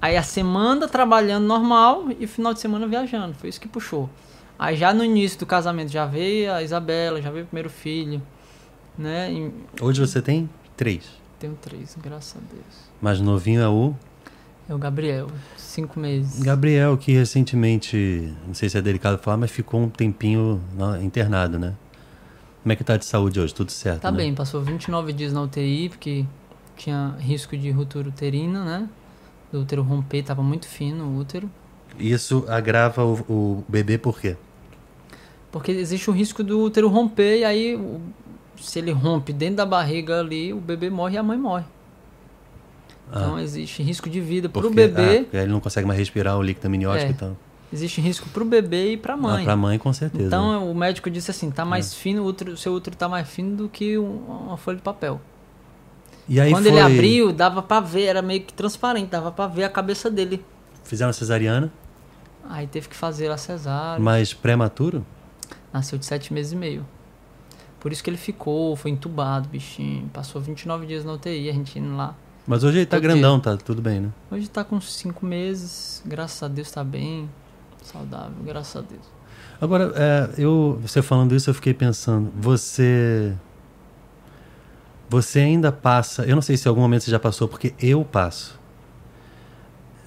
Aí 0.00 0.16
a 0.16 0.22
semana 0.22 0.86
trabalhando 0.86 1.46
normal 1.46 2.04
e 2.20 2.26
final 2.26 2.52
de 2.52 2.60
semana 2.60 2.86
viajando. 2.86 3.34
Foi 3.34 3.48
isso 3.48 3.58
que 3.60 3.66
puxou. 3.66 4.10
Aí 4.58 4.76
já 4.76 4.92
no 4.92 5.02
início 5.02 5.38
do 5.38 5.46
casamento 5.46 5.90
já 5.90 6.04
veio 6.04 6.52
a 6.52 6.62
Isabela, 6.62 7.22
já 7.22 7.30
veio 7.30 7.44
o 7.44 7.46
primeiro 7.46 7.70
filho. 7.70 8.20
Né? 8.98 9.32
E 9.32 9.52
Hoje 9.80 10.00
você 10.00 10.20
tem 10.20 10.48
três. 10.76 11.04
tenho 11.40 11.54
três, 11.60 11.96
graças 12.00 12.36
a 12.36 12.54
Deus. 12.54 12.90
Mais 13.00 13.20
novinho 13.20 13.62
é 13.62 13.68
o 13.68 13.94
É 14.68 14.74
o 14.74 14.78
Gabriel, 14.78 15.28
cinco 15.56 16.00
meses. 16.00 16.42
Gabriel, 16.42 16.96
que 16.96 17.12
recentemente, 17.12 18.32
não 18.46 18.54
sei 18.54 18.68
se 18.68 18.78
é 18.78 18.82
delicado 18.82 19.18
falar, 19.18 19.36
mas 19.36 19.50
ficou 19.50 19.80
um 19.82 19.90
tempinho 19.90 20.60
na- 20.74 21.02
internado, 21.02 21.58
né? 21.58 21.74
Como 22.62 22.72
é 22.72 22.76
que 22.76 22.82
tá 22.82 22.96
de 22.96 23.04
saúde 23.04 23.38
hoje? 23.38 23.52
Tudo 23.54 23.70
certo, 23.70 24.00
Tá 24.00 24.10
né? 24.10 24.16
bem, 24.16 24.34
passou 24.34 24.62
29 24.62 25.12
dias 25.12 25.34
na 25.34 25.42
UTI, 25.42 25.90
porque 25.90 26.24
tinha 26.76 27.14
risco 27.18 27.56
de 27.58 27.70
ruptura 27.70 28.08
uterina, 28.08 28.64
né? 28.64 28.88
Do 29.52 29.60
útero 29.60 29.82
romper, 29.82 30.22
tava 30.22 30.42
muito 30.42 30.66
fino 30.66 31.04
o 31.04 31.18
útero. 31.18 31.50
Isso 31.98 32.44
agrava 32.48 33.04
o, 33.04 33.12
o 33.28 33.64
bebê 33.68 33.98
por 33.98 34.18
quê? 34.18 34.34
Porque 35.52 35.70
existe 35.72 36.08
o 36.08 36.12
risco 36.12 36.42
do 36.42 36.58
útero 36.60 36.88
romper 36.88 37.40
e 37.40 37.44
aí 37.44 37.78
se 38.56 38.78
ele 38.78 38.92
rompe 38.92 39.32
dentro 39.32 39.56
da 39.56 39.66
barriga 39.66 40.18
ali, 40.20 40.52
o 40.54 40.56
bebê 40.58 40.88
morre 40.88 41.14
e 41.14 41.18
a 41.18 41.22
mãe 41.22 41.36
morre. 41.38 41.64
Então 43.10 43.36
Ah, 43.36 43.42
existe 43.42 43.82
risco 43.82 44.08
de 44.10 44.20
vida 44.20 44.48
para 44.48 44.66
o 44.66 44.70
bebê, 44.70 45.26
ah, 45.32 45.36
ele 45.42 45.52
não 45.52 45.60
consegue 45.60 45.86
mais 45.86 45.98
respirar 45.98 46.36
o 46.38 46.42
líquido 46.42 46.66
amniótico 46.66 47.06
É. 47.06 47.10
e 47.10 47.14
tal. 47.14 47.36
existe 47.72 48.00
risco 48.00 48.28
para 48.28 48.42
o 48.42 48.46
bebê 48.46 48.92
e 48.92 48.96
para 48.96 49.14
a 49.14 49.16
Ah, 49.16 49.20
mãe. 49.20 49.44
pra 49.44 49.56
mãe, 49.56 49.78
com 49.78 49.92
certeza. 49.92 50.26
Então 50.26 50.70
o 50.70 50.74
médico 50.74 51.10
disse 51.10 51.30
assim, 51.30 51.50
tá 51.50 51.64
mais 51.64 51.92
É. 51.92 51.96
fino, 51.96 52.22
o 52.22 52.26
útero, 52.26 52.56
seu 52.56 52.72
útero 52.72 52.96
tá 52.96 53.08
mais 53.08 53.28
fino 53.28 53.56
do 53.56 53.68
que 53.68 53.98
um- 53.98 54.18
uma 54.46 54.56
folha 54.56 54.76
de 54.76 54.82
papel. 54.82 55.20
e 56.28 56.40
aí 56.40 56.50
Quando 56.52 56.64
foi... 56.64 56.72
ele 56.72 56.80
abriu, 56.80 57.32
dava 57.32 57.60
pra 57.62 57.80
ver, 57.80 58.04
era 58.04 58.22
meio 58.22 58.40
que 58.42 58.52
transparente, 58.54 59.08
dava 59.10 59.30
pra 59.32 59.46
ver 59.46 59.64
a 59.64 59.68
cabeça 59.68 60.10
dele. 60.10 60.42
Fizeram 60.84 61.10
a 61.10 61.12
cesariana, 61.12 61.70
Aí 62.48 62.66
teve 62.66 62.88
que 62.88 62.96
fazer 62.96 63.30
a 63.30 63.36
cesárea. 63.36 64.02
mas 64.02 64.32
prematuro? 64.34 65.04
Nasceu 65.72 65.98
de 65.98 66.06
sete 66.06 66.32
meses 66.32 66.52
e 66.52 66.56
meio. 66.56 66.86
Por 67.80 67.90
isso 67.92 68.02
que 68.04 68.08
ele 68.08 68.16
ficou, 68.16 68.74
foi 68.76 68.90
entubado, 68.90 69.48
bichinho. 69.48 70.08
Passou 70.12 70.40
29 70.40 70.86
dias 70.86 71.04
na 71.04 71.12
UTI, 71.12 71.48
a 71.50 71.52
gente 71.52 71.78
indo 71.78 71.94
lá. 71.96 72.14
Mas 72.46 72.62
hoje 72.62 72.78
ele 72.78 72.86
tá 72.86 72.96
Por 72.96 73.02
quê? 73.02 73.08
grandão, 73.08 73.40
tá 73.40 73.56
tudo 73.56 73.80
bem, 73.80 74.00
né? 74.00 74.10
Hoje 74.30 74.48
tá 74.48 74.62
com 74.62 74.80
cinco 74.80 75.24
meses, 75.24 76.02
graças 76.04 76.42
a 76.42 76.48
Deus 76.48 76.70
tá 76.70 76.84
bem, 76.84 77.28
saudável, 77.82 78.36
graças 78.44 78.76
a 78.76 78.80
Deus. 78.86 79.02
Agora, 79.60 79.92
é, 79.96 80.30
eu, 80.36 80.78
você 80.82 81.00
falando 81.00 81.34
isso, 81.34 81.48
eu 81.48 81.54
fiquei 81.54 81.72
pensando, 81.72 82.30
você. 82.36 83.34
Você 85.08 85.40
ainda 85.40 85.70
passa. 85.70 86.24
Eu 86.24 86.34
não 86.34 86.42
sei 86.42 86.56
se 86.56 86.66
em 86.66 86.68
algum 86.68 86.80
momento 86.80 87.04
você 87.04 87.10
já 87.10 87.20
passou, 87.20 87.46
porque 87.46 87.74
eu 87.78 88.04
passo. 88.04 88.58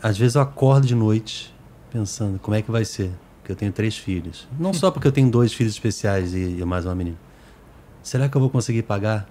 Às 0.01 0.17
vezes 0.17 0.35
eu 0.35 0.41
acordo 0.41 0.85
de 0.85 0.93
noite 0.95 1.53
pensando 1.91 2.37
como 2.39 2.55
é 2.55 2.61
que 2.61 2.69
vai 2.69 2.83
ser. 2.83 3.11
Porque 3.39 3.51
eu 3.51 3.55
tenho 3.55 3.71
três 3.71 3.97
filhos. 3.97 4.47
Não 4.59 4.73
só 4.73 4.91
porque 4.91 5.07
eu 5.07 5.11
tenho 5.11 5.29
dois 5.31 5.53
filhos 5.53 5.73
especiais 5.73 6.33
e, 6.33 6.59
e 6.59 6.65
mais 6.65 6.85
uma 6.85 6.93
menina. 6.93 7.17
Será 8.03 8.27
que 8.27 8.35
eu 8.35 8.41
vou 8.41 8.49
conseguir 8.49 8.83
pagar 8.83 9.27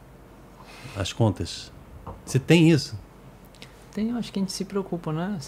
as 0.96 1.12
contas? 1.12 1.70
Você 2.24 2.38
tem 2.38 2.70
isso? 2.70 2.98
Tem, 3.92 4.12
acho 4.12 4.32
que 4.32 4.38
a 4.38 4.42
gente 4.42 4.52
se 4.52 4.64
preocupa, 4.64 5.12
né? 5.12 5.38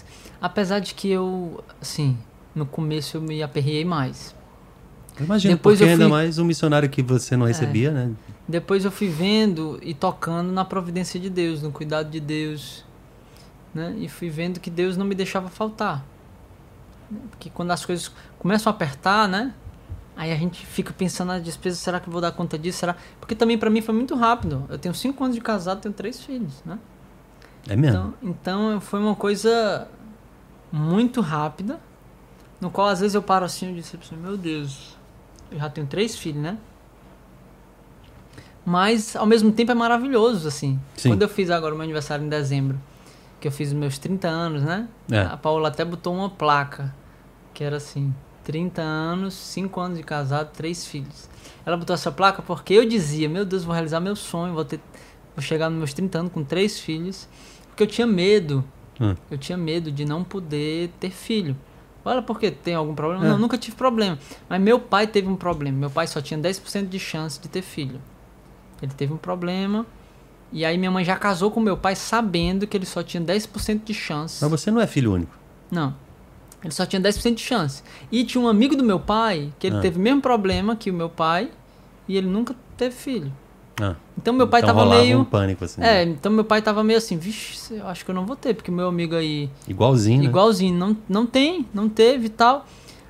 Apesar 0.41 0.79
de 0.79 0.93
que 0.93 1.09
eu, 1.09 1.63
assim, 1.81 2.17
no 2.55 2.65
começo 2.65 3.17
eu 3.17 3.21
me 3.21 3.43
aperriei 3.43 3.85
mais. 3.85 4.33
Eu 5.19 5.25
imagino, 5.25 5.53
Depois 5.55 5.77
porque 5.77 5.89
eu 5.89 5.91
ainda 5.93 6.05
fui- 6.05 6.11
mais 6.11 6.39
um 6.39 6.45
missionário 6.45 6.89
que 6.89 7.03
você 7.03 7.35
não 7.37 7.45
recebia, 7.45 7.91
né? 7.91 8.11
Depois 8.47 8.85
eu 8.85 8.91
fui 8.91 9.07
vendo 9.09 9.77
e 9.83 9.93
tocando 9.93 10.51
na 10.51 10.65
providência 10.65 11.19
de 11.19 11.29
Deus, 11.29 11.61
no 11.61 11.71
cuidado 11.71 12.09
de 12.09 12.19
Deus, 12.19 12.83
né? 13.73 13.93
E 13.99 14.07
fui 14.09 14.29
vendo 14.29 14.59
que 14.59 14.69
Deus 14.69 14.97
não 14.97 15.05
me 15.05 15.13
deixava 15.13 15.49
faltar. 15.49 16.03
Porque 17.29 17.49
quando 17.49 17.71
as 17.71 17.85
coisas 17.85 18.11
começam 18.39 18.71
a 18.71 18.75
apertar, 18.75 19.27
né? 19.27 19.53
Aí 20.19 20.33
a 20.33 20.35
gente 20.35 20.65
fica 20.65 20.91
pensando 20.91 21.29
nas 21.29 21.41
despesas, 21.41 21.79
será 21.79 21.97
que 21.97 22.09
eu 22.09 22.11
vou 22.11 22.19
dar 22.19 22.33
conta 22.33 22.59
disso? 22.59 22.79
Será? 22.79 22.97
Porque 23.21 23.33
também 23.33 23.57
pra 23.57 23.69
mim 23.69 23.79
foi 23.79 23.95
muito 23.95 24.15
rápido. 24.15 24.65
Eu 24.67 24.77
tenho 24.77 24.93
cinco 24.93 25.23
anos 25.23 25.33
de 25.33 25.41
casado, 25.41 25.79
tenho 25.79 25.93
três 25.93 26.21
filhos, 26.21 26.61
né? 26.65 26.77
É 27.69 27.73
mesmo? 27.73 28.13
Então, 28.21 28.29
então 28.29 28.81
foi 28.81 28.99
uma 28.99 29.15
coisa 29.15 29.87
muito 30.73 31.21
rápida, 31.21 31.79
no 32.59 32.69
qual 32.69 32.89
às 32.89 32.99
vezes 32.99 33.15
eu 33.15 33.21
paro 33.21 33.45
assim 33.45 33.71
e 33.71 33.75
disse 33.75 33.95
assim, 33.95 34.17
meu 34.17 34.35
Deus, 34.35 34.97
eu 35.49 35.57
já 35.57 35.69
tenho 35.69 35.87
três 35.87 36.17
filhos, 36.17 36.43
né? 36.43 36.57
Mas 38.65 39.15
ao 39.15 39.25
mesmo 39.25 39.53
tempo 39.53 39.71
é 39.71 39.75
maravilhoso, 39.75 40.49
assim. 40.49 40.77
Sim. 40.97 41.11
Quando 41.11 41.21
eu 41.21 41.29
fiz 41.29 41.49
agora 41.49 41.73
o 41.73 41.77
meu 41.77 41.85
aniversário 41.85 42.25
em 42.25 42.29
dezembro, 42.29 42.77
que 43.39 43.47
eu 43.47 43.53
fiz 43.53 43.69
os 43.69 43.73
meus 43.73 43.97
30 43.97 44.27
anos, 44.27 44.63
né? 44.63 44.85
É. 45.09 45.21
A 45.21 45.37
Paula 45.37 45.69
até 45.69 45.85
botou 45.85 46.13
uma 46.13 46.29
placa, 46.29 46.93
que 47.53 47.63
era 47.63 47.77
assim, 47.77 48.13
30 48.49 48.81
anos, 48.81 49.35
5 49.35 49.79
anos 49.79 49.97
de 49.99 50.03
casado, 50.03 50.49
três 50.51 50.83
filhos. 50.83 51.29
Ela 51.63 51.77
botou 51.77 51.93
essa 51.93 52.11
placa 52.11 52.41
porque 52.41 52.73
eu 52.73 52.83
dizia, 52.83 53.29
meu 53.29 53.45
Deus, 53.45 53.63
vou 53.63 53.73
realizar 53.73 53.99
meu 53.99 54.15
sonho, 54.15 54.55
vou 54.55 54.65
ter 54.65 54.79
vou 55.35 55.43
chegar 55.43 55.69
nos 55.69 55.77
meus 55.77 55.93
30 55.93 56.17
anos 56.17 56.31
com 56.33 56.43
três 56.43 56.79
filhos, 56.79 57.29
porque 57.67 57.83
eu 57.83 57.87
tinha 57.87 58.07
medo. 58.07 58.63
Hum. 58.99 59.15
Eu 59.29 59.37
tinha 59.37 59.55
medo 59.55 59.91
de 59.91 60.03
não 60.03 60.23
poder 60.23 60.89
ter 60.99 61.11
filho. 61.11 61.55
Olha, 62.03 62.23
porque 62.23 62.49
tem 62.49 62.73
algum 62.73 62.95
problema? 62.95 63.23
É. 63.23 63.29
Não, 63.29 63.37
nunca 63.37 63.55
tive 63.55 63.75
problema. 63.75 64.17
Mas 64.49 64.59
meu 64.59 64.79
pai 64.79 65.05
teve 65.05 65.27
um 65.27 65.35
problema. 65.35 65.77
Meu 65.77 65.91
pai 65.91 66.07
só 66.07 66.19
tinha 66.19 66.39
10% 66.39 66.89
de 66.89 66.97
chance 66.97 67.39
de 67.39 67.47
ter 67.47 67.61
filho. 67.61 68.01
Ele 68.81 68.91
teve 68.93 69.13
um 69.13 69.17
problema. 69.17 69.85
E 70.51 70.65
aí 70.65 70.75
minha 70.75 70.89
mãe 70.89 71.05
já 71.05 71.15
casou 71.15 71.51
com 71.51 71.59
meu 71.59 71.77
pai 71.77 71.95
sabendo 71.95 72.65
que 72.65 72.75
ele 72.75 72.87
só 72.87 73.03
tinha 73.03 73.21
10% 73.21 73.83
de 73.83 73.93
chance. 73.93 74.39
Mas 74.41 74.49
você 74.49 74.71
não 74.71 74.81
é 74.81 74.87
filho 74.87 75.13
único. 75.13 75.37
Não. 75.69 75.93
Ele 76.63 76.73
só 76.73 76.85
tinha 76.85 77.01
10% 77.01 77.35
de 77.35 77.41
chance. 77.41 77.81
E 78.11 78.23
tinha 78.23 78.43
um 78.43 78.47
amigo 78.47 78.75
do 78.75 78.83
meu 78.83 78.99
pai 78.99 79.49
que 79.59 79.67
ele 79.67 79.77
Ah. 79.77 79.81
teve 79.81 79.97
o 79.97 80.01
mesmo 80.01 80.21
problema 80.21 80.75
que 80.75 80.91
o 80.91 80.93
meu 80.93 81.09
pai 81.09 81.49
e 82.07 82.17
ele 82.17 82.27
nunca 82.27 82.53
teve 82.75 82.95
filho. 82.95 83.31
Ah, 83.81 83.95
Então 84.17 84.33
meu 84.33 84.45
pai 84.47 84.59
então 84.61 84.75
tava 84.75 84.89
meio. 84.89 85.19
um 85.19 85.23
pânico, 85.23 85.63
assim. 85.63 85.81
É, 85.81 86.03
então 86.03 86.29
meu 86.29 86.43
pai 86.43 86.61
tava 86.61 86.83
meio 86.83 86.97
assim, 86.97 87.17
vixe, 87.17 87.75
eu 87.75 87.87
acho 87.87 88.03
que 88.03 88.11
eu 88.11 88.15
não 88.15 88.25
vou 88.25 88.35
ter, 88.35 88.53
porque 88.53 88.69
meu 88.69 88.89
amigo 88.89 89.15
aí, 89.15 89.49
Igualzinho, 89.69 90.19
né? 90.21 90.25
igualzinho, 90.25 90.77
não, 90.77 90.97
não 91.07 91.25
tem, 91.25 91.65
não 91.73 91.87
teve 91.87 92.25
e 92.25 92.29
tal. 92.29 92.65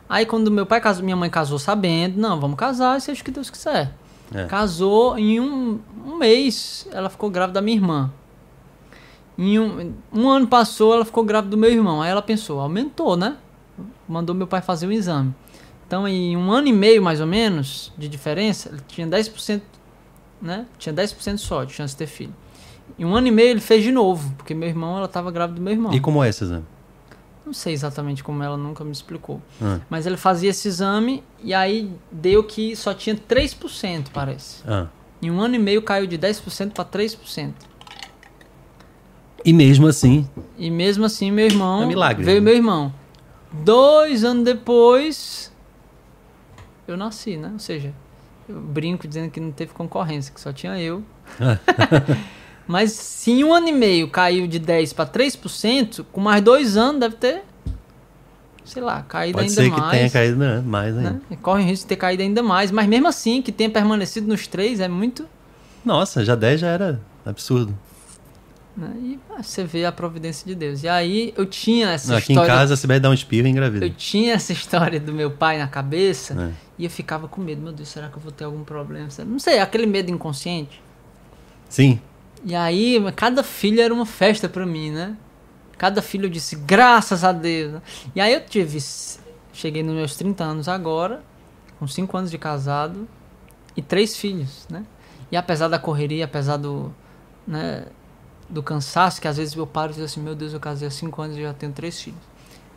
Aí 0.08 0.28
quando 0.28 0.52
meu 0.52 0.68
pai 0.68 0.80
casou, 0.80 1.04
minha 1.04 1.16
mãe 1.16 1.30
casou 1.30 1.58
sabendo, 1.58 2.20
não, 2.22 2.40
vamos 2.40 2.56
casar, 2.58 3.02
seja 3.02 3.20
o 3.22 3.26
que 3.26 3.32
Deus 3.32 3.50
quiser. 3.50 3.92
É. 4.32 4.46
Casou 4.46 5.18
em 5.18 5.40
um, 5.40 5.80
um 6.06 6.18
mês, 6.18 6.88
ela 6.92 7.10
ficou 7.10 7.32
grávida 7.32 7.56
da 7.60 7.62
minha 7.64 7.78
irmã. 7.78 8.12
Em 9.42 9.58
um, 9.58 9.94
um 10.12 10.30
ano 10.30 10.48
passou, 10.48 10.94
ela 10.94 11.06
ficou 11.06 11.24
grávida 11.24 11.52
do 11.52 11.58
meu 11.58 11.72
irmão. 11.72 12.02
Aí 12.02 12.12
ela 12.12 12.22
pensou, 12.22 12.60
aumentou, 12.60 13.16
né? 13.16 13.38
Mandou 14.06 14.36
meu 14.36 14.46
pai 14.46 14.62
fazer 14.62 14.86
o 14.86 14.92
exame. 14.92 15.34
Então, 15.88 16.06
em 16.06 16.36
um 16.36 16.52
ano 16.52 16.68
e 16.68 16.74
meio, 16.74 17.02
mais 17.02 17.22
ou 17.22 17.26
menos, 17.26 17.94
de 17.98 18.10
diferença, 18.10 18.68
ele 18.70 18.82
tinha 18.86 19.08
10%, 19.08 19.62
né? 20.42 20.66
Tinha 20.78 20.94
10% 20.94 21.38
só 21.38 21.64
de 21.64 21.72
chance 21.72 21.94
de 21.94 22.00
ter 22.00 22.08
filho. 22.08 22.34
Em 22.98 23.06
um 23.06 23.16
ano 23.16 23.28
e 23.28 23.32
meio 23.32 23.52
ele 23.52 23.62
fez 23.62 23.82
de 23.82 23.94
novo, 23.94 24.34
porque 24.36 24.54
meu 24.54 24.68
irmão, 24.68 24.98
ela 24.98 25.06
estava 25.06 25.32
grávida 25.32 25.58
do 25.58 25.64
meu 25.64 25.72
irmão. 25.72 25.94
E 25.94 26.02
como 26.02 26.22
é 26.22 26.28
esse 26.28 26.44
exame? 26.44 26.66
Não 27.46 27.54
sei 27.54 27.74
exatamente 27.74 28.22
como 28.24 28.44
ela 28.44 28.58
nunca 28.58 28.84
me 28.84 28.92
explicou. 28.92 29.42
Ah, 29.62 29.80
Mas 29.90 30.06
ele 30.06 30.18
fazia 30.18 30.50
esse 30.50 30.68
exame 30.68 31.24
e 31.42 31.54
aí 31.54 31.92
deu 32.12 32.44
que 32.44 32.76
só 32.76 32.94
tinha 32.94 33.16
3%, 33.16 34.08
parece. 34.14 34.62
ah. 34.68 34.88
Em 35.22 35.32
um 35.32 35.42
ano 35.42 35.56
e 35.56 35.60
meio 35.60 35.82
caiu 35.82 36.06
de 36.08 36.18
10% 36.18 36.72
para 36.72 36.86
3%. 36.86 37.54
E 39.44 39.54
mesmo 39.54 39.88
assim, 39.88 40.28
E 40.58 40.70
mesmo 40.70 41.06
assim, 41.06 41.32
meu 41.32 41.46
irmão. 41.46 41.84
É 41.84 41.86
milagre, 41.86 42.24
Veio 42.24 42.40
né? 42.42 42.46
meu 42.46 42.56
irmão. 42.56 42.94
Dois 43.52 44.24
anos 44.24 44.44
depois, 44.44 45.52
eu 46.88 46.96
nasci, 46.98 47.38
né? 47.38 47.50
Ou 47.54 47.60
seja, 47.60 47.94
eu 48.48 48.60
brinco 48.60 49.08
dizendo 49.08 49.32
que 49.32 49.40
não 49.40 49.52
teve 49.52 49.74
concorrência, 49.74 50.34
que 50.34 50.40
só 50.40 50.52
tinha 50.54 50.80
eu. 50.80 51.04
Mas 52.68 52.92
se 52.92 53.32
em 53.32 53.44
um 53.44 53.54
ano 53.54 53.68
e 53.68 53.72
meio 53.72 54.08
caiu 54.10 54.46
de 54.48 54.60
10% 54.60 54.94
para 54.94 55.10
3%, 55.10 56.06
com 56.12 56.22
mais 56.22 56.44
dois 56.44 56.78
anos 56.78 57.00
deve 57.00 57.16
ter, 57.16 57.42
sei 58.64 58.84
lá, 58.84 59.02
caído 59.02 59.40
pode 59.40 59.50
ainda 59.50 59.62
ser 59.64 59.70
mais. 59.72 59.84
que 59.84 59.90
tenha 59.90 60.10
caído 60.12 60.38
né? 60.38 60.62
mais 60.64 60.96
ainda. 60.96 61.12
né? 61.30 61.38
Corre 61.42 61.64
o 61.64 61.66
risco 61.66 61.86
de 61.86 61.90
ter 61.90 61.96
caído 61.96 62.22
ainda 62.22 62.44
mais. 62.44 62.70
Mas 62.70 62.88
mesmo 62.88 63.08
assim, 63.08 63.42
que 63.42 63.52
tenha 63.52 63.70
permanecido 63.72 64.28
nos 64.28 64.46
três 64.46 64.80
é 64.80 64.88
muito. 64.88 65.26
Nossa, 65.84 66.24
já 66.24 66.36
10 66.36 66.60
já 66.60 66.68
era 66.68 67.02
absurdo. 67.26 67.76
Né? 68.80 68.94
E 69.02 69.20
ah, 69.30 69.44
você 69.44 69.64
vê 69.64 69.86
a 69.86 69.92
providência 69.92 70.46
de 70.48 70.56
Deus. 70.56 70.84
E 70.84 70.88
aí 70.88 71.34
eu 71.38 71.46
tinha 71.46 71.90
essa 71.92 72.18
Aqui 72.18 72.32
em 72.32 72.36
história. 72.36 72.54
casa, 72.54 72.76
você 72.76 72.88
vai 72.88 73.00
dar 73.00 73.10
um 73.10 73.14
espirro 73.14 73.48
e 73.48 73.52
engravida. 73.52 73.86
Eu 73.86 73.94
tinha 73.94 74.34
essa 74.34 74.54
história 74.54 75.00
do 75.00 75.12
meu 75.14 75.30
pai 75.32 75.58
na 75.58 75.68
cabeça 75.68 76.34
É. 76.34 76.54
e 76.78 76.86
eu 76.86 76.90
ficava 76.90 77.28
com 77.28 77.42
medo. 77.42 77.62
Meu 77.62 77.72
Deus, 77.74 77.90
será 77.90 78.08
que 78.10 78.16
eu 78.18 78.22
vou 78.22 78.32
ter 78.32 78.46
algum 78.46 78.64
problema? 78.64 79.08
Não 79.26 79.40
sei, 79.40 79.60
aquele 79.60 79.86
medo 79.86 80.10
inconsciente. 80.12 80.82
Sim. 81.68 82.00
E 82.44 82.56
aí, 82.56 82.98
cada 83.16 83.44
filho 83.44 83.82
era 83.82 83.94
uma 83.94 84.06
festa 84.06 84.48
pra 84.48 84.66
mim, 84.66 84.92
né? 84.92 85.16
Cada 85.78 86.02
filho 86.02 86.26
eu 86.26 86.30
disse, 86.30 86.56
graças 86.56 87.24
a 87.24 87.32
Deus. 87.32 87.82
E 88.16 88.22
aí 88.22 88.34
eu 88.34 88.42
tive. 88.46 88.80
Cheguei 89.54 89.84
nos 89.84 89.94
meus 89.96 90.16
30 90.16 90.44
anos 90.44 90.68
agora, 90.70 91.22
com 91.78 91.86
5 91.88 92.16
anos 92.18 92.32
de 92.32 92.38
casado 92.38 93.08
e 93.76 93.82
três 93.82 94.16
filhos, 94.16 94.66
né? 94.70 94.86
E 95.32 95.36
apesar 95.38 95.68
da 95.68 95.78
correria, 95.78 96.26
apesar 96.26 96.58
do. 96.58 96.94
Né, 97.48 97.86
do 98.50 98.64
cansaço, 98.64 99.22
que 99.22 99.28
às 99.28 99.38
vezes 99.38 99.56
eu 99.56 99.68
paro 99.68 99.92
e 99.92 99.96
digo 99.96 100.06
assim, 100.06 100.22
meu 100.22 100.36
Deus, 100.36 100.54
eu 100.54 100.60
casei 100.60 100.88
há 100.88 100.92
5 100.92 101.22
anos 101.22 101.38
e 101.38 101.42
já 101.42 101.54
tenho 101.54 101.72
três 101.72 102.02
filhos. 102.02 102.20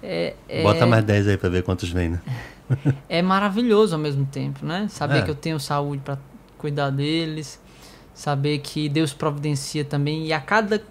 É, 0.02 0.34
é, 0.48 0.62
Bota 0.62 0.84
mais 0.84 1.04
10 1.04 1.28
aí 1.28 1.36
pra 1.36 1.48
ver 1.48 1.62
quantos 1.62 1.88
vem, 1.90 2.10
né? 2.10 2.20
é 3.08 3.22
maravilhoso 3.22 3.94
ao 3.94 4.00
mesmo 4.00 4.26
tempo, 4.26 4.64
né? 4.66 4.88
Saber 4.90 5.18
É. 5.18 5.22
que 5.22 5.30
eu 5.30 5.34
tenho 5.34 5.58
saúde 5.60 6.02
para 6.04 6.18
cuidar 6.58 6.90
deles, 6.90 7.60
saber 8.14 8.58
que 8.58 8.88
Deus 8.88 9.12
providencia 9.12 9.84
também 9.84 10.26
e 10.26 10.32
a 10.32 10.40
cada 10.40 10.82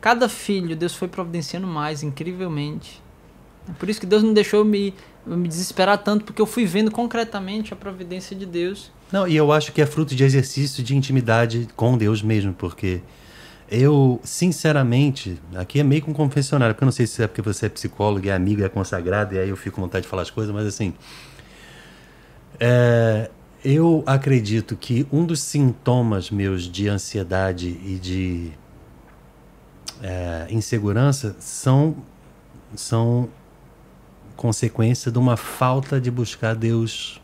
cada 0.00 0.28
filho 0.30 0.74
Deus 0.74 0.94
foi 0.94 1.08
providenciando 1.08 1.66
mais 1.66 2.02
incrivelmente. 2.02 3.02
É 3.68 3.72
por 3.72 3.88
isso 3.90 4.00
que 4.00 4.06
Deus 4.06 4.22
não 4.22 4.32
deixou 4.32 4.60
eu 4.60 4.64
me 4.64 4.94
eu 5.26 5.36
me 5.36 5.46
desesperar 5.46 5.98
tanto 5.98 6.24
porque 6.24 6.40
eu 6.40 6.46
fui 6.46 6.64
vendo 6.64 6.90
concretamente 6.90 7.74
a 7.74 7.76
providência 7.76 8.34
de 8.34 8.46
Deus. 8.46 8.90
Não, 9.12 9.28
e 9.28 9.36
eu 9.36 9.52
acho 9.52 9.72
que 9.72 9.82
é 9.82 9.86
fruto 9.86 10.14
de 10.14 10.24
exercício 10.24 10.82
de 10.82 10.96
intimidade 10.96 11.68
com 11.76 11.98
Deus 11.98 12.22
mesmo, 12.22 12.54
porque 12.54 13.02
eu, 13.70 14.20
sinceramente, 14.24 15.40
aqui 15.54 15.78
é 15.78 15.84
meio 15.84 16.02
com 16.02 16.10
um 16.10 16.14
confessionário, 16.14 16.74
porque 16.74 16.84
eu 16.84 16.86
não 16.86 16.92
sei 16.92 17.06
se 17.06 17.22
é 17.22 17.26
porque 17.26 17.40
você 17.40 17.66
é 17.66 17.68
psicólogo, 17.68 18.28
é 18.28 18.32
amigo, 18.32 18.64
é 18.64 18.68
consagrado, 18.68 19.34
e 19.34 19.38
aí 19.38 19.48
eu 19.48 19.56
fico 19.56 19.76
com 19.76 19.82
vontade 19.82 20.02
de 20.02 20.08
falar 20.08 20.22
as 20.22 20.30
coisas, 20.30 20.52
mas 20.52 20.66
assim. 20.66 20.92
É, 22.58 23.30
eu 23.64 24.02
acredito 24.06 24.76
que 24.76 25.06
um 25.12 25.24
dos 25.24 25.40
sintomas 25.40 26.30
meus 26.30 26.64
de 26.64 26.88
ansiedade 26.88 27.68
e 27.68 27.98
de 27.98 28.50
é, 30.02 30.46
insegurança 30.50 31.36
são, 31.38 31.96
são 32.74 33.28
consequência 34.34 35.12
de 35.12 35.18
uma 35.18 35.36
falta 35.36 36.00
de 36.00 36.10
buscar 36.10 36.54
Deus 36.54 37.20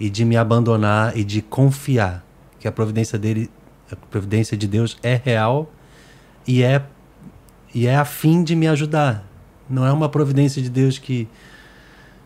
e 0.00 0.08
de 0.08 0.24
me 0.24 0.36
abandonar 0.36 1.16
e 1.16 1.22
de 1.22 1.42
confiar 1.42 2.24
que 2.58 2.66
a 2.66 2.72
providência 2.72 3.18
dele, 3.18 3.50
a 3.90 3.96
providência 3.96 4.56
de 4.56 4.66
Deus 4.66 4.96
é 5.02 5.20
real 5.22 5.72
e 6.46 6.62
é 6.62 6.82
e 7.74 7.86
é 7.86 7.96
a 7.96 8.04
fim 8.04 8.42
de 8.42 8.56
me 8.56 8.66
ajudar. 8.66 9.24
Não 9.68 9.84
é 9.86 9.92
uma 9.92 10.08
providência 10.08 10.62
de 10.62 10.70
Deus 10.70 10.98
que 10.98 11.28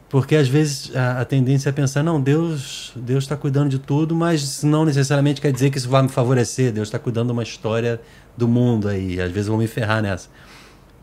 porque 0.08 0.36
às 0.36 0.46
vezes 0.46 0.94
a, 0.94 1.20
a 1.22 1.24
tendência 1.24 1.70
é 1.70 1.72
pensar 1.72 2.02
não 2.02 2.20
Deus 2.20 2.92
Deus 2.94 3.24
está 3.24 3.36
cuidando 3.36 3.70
de 3.70 3.78
tudo, 3.78 4.14
mas 4.14 4.62
não 4.62 4.84
necessariamente 4.84 5.40
quer 5.40 5.52
dizer 5.52 5.70
que 5.70 5.78
isso 5.78 5.88
vai 5.88 6.02
me 6.02 6.08
favorecer. 6.08 6.72
Deus 6.72 6.88
está 6.88 6.98
cuidando 6.98 7.28
de 7.28 7.32
uma 7.32 7.42
história 7.42 8.00
do 8.36 8.46
mundo 8.46 8.88
aí. 8.88 9.20
Às 9.20 9.30
vezes 9.32 9.48
eu 9.48 9.52
vou 9.52 9.60
me 9.60 9.68
ferrar 9.68 10.02
nessa. 10.02 10.28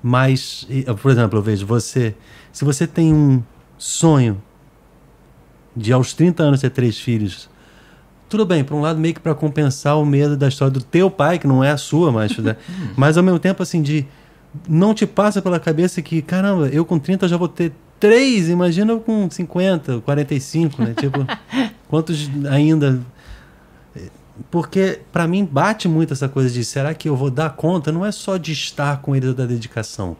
Mas, 0.01 0.66
por 1.01 1.12
exemplo, 1.12 1.39
eu 1.39 1.43
vejo 1.43 1.66
você, 1.66 2.16
se 2.53 2.64
você 2.64 2.88
tem 2.88 3.14
um 3.14 3.43
sonho 3.78 4.41
de 5.76 5.91
aos 5.91 6.14
30 6.14 6.43
anos 6.43 6.62
ter 6.62 6.70
três 6.70 6.99
filhos, 6.99 7.49
tudo 8.30 8.45
bem, 8.45 8.63
por 8.63 8.75
um 8.75 8.82
lado 8.82 8.99
meio 8.99 9.13
que 9.13 9.19
para 9.19 9.34
compensar 9.34 9.97
o 9.97 10.05
medo 10.05 10.38
da 10.38 10.47
história 10.47 10.71
do 10.71 10.82
teu 10.82 11.09
pai, 11.09 11.39
que 11.39 11.47
não 11.47 11.63
é 11.63 11.71
a 11.71 11.77
sua, 11.77 12.11
mas, 12.11 12.38
né? 12.38 12.55
mas 12.95 13.17
ao 13.17 13.23
mesmo 13.23 13.39
tempo 13.39 13.63
assim 13.63 13.82
de 13.82 14.05
não 14.67 14.93
te 14.93 15.05
passa 15.05 15.41
pela 15.41 15.59
cabeça 15.59 16.01
que, 16.01 16.21
caramba, 16.21 16.67
eu 16.67 16.86
com 16.86 16.97
30 16.97 17.27
já 17.27 17.38
vou 17.38 17.47
ter 17.47 17.71
três, 17.99 18.49
imagina 18.49 18.93
eu 18.93 18.99
com 18.99 19.30
50, 19.30 20.01
45, 20.01 20.84
né? 20.84 20.93
Tipo, 20.95 21.25
quantos 21.89 22.30
ainda 22.49 23.01
porque 24.49 25.01
para 25.11 25.27
mim 25.27 25.43
bate 25.43 25.88
muito 25.88 26.13
essa 26.13 26.30
coisa 26.30 26.49
de 26.49 26.63
será 26.63 26.93
que 26.93 27.09
eu 27.09 27.15
vou 27.15 27.30
dar 27.30 27.49
conta? 27.51 27.91
Não 27.91 28.05
é 28.05 28.11
só 28.11 28.38
de 28.38 28.51
estar 28.51 29.01
com 29.01 29.15
eles 29.15 29.34
da 29.34 29.45
dedicação, 29.45 30.15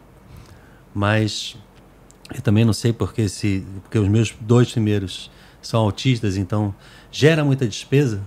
mas 0.94 1.56
eu 2.34 2.42
também 2.42 2.64
não 2.64 2.72
sei 2.72 2.92
porque 2.92 3.28
se 3.28 3.64
porque 3.82 3.98
os 3.98 4.08
meus 4.08 4.34
dois 4.40 4.70
primeiros 4.70 5.30
são 5.62 5.80
autistas, 5.80 6.36
então 6.36 6.74
gera 7.10 7.44
muita 7.44 7.66
despesa 7.66 8.20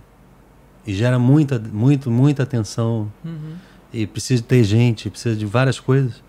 e 0.86 0.94
gera 0.94 1.18
muita 1.18 1.60
muito 1.60 2.12
muita 2.12 2.44
atenção 2.44 3.12
uhum. 3.24 3.56
e 3.94 4.06
precisa 4.06 4.44
ter 4.44 4.64
gente, 4.64 5.10
precisa 5.10 5.36
de 5.36 5.46
várias 5.46 5.80
coisas. 5.80 6.22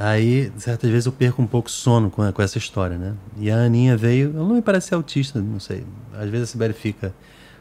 Aí, 0.00 0.52
certas 0.56 0.88
vezes 0.88 1.06
eu 1.06 1.12
perco 1.12 1.42
um 1.42 1.46
pouco 1.46 1.68
sono 1.68 2.08
com, 2.08 2.30
com 2.32 2.40
essa 2.40 2.56
história, 2.56 2.96
né? 2.96 3.14
E 3.36 3.50
a 3.50 3.56
Aninha 3.56 3.96
veio, 3.96 4.30
ela 4.32 4.46
não 4.46 4.54
me 4.54 4.62
parece 4.62 4.94
autista, 4.94 5.40
não 5.40 5.58
sei. 5.58 5.84
Às 6.14 6.30
vezes 6.30 6.50
a 6.50 6.52
Sibeli 6.52 6.72
fica 6.72 7.12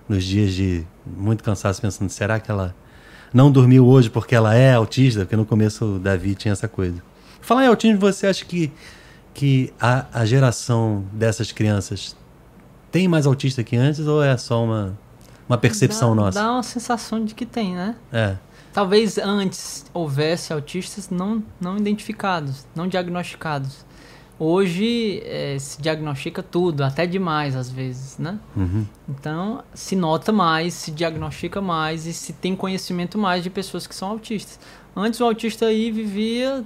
nos 0.07 0.23
dias 0.23 0.53
de 0.53 0.86
muito 1.03 1.43
cansaço, 1.43 1.82
pensando: 1.82 2.09
será 2.11 2.39
que 2.39 2.51
ela 2.51 2.75
não 3.34 3.51
dormiu 3.51 3.88
hoje 3.88 4.09
porque 4.11 4.36
ela 4.36 4.53
é 4.53 4.73
autista? 4.73 5.21
Porque 5.21 5.36
no 5.36 5.47
começo 5.47 5.95
o 5.95 5.99
Davi 5.99 6.36
tinha 6.36 6.51
essa 6.51 6.67
coisa. 6.67 7.01
Falar 7.41 7.65
em 7.65 7.67
autismo, 7.69 7.97
você 7.97 8.28
acha 8.28 8.45
que, 8.45 8.71
que 9.34 9.73
a, 9.80 10.05
a 10.13 10.23
geração 10.23 11.05
dessas 11.11 11.51
crianças 11.51 12.15
tem 12.97 13.07
mais 13.07 13.27
autista 13.27 13.63
que 13.63 13.75
antes 13.75 14.07
ou 14.07 14.23
é 14.23 14.35
só 14.37 14.63
uma, 14.63 14.97
uma 15.47 15.55
percepção 15.55 16.15
dá, 16.15 16.23
nossa? 16.23 16.39
Dá 16.39 16.51
uma 16.51 16.63
sensação 16.63 17.23
de 17.23 17.35
que 17.35 17.45
tem, 17.45 17.75
né? 17.75 17.95
É. 18.11 18.35
Talvez 18.73 19.19
antes 19.19 19.85
houvesse 19.93 20.51
autistas 20.51 21.07
não, 21.07 21.43
não 21.61 21.77
identificados, 21.77 22.65
não 22.75 22.87
diagnosticados. 22.87 23.85
Hoje 24.39 25.21
é, 25.25 25.57
se 25.59 25.79
diagnostica 25.79 26.41
tudo, 26.41 26.83
até 26.83 27.05
demais 27.05 27.55
às 27.55 27.69
vezes, 27.69 28.17
né? 28.17 28.39
Uhum. 28.55 28.83
Então 29.07 29.63
se 29.75 29.95
nota 29.95 30.31
mais, 30.31 30.73
se 30.73 30.89
diagnostica 30.89 31.61
mais 31.61 32.07
e 32.07 32.13
se 32.13 32.33
tem 32.33 32.55
conhecimento 32.55 33.15
mais 33.15 33.43
de 33.43 33.51
pessoas 33.51 33.85
que 33.85 33.93
são 33.93 34.09
autistas. 34.09 34.59
Antes 34.95 35.19
o 35.21 35.23
autista 35.23 35.67
aí 35.67 35.91
vivia, 35.91 36.65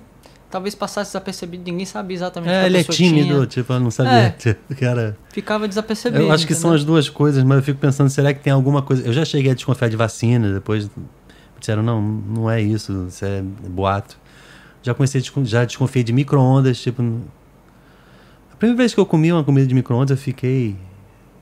talvez 0.51 0.75
passasse 0.75 1.09
desapercebido, 1.09 1.63
ninguém 1.63 1.85
sabia 1.85 2.15
exatamente 2.15 2.51
é, 2.51 2.65
ele 2.65 2.77
é 2.77 2.83
tímido, 2.83 3.33
tinha. 3.33 3.45
tipo, 3.47 3.79
não 3.79 3.89
sabia. 3.89 4.13
É, 4.13 4.29
tipo, 4.31 4.75
cara, 4.75 5.17
ficava 5.29 5.67
desapercebido. 5.67 6.23
Eu 6.23 6.31
acho 6.31 6.45
que 6.45 6.53
entendeu? 6.53 6.69
são 6.69 6.75
as 6.75 6.83
duas 6.83 7.09
coisas, 7.09 7.43
mas 7.43 7.57
eu 7.57 7.63
fico 7.63 7.79
pensando, 7.79 8.09
será 8.09 8.33
que 8.33 8.41
tem 8.41 8.51
alguma 8.51 8.81
coisa. 8.81 9.07
Eu 9.07 9.13
já 9.13 9.25
cheguei 9.25 9.51
a 9.51 9.55
desconfiar 9.55 9.87
de 9.87 9.95
vacina, 9.95 10.53
depois 10.53 10.89
disseram, 11.59 11.81
não, 11.81 12.01
não 12.01 12.49
é 12.49 12.61
isso, 12.61 13.07
isso 13.07 13.23
é 13.23 13.41
boato. 13.41 14.17
Já 14.83 14.93
comecei, 14.93 15.23
já 15.43 15.63
desconfiei 15.63 16.03
de 16.03 16.11
micro-ondas, 16.11 16.79
tipo 16.79 17.01
primeira 18.61 18.77
vez 18.77 18.93
que 18.93 18.99
eu 18.99 19.07
comi 19.07 19.33
uma 19.33 19.43
comida 19.43 19.65
de 19.65 19.73
micro-ondas, 19.73 20.11
eu 20.11 20.17
fiquei 20.17 20.75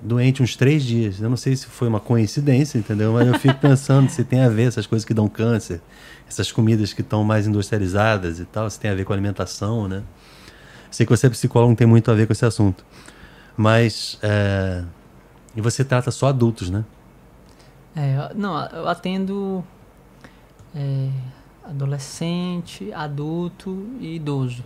doente 0.02 0.42
uns 0.42 0.56
três 0.56 0.84
dias. 0.84 1.20
Eu 1.20 1.30
não 1.30 1.38
sei 1.38 1.56
se 1.56 1.66
foi 1.66 1.88
uma 1.88 2.00
coincidência, 2.00 2.78
entendeu? 2.78 3.14
Mas 3.14 3.28
eu 3.28 3.38
fico 3.40 3.56
pensando 3.60 4.10
se 4.10 4.24
tem 4.24 4.42
a 4.42 4.50
ver 4.50 4.68
essas 4.68 4.86
coisas 4.86 5.06
que 5.06 5.14
dão 5.14 5.28
câncer, 5.28 5.82
essas 6.28 6.52
comidas 6.52 6.94
que 6.94 7.02
estão 7.02 7.24
mais 7.24 7.48
industrializadas 7.48 8.40
e 8.40 8.46
tal, 8.46 8.70
se 8.70 8.80
tem 8.80 8.90
a 8.92 8.96
ver 8.96 9.06
com 9.06 9.14
alimentação, 9.14 9.88
né? 9.88 10.04
Sei 10.92 11.06
que 11.06 11.12
você 11.12 11.28
é 11.28 11.30
psicólogo, 11.30 11.70
não 11.70 11.76
tem 11.76 11.88
muito 11.88 12.10
a 12.10 12.14
ver 12.14 12.26
com 12.26 12.34
esse 12.34 12.46
assunto. 12.46 12.84
Mas. 13.56 14.18
É... 14.22 14.84
E 15.56 15.62
você 15.62 15.84
trata 15.84 16.12
só 16.12 16.28
adultos, 16.28 16.70
né? 16.70 16.86
É, 17.96 18.32
não, 18.36 18.66
eu 18.68 18.88
atendo 18.88 19.64
é, 20.76 21.10
adolescente, 21.64 22.94
adulto 22.94 23.88
e 24.00 24.16
idoso. 24.16 24.64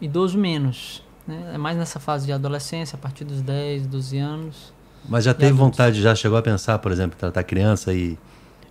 Idoso 0.00 0.38
menos. 0.38 1.02
Né? 1.28 1.52
É 1.54 1.58
mais 1.58 1.76
nessa 1.76 2.00
fase 2.00 2.24
de 2.24 2.32
adolescência, 2.32 2.96
a 2.96 2.98
partir 2.98 3.24
dos 3.24 3.42
10, 3.42 3.86
12 3.86 4.18
anos. 4.18 4.72
Mas 5.06 5.24
já 5.24 5.34
teve 5.34 5.52
vontade, 5.52 6.00
já 6.00 6.14
chegou 6.14 6.38
a 6.38 6.42
pensar, 6.42 6.78
por 6.78 6.90
exemplo, 6.90 7.18
tratar 7.18 7.44
criança 7.44 7.92
e, 7.92 8.18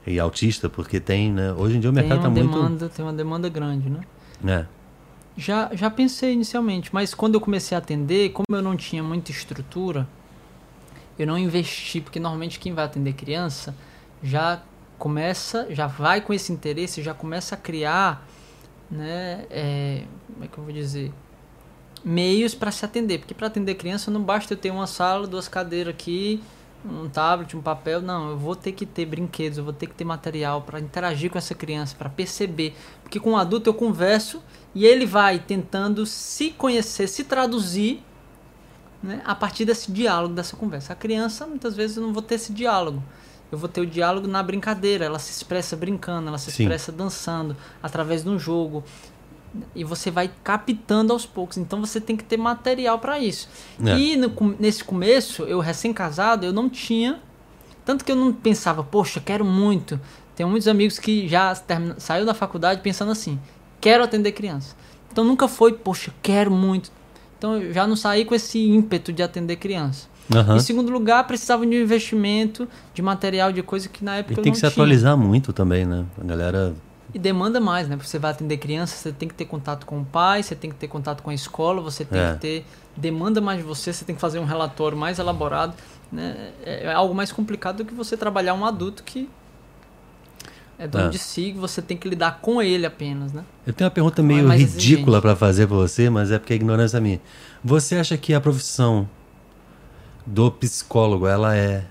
e 0.06 0.20
autista, 0.20 0.68
porque 0.68 1.00
tem, 1.00 1.32
né? 1.32 1.54
Hoje 1.54 1.78
em 1.78 1.80
dia 1.80 1.90
o 1.90 1.94
mercado 1.94 2.18
está 2.18 2.30
muito... 2.30 2.52
Demanda, 2.52 2.90
tem 2.90 3.06
uma 3.06 3.14
demanda 3.14 3.48
grande, 3.48 3.90
né? 3.90 4.02
É. 4.46 4.66
Já, 5.38 5.70
já 5.74 5.90
pensei 5.92 6.34
inicialmente, 6.34 6.90
mas 6.92 7.14
quando 7.14 7.36
eu 7.36 7.42
comecei 7.42 7.76
a 7.76 7.80
atender, 7.80 8.32
como 8.32 8.46
eu 8.52 8.62
não 8.62 8.76
tinha 8.76 9.04
muita 9.04 9.30
estrutura, 9.30 10.08
eu 11.18 11.28
não 11.28 11.38
investi, 11.38 12.02
porque 12.02 12.20
normalmente 12.20 12.60
quem 12.60 12.74
vai 12.74 12.86
atender 12.86 13.14
criança 13.14 13.76
já 14.22 14.62
começa, 14.98 15.68
já 15.70 15.86
vai 15.86 16.22
com 16.22 16.34
esse 16.34 16.52
interesse, 16.52 17.04
já 17.04 17.14
começa 17.14 17.54
a 17.54 17.58
criar, 17.58 18.28
né? 18.90 19.46
É, 19.52 20.04
como 20.34 20.44
é 20.44 20.48
que 20.48 20.58
eu 20.58 20.64
vou 20.64 20.74
dizer? 20.74 21.12
Meios 22.04 22.54
para 22.54 22.72
se 22.72 22.86
atender, 22.86 23.20
porque 23.20 23.34
para 23.34 23.48
atender 23.48 23.76
criança 23.76 24.10
não 24.12 24.22
basta 24.22 24.54
eu 24.54 24.58
ter 24.58 24.72
uma 24.72 24.88
sala, 24.88 25.28
duas 25.28 25.48
cadeiras 25.48 25.94
aqui, 25.94 26.42
um 26.86 27.10
tablet, 27.10 27.56
um 27.56 27.62
papel, 27.62 28.02
não, 28.02 28.30
eu 28.30 28.38
vou 28.38 28.56
ter 28.56 28.72
que 28.72 28.86
ter 28.86 29.06
brinquedos, 29.06 29.58
eu 29.58 29.64
vou 29.64 29.74
ter 29.74 29.88
que 29.88 29.94
ter 29.94 30.06
material 30.06 30.62
para 30.62 30.80
interagir 30.80 31.30
com 31.30 31.38
essa 31.38 31.56
criança, 31.56 31.96
para 31.98 32.10
perceber, 32.10 32.76
porque 33.02 33.20
com 33.20 33.32
o 33.32 33.38
adulto 33.38 33.70
eu 33.70 33.74
converso 33.74 34.42
e 34.74 34.86
ele 34.86 35.06
vai 35.06 35.40
tentando 35.40 36.06
se 36.06 36.52
conhecer, 36.52 37.08
se 37.08 37.24
traduzir 37.24 38.04
né, 39.02 39.22
a 39.26 39.36
partir 39.36 39.66
desse 39.66 39.92
diálogo, 39.92 40.34
dessa 40.34 40.56
conversa. 40.56 40.94
A 40.94 40.96
criança, 40.96 41.46
muitas 41.46 41.76
vezes, 41.76 41.98
eu 41.98 42.04
não 42.04 42.14
vou 42.14 42.22
ter 42.22 42.36
esse 42.36 42.54
diálogo. 42.54 43.04
Eu 43.52 43.58
vou 43.58 43.70
ter 43.70 43.82
o 43.82 43.86
diálogo 43.86 44.28
na 44.28 44.44
brincadeira, 44.44 45.06
ela 45.06 45.20
se 45.20 45.32
expressa 45.32 45.76
brincando, 45.76 46.28
ela 46.28 46.38
se 46.38 46.52
Sim. 46.52 46.64
expressa 46.64 46.92
dançando, 46.92 47.56
através 47.82 48.24
de 48.24 48.30
um 48.30 48.38
jogo 48.38 48.84
e 49.76 49.84
você 49.84 50.10
vai 50.12 50.32
captando 50.44 51.14
aos 51.14 51.26
poucos. 51.26 51.58
Então 51.58 51.80
você 51.80 52.00
tem 52.00 52.16
que 52.16 52.24
ter 52.24 52.38
material 52.38 53.00
para 53.00 53.20
isso. 53.20 53.48
É. 53.84 53.98
E 53.98 54.18
no, 54.18 54.32
nesse 54.60 54.84
começo, 54.84 55.44
eu 55.44 55.60
recém-casado, 55.60 56.46
eu 56.46 56.54
não 56.54 56.70
tinha. 56.70 57.20
Tanto 57.86 58.04
que 58.04 58.12
eu 58.12 58.16
não 58.16 58.34
pensava, 58.34 58.84
poxa, 58.84 59.22
quero 59.24 59.46
muito. 59.46 60.00
Tenho 60.36 60.50
muitos 60.50 60.68
amigos 60.68 61.00
que 61.00 61.28
já 61.28 61.56
termina, 61.56 61.96
saiu 62.00 62.26
da 62.26 62.34
faculdade 62.34 62.82
pensando 62.82 63.12
assim, 63.12 63.40
quero 63.82 64.04
atender 64.04 64.34
criança. 64.34 64.76
Então 65.12 65.24
nunca 65.24 65.48
foi, 65.48 65.74
poxa, 65.74 66.14
quero 66.22 66.52
muito. 66.52 66.92
Então 67.38 67.58
eu 67.58 67.74
já 67.74 67.88
não 67.88 67.96
saí 67.96 68.26
com 68.26 68.36
esse 68.36 68.60
ímpeto 68.60 69.12
de 69.12 69.24
atender 69.24 69.56
criança. 69.56 70.08
Uhum. 70.34 70.58
Em 70.58 70.60
segundo 70.60 70.92
lugar, 70.92 71.26
precisava 71.26 71.66
de 71.66 71.76
um 71.76 71.82
investimento, 71.82 72.68
de 72.94 73.02
material, 73.02 73.52
de 73.52 73.64
coisa 73.64 73.88
que 73.88 74.04
na 74.04 74.18
época 74.18 74.42
e 74.42 74.44
tem 74.44 74.52
que 74.52 74.58
se 74.58 74.62
tinha. 74.62 74.70
atualizar 74.70 75.18
muito 75.18 75.54
também, 75.54 75.86
né? 75.86 76.06
A 76.20 76.24
galera 76.24 76.76
e 77.14 77.20
demanda 77.20 77.60
mais, 77.60 77.88
né? 77.88 77.96
Porque 77.96 78.10
você 78.10 78.20
vai 78.20 78.32
atender 78.32 78.58
criança, 78.58 78.96
você 78.96 79.12
tem 79.12 79.28
que 79.28 79.34
ter 79.34 79.46
contato 79.46 79.86
com 79.86 80.00
o 80.02 80.06
pai, 80.06 80.44
você 80.44 80.56
tem 80.56 80.70
que 80.70 80.76
ter 80.76 80.88
contato 80.88 81.24
com 81.24 81.30
a 81.30 81.34
escola, 81.34 81.82
você 81.82 82.04
tem 82.04 82.20
é. 82.20 82.34
que 82.34 82.40
ter. 82.40 82.66
Demanda 82.96 83.40
mais 83.40 83.60
de 83.60 83.64
você, 83.64 83.94
você 83.94 84.04
tem 84.04 84.16
que 84.16 84.22
fazer 84.22 84.40
um 84.40 84.46
relatório 84.46 84.98
mais 84.98 85.20
elaborado. 85.20 85.74
Né? 86.12 86.52
É, 86.64 86.86
é 86.86 86.94
algo 86.94 87.14
mais 87.14 87.32
complicado 87.32 87.78
do 87.78 87.86
que 87.86 87.94
você 87.94 88.18
trabalhar 88.18 88.54
um 88.54 88.66
adulto 88.66 89.04
que 89.04 89.30
é 90.80 90.88
dono 90.88 91.06
é. 91.06 91.10
de 91.10 91.18
si, 91.18 91.54
você 91.54 91.82
tem 91.82 91.98
que 91.98 92.08
lidar 92.08 92.40
com 92.40 92.62
ele 92.62 92.86
apenas, 92.86 93.34
né? 93.34 93.44
Eu 93.66 93.74
tenho 93.74 93.88
uma 93.88 93.94
pergunta 93.94 94.22
meio 94.22 94.52
é 94.52 94.58
ridícula 94.58 95.20
para 95.20 95.36
fazer 95.36 95.66
para 95.66 95.76
você, 95.76 96.10
mas 96.10 96.30
é 96.30 96.38
porque 96.38 96.54
é 96.54 96.56
ignorância 96.56 97.00
minha. 97.00 97.20
Você 97.64 97.96
acha 97.96 98.16
que 98.16 98.34
a 98.34 98.40
profissão 98.40 99.10
do 100.26 100.52
psicólogo 100.52 101.26
ela 101.26 101.56
é 101.56 101.86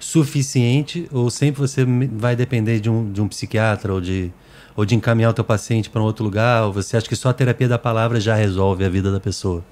suficiente 0.00 1.06
ou 1.12 1.30
sempre 1.30 1.60
você 1.60 1.84
vai 1.84 2.34
depender 2.34 2.80
de 2.80 2.90
um, 2.90 3.12
de 3.12 3.20
um 3.20 3.28
psiquiatra 3.28 3.92
ou 3.92 4.00
de 4.00 4.32
ou 4.76 4.86
de 4.86 4.94
encaminhar 4.94 5.30
o 5.30 5.34
teu 5.34 5.44
paciente 5.44 5.90
para 5.90 6.00
um 6.00 6.04
outro 6.04 6.24
lugar? 6.24 6.64
Ou 6.64 6.72
você 6.72 6.96
acha 6.96 7.06
que 7.06 7.14
só 7.14 7.28
a 7.28 7.34
terapia 7.34 7.68
da 7.68 7.78
palavra 7.78 8.18
já 8.18 8.34
resolve 8.34 8.84
a 8.84 8.88
vida 8.88 9.12
da 9.12 9.20
pessoa? 9.20 9.62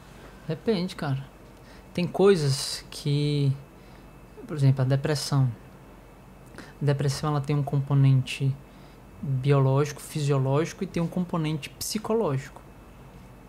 Depende, 0.47 0.95
cara. 0.95 1.25
Tem 1.95 2.07
coisas 2.07 2.85
que, 2.91 3.51
por 4.47 4.57
exemplo, 4.57 4.83
a 4.83 4.85
depressão. 4.85 5.51
A 6.59 6.85
depressão 6.85 7.31
ela 7.31 7.41
tem 7.41 7.57
um 7.57 7.63
componente 7.63 8.55
biológico, 9.23 10.03
fisiológico 10.03 10.85
e 10.85 10.87
tem 10.87 11.03
um 11.03 11.07
componente 11.07 11.71
psicológico 11.71 12.68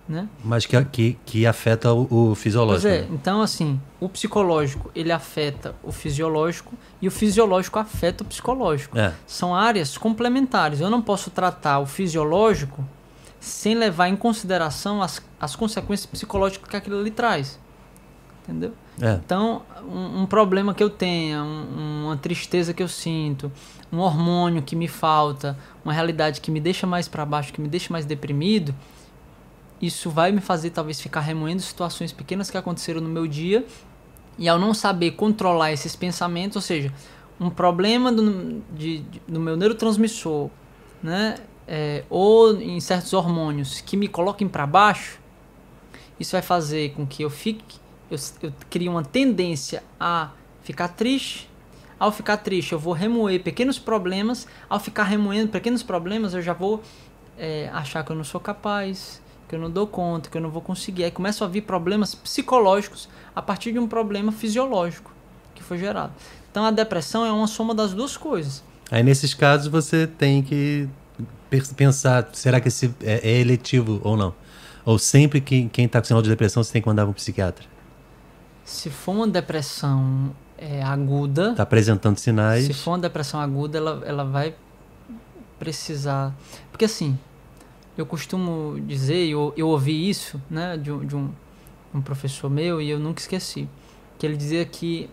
né? 0.09 0.27
Mas 0.43 0.65
que, 0.65 0.83
que, 0.85 1.17
que 1.23 1.45
afeta 1.45 1.93
o, 1.93 2.31
o 2.31 2.35
fisiológico. 2.35 2.81
Pois 2.81 2.93
é, 2.93 3.01
né? 3.03 3.07
então 3.11 3.43
assim, 3.43 3.79
o 3.99 4.09
psicológico 4.09 4.89
ele 4.95 5.11
afeta 5.11 5.75
o 5.83 5.91
fisiológico 5.91 6.73
e 6.99 7.07
o 7.07 7.11
fisiológico 7.11 7.77
afeta 7.77 8.23
o 8.23 8.25
psicológico. 8.25 8.97
É. 8.97 9.13
São 9.27 9.53
áreas 9.53 9.95
complementares. 9.99 10.79
Eu 10.79 10.89
não 10.89 10.99
posso 10.99 11.29
tratar 11.29 11.77
o 11.77 11.85
fisiológico 11.85 12.83
sem 13.39 13.75
levar 13.75 14.09
em 14.09 14.15
consideração 14.15 14.99
as, 15.01 15.21
as 15.39 15.55
consequências 15.55 16.07
psicológicas 16.07 16.67
que 16.67 16.75
aquilo 16.75 16.99
ali 16.99 17.11
traz. 17.11 17.59
Entendeu? 18.43 18.73
É. 18.99 19.13
Então, 19.13 19.61
um, 19.87 20.23
um, 20.23 20.25
problema 20.25 20.73
que 20.73 20.83
eu 20.83 20.89
tenha, 20.89 21.43
um, 21.43 22.05
uma 22.05 22.17
tristeza 22.17 22.73
que 22.73 22.81
eu 22.81 22.87
sinto, 22.87 23.51
um 23.91 23.99
hormônio 23.99 24.63
que 24.63 24.75
me 24.75 24.87
falta, 24.87 25.55
uma 25.85 25.93
realidade 25.93 26.41
que 26.41 26.49
me 26.49 26.59
deixa 26.59 26.87
mais 26.87 27.07
para 27.07 27.23
baixo, 27.25 27.53
que 27.53 27.61
me 27.61 27.67
deixa 27.67 27.93
mais 27.93 28.05
deprimido, 28.05 28.73
isso 29.81 30.09
vai 30.09 30.31
me 30.31 30.41
fazer 30.41 30.71
talvez 30.71 30.99
ficar 30.99 31.21
remoendo 31.21 31.61
situações 31.61 32.11
pequenas 32.11 32.49
que 32.49 32.57
aconteceram 32.57 33.01
no 33.01 33.09
meu 33.09 33.27
dia 33.27 33.65
e 34.37 34.47
ao 34.47 34.59
não 34.59 34.73
saber 34.73 35.11
controlar 35.11 35.71
esses 35.71 35.95
pensamentos, 35.95 36.55
ou 36.55 36.61
seja, 36.61 36.93
um 37.39 37.49
problema 37.49 38.11
do, 38.11 38.61
de, 38.73 38.99
de, 38.99 39.21
do 39.27 39.39
meu 39.39 39.55
neurotransmissor, 39.55 40.49
né, 41.01 41.35
é, 41.67 42.03
ou 42.09 42.59
em 42.59 42.79
certos 42.79 43.13
hormônios 43.13 43.81
que 43.81 43.95
me 43.95 44.07
coloquem 44.07 44.47
para 44.47 44.65
baixo, 44.65 45.19
isso 46.19 46.33
vai 46.33 46.41
fazer 46.41 46.93
com 46.93 47.05
que 47.05 47.23
eu 47.23 47.29
fique, 47.29 47.79
eu, 48.11 48.17
eu 48.41 48.53
crie 48.69 48.89
uma 48.89 49.03
tendência 49.03 49.83
a 49.99 50.31
ficar 50.63 50.89
triste. 50.89 51.49
Ao 51.97 52.11
ficar 52.11 52.37
triste, 52.37 52.73
eu 52.73 52.79
vou 52.79 52.93
remoer 52.93 53.41
pequenos 53.41 53.77
problemas. 53.77 54.47
Ao 54.69 54.79
ficar 54.79 55.03
remoendo 55.03 55.51
pequenos 55.51 55.83
problemas, 55.83 56.33
eu 56.33 56.41
já 56.41 56.53
vou 56.53 56.81
é, 57.37 57.69
achar 57.73 58.03
que 58.03 58.11
eu 58.11 58.15
não 58.15 58.23
sou 58.23 58.39
capaz, 58.39 59.21
que 59.49 59.55
eu 59.55 59.59
não 59.59 59.69
dou 59.69 59.87
conta, 59.87 60.29
que 60.29 60.37
eu 60.37 60.41
não 60.41 60.51
vou 60.51 60.61
conseguir. 60.61 61.03
Aí 61.03 61.11
começam 61.11 61.45
a 61.45 61.49
vir 61.49 61.61
problemas 61.61 62.13
psicológicos 62.13 63.09
a 63.35 63.41
partir 63.41 63.71
de 63.71 63.79
um 63.79 63.87
problema 63.87 64.31
fisiológico 64.31 65.11
que 65.55 65.63
foi 65.63 65.79
gerado. 65.79 66.13
Então 66.51 66.63
a 66.63 66.71
depressão 66.71 67.25
é 67.25 67.31
uma 67.31 67.47
soma 67.47 67.73
das 67.73 67.91
duas 67.91 68.15
coisas. 68.15 68.63
Aí 68.91 69.01
nesses 69.01 69.33
casos 69.33 69.67
você 69.67 70.05
tem 70.05 70.43
que 70.43 70.87
pensar, 71.75 72.29
será 72.33 72.61
que 72.61 72.67
esse 72.67 72.93
é, 73.01 73.27
é 73.27 73.39
eletivo 73.39 73.99
ou 74.03 74.15
não? 74.15 74.35
Ou 74.85 74.99
sempre 74.99 75.41
que 75.41 75.67
quem 75.69 75.85
está 75.85 75.99
com 75.99 76.05
sinal 76.05 76.21
de 76.21 76.29
depressão 76.29 76.63
você 76.63 76.71
tem 76.71 76.81
que 76.81 76.87
mandar 76.87 77.03
para 77.03 77.11
um 77.11 77.13
psiquiatra? 77.13 77.65
Se 78.63 78.89
for 78.91 79.13
uma 79.13 79.27
depressão 79.27 80.31
é, 80.57 80.83
aguda... 80.83 81.51
Está 81.51 81.63
apresentando 81.63 82.17
sinais... 82.19 82.65
Se 82.65 82.73
for 82.73 82.91
uma 82.91 82.99
depressão 82.99 83.39
aguda, 83.39 83.79
ela, 83.79 84.03
ela 84.05 84.23
vai 84.23 84.53
precisar... 85.57 86.35
Porque 86.71 86.85
assim, 86.85 87.17
eu 87.97 88.05
costumo 88.05 88.79
dizer, 88.81 89.27
eu, 89.27 89.53
eu 89.57 89.67
ouvi 89.67 90.09
isso 90.09 90.41
né, 90.49 90.77
de, 90.77 91.05
de 91.05 91.15
um, 91.15 91.29
um 91.93 92.01
professor 92.01 92.49
meu 92.49 92.81
e 92.81 92.89
eu 92.89 92.99
nunca 92.99 93.19
esqueci, 93.19 93.67
que 94.17 94.25
ele 94.25 94.37
dizia 94.37 94.65
que 94.65 95.09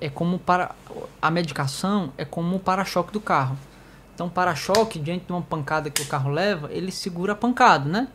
é 0.00 0.08
como 0.08 0.38
para 0.38 0.74
a 1.20 1.30
medicação 1.30 2.12
é 2.18 2.24
como 2.24 2.56
o 2.56 2.60
para-choque 2.60 3.12
do 3.12 3.20
carro. 3.20 3.56
Então, 4.14 4.30
para-choque 4.30 4.98
diante 4.98 5.26
de 5.26 5.32
uma 5.32 5.42
pancada 5.42 5.90
que 5.90 6.00
o 6.00 6.06
carro 6.06 6.30
leva, 6.30 6.70
ele 6.72 6.90
segura 6.90 7.32
a 7.32 7.36
pancada, 7.36 7.86
né? 7.86 8.08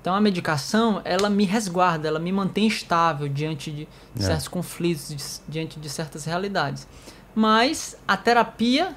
Então, 0.00 0.14
a 0.14 0.20
medicação 0.20 1.00
ela 1.04 1.28
me 1.28 1.44
resguarda, 1.44 2.06
ela 2.06 2.20
me 2.20 2.30
mantém 2.30 2.66
estável 2.66 3.26
diante 3.26 3.70
de 3.72 3.88
é. 4.18 4.22
certos 4.22 4.46
conflitos, 4.46 5.42
diante 5.48 5.80
de 5.80 5.88
certas 5.88 6.24
realidades. 6.24 6.86
Mas 7.34 7.96
a 8.06 8.16
terapia 8.16 8.94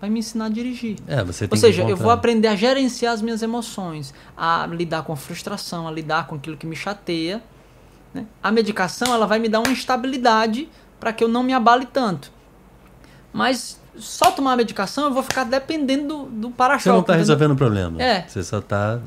vai 0.00 0.08
me 0.08 0.20
ensinar 0.20 0.46
a 0.46 0.48
dirigir. 0.48 0.96
É, 1.06 1.22
você 1.24 1.48
Ou 1.50 1.56
seja, 1.56 1.82
eu 1.82 1.96
vou 1.96 2.10
aprender 2.10 2.48
a 2.48 2.56
gerenciar 2.56 3.12
as 3.12 3.22
minhas 3.22 3.42
emoções, 3.42 4.14
a 4.36 4.66
lidar 4.70 5.02
com 5.02 5.12
a 5.12 5.16
frustração, 5.16 5.88
a 5.88 5.90
lidar 5.90 6.26
com 6.26 6.36
aquilo 6.36 6.56
que 6.56 6.66
me 6.66 6.76
chateia. 6.76 7.42
Né? 8.14 8.26
A 8.42 8.50
medicação 8.50 9.12
ela 9.12 9.26
vai 9.26 9.38
me 9.38 9.48
dar 9.48 9.60
uma 9.60 9.72
estabilidade 9.72 10.68
para 11.00 11.12
que 11.12 11.22
eu 11.22 11.28
não 11.28 11.42
me 11.42 11.52
abale 11.52 11.86
tanto. 11.86 12.30
Mas 13.32 13.78
só 13.96 14.30
tomar 14.30 14.52
a 14.52 14.56
medicação 14.56 15.04
eu 15.04 15.12
vou 15.12 15.22
ficar 15.22 15.44
dependendo 15.44 16.08
do, 16.08 16.24
do 16.26 16.50
para-choque. 16.50 16.84
Você 16.84 16.90
não 16.90 17.00
está 17.00 17.14
resolvendo 17.14 17.50
o 17.52 17.56
problema. 17.56 18.00
É. 18.00 18.24
Você 18.26 18.42
só 18.42 18.58
está 18.58 19.00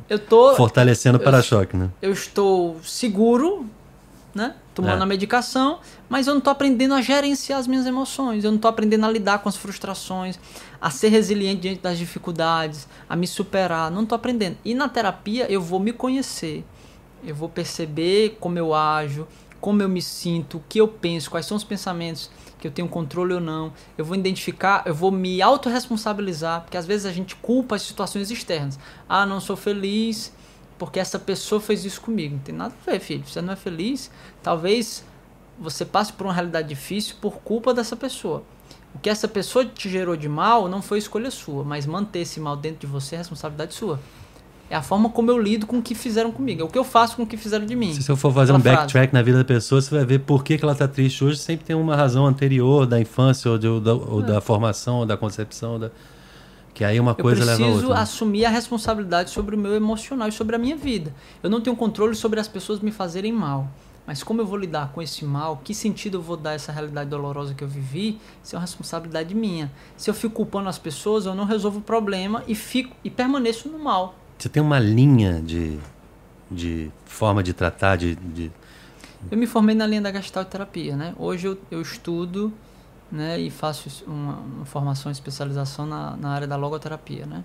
fortalecendo 0.57 1.17
o 1.17 1.21
para-choque, 1.21 1.77
né? 1.77 1.89
Eu 2.01 2.11
estou 2.11 2.77
seguro, 2.83 3.65
né? 4.35 4.55
Tomando 4.73 4.99
é. 4.99 5.03
a 5.03 5.05
medicação, 5.05 5.79
mas 6.09 6.27
eu 6.27 6.33
não 6.33 6.39
estou 6.39 6.51
aprendendo 6.51 6.93
a 6.93 7.01
gerenciar 7.01 7.59
as 7.59 7.67
minhas 7.67 7.85
emoções. 7.85 8.43
Eu 8.43 8.51
não 8.51 8.57
estou 8.57 8.69
aprendendo 8.69 9.05
a 9.05 9.09
lidar 9.09 9.39
com 9.39 9.49
as 9.49 9.55
frustrações 9.55 10.39
a 10.81 10.89
ser 10.89 11.09
resiliente 11.09 11.61
diante 11.61 11.81
das 11.81 11.97
dificuldades, 11.97 12.87
a 13.07 13.15
me 13.15 13.27
superar. 13.27 13.91
Não 13.91 14.03
estou 14.03 14.15
aprendendo. 14.15 14.57
E 14.65 14.73
na 14.73 14.89
terapia 14.89 15.49
eu 15.51 15.61
vou 15.61 15.79
me 15.79 15.93
conhecer, 15.93 16.65
eu 17.23 17.35
vou 17.35 17.47
perceber 17.47 18.37
como 18.39 18.57
eu 18.57 18.73
ajo, 18.73 19.27
como 19.59 19.83
eu 19.83 19.87
me 19.87 20.01
sinto, 20.01 20.57
o 20.57 20.63
que 20.67 20.81
eu 20.81 20.87
penso, 20.87 21.29
quais 21.29 21.45
são 21.45 21.55
os 21.55 21.63
pensamentos 21.63 22.31
que 22.59 22.67
eu 22.67 22.71
tenho 22.71 22.87
controle 22.87 23.33
ou 23.33 23.39
não. 23.39 23.71
Eu 23.97 24.03
vou 24.03 24.15
identificar, 24.15 24.83
eu 24.85 24.93
vou 24.93 25.11
me 25.11 25.41
autorresponsabilizar, 25.41 26.61
porque 26.61 26.77
às 26.77 26.85
vezes 26.85 27.05
a 27.05 27.11
gente 27.11 27.35
culpa 27.35 27.75
as 27.75 27.83
situações 27.83 28.31
externas. 28.31 28.79
Ah, 29.07 29.25
não 29.25 29.39
sou 29.39 29.55
feliz 29.55 30.33
porque 30.79 30.99
essa 30.99 31.19
pessoa 31.19 31.61
fez 31.61 31.85
isso 31.85 32.01
comigo. 32.01 32.35
Não 32.35 32.41
tem 32.41 32.55
nada 32.55 32.73
a 32.87 32.91
ver, 32.91 32.99
filho. 32.99 33.23
Você 33.27 33.39
não 33.39 33.53
é 33.53 33.55
feliz, 33.55 34.09
talvez 34.41 35.03
você 35.59 35.85
passe 35.85 36.11
por 36.11 36.25
uma 36.25 36.33
realidade 36.33 36.67
difícil 36.69 37.17
por 37.21 37.35
culpa 37.41 37.71
dessa 37.71 37.95
pessoa. 37.95 38.43
O 38.93 38.99
que 38.99 39.09
essa 39.09 39.27
pessoa 39.27 39.65
te 39.65 39.89
gerou 39.89 40.15
de 40.15 40.27
mal 40.27 40.67
não 40.67 40.81
foi 40.81 40.97
escolha 40.97 41.31
sua, 41.31 41.63
mas 41.63 41.85
manter 41.85 42.19
esse 42.19 42.39
mal 42.39 42.57
dentro 42.57 42.81
de 42.81 42.87
você 42.87 43.15
é 43.15 43.17
responsabilidade 43.19 43.73
sua. 43.73 43.99
É 44.69 44.75
a 44.75 44.81
forma 44.81 45.09
como 45.09 45.29
eu 45.29 45.37
lido 45.37 45.67
com 45.67 45.79
o 45.79 45.81
que 45.81 45.93
fizeram 45.93 46.31
comigo. 46.31 46.61
É 46.61 46.63
o 46.63 46.67
que 46.69 46.77
eu 46.77 46.83
faço 46.85 47.17
com 47.17 47.23
o 47.23 47.27
que 47.27 47.35
fizeram 47.35 47.65
de 47.65 47.75
mim. 47.75 47.93
Se 47.93 48.09
eu 48.09 48.15
for 48.15 48.33
fazer 48.33 48.53
um 48.53 48.59
backtrack 48.59 49.13
na 49.13 49.21
vida 49.21 49.39
da 49.39 49.43
pessoa, 49.43 49.81
você 49.81 49.93
vai 49.93 50.05
ver 50.05 50.19
por 50.19 50.45
que, 50.45 50.57
que 50.57 50.63
ela 50.63 50.71
está 50.71 50.87
triste 50.87 51.25
hoje. 51.25 51.39
Sempre 51.39 51.65
tem 51.65 51.75
uma 51.75 51.93
razão 51.93 52.25
anterior 52.25 52.85
da 52.85 52.97
infância, 52.97 53.51
ou, 53.51 53.57
de, 53.57 53.67
ou, 53.67 53.81
da, 53.81 53.93
ou 53.93 54.21
é. 54.21 54.25
da, 54.27 54.39
formação, 54.39 54.99
ou 54.99 55.05
da 55.05 55.17
concepção. 55.17 55.77
Da... 55.77 55.91
Que 56.73 56.85
aí 56.85 57.01
uma 57.01 57.13
coisa 57.13 57.43
leva 57.43 57.61
a 57.61 57.65
outra. 57.65 57.67
Eu 57.67 57.71
preciso 57.73 57.93
assumir 57.93 58.45
a 58.45 58.49
responsabilidade 58.49 59.29
sobre 59.29 59.57
o 59.57 59.59
meu 59.59 59.75
emocional 59.75 60.29
e 60.29 60.31
sobre 60.31 60.55
a 60.55 60.59
minha 60.59 60.77
vida. 60.77 61.13
Eu 61.43 61.49
não 61.49 61.59
tenho 61.59 61.75
controle 61.75 62.15
sobre 62.15 62.39
as 62.39 62.47
pessoas 62.47 62.79
me 62.79 62.91
fazerem 62.91 63.33
mal. 63.33 63.67
Mas 64.05 64.23
como 64.23 64.41
eu 64.41 64.45
vou 64.45 64.57
lidar 64.57 64.91
com 64.91 65.01
esse 65.01 65.23
mal? 65.23 65.61
Que 65.63 65.73
sentido 65.73 66.17
eu 66.17 66.21
vou 66.21 66.35
dar 66.35 66.53
essa 66.53 66.71
realidade 66.71 67.09
dolorosa 67.09 67.53
que 67.53 67.63
eu 67.63 67.67
vivi? 67.67 68.19
Isso 68.43 68.55
é 68.55 68.57
uma 68.57 68.61
responsabilidade 68.61 69.33
minha. 69.35 69.71
Se 69.95 70.09
eu 70.09 70.13
fico 70.13 70.35
culpando 70.35 70.69
as 70.69 70.79
pessoas, 70.79 71.25
eu 71.25 71.35
não 71.35 71.45
resolvo 71.45 71.79
o 71.79 71.81
problema 71.81 72.43
e 72.47 72.55
fico 72.55 72.95
e 73.03 73.09
permaneço 73.09 73.69
no 73.69 73.79
mal. 73.79 74.15
Você 74.37 74.49
tem 74.49 74.61
uma 74.61 74.79
linha 74.79 75.41
de, 75.41 75.77
de 76.49 76.91
forma 77.05 77.43
de 77.43 77.53
tratar, 77.53 77.95
de, 77.95 78.15
de... 78.15 78.51
Eu 79.29 79.37
me 79.37 79.45
formei 79.45 79.75
na 79.75 79.85
linha 79.85 80.01
da 80.01 80.09
gastroterapia, 80.09 80.95
né? 80.95 81.13
Hoje 81.17 81.47
eu, 81.47 81.57
eu 81.69 81.79
estudo 81.79 82.51
né, 83.11 83.39
e 83.39 83.51
faço 83.51 84.03
uma, 84.07 84.37
uma 84.37 84.65
formação 84.65 85.11
e 85.11 85.13
especialização 85.13 85.85
na, 85.85 86.15
na 86.17 86.29
área 86.29 86.47
da 86.47 86.55
logoterapia, 86.55 87.25
né? 87.25 87.43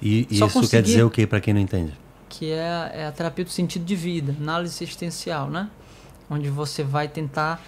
E, 0.00 0.26
e 0.30 0.34
isso 0.34 0.44
consegui... 0.44 0.68
quer 0.68 0.82
dizer 0.82 1.02
o 1.02 1.10
que 1.10 1.26
para 1.26 1.40
quem 1.40 1.52
não 1.52 1.60
entende? 1.60 1.92
Que 2.28 2.52
é, 2.52 2.90
é 2.94 3.06
a 3.06 3.12
terapia 3.12 3.44
do 3.44 3.50
sentido 3.50 3.84
de 3.84 3.96
vida, 3.96 4.34
análise 4.40 4.82
existencial, 4.82 5.48
né? 5.48 5.70
Onde 6.30 6.50
você 6.50 6.82
vai 6.82 7.08
tentar, 7.08 7.62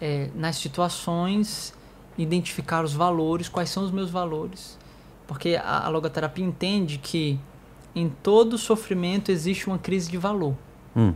é, 0.00 0.30
nas 0.34 0.56
situações, 0.56 1.72
identificar 2.18 2.84
os 2.84 2.92
valores, 2.92 3.48
quais 3.48 3.70
são 3.70 3.84
os 3.84 3.90
meus 3.90 4.10
valores. 4.10 4.78
Porque 5.26 5.56
a, 5.62 5.86
a 5.86 5.88
logoterapia 5.88 6.44
entende 6.44 6.98
que 6.98 7.38
em 7.94 8.08
todo 8.08 8.58
sofrimento 8.58 9.30
existe 9.30 9.66
uma 9.66 9.78
crise 9.78 10.10
de 10.10 10.18
valor. 10.18 10.56
Hum. 10.96 11.14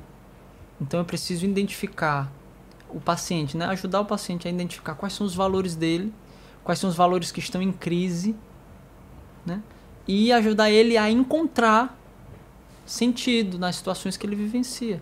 Então 0.80 1.00
eu 1.00 1.04
preciso 1.04 1.44
identificar 1.44 2.30
o 2.88 3.00
paciente, 3.00 3.56
né? 3.56 3.66
ajudar 3.66 4.00
o 4.00 4.04
paciente 4.04 4.46
a 4.46 4.50
identificar 4.50 4.94
quais 4.94 5.12
são 5.12 5.26
os 5.26 5.34
valores 5.34 5.74
dele, 5.74 6.12
quais 6.62 6.78
são 6.78 6.88
os 6.88 6.96
valores 6.96 7.32
que 7.32 7.40
estão 7.40 7.60
em 7.60 7.72
crise, 7.72 8.36
né? 9.44 9.62
e 10.06 10.32
ajudar 10.32 10.70
ele 10.70 10.96
a 10.96 11.10
encontrar 11.10 11.98
sentido 12.84 13.58
nas 13.58 13.76
situações 13.76 14.16
que 14.16 14.26
ele 14.26 14.36
vivencia. 14.36 15.00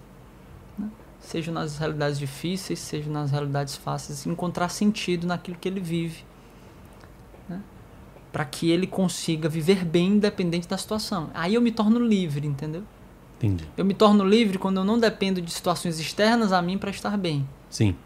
Né? 0.78 0.88
Seja 1.20 1.50
nas 1.50 1.78
realidades 1.78 2.18
difíceis, 2.18 2.78
seja 2.78 3.10
nas 3.10 3.30
realidades 3.30 3.76
fáceis, 3.76 4.26
encontrar 4.26 4.68
sentido 4.68 5.26
naquilo 5.26 5.56
que 5.60 5.68
ele 5.68 5.80
vive. 5.80 6.24
Né? 7.48 7.60
Para 8.30 8.44
que 8.44 8.70
ele 8.70 8.86
consiga 8.86 9.48
viver 9.48 9.84
bem 9.84 10.12
independente 10.12 10.68
da 10.68 10.78
situação. 10.78 11.30
Aí 11.34 11.54
eu 11.54 11.60
me 11.60 11.72
torno 11.72 11.98
livre, 11.98 12.46
entendeu? 12.46 12.82
Entendi. 13.38 13.68
Eu 13.76 13.84
me 13.84 13.94
torno 13.94 14.24
livre 14.24 14.56
quando 14.56 14.76
eu 14.78 14.84
não 14.84 14.98
dependo 14.98 15.42
de 15.42 15.50
situações 15.50 15.98
externas 15.98 16.52
a 16.52 16.62
mim 16.62 16.78
para 16.78 16.90
estar 16.90 17.16
bem. 17.16 17.48
Sim. 17.68 17.96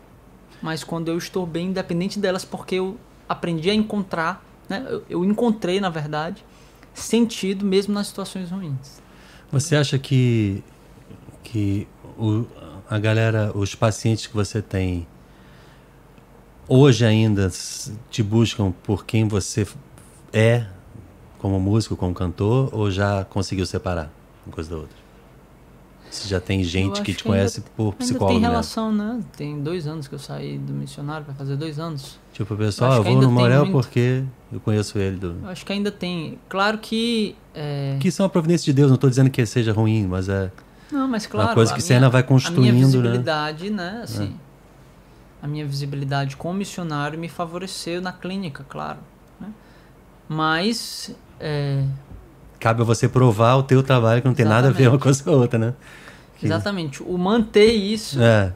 Mas 0.63 0.83
quando 0.83 1.09
eu 1.09 1.19
estou 1.19 1.47
bem 1.47 1.69
independente 1.69 2.19
delas, 2.19 2.45
porque 2.45 2.77
eu 2.77 2.97
aprendi 3.29 3.69
a 3.69 3.75
encontrar, 3.75 4.43
né? 4.69 4.87
eu, 4.89 5.05
eu 5.11 5.25
encontrei, 5.25 5.79
na 5.79 5.91
verdade, 5.91 6.43
sentido 6.95 7.67
mesmo 7.67 7.93
nas 7.93 8.07
situações 8.07 8.51
ruins. 8.51 9.05
Você 9.59 9.75
acha 9.75 9.99
que, 9.99 10.63
que 11.43 11.89
o, 12.19 12.45
a 12.91 12.99
galera, 12.99 13.53
os 13.55 13.75
pacientes 13.75 14.27
que 14.27 14.35
você 14.35 14.61
tem 14.61 15.07
hoje 16.69 17.07
ainda 17.07 17.51
te 18.11 18.23
buscam 18.23 18.71
por 18.71 19.07
quem 19.07 19.27
você 19.27 19.67
é 20.31 20.67
como 21.39 21.59
músico, 21.59 21.97
como 21.97 22.13
cantor, 22.13 22.69
ou 22.71 22.91
já 22.91 23.25
conseguiu 23.25 23.65
separar 23.65 24.13
uma 24.45 24.55
coisa 24.55 24.69
da 24.69 24.77
outra? 24.77 24.97
Você 26.11 26.29
já 26.29 26.41
tem 26.41 26.63
gente 26.63 27.01
que 27.01 27.13
te 27.13 27.19
que 27.19 27.25
conhece 27.25 27.61
ainda, 27.61 27.71
por 27.75 27.95
psicólogo. 27.95 28.35
Ainda 28.35 28.41
tem 28.41 28.51
relação, 28.51 28.93
né? 28.93 29.23
Tem 29.37 29.61
dois 29.63 29.87
anos 29.87 30.07
que 30.07 30.15
eu 30.15 30.19
saí 30.19 30.59
do 30.59 30.75
missionário, 30.75 31.27
vai 31.27 31.35
fazer 31.35 31.57
dois 31.57 31.79
anos. 31.79 32.19
Tipo, 32.33 32.55
pessoal, 32.57 32.93
eu, 32.93 32.97
eu 32.99 33.05
vou 33.05 33.23
no 33.23 33.31
Morel 33.31 33.65
muito... 33.65 33.73
porque 33.73 34.23
eu 34.53 34.61
conheço 34.61 34.99
ele. 34.99 35.17
Do... 35.17 35.37
Eu 35.43 35.49
acho 35.49 35.65
que 35.65 35.73
ainda 35.73 35.91
tem. 35.91 36.39
Claro 36.49 36.77
que. 36.79 37.35
É... 37.57 37.97
Que 37.99 38.09
é 38.09 38.23
uma 38.23 38.29
providência 38.29 38.67
de 38.67 38.75
Deus, 38.75 38.89
não 38.89 38.97
estou 38.97 39.09
dizendo 39.09 39.31
que 39.31 39.45
seja 39.47 39.73
ruim, 39.73 40.07
mas 40.07 40.29
é. 40.29 40.51
Não, 40.93 41.09
mas 41.09 41.27
claro. 41.27 41.49
Uma 41.49 41.55
coisa 41.55 41.75
que 41.75 41.81
você 41.81 41.95
ainda 41.95 42.11
vai 42.11 42.23
construindo. 42.23 42.69
A 42.69 42.73
minha 42.73 42.75
né? 42.75 42.81
visibilidade, 42.85 43.71
né? 43.71 43.93
né 43.93 44.01
assim, 44.03 44.35
é. 45.43 45.45
A 45.45 45.49
minha 45.49 45.67
visibilidade 45.67 46.37
como 46.37 46.55
missionário 46.55 47.19
me 47.19 47.29
favoreceu 47.29 48.03
na 48.03 48.13
clínica, 48.13 48.65
claro. 48.69 48.99
Né? 49.41 49.49
Mas. 50.29 51.15
É... 51.41 51.83
Cabe 52.61 52.83
a 52.83 52.85
você 52.85 53.09
provar 53.09 53.57
o 53.57 53.63
teu 53.63 53.83
trabalho 53.83 54.21
que 54.21 54.29
não 54.29 54.35
tem 54.35 54.45
Exatamente. 54.45 54.65
nada 54.65 54.75
a 54.75 54.79
ver 54.79 54.89
uma 54.89 54.99
coisa 54.99 55.25
com 55.25 55.31
a 55.31 55.35
outra, 55.35 55.59
né? 55.59 55.75
Exatamente. 56.43 57.03
O 57.03 57.17
manter 57.17 57.73
isso. 57.73 58.21
É. 58.21 58.53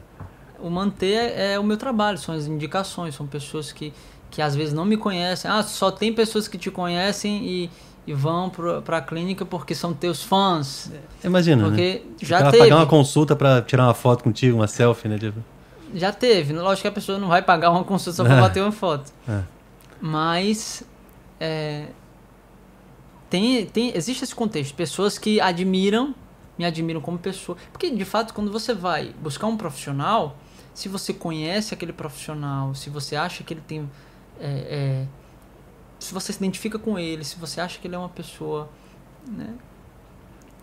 O 0.59 0.69
manter 0.69 1.13
é, 1.13 1.53
é, 1.53 1.59
o 1.59 1.63
meu 1.63 1.77
trabalho, 1.77 2.19
são 2.19 2.35
as 2.35 2.45
indicações, 2.45 3.15
são 3.15 3.25
pessoas 3.25 3.71
que, 3.71 3.91
que 4.29 4.41
às 4.41 4.55
vezes 4.55 4.73
não 4.73 4.85
me 4.85 4.95
conhecem. 4.95 5.49
Ah, 5.49 5.63
só 5.63 5.89
tem 5.89 6.13
pessoas 6.13 6.47
que 6.47 6.57
te 6.57 6.69
conhecem 6.69 7.43
e, 7.43 7.69
e 8.05 8.13
vão 8.13 8.49
para 8.49 8.97
a 8.97 9.01
clínica 9.01 9.45
porque 9.45 9.75
são 9.75 9.93
teus 9.93 10.23
fãs. 10.23 10.91
Imagina, 11.23 11.63
porque 11.63 12.03
né? 12.05 12.11
já 12.21 12.49
teve. 12.49 12.63
pagar 12.63 12.77
uma 12.77 12.87
consulta 12.87 13.35
para 13.35 13.61
tirar 13.61 13.85
uma 13.85 13.93
foto 13.93 14.23
contigo, 14.23 14.57
uma 14.57 14.67
selfie, 14.67 15.07
né? 15.07 15.17
Tipo... 15.17 15.39
Já 15.93 16.11
teve. 16.11 16.53
Lógico 16.53 16.83
que 16.83 16.87
a 16.87 16.91
pessoa 16.91 17.19
não 17.19 17.27
vai 17.27 17.41
pagar 17.41 17.69
uma 17.69 17.83
consulta 17.83 18.17
só 18.17 18.23
para 18.23 18.37
é. 18.37 18.41
bater 18.41 18.61
uma 18.61 18.71
foto. 18.71 19.11
É. 19.27 19.41
Mas 19.99 20.83
é, 21.39 21.87
tem, 23.29 23.65
tem, 23.67 23.95
existe 23.95 24.23
esse 24.23 24.33
contexto. 24.33 24.73
Pessoas 24.73 25.17
que 25.17 25.39
admiram 25.39 26.15
me 26.57 26.65
admiram 26.65 27.01
como 27.01 27.17
pessoa. 27.17 27.57
Porque, 27.71 27.89
de 27.89 28.05
fato, 28.05 28.33
quando 28.33 28.51
você 28.51 28.73
vai 28.73 29.13
buscar 29.21 29.47
um 29.47 29.57
profissional, 29.57 30.37
se 30.73 30.87
você 30.87 31.13
conhece 31.13 31.73
aquele 31.73 31.93
profissional, 31.93 32.75
se 32.75 32.89
você 32.89 33.15
acha 33.15 33.43
que 33.43 33.53
ele 33.53 33.61
tem. 33.67 33.89
É, 34.39 34.45
é, 34.47 35.05
se 36.01 36.13
você 36.13 36.33
se 36.33 36.39
identifica 36.39 36.77
com 36.77 36.97
ele, 36.97 37.23
se 37.23 37.37
você 37.37 37.61
acha 37.61 37.79
que 37.79 37.87
ele 37.87 37.95
é 37.95 37.97
uma 37.97 38.09
pessoa. 38.09 38.69
Né, 39.27 39.53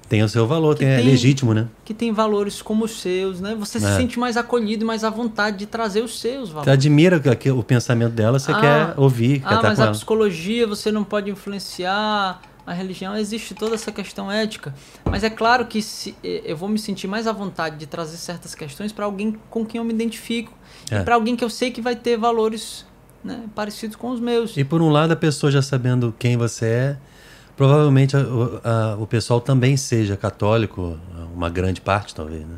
tem 0.08 0.22
o 0.22 0.28
seu 0.28 0.46
valor, 0.46 0.74
tem, 0.74 0.88
é 0.88 1.00
legítimo, 1.02 1.52
né? 1.52 1.68
Que 1.84 1.92
tem 1.92 2.12
valores 2.12 2.62
como 2.62 2.86
os 2.86 3.00
seus, 3.00 3.40
né? 3.40 3.54
Você 3.58 3.76
é. 3.76 3.80
se 3.80 3.94
sente 3.94 4.18
mais 4.18 4.38
acolhido 4.38 4.82
e 4.82 4.86
mais 4.86 5.04
à 5.04 5.10
vontade 5.10 5.58
de 5.58 5.66
trazer 5.66 6.02
os 6.02 6.18
seus 6.18 6.48
valores. 6.48 6.64
Você 6.64 6.70
admira 6.70 7.22
o 7.54 7.62
pensamento 7.62 8.12
dela, 8.12 8.38
você 8.38 8.50
ah, 8.50 8.60
quer 8.60 8.94
ouvir, 8.96 9.42
ah, 9.44 9.58
quer 9.58 9.68
mas 9.68 9.80
a 9.80 9.90
psicologia 9.90 10.66
você 10.66 10.90
não 10.90 11.04
pode 11.04 11.30
influenciar 11.30 12.40
a 12.66 12.72
religião, 12.72 13.16
existe 13.16 13.54
toda 13.54 13.74
essa 13.74 13.92
questão 13.92 14.32
ética. 14.32 14.74
Mas 15.04 15.24
é 15.24 15.30
claro 15.30 15.66
que 15.66 15.82
se, 15.82 16.14
eu 16.22 16.56
vou 16.56 16.70
me 16.70 16.78
sentir 16.78 17.06
mais 17.06 17.26
à 17.26 17.32
vontade 17.32 17.76
de 17.76 17.86
trazer 17.86 18.16
certas 18.16 18.54
questões 18.54 18.92
para 18.92 19.04
alguém 19.04 19.36
com 19.50 19.64
quem 19.64 19.78
eu 19.78 19.84
me 19.84 19.92
identifico. 19.92 20.52
É. 20.90 21.00
E 21.00 21.04
para 21.04 21.16
alguém 21.16 21.36
que 21.36 21.44
eu 21.44 21.50
sei 21.50 21.70
que 21.70 21.82
vai 21.82 21.94
ter 21.94 22.16
valores 22.16 22.86
né, 23.22 23.44
parecidos 23.54 23.96
com 23.96 24.10
os 24.10 24.20
meus. 24.20 24.56
E 24.56 24.64
por 24.64 24.80
um 24.80 24.90
lado, 24.90 25.12
a 25.12 25.16
pessoa 25.16 25.50
já 25.50 25.62
sabendo 25.62 26.14
quem 26.18 26.36
você 26.36 26.66
é, 26.66 26.96
provavelmente 27.56 28.16
a, 28.16 28.20
a, 28.20 28.96
o 28.96 29.06
pessoal 29.06 29.40
também 29.40 29.76
seja 29.76 30.16
católico, 30.16 30.98
uma 31.34 31.50
grande 31.50 31.80
parte 31.80 32.14
talvez, 32.14 32.46
né? 32.46 32.56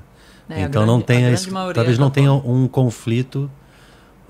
É, 0.48 0.62
então 0.62 0.84
grande, 0.84 0.86
não 0.86 1.00
tenha 1.00 1.36
talvez 1.72 1.98
não 1.98 2.11
tenha 2.11 2.32
um 2.32 2.66
conflito 2.66 3.48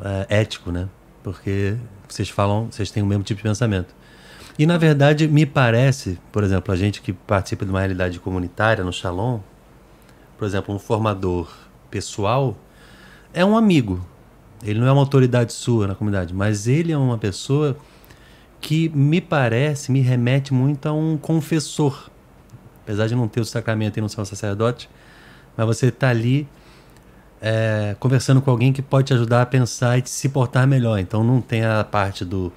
é, 0.02 0.40
ético, 0.40 0.70
né? 0.70 0.88
Porque 1.22 1.76
vocês 2.08 2.28
falam, 2.28 2.68
vocês 2.70 2.90
têm 2.90 3.02
o 3.02 3.06
mesmo 3.06 3.24
tipo 3.24 3.38
de 3.38 3.42
pensamento. 3.42 3.94
E 4.58 4.66
na 4.66 4.76
verdade, 4.76 5.26
me 5.26 5.46
parece, 5.46 6.18
por 6.30 6.44
exemplo, 6.44 6.72
a 6.72 6.76
gente 6.76 7.00
que 7.00 7.12
participa 7.12 7.64
de 7.64 7.70
uma 7.70 7.80
realidade 7.80 8.18
comunitária 8.20 8.84
no 8.84 8.92
Shalom, 8.92 9.40
por 10.36 10.46
exemplo, 10.46 10.74
um 10.74 10.78
formador 10.78 11.50
pessoal 11.90 12.56
é 13.32 13.44
um 13.44 13.56
amigo. 13.56 14.04
Ele 14.62 14.78
não 14.78 14.86
é 14.86 14.92
uma 14.92 15.00
autoridade 15.00 15.52
sua 15.52 15.86
na 15.86 15.94
comunidade, 15.94 16.34
mas 16.34 16.66
ele 16.66 16.92
é 16.92 16.98
uma 16.98 17.16
pessoa 17.16 17.76
que 18.60 18.88
me 18.90 19.20
parece, 19.20 19.90
me 19.90 20.00
remete 20.00 20.52
muito 20.52 20.86
a 20.86 20.92
um 20.92 21.16
confessor. 21.16 22.10
Apesar 22.82 23.06
de 23.06 23.14
não 23.14 23.26
ter 23.26 23.40
o 23.40 23.44
sacramento 23.44 23.96
e 23.96 24.00
não 24.00 24.08
ser 24.08 24.20
um 24.20 24.24
sacerdote, 24.24 24.88
mas 25.56 25.66
você 25.66 25.86
está 25.86 26.08
ali 26.08 26.46
é, 27.40 27.96
conversando 27.98 28.42
com 28.42 28.50
alguém 28.50 28.72
que 28.72 28.82
pode 28.82 29.08
te 29.08 29.14
ajudar 29.14 29.42
a 29.42 29.46
pensar 29.46 29.98
e 29.98 30.02
se 30.04 30.28
portar 30.28 30.66
melhor. 30.66 30.98
Então 30.98 31.24
não 31.24 31.40
tem 31.40 31.64
a 31.64 31.82
parte 31.82 32.24
do 32.24 32.52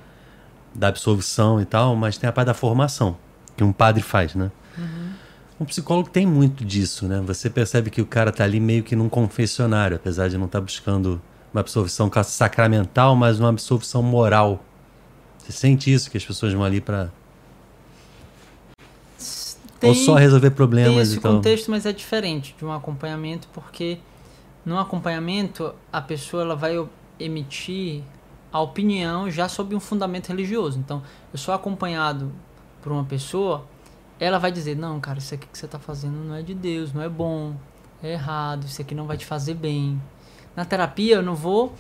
da 0.75 0.87
absolvição 0.87 1.61
e 1.61 1.65
tal, 1.65 1.95
mas 1.95 2.17
tem 2.17 2.27
a 2.27 2.33
parte 2.33 2.47
da 2.47 2.53
formação, 2.53 3.15
que 3.55 3.63
um 3.63 3.71
padre 3.71 4.01
faz, 4.01 4.33
né? 4.33 4.51
Uhum. 4.75 5.11
Um 5.59 5.65
psicólogo 5.65 6.09
tem 6.09 6.25
muito 6.25 6.65
disso, 6.65 7.07
né? 7.07 7.21
Você 7.27 7.47
percebe 7.47 7.91
que 7.91 8.01
o 8.01 8.05
cara 8.07 8.31
tá 8.31 8.43
ali 8.43 8.59
meio 8.59 8.83
que 8.83 8.95
num 8.95 9.07
confessionário, 9.07 9.95
apesar 9.95 10.29
de 10.29 10.37
não 10.37 10.47
estar 10.47 10.59
tá 10.59 10.65
buscando 10.65 11.21
uma 11.53 11.61
absolvição 11.61 12.09
sacramental, 12.23 13.15
mas 13.15 13.39
uma 13.39 13.49
absolvição 13.49 14.01
moral. 14.01 14.63
Você 15.37 15.51
sente 15.51 15.93
isso, 15.93 16.09
que 16.09 16.17
as 16.17 16.25
pessoas 16.25 16.53
vão 16.53 16.63
ali 16.63 16.81
para 16.81 17.11
ou 19.83 19.93
só 19.93 20.15
resolver 20.15 20.51
problemas 20.51 20.93
tem 20.93 21.01
esse 21.01 21.17
e 21.17 21.19
tal. 21.19 21.35
contexto, 21.35 21.69
mas 21.69 21.85
é 21.85 21.91
diferente 21.91 22.55
de 22.57 22.63
um 22.63 22.71
acompanhamento, 22.71 23.49
porque 23.53 23.99
no 24.65 24.79
acompanhamento 24.79 25.75
a 25.91 26.01
pessoa 26.01 26.41
ela 26.41 26.55
vai 26.55 26.73
emitir 27.19 28.01
a 28.51 28.61
opinião 28.61 29.29
já 29.29 29.49
sob 29.49 29.75
um 29.75 29.79
fundamento 29.79 30.29
religioso. 30.29 30.79
Então, 30.79 31.01
eu 31.33 31.37
sou 31.37 31.53
acompanhado 31.53 32.31
por 32.81 32.91
uma 32.91 33.03
pessoa, 33.03 33.65
ela 34.19 34.39
vai 34.39 34.51
dizer: 34.51 34.75
Não, 34.75 34.99
cara, 34.99 35.19
isso 35.19 35.33
aqui 35.33 35.47
que 35.47 35.57
você 35.57 35.65
está 35.65 35.79
fazendo 35.79 36.15
não 36.15 36.35
é 36.35 36.41
de 36.41 36.53
Deus, 36.53 36.93
não 36.93 37.01
é 37.01 37.09
bom, 37.09 37.53
é 38.01 38.13
errado, 38.13 38.65
isso 38.65 38.81
aqui 38.81 38.95
não 38.95 39.05
vai 39.05 39.17
te 39.17 39.25
fazer 39.25 39.55
bem. 39.55 40.01
Na 40.55 40.65
terapia, 40.65 41.15
eu 41.15 41.23
não 41.23 41.35
vou 41.35 41.73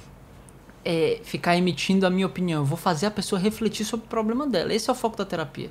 é, 0.83 1.19
ficar 1.23 1.55
emitindo 1.57 2.05
a 2.05 2.09
minha 2.09 2.25
opinião, 2.25 2.61
eu 2.61 2.65
vou 2.65 2.77
fazer 2.77 3.05
a 3.05 3.11
pessoa 3.11 3.39
refletir 3.39 3.85
sobre 3.85 4.05
o 4.05 4.09
problema 4.09 4.47
dela. 4.47 4.73
Esse 4.73 4.89
é 4.89 4.93
o 4.93 4.95
foco 4.95 5.17
da 5.17 5.25
terapia. 5.25 5.69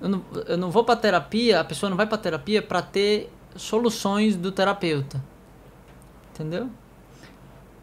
Eu 0.00 0.08
não, 0.08 0.22
eu 0.46 0.58
não 0.58 0.70
vou 0.70 0.84
para 0.84 0.96
terapia, 0.96 1.60
a 1.60 1.64
pessoa 1.64 1.88
não 1.88 1.96
vai 1.96 2.06
para 2.06 2.18
terapia 2.18 2.60
para 2.60 2.82
ter 2.82 3.32
soluções 3.56 4.36
do 4.36 4.52
terapeuta. 4.52 5.22
Entendeu? 6.34 6.68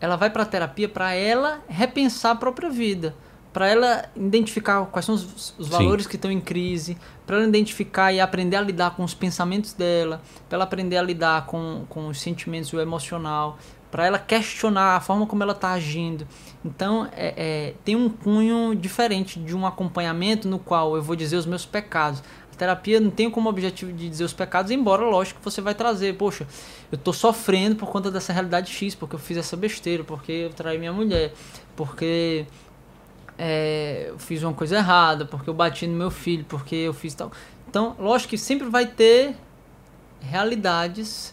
ela 0.03 0.17
vai 0.17 0.29
para 0.29 0.43
terapia 0.43 0.89
para 0.89 1.13
ela 1.13 1.61
repensar 1.65 2.31
a 2.31 2.35
própria 2.35 2.69
vida, 2.69 3.15
para 3.53 3.69
ela 3.69 4.03
identificar 4.17 4.85
quais 4.87 5.05
são 5.05 5.15
os, 5.15 5.53
os 5.57 5.69
valores 5.69 6.03
Sim. 6.03 6.09
que 6.09 6.17
estão 6.17 6.29
em 6.29 6.41
crise, 6.41 6.97
para 7.25 7.37
ela 7.37 7.47
identificar 7.47 8.11
e 8.11 8.19
aprender 8.19 8.57
a 8.57 8.61
lidar 8.61 8.97
com 8.97 9.03
os 9.05 9.13
pensamentos 9.13 9.71
dela, 9.71 10.21
para 10.49 10.57
ela 10.57 10.65
aprender 10.65 10.97
a 10.97 11.01
lidar 11.01 11.45
com, 11.45 11.85
com 11.87 12.07
os 12.07 12.19
sentimentos 12.19 12.71
e 12.71 12.75
o 12.75 12.81
emocional, 12.81 13.57
para 13.93 14.07
ela 14.07 14.17
questionar 14.17 14.95
a 14.95 14.99
forma 14.99 15.27
como 15.27 15.43
ela 15.43 15.51
está 15.51 15.71
agindo. 15.71 16.27
Então, 16.65 17.07
é, 17.15 17.33
é, 17.37 17.73
tem 17.85 17.95
um 17.95 18.09
cunho 18.09 18.73
diferente 18.73 19.39
de 19.39 19.55
um 19.55 19.67
acompanhamento 19.67 20.47
no 20.47 20.57
qual 20.57 20.95
eu 20.95 21.03
vou 21.03 21.15
dizer 21.15 21.37
os 21.37 21.45
meus 21.45 21.63
pecados. 21.63 22.23
A 22.51 22.55
terapia 22.55 22.99
não 22.99 23.11
tem 23.11 23.29
como 23.29 23.47
objetivo 23.47 23.93
de 23.93 24.09
dizer 24.09 24.23
os 24.23 24.33
pecados, 24.33 24.71
embora, 24.71 25.03
lógico, 25.03 25.39
você 25.43 25.61
vai 25.61 25.75
trazer, 25.75 26.17
poxa, 26.17 26.47
eu 26.91 26.97
tô 26.97 27.13
sofrendo 27.13 27.75
por 27.75 27.87
conta 27.87 28.09
dessa 28.09 28.33
realidade 28.33 28.71
X, 28.71 28.95
porque 28.95 29.13
eu 29.13 29.19
fiz 29.19 29.37
essa 29.37 29.55
besteira, 29.55 30.03
porque 30.03 30.31
eu 30.31 30.49
traí 30.49 30.79
minha 30.79 30.91
mulher, 30.91 31.31
porque 31.75 32.47
é, 33.37 34.07
eu 34.09 34.17
fiz 34.17 34.41
uma 34.41 34.53
coisa 34.53 34.77
errada, 34.77 35.23
porque 35.23 35.47
eu 35.47 35.53
bati 35.53 35.85
no 35.85 35.95
meu 35.95 36.09
filho, 36.09 36.45
porque 36.45 36.77
eu 36.77 36.95
fiz 36.95 37.13
tal. 37.13 37.31
Então, 37.69 37.95
lógico 37.99 38.31
que 38.31 38.39
sempre 38.39 38.67
vai 38.69 38.87
ter 38.87 39.35
realidades. 40.19 41.31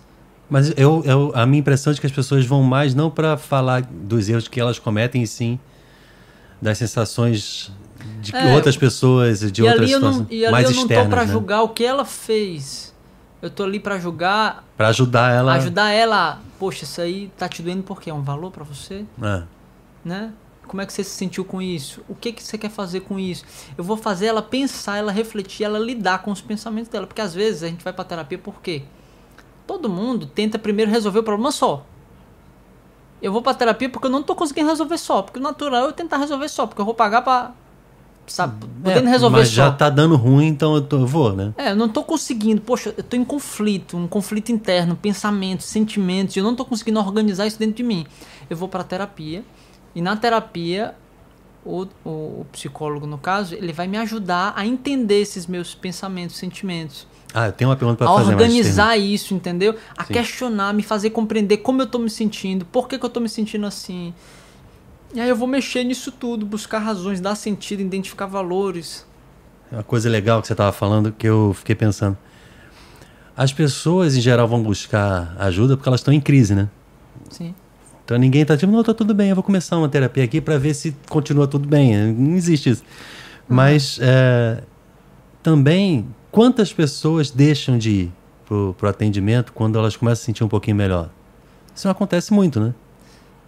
Mas 0.51 0.73
eu, 0.77 1.03
eu, 1.05 1.33
a 1.35 1.47
minha 1.47 1.61
impressão 1.61 1.93
é 1.93 1.97
que 1.97 2.07
as 2.07 2.13
pessoas 2.13 2.45
vão 2.45 2.63
mais 2.63 2.95
não 2.95 3.09
para 3.09 3.37
falar 3.37 3.83
dos 3.83 4.29
erros 4.29 4.49
que 4.49 4.61
elas 4.61 4.79
cometem, 4.79 5.23
e 5.23 5.27
sim 5.27 5.59
das 6.61 6.77
sensações 6.77 7.73
de 8.21 8.35
é, 8.37 8.55
outras 8.55 8.77
pessoas 8.77 9.43
e 9.43 9.51
de 9.51 9.63
outras 9.63 9.91
situações 9.91 10.19
não, 10.19 10.27
e 10.31 10.45
ali 10.45 10.53
mais 10.53 10.71
eu 10.71 10.77
não 10.77 10.89
tô 10.89 11.07
para 11.07 11.25
né? 11.25 11.33
julgar 11.33 11.63
o 11.63 11.71
que 11.71 11.85
ela 11.85 12.05
fez. 12.05 12.95
Eu 13.41 13.49
tô 13.49 13.63
ali 13.63 13.81
para 13.81 13.99
julgar, 13.99 14.65
para 14.77 14.89
ajudar 14.89 15.33
ela. 15.33 15.55
Ajudar 15.55 15.91
ela. 15.91 16.41
Poxa, 16.59 16.85
isso 16.85 17.01
aí 17.01 17.33
tá 17.39 17.49
te 17.49 17.63
doendo 17.63 17.83
porque 17.83 18.11
é 18.11 18.15
um 18.15 18.21
valor 18.21 18.51
para 18.51 18.65
você? 18.65 19.07
É. 19.23 19.43
Né? 20.05 20.33
Como 20.67 20.83
é 20.83 20.87
que 20.87 20.93
você 20.93 21.03
se 21.03 21.11
sentiu 21.11 21.45
com 21.45 21.61
isso? 21.61 22.03
O 22.07 22.15
que 22.15 22.33
que 22.33 22.43
você 22.43 22.59
quer 22.59 22.71
fazer 22.71 23.01
com 23.01 23.19
isso? 23.19 23.45
Eu 23.79 23.83
vou 23.83 23.97
fazer 23.97 24.27
ela 24.27 24.43
pensar, 24.43 24.99
ela 24.99 25.11
refletir, 25.11 25.65
ela 25.65 25.79
lidar 25.79 26.23
com 26.23 26.31
os 26.31 26.43
pensamentos 26.43 26.91
dela, 26.91 27.07
porque 27.07 27.23
às 27.23 27.35
vezes 27.35 27.63
a 27.63 27.69
gente 27.69 27.83
vai 27.83 27.93
para 27.93 28.05
terapia 28.05 28.39
por 28.39 28.61
quê? 28.61 28.83
Todo 29.71 29.89
mundo 29.89 30.27
tenta 30.27 30.59
primeiro 30.59 30.91
resolver 30.91 31.21
o 31.21 31.23
problema 31.23 31.53
só. 31.53 31.87
Eu 33.23 33.31
vou 33.31 33.41
para 33.41 33.55
terapia 33.55 33.89
porque 33.89 34.09
eu 34.09 34.11
não 34.11 34.21
tô 34.21 34.35
conseguindo 34.35 34.69
resolver 34.69 34.99
só, 34.99 35.23
porque 35.23 35.39
o 35.39 35.43
natural 35.43 35.85
é 35.85 35.87
eu 35.87 35.93
tentar 35.93 36.17
resolver 36.17 36.49
só, 36.49 36.67
porque 36.67 36.81
eu 36.81 36.85
vou 36.85 36.93
pagar 36.93 37.23
para 37.23 37.53
sabe, 38.27 38.67
podendo 38.83 39.07
é, 39.07 39.11
resolver 39.13 39.39
mas 39.39 39.47
só. 39.47 39.55
já 39.55 39.71
tá 39.71 39.89
dando 39.89 40.17
ruim, 40.17 40.49
então 40.49 40.75
eu, 40.75 40.83
tô, 40.83 40.99
eu 40.99 41.07
vou, 41.07 41.33
né? 41.37 41.55
É, 41.57 41.71
eu 41.71 41.77
não 41.77 41.89
tô 41.89 42.03
conseguindo, 42.03 42.61
poxa, 42.61 42.93
eu 42.97 43.05
tô 43.05 43.17
em 43.17 43.25
conflito, 43.25 43.97
um 43.97 44.09
conflito 44.09 44.51
interno, 44.51 44.97
pensamentos, 44.97 45.67
sentimentos, 45.67 46.35
e 46.35 46.41
eu 46.41 46.45
não 46.45 46.57
tô 46.57 46.65
conseguindo 46.65 46.99
organizar 46.99 47.47
isso 47.47 47.57
dentro 47.57 47.77
de 47.77 47.85
mim. 47.85 48.05
Eu 48.51 48.57
vou 48.57 48.69
pra 48.69 48.83
terapia, 48.83 49.45
e 49.95 50.03
na 50.03 50.17
terapia, 50.17 50.97
o, 51.65 51.87
o, 52.05 52.11
o 52.11 52.47
psicólogo, 52.51 53.07
no 53.07 53.19
caso, 53.19 53.55
ele 53.55 53.73
vai 53.73 53.87
me 53.87 53.99
ajudar 53.99 54.53
a 54.57 54.67
entender 54.67 55.21
esses 55.21 55.47
meus 55.47 55.77
pensamentos, 55.77 56.35
sentimentos. 56.35 57.07
Ah, 57.33 57.47
eu 57.47 57.53
tenho 57.53 57.71
uma 57.71 57.77
pergunta 57.77 57.99
para 57.99 58.07
fazer. 58.09 58.33
A 58.33 58.35
organizar 58.35 58.97
isso, 58.97 59.35
entendeu? 59.35 59.77
A 59.97 60.05
Sim. 60.05 60.15
questionar, 60.15 60.75
me 60.75 60.83
fazer 60.83 61.11
compreender 61.11 61.59
como 61.59 61.83
eu 61.83 61.87
tô 61.87 61.99
me 61.99 62.11
sentindo, 62.11 62.65
por 62.65 62.89
que, 62.89 62.99
que 62.99 63.05
eu 63.05 63.11
tô 63.11 63.21
me 63.21 63.29
sentindo 63.29 63.67
assim. 63.67 64.13
E 65.15 65.21
aí 65.21 65.29
eu 65.29 65.37
vou 65.37 65.49
mexer 65.49 65.85
nisso 65.85 66.13
tudo, 66.13 66.47
buscar 66.47 66.79
razões, 66.79 67.21
dar 67.21 67.35
sentido, 67.35 67.81
identificar 67.81 68.27
valores. 68.27 69.07
É 69.71 69.77
uma 69.77 69.83
coisa 69.83 70.09
legal 70.09 70.41
que 70.41 70.47
você 70.47 70.53
estava 70.53 70.73
falando 70.73 71.13
que 71.13 71.27
eu 71.27 71.53
fiquei 71.57 71.75
pensando. 71.75 72.17
As 73.37 73.53
pessoas 73.53 74.17
em 74.17 74.21
geral 74.21 74.47
vão 74.47 74.63
buscar 74.63 75.35
ajuda 75.39 75.77
porque 75.77 75.89
elas 75.89 76.01
estão 76.01 76.13
em 76.13 76.21
crise, 76.21 76.55
né? 76.55 76.69
Sim. 77.31 77.55
Então 78.05 78.19
ninguém 78.19 78.43
está 78.43 78.57
tipo, 78.57 78.73
não, 78.73 78.83
tá 78.83 78.93
tudo 78.93 79.15
bem, 79.15 79.31
eu 79.31 79.37
vou 79.37 79.45
começar 79.45 79.79
uma 79.79 79.89
terapia 79.89 80.25
aqui 80.25 80.41
para 80.41 80.59
ver 80.59 80.75
se 80.75 80.97
continua 81.09 81.47
tudo 81.47 81.69
bem. 81.69 82.13
Não 82.13 82.37
existe 82.37 82.71
isso. 82.71 82.83
Uhum. 83.49 83.57
Mas 83.57 83.99
é, 84.03 84.63
também 85.43 86.07
Quantas 86.31 86.73
pessoas 86.73 87.31
deixam 87.31 87.77
de 87.77 87.91
ir 87.91 88.13
pro, 88.47 88.75
pro 88.79 88.89
atendimento 88.89 89.53
quando 89.53 89.79
elas 89.79 89.97
começam 89.97 90.23
a 90.23 90.27
sentir 90.27 90.45
um 90.45 90.49
pouquinho 90.49 90.77
melhor? 90.77 91.11
Isso 91.75 91.87
não 91.87 91.93
acontece 91.93 92.33
muito, 92.33 92.61
né? 92.61 92.75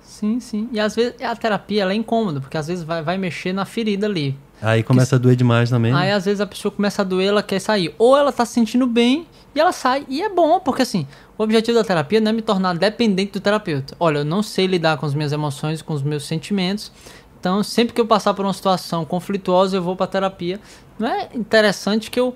Sim, 0.02 0.40
sim. 0.40 0.68
E 0.72 0.78
às 0.78 0.94
vezes 0.94 1.14
a 1.20 1.34
terapia 1.34 1.84
é 1.84 1.94
incômoda, 1.94 2.40
porque 2.40 2.56
às 2.56 2.66
vezes 2.66 2.84
vai, 2.84 3.02
vai 3.02 3.18
mexer 3.18 3.52
na 3.52 3.64
ferida 3.64 4.06
ali. 4.06 4.38
Aí 4.60 4.82
começa 4.82 5.10
porque, 5.10 5.14
a 5.16 5.18
doer 5.18 5.36
demais 5.36 5.70
também. 5.70 5.92
Aí 5.92 6.10
às 6.10 6.24
vezes 6.24 6.40
a 6.40 6.46
pessoa 6.46 6.70
começa 6.70 7.02
a 7.02 7.04
doer, 7.04 7.28
ela 7.28 7.42
quer 7.42 7.60
sair. 7.60 7.94
Ou 7.98 8.16
ela 8.16 8.32
tá 8.32 8.44
se 8.44 8.52
sentindo 8.52 8.86
bem 8.86 9.26
e 9.54 9.60
ela 9.60 9.72
sai. 9.72 10.04
E 10.08 10.22
é 10.22 10.28
bom, 10.28 10.60
porque 10.60 10.82
assim, 10.82 11.06
o 11.36 11.42
objetivo 11.42 11.76
da 11.78 11.84
terapia 11.84 12.20
não 12.20 12.30
é 12.30 12.32
me 12.32 12.42
tornar 12.42 12.76
dependente 12.76 13.32
do 13.32 13.40
terapeuta. 13.40 13.96
Olha, 13.98 14.18
eu 14.18 14.24
não 14.24 14.42
sei 14.42 14.66
lidar 14.66 14.96
com 14.96 15.06
as 15.06 15.14
minhas 15.14 15.32
emoções, 15.32 15.82
com 15.82 15.92
os 15.92 16.02
meus 16.02 16.24
sentimentos. 16.24 16.92
Então, 17.40 17.62
sempre 17.64 17.92
que 17.92 18.00
eu 18.00 18.06
passar 18.06 18.34
por 18.34 18.44
uma 18.44 18.52
situação 18.52 19.04
conflituosa, 19.04 19.76
eu 19.76 19.82
vou 19.82 19.96
para 19.96 20.06
terapia. 20.06 20.60
Não 20.96 21.08
é 21.08 21.28
interessante 21.34 22.08
que 22.08 22.20
eu 22.20 22.32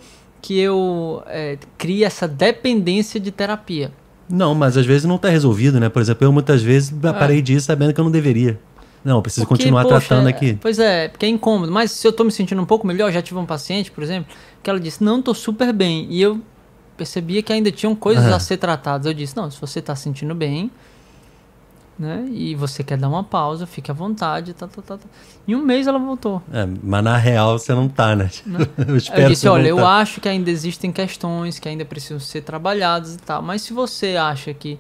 que 0.47 0.57
eu 0.61 1.25
é, 1.27 1.59
crie 1.77 2.05
essa 2.05 2.29
dependência 2.29 3.19
de 3.19 3.33
terapia. 3.33 3.91
Não, 4.29 4.55
mas 4.55 4.77
às 4.77 4.87
vezes 4.87 5.05
não 5.05 5.17
está 5.17 5.29
resolvido, 5.29 5.81
né? 5.81 5.89
Por 5.89 6.01
exemplo, 6.01 6.25
eu 6.25 6.31
muitas 6.31 6.63
vezes 6.63 6.95
é. 7.03 7.13
parei 7.13 7.43
disso 7.43 7.67
sabendo 7.67 7.93
que 7.93 7.99
eu 7.99 8.05
não 8.05 8.13
deveria. 8.13 8.57
Não, 9.05 9.17
eu 9.17 9.23
preciso 9.23 9.45
porque, 9.45 9.65
continuar 9.65 9.83
poxa, 9.83 10.07
tratando 10.07 10.29
aqui. 10.29 10.57
Pois 10.63 10.79
é, 10.79 11.09
porque 11.09 11.27
é 11.27 11.29
incômodo. 11.29 11.73
Mas 11.73 11.91
se 11.91 12.07
eu 12.07 12.11
estou 12.11 12.25
me 12.25 12.31
sentindo 12.31 12.63
um 12.63 12.65
pouco 12.65 12.87
melhor, 12.87 13.11
já 13.11 13.21
tive 13.21 13.41
um 13.41 13.45
paciente, 13.45 13.91
por 13.91 14.05
exemplo, 14.05 14.33
que 14.63 14.71
ela 14.71 14.79
disse, 14.79 15.03
não, 15.03 15.19
estou 15.19 15.35
super 15.35 15.73
bem. 15.73 16.07
E 16.11 16.23
eu 16.23 16.41
percebia 16.97 17.43
que 17.43 17.53
ainda 17.53 17.73
tinham 17.73 17.97
coisas 17.97 18.27
uhum. 18.27 18.35
a 18.35 18.39
ser 18.39 18.57
tratadas. 18.57 19.05
Eu 19.05 19.15
disse, 19.15 19.37
não, 19.37 19.51
se 19.51 19.61
você 19.61 19.81
está 19.81 19.97
sentindo 19.97 20.33
bem, 20.33 20.71
né? 21.99 22.27
E 22.31 22.55
você 22.55 22.85
quer 22.85 22.99
dar 22.99 23.09
uma 23.09 23.25
pausa, 23.25 23.67
fique 23.67 23.91
à 23.91 23.95
vontade, 23.95 24.53
tá, 24.53 24.67
tá, 24.67 24.83
tá, 24.83 24.99
tá. 24.99 25.05
Em 25.47 25.55
um 25.55 25.63
mês 25.63 25.87
ela 25.87 25.99
voltou. 25.99 26.43
É, 26.53 26.67
mas 26.83 27.05
na 27.05 27.17
real 27.17 27.59
você 27.59 27.75
não 27.75 27.89
tá, 27.89 28.15
né? 28.15 28.31
Não. 28.45 28.61
eu, 28.77 29.23
eu 29.23 29.29
disse, 29.29 29.49
olha, 29.49 29.69
eu 29.69 29.87
acho 29.87 30.21
que 30.21 30.29
ainda 30.29 30.51
existem 30.51 30.93
questões 30.93 31.59
que 31.59 31.69
ainda 31.69 31.85
precisam 31.85 32.21
ser 32.21 32.43
trabalhadas 32.43 33.15
e 33.15 33.19
tal, 33.19 33.43
mas 33.43 33.63
se 33.63 33.73
você 33.73 34.17
acha 34.17 34.53
que 34.53 34.79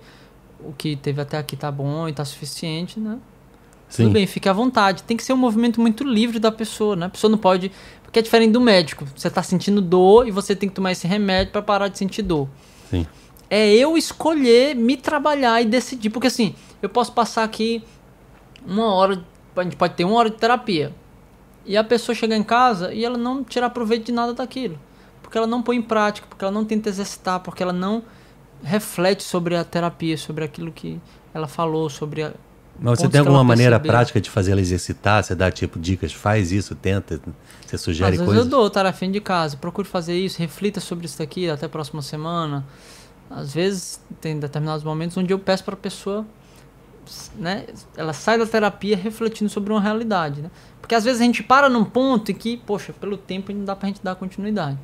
o 0.60 0.72
que 0.72 0.96
teve 0.96 1.20
até 1.20 1.38
aqui 1.38 1.56
tá 1.56 1.70
bom 1.70 2.08
e 2.08 2.12
tá 2.12 2.24
suficiente, 2.24 2.98
né? 3.00 3.18
Sim. 3.88 4.04
Tudo 4.04 4.12
bem, 4.14 4.26
fique 4.26 4.48
à 4.48 4.52
vontade. 4.52 5.02
Tem 5.02 5.16
que 5.16 5.22
ser 5.22 5.32
um 5.32 5.36
movimento 5.36 5.80
muito 5.80 6.02
livre 6.02 6.38
da 6.38 6.50
pessoa, 6.50 6.96
né? 6.96 7.06
A 7.06 7.08
pessoa 7.08 7.30
não 7.30 7.38
pode. 7.38 7.70
Porque 8.02 8.18
é 8.18 8.22
diferente 8.22 8.52
do 8.52 8.60
médico. 8.60 9.06
Você 9.14 9.30
tá 9.30 9.42
sentindo 9.42 9.80
dor 9.80 10.26
e 10.26 10.30
você 10.30 10.56
tem 10.56 10.68
que 10.68 10.74
tomar 10.74 10.92
esse 10.92 11.06
remédio 11.06 11.52
para 11.52 11.62
parar 11.62 11.88
de 11.88 11.98
sentir 11.98 12.22
dor. 12.22 12.48
Sim. 12.90 13.06
É 13.49 13.72
eu 13.74 13.97
escolher 13.97 14.74
me 14.74 14.97
trabalhar 14.97 15.61
e 15.62 15.64
decidir. 15.64 16.11
Porque 16.11 16.26
assim, 16.26 16.55
eu 16.82 16.88
posso 16.88 17.12
passar 17.12 17.44
aqui 17.44 17.82
uma 18.66 18.92
hora, 18.92 19.24
a 19.55 19.62
gente 19.62 19.76
pode 19.76 19.94
ter 19.94 20.05
uma 20.05 20.16
hora 20.16 20.30
de 20.30 20.36
terapia. 20.36 20.92
E 21.64 21.76
a 21.76 21.84
pessoa 21.84 22.14
chegar 22.14 22.36
em 22.36 22.42
casa 22.42 22.92
e 22.92 23.05
ela 23.05 23.18
não 23.18 23.42
tirar 23.42 23.70
proveito 23.70 24.07
de 24.07 24.12
nada 24.12 24.32
daquilo. 24.34 24.78
Porque 25.22 25.36
ela 25.36 25.47
não 25.47 25.62
põe 25.62 25.76
em 25.76 25.82
prática, 25.82 26.26
porque 26.28 26.44
ela 26.44 26.53
não 26.53 26.64
tenta 26.64 26.88
exercitar, 26.88 27.40
porque 27.40 27.62
ela 27.62 27.72
não 27.72 28.05
reflete 28.62 29.22
sobre 29.22 29.57
a 29.57 29.64
terapia, 29.64 30.16
sobre 30.16 30.44
aquilo 30.44 30.70
que 30.70 31.01
ela 31.34 31.49
falou, 31.49 31.90
sobre 31.90 32.22
a. 32.22 32.32
Mas 32.78 32.99
você 33.01 33.09
tem 33.09 33.20
alguma 33.20 33.42
maneira 33.42 33.80
prática 33.80 34.20
de 34.20 34.28
fazer 34.28 34.53
ela 34.53 34.61
exercitar? 34.61 35.24
Você 35.24 35.34
dá 35.34 35.51
tipo 35.51 35.78
dicas, 35.78 36.12
faz 36.12 36.53
isso, 36.53 36.74
tenta, 36.74 37.20
você 37.64 37.78
sugere 37.78 38.11
Às 38.11 38.16
coisas? 38.18 38.28
Às 38.28 38.34
vezes 38.34 38.53
eu 38.53 38.59
dou 38.59 38.68
tarefinha 38.68 39.11
de 39.11 39.20
casa, 39.20 39.57
procure 39.57 39.88
fazer 39.88 40.14
isso, 40.14 40.38
reflita 40.38 40.78
sobre 40.78 41.07
isso 41.07 41.18
daqui 41.18 41.49
até 41.49 41.64
a 41.66 41.68
próxima 41.68 42.03
semana. 42.03 42.64
Às 43.37 43.53
vezes 43.53 44.01
tem 44.18 44.41
determinados 44.41 44.82
momentos 44.82 45.14
onde 45.18 45.30
eu 45.30 45.39
peço 45.39 45.62
para 45.62 45.74
a 45.74 45.76
pessoa 45.76 46.26
né, 47.37 47.66
ela 47.97 48.12
sai 48.12 48.39
da 48.39 48.47
terapia 48.47 48.97
refletindo 48.97 49.51
sobre 49.51 49.72
uma 49.72 49.80
realidade, 49.80 50.43
né? 50.43 50.51
Porque 50.80 50.95
às 50.95 51.05
vezes 51.05 51.20
a 51.20 51.24
gente 51.24 51.43
para 51.43 51.68
num 51.68 51.84
ponto 51.84 52.32
em 52.32 52.34
que, 52.34 52.57
poxa, 52.57 52.93
pelo 52.93 53.16
tempo 53.16 53.53
não 53.53 53.64
dá 53.64 53.76
pra 53.76 53.89
gente 53.89 54.01
dar 54.03 54.14
continuidade. 54.14 54.78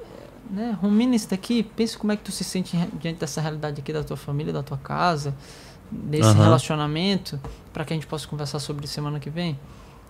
É, 0.00 0.54
né? 0.54 0.78
Rumina 0.80 1.14
isso 1.14 1.28
daqui, 1.28 1.62
pensa 1.62 1.98
como 1.98 2.12
é 2.12 2.16
que 2.16 2.22
tu 2.22 2.32
se 2.32 2.44
sente 2.44 2.76
diante 3.00 3.18
dessa 3.18 3.40
realidade 3.40 3.80
aqui 3.80 3.92
da 3.92 4.02
tua 4.02 4.16
família, 4.16 4.52
da 4.52 4.62
tua 4.62 4.78
casa, 4.78 5.34
desse 5.90 6.30
uhum. 6.30 6.42
relacionamento, 6.42 7.38
para 7.72 7.84
que 7.84 7.92
a 7.92 7.96
gente 7.96 8.06
possa 8.06 8.26
conversar 8.26 8.58
sobre 8.58 8.86
semana 8.86 9.20
que 9.20 9.30
vem. 9.30 9.58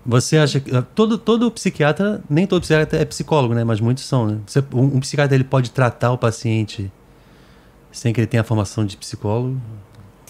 Você 0.05 0.37
acha 0.37 0.59
que 0.59 0.70
todo, 0.95 1.16
todo 1.16 1.51
psiquiatra, 1.51 2.22
nem 2.28 2.47
todo 2.47 2.62
psiquiatra 2.62 3.01
é 3.01 3.05
psicólogo, 3.05 3.55
né? 3.55 3.62
Mas 3.62 3.80
muitos 3.80 4.05
são, 4.05 4.26
né? 4.26 4.39
Você, 4.47 4.62
um, 4.72 4.97
um 4.97 5.01
psiquiatra 5.01 5.35
ele 5.35 5.45
pode 5.45 5.70
tratar 5.70 6.12
o 6.12 6.18
paciente 6.18 6.91
sem 7.93 8.12
que 8.12 8.20
ele 8.20 8.26
tenha 8.26 8.40
a 8.40 8.45
formação 8.45 8.84
de 8.84 8.97
psicólogo? 8.97 9.61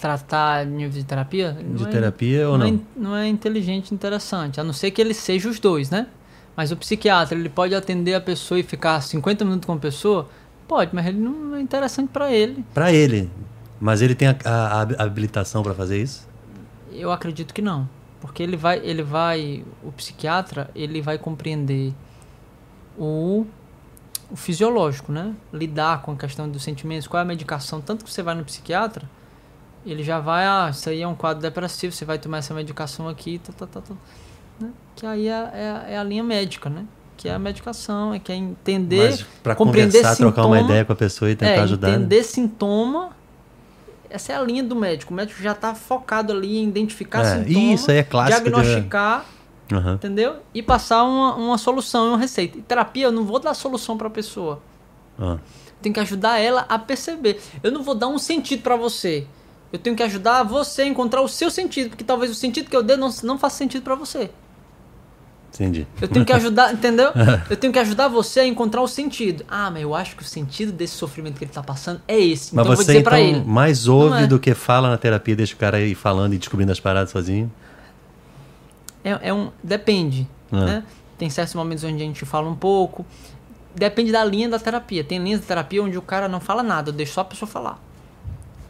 tratar 0.03 0.65
nível 0.65 0.99
de 0.99 1.05
terapia. 1.05 1.53
De 1.53 1.85
é, 1.85 1.87
terapia 1.87 2.49
ou 2.49 2.57
não? 2.57 2.67
Não 2.67 2.75
é, 2.75 2.79
não 2.97 3.15
é 3.15 3.27
inteligente 3.29 3.93
interessante, 3.93 4.59
a 4.59 4.63
não 4.63 4.73
ser 4.73 4.91
que 4.91 4.99
ele 5.01 5.13
seja 5.13 5.47
os 5.47 5.61
dois, 5.61 5.89
né? 5.89 6.07
Mas 6.57 6.73
o 6.73 6.75
psiquiatra, 6.75 7.37
ele 7.37 7.47
pode 7.47 7.73
atender 7.73 8.13
a 8.13 8.19
pessoa 8.19 8.59
e 8.59 8.63
ficar 8.63 8.99
50 8.99 9.45
minutos 9.45 9.65
com 9.65 9.71
a 9.71 9.77
pessoa? 9.77 10.27
Pode, 10.67 10.93
mas 10.93 11.05
ele 11.05 11.19
não 11.19 11.55
é 11.55 11.61
interessante 11.61 12.09
para 12.09 12.29
ele. 12.29 12.65
Para 12.73 12.91
ele. 12.91 13.31
Mas 13.79 14.01
ele 14.01 14.13
tem 14.13 14.27
a, 14.27 14.35
a, 14.43 14.81
a 14.81 15.03
habilitação 15.03 15.63
para 15.63 15.73
fazer 15.73 16.01
isso? 16.01 16.27
Eu 16.91 17.09
acredito 17.09 17.53
que 17.53 17.61
não. 17.61 17.87
Porque 18.19 18.43
ele 18.43 18.57
vai, 18.57 18.79
ele 18.83 19.03
vai, 19.03 19.63
o 19.81 19.91
psiquiatra, 19.93 20.69
ele 20.75 21.01
vai 21.01 21.17
compreender 21.17 21.93
o, 22.97 23.45
o 24.33 24.35
fisiológico, 24.35 25.11
né? 25.11 25.31
Lidar 25.53 26.01
com 26.01 26.13
a 26.13 26.15
questão 26.15 26.49
dos 26.49 26.63
sentimentos, 26.63 27.07
qual 27.07 27.19
é 27.19 27.21
a 27.21 27.25
medicação. 27.25 27.79
Tanto 27.79 28.03
que 28.03 28.11
você 28.11 28.23
vai 28.23 28.33
no 28.33 28.43
psiquiatra, 28.43 29.07
ele 29.85 30.01
já 30.01 30.19
vai, 30.19 30.43
ah, 30.43 30.69
isso 30.71 30.89
aí 30.89 31.03
é 31.03 31.07
um 31.07 31.13
quadro 31.13 31.39
depressivo, 31.39 31.93
você 31.93 32.03
vai 32.03 32.17
tomar 32.17 32.39
essa 32.39 32.51
medicação 32.51 33.07
aqui, 33.07 33.37
tá, 33.37 33.53
tá, 33.53 33.67
tá, 33.67 33.81
tá, 33.81 33.93
né? 34.59 34.71
que 34.95 35.05
aí 35.05 35.27
é, 35.27 35.51
é, 35.53 35.93
é, 35.93 35.97
a 35.99 36.03
linha 36.03 36.23
médica, 36.23 36.67
né? 36.67 36.83
Que 37.15 37.29
é 37.29 37.33
a 37.33 37.37
medicação, 37.37 38.11
é 38.11 38.17
que 38.17 38.31
é 38.31 38.35
entender, 38.35 39.11
Mas 39.11 39.25
pra 39.43 39.53
compreender 39.53 39.99
conversar, 39.99 40.15
sintoma, 40.15 40.31
trocar 40.31 40.47
uma 40.47 40.59
ideia 40.59 40.83
com 40.83 40.93
a 40.93 40.95
pessoa 40.95 41.29
e 41.29 41.35
tentar 41.35 41.51
é, 41.51 41.59
ajudar. 41.59 41.89
Né? 41.89 41.95
Entender 41.97 42.17
né? 42.17 42.23
sintoma, 42.23 43.09
essa 44.09 44.33
é 44.33 44.35
a 44.35 44.41
linha 44.41 44.63
do 44.63 44.75
médico. 44.75 45.13
O 45.13 45.15
médico 45.15 45.43
já 45.43 45.51
está 45.51 45.75
focado 45.75 46.33
ali 46.33 46.57
em 46.57 46.67
identificar 46.67 47.21
é, 47.21 47.43
sintoma, 47.45 47.73
isso 47.73 47.91
aí 47.91 47.97
é 47.97 48.03
clássico 48.03 48.49
diagnosticar, 48.49 49.19
de... 49.19 49.25
uhum. 49.77 49.93
entendeu? 49.93 50.37
E 50.53 50.61
passar 50.61 51.03
uma, 51.03 51.35
uma 51.35 51.57
solução, 51.57 52.09
uma 52.09 52.17
receita. 52.17 52.57
E 52.57 52.61
terapia, 52.61 53.05
eu 53.05 53.11
não 53.11 53.25
vou 53.25 53.39
dar 53.39 53.53
solução 53.53 53.97
para 53.97 54.07
a 54.07 54.11
pessoa. 54.11 54.61
Uhum. 55.17 55.39
Tenho 55.81 55.93
que 55.93 55.99
ajudar 55.99 56.39
ela 56.39 56.65
a 56.69 56.79
perceber. 56.79 57.41
Eu 57.61 57.71
não 57.71 57.83
vou 57.83 57.95
dar 57.95 58.07
um 58.07 58.17
sentido 58.17 58.63
para 58.63 58.75
você. 58.75 59.27
Eu 59.71 59.79
tenho 59.79 59.95
que 59.95 60.03
ajudar 60.03 60.43
você 60.43 60.83
a 60.83 60.85
encontrar 60.85 61.21
o 61.21 61.27
seu 61.27 61.49
sentido, 61.49 61.89
porque 61.89 62.03
talvez 62.03 62.31
o 62.31 62.35
sentido 62.35 62.69
que 62.69 62.75
eu 62.75 62.83
dê 62.83 62.95
não, 62.95 63.09
não 63.23 63.37
faça 63.37 63.57
sentido 63.57 63.83
para 63.83 63.95
você. 63.95 64.29
Entendi. 65.53 65.85
Eu 66.01 66.07
tenho 66.07 66.25
que 66.25 66.33
ajudar, 66.33 66.73
entendeu? 66.73 67.11
Eu 67.49 67.57
tenho 67.57 67.71
que 67.71 67.79
ajudar 67.79 68.07
você 68.07 68.41
a 68.41 68.45
encontrar 68.45 68.81
o 68.81 68.87
sentido. 68.87 69.45
Ah, 69.47 69.69
mas 69.69 69.83
eu 69.83 69.93
acho 69.93 70.15
que 70.15 70.23
o 70.23 70.25
sentido 70.25 70.71
desse 70.71 70.95
sofrimento 70.95 71.37
que 71.37 71.43
ele 71.43 71.51
tá 71.51 71.61
passando 71.61 72.01
é 72.07 72.19
esse. 72.19 72.55
Mas 72.55 72.65
então 72.65 72.65
você 72.65 72.71
eu 72.71 72.75
vou 72.75 72.85
dizer 72.85 72.99
então, 72.99 73.11
pra 73.11 73.19
ele. 73.19 73.43
mais 73.43 73.87
ouve 73.87 74.23
é. 74.23 74.27
do 74.27 74.39
que 74.39 74.53
fala 74.53 74.89
na 74.89 74.97
terapia, 74.97 75.35
deixa 75.35 75.53
o 75.53 75.57
cara 75.57 75.79
ir 75.79 75.95
falando 75.95 76.33
e 76.33 76.37
descobrindo 76.37 76.71
as 76.71 76.79
paradas 76.79 77.11
sozinho? 77.11 77.51
É, 79.03 79.29
é 79.29 79.33
um. 79.33 79.51
Depende. 79.63 80.27
Ah. 80.51 80.65
Né? 80.65 80.83
Tem 81.17 81.29
certos 81.29 81.53
momentos 81.53 81.83
onde 81.83 82.01
a 82.01 82.05
gente 82.05 82.25
fala 82.25 82.49
um 82.49 82.55
pouco. 82.55 83.05
Depende 83.75 84.11
da 84.11 84.23
linha 84.23 84.49
da 84.49 84.59
terapia. 84.59 85.03
Tem 85.03 85.17
linhas 85.19 85.41
de 85.41 85.47
terapia 85.47 85.81
onde 85.83 85.97
o 85.97 86.01
cara 86.01 86.27
não 86.27 86.39
fala 86.39 86.61
nada, 86.61 86.89
eu 86.89 86.93
deixo 86.93 87.13
só 87.13 87.21
a 87.21 87.25
pessoa 87.25 87.49
falar 87.49 87.79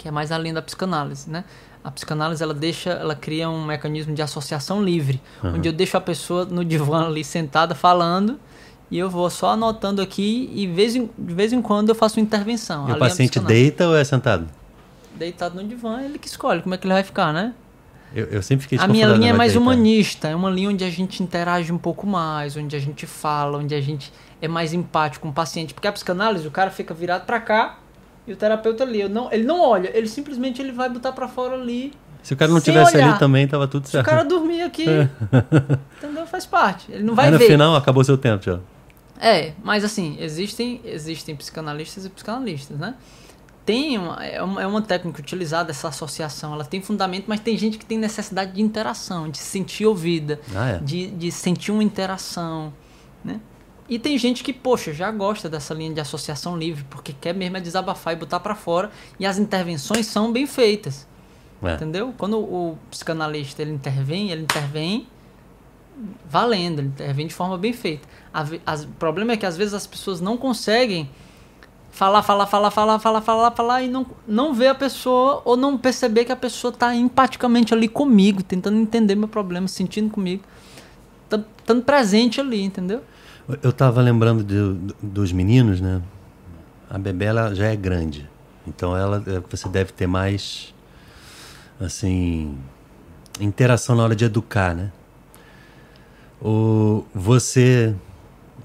que 0.04 0.10
é 0.10 0.12
mais 0.12 0.34
além 0.34 0.54
da 0.54 0.62
psicanálise, 0.62 1.30
né? 1.30 1.46
A 1.82 1.90
psicanálise 1.90 2.44
ela 2.44 2.54
deixa, 2.54 2.90
ela 2.90 3.16
cria 3.16 3.50
um 3.50 3.64
mecanismo 3.64 4.14
de 4.14 4.22
associação 4.22 4.84
livre, 4.84 5.22
uhum. 5.42 5.56
onde 5.56 5.70
eu 5.70 5.72
deixo 5.72 5.96
a 5.96 6.02
pessoa 6.02 6.44
no 6.44 6.66
divã 6.66 7.08
ali 7.08 7.24
sentada 7.24 7.74
falando 7.74 8.38
e 8.92 9.00
eu 9.00 9.10
vou 9.10 9.30
só 9.30 9.52
anotando 9.52 10.02
aqui 10.02 10.52
e 10.54 10.68
vez 10.68 10.94
em, 10.94 11.10
de 11.18 11.34
vez 11.34 11.54
em 11.54 11.62
quando 11.62 11.88
eu 11.88 11.96
faço 11.96 12.20
uma 12.20 12.24
intervenção. 12.24 12.90
E 12.90 12.92
o 12.92 13.00
paciente 13.00 13.40
deita 13.40 13.88
ou 13.88 13.96
é 13.96 14.04
sentado? 14.04 14.46
Deitado 15.16 15.56
no 15.56 15.66
divã, 15.66 16.02
ele 16.02 16.20
que 16.20 16.28
escolhe 16.28 16.62
como 16.62 16.76
é 16.76 16.78
que 16.78 16.86
ele 16.86 16.94
vai 16.94 17.04
ficar, 17.04 17.32
né? 17.32 17.54
Eu, 18.16 18.26
eu 18.26 18.42
sempre 18.44 18.64
fiquei 18.64 18.78
A 18.78 18.88
minha 18.88 19.08
linha 19.08 19.30
é 19.30 19.32
no 19.32 19.38
mais 19.38 19.56
humanista, 19.56 20.28
é 20.28 20.36
uma 20.36 20.50
linha 20.50 20.70
onde 20.70 20.84
a 20.84 20.90
gente 20.90 21.24
interage 21.24 21.72
um 21.72 21.78
pouco 21.78 22.06
mais, 22.06 22.56
onde 22.56 22.76
a 22.76 22.80
gente 22.80 23.08
fala, 23.08 23.58
onde 23.58 23.74
a 23.74 23.82
gente 23.82 24.14
é 24.42 24.48
mais 24.48 24.72
empático 24.74 25.24
com 25.24 25.30
o 25.30 25.34
paciente. 25.34 25.74
Porque 25.74 25.88
a 25.88 25.92
psicanálise, 25.92 26.48
o 26.48 26.52
cara 26.52 26.70
fica 26.70 26.94
virado 26.94 27.26
pra 27.26 27.40
cá 27.40 27.80
e 28.28 28.34
o 28.34 28.36
terapeuta 28.36 28.84
ali. 28.84 29.08
Não, 29.10 29.32
ele 29.32 29.44
não 29.44 29.60
olha, 29.62 29.90
ele 29.98 30.08
simplesmente 30.08 30.62
ele 30.62 30.72
vai 30.72 30.90
botar 30.90 31.12
pra 31.12 31.28
fora 31.28 31.56
ali. 31.56 31.92
Se 32.22 32.34
o 32.34 32.38
cara 32.38 32.52
não 32.52 32.62
tivesse 32.62 32.96
olhar. 32.96 33.10
ali 33.10 33.20
também, 33.20 33.48
tava 33.48 33.68
tudo 33.68 33.86
Se 33.86 33.90
o 33.90 33.92
certo. 33.94 34.06
cara 34.06 34.24
dormir 34.24 34.62
aqui, 34.62 34.86
entendeu? 35.98 36.26
Faz 36.26 36.46
parte. 36.46 36.92
Ele 36.92 37.04
não 37.04 37.16
vai 37.16 37.26
Aí 37.26 37.32
no 37.32 37.38
ver. 37.38 37.48
final 37.48 37.76
acabou 37.76 38.04
seu 38.04 38.18
tempo 38.18 38.44
já. 38.46 38.60
É, 39.20 39.54
mas 39.64 39.84
assim, 39.84 40.18
existem, 40.20 40.80
existem 40.86 41.36
psicanalistas 41.36 42.06
e 42.06 42.10
psicanalistas, 42.10 42.78
né? 42.78 42.94
Tem 43.66 43.98
uma, 43.98 44.26
é, 44.26 44.42
uma, 44.44 44.62
é 44.62 44.68
uma 44.68 44.82
técnica 44.82 45.22
utilizada, 45.22 45.72
essa 45.72 45.88
associação, 45.88 46.54
ela 46.54 46.66
tem 46.66 46.82
fundamento, 46.82 47.26
mas 47.28 47.40
tem 47.40 47.58
gente 47.58 47.78
que 47.78 47.86
tem 47.86 47.98
necessidade 47.98 48.52
de 48.52 48.62
interação, 48.62 49.30
de 49.30 49.38
se 49.38 49.46
sentir 49.46 49.86
ouvida, 49.86 50.40
Ah, 50.54 50.70
é. 50.72 50.78
de, 50.80 51.08
de 51.12 51.32
sentir 51.32 51.72
uma 51.72 51.82
interação, 51.84 52.74
né? 53.24 53.40
E 53.88 53.98
tem 54.00 54.18
gente 54.18 54.44
que, 54.44 54.52
poxa, 54.52 54.94
já 54.94 55.10
gosta 55.12 55.50
dessa 55.50 55.74
linha 55.74 55.94
de 55.94 56.00
associação 56.02 56.58
livre, 56.58 56.84
porque 56.90 57.14
quer 57.14 57.34
mesmo 57.34 57.56
é 57.58 57.62
desabafar 57.62 58.14
e 58.14 58.18
botar 58.18 58.40
pra 58.42 58.54
fora, 58.56 58.92
e 59.20 59.26
as 59.26 59.38
intervenções 59.38 60.08
são 60.08 60.32
bem 60.32 60.46
feitas, 60.46 61.08
É. 61.64 61.74
entendeu? 61.76 62.14
Quando 62.18 62.38
o 62.40 62.78
psicanalista 62.92 63.62
ele 63.62 63.72
intervém, 63.72 64.30
ele 64.32 64.42
intervém 64.44 65.08
valendo, 66.30 66.80
ele 66.80 66.88
intervém 66.90 67.28
de 67.28 67.34
forma 67.34 67.58
bem 67.58 67.72
feita. 67.74 68.08
A 68.34 68.44
ve- 68.44 68.62
as- 68.66 68.84
O 68.84 68.88
problema 68.88 69.34
é 69.34 69.38
que 69.38 69.46
às 69.46 69.56
vezes 69.56 69.74
as 69.74 69.86
pessoas 69.88 70.20
não 70.20 70.36
conseguem 70.38 71.10
falar, 71.94 72.24
falar, 72.24 72.48
falar, 72.48 72.72
falar, 72.72 73.00
falar, 73.00 73.22
falar, 73.22 73.52
falar 73.52 73.84
e 73.84 73.88
não, 73.88 74.06
não 74.28 74.52
ver 74.54 74.68
a 74.68 74.76
pessoa 74.76 75.42
ou 75.46 75.56
não 75.56 75.78
perceber 75.78 76.26
que 76.26 76.32
a 76.32 76.36
pessoa 76.36 76.74
está 76.74 76.94
empaticamente 76.96 77.72
ali 77.74 77.88
comigo, 77.88 78.42
tentando 78.42 78.78
entender 78.78 79.14
meu 79.16 79.28
problema, 79.28 79.68
sentindo 79.68 80.10
comigo, 80.10 80.44
tá- 81.30 81.40
estando 81.60 81.84
presente 81.84 82.42
ali, 82.42 82.64
entendeu? 82.64 83.02
Eu 83.62 83.72
tava 83.72 84.02
lembrando 84.02 84.44
de- 84.44 84.56
do- 84.74 84.96
dos 85.04 85.32
meninos, 85.32 85.80
né? 85.80 86.02
A 86.90 86.98
bebê 86.98 87.26
ela 87.26 87.54
já 87.54 87.68
é 87.68 87.76
grande. 87.76 88.28
Então 88.68 88.98
ela 88.98 89.24
é, 89.28 89.40
você 89.50 89.70
deve 89.70 89.92
ter 89.92 90.08
mais 90.08 90.74
assim 91.80 92.58
interação 93.40 93.96
na 93.96 94.04
hora 94.04 94.16
de 94.16 94.26
educar, 94.26 94.74
né? 94.74 94.92
O 96.42 97.04
você 97.14 97.94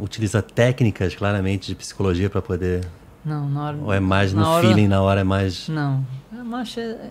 utiliza 0.00 0.40
técnicas 0.40 1.14
claramente 1.14 1.66
de 1.68 1.74
psicologia 1.74 2.30
para 2.30 2.40
poder 2.42 2.86
Não, 3.28 3.48
na 3.48 3.64
hora. 3.64 3.76
ou 3.84 3.92
é 3.92 4.00
mais 4.00 4.32
no 4.32 4.44
hora- 4.46 4.66
feeling, 4.66 4.88
na 4.88 5.02
hora 5.02 5.20
é 5.20 5.24
mais 5.24 5.68
Não. 5.68 6.04
É, 6.32 6.42
mas 6.42 6.76
é, 6.78 7.10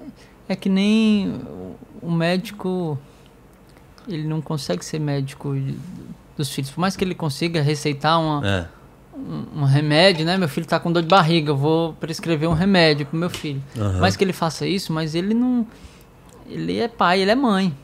é 0.49 0.55
que 0.55 0.67
nem 0.69 1.41
o- 2.01 2.11
médico. 2.11 2.97
Ele 4.07 4.25
não 4.27 4.39
consegue 4.41 4.83
ser 4.85 4.99
médico 4.99 5.53
dos 6.37 6.49
filhos. 6.51 6.71
Por 6.71 6.79
mais 6.79 6.95
que 6.95 7.03
ele 7.03 7.13
consiga 7.13 7.61
receitar 7.61 8.19
uma, 8.19 8.41
é. 8.47 8.67
um, 9.13 9.61
um 9.61 9.63
remédio, 9.65 10.25
né? 10.25 10.37
Meu 10.37 10.47
filho 10.47 10.65
tá 10.65 10.79
com 10.79 10.91
dor 10.91 11.01
de 11.01 11.09
barriga, 11.09 11.51
eu 11.51 11.57
vou 11.57 11.93
prescrever 11.93 12.47
um 12.49 12.53
remédio 12.53 13.05
pro 13.05 13.17
meu 13.17 13.29
filho. 13.29 13.61
Aham. 13.77 13.99
Mais 13.99 14.15
que 14.15 14.23
ele 14.23 14.31
faça 14.33 14.65
isso, 14.65 14.93
mas 14.93 15.13
ele 15.15 15.33
não. 15.33 15.67
Ele 16.47 16.79
é 16.79 16.87
pai, 16.87 17.19
ele 17.21 17.31
é 17.31 17.35
mãe. 17.35 17.75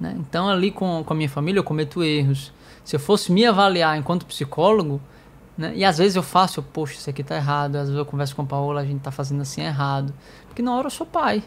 né? 0.00 0.14
Então, 0.18 0.48
ali 0.48 0.70
com, 0.70 1.02
com 1.04 1.12
a 1.12 1.16
minha 1.16 1.28
família, 1.28 1.58
eu 1.58 1.64
cometo 1.64 2.02
erros. 2.04 2.52
Se 2.84 2.94
eu 2.96 3.00
fosse 3.00 3.32
me 3.32 3.44
avaliar 3.44 3.98
enquanto 3.98 4.24
psicólogo, 4.24 5.00
né? 5.60 5.72
e 5.76 5.84
às 5.84 5.98
vezes 5.98 6.16
eu 6.16 6.22
faço, 6.22 6.60
eu, 6.60 6.64
poxa, 6.64 6.94
isso 6.94 7.10
aqui 7.10 7.22
tá 7.22 7.36
errado. 7.36 7.76
Às 7.76 7.82
vezes 7.82 7.96
eu 7.96 8.06
converso 8.06 8.34
com 8.34 8.40
a 8.40 8.46
Paola, 8.46 8.80
a 8.80 8.84
gente 8.84 9.00
tá 9.00 9.10
fazendo 9.10 9.42
assim 9.42 9.60
errado. 9.60 10.14
Porque 10.46 10.62
na 10.62 10.74
hora 10.74 10.86
eu 10.86 10.90
sou 10.90 11.06
pai. 11.06 11.42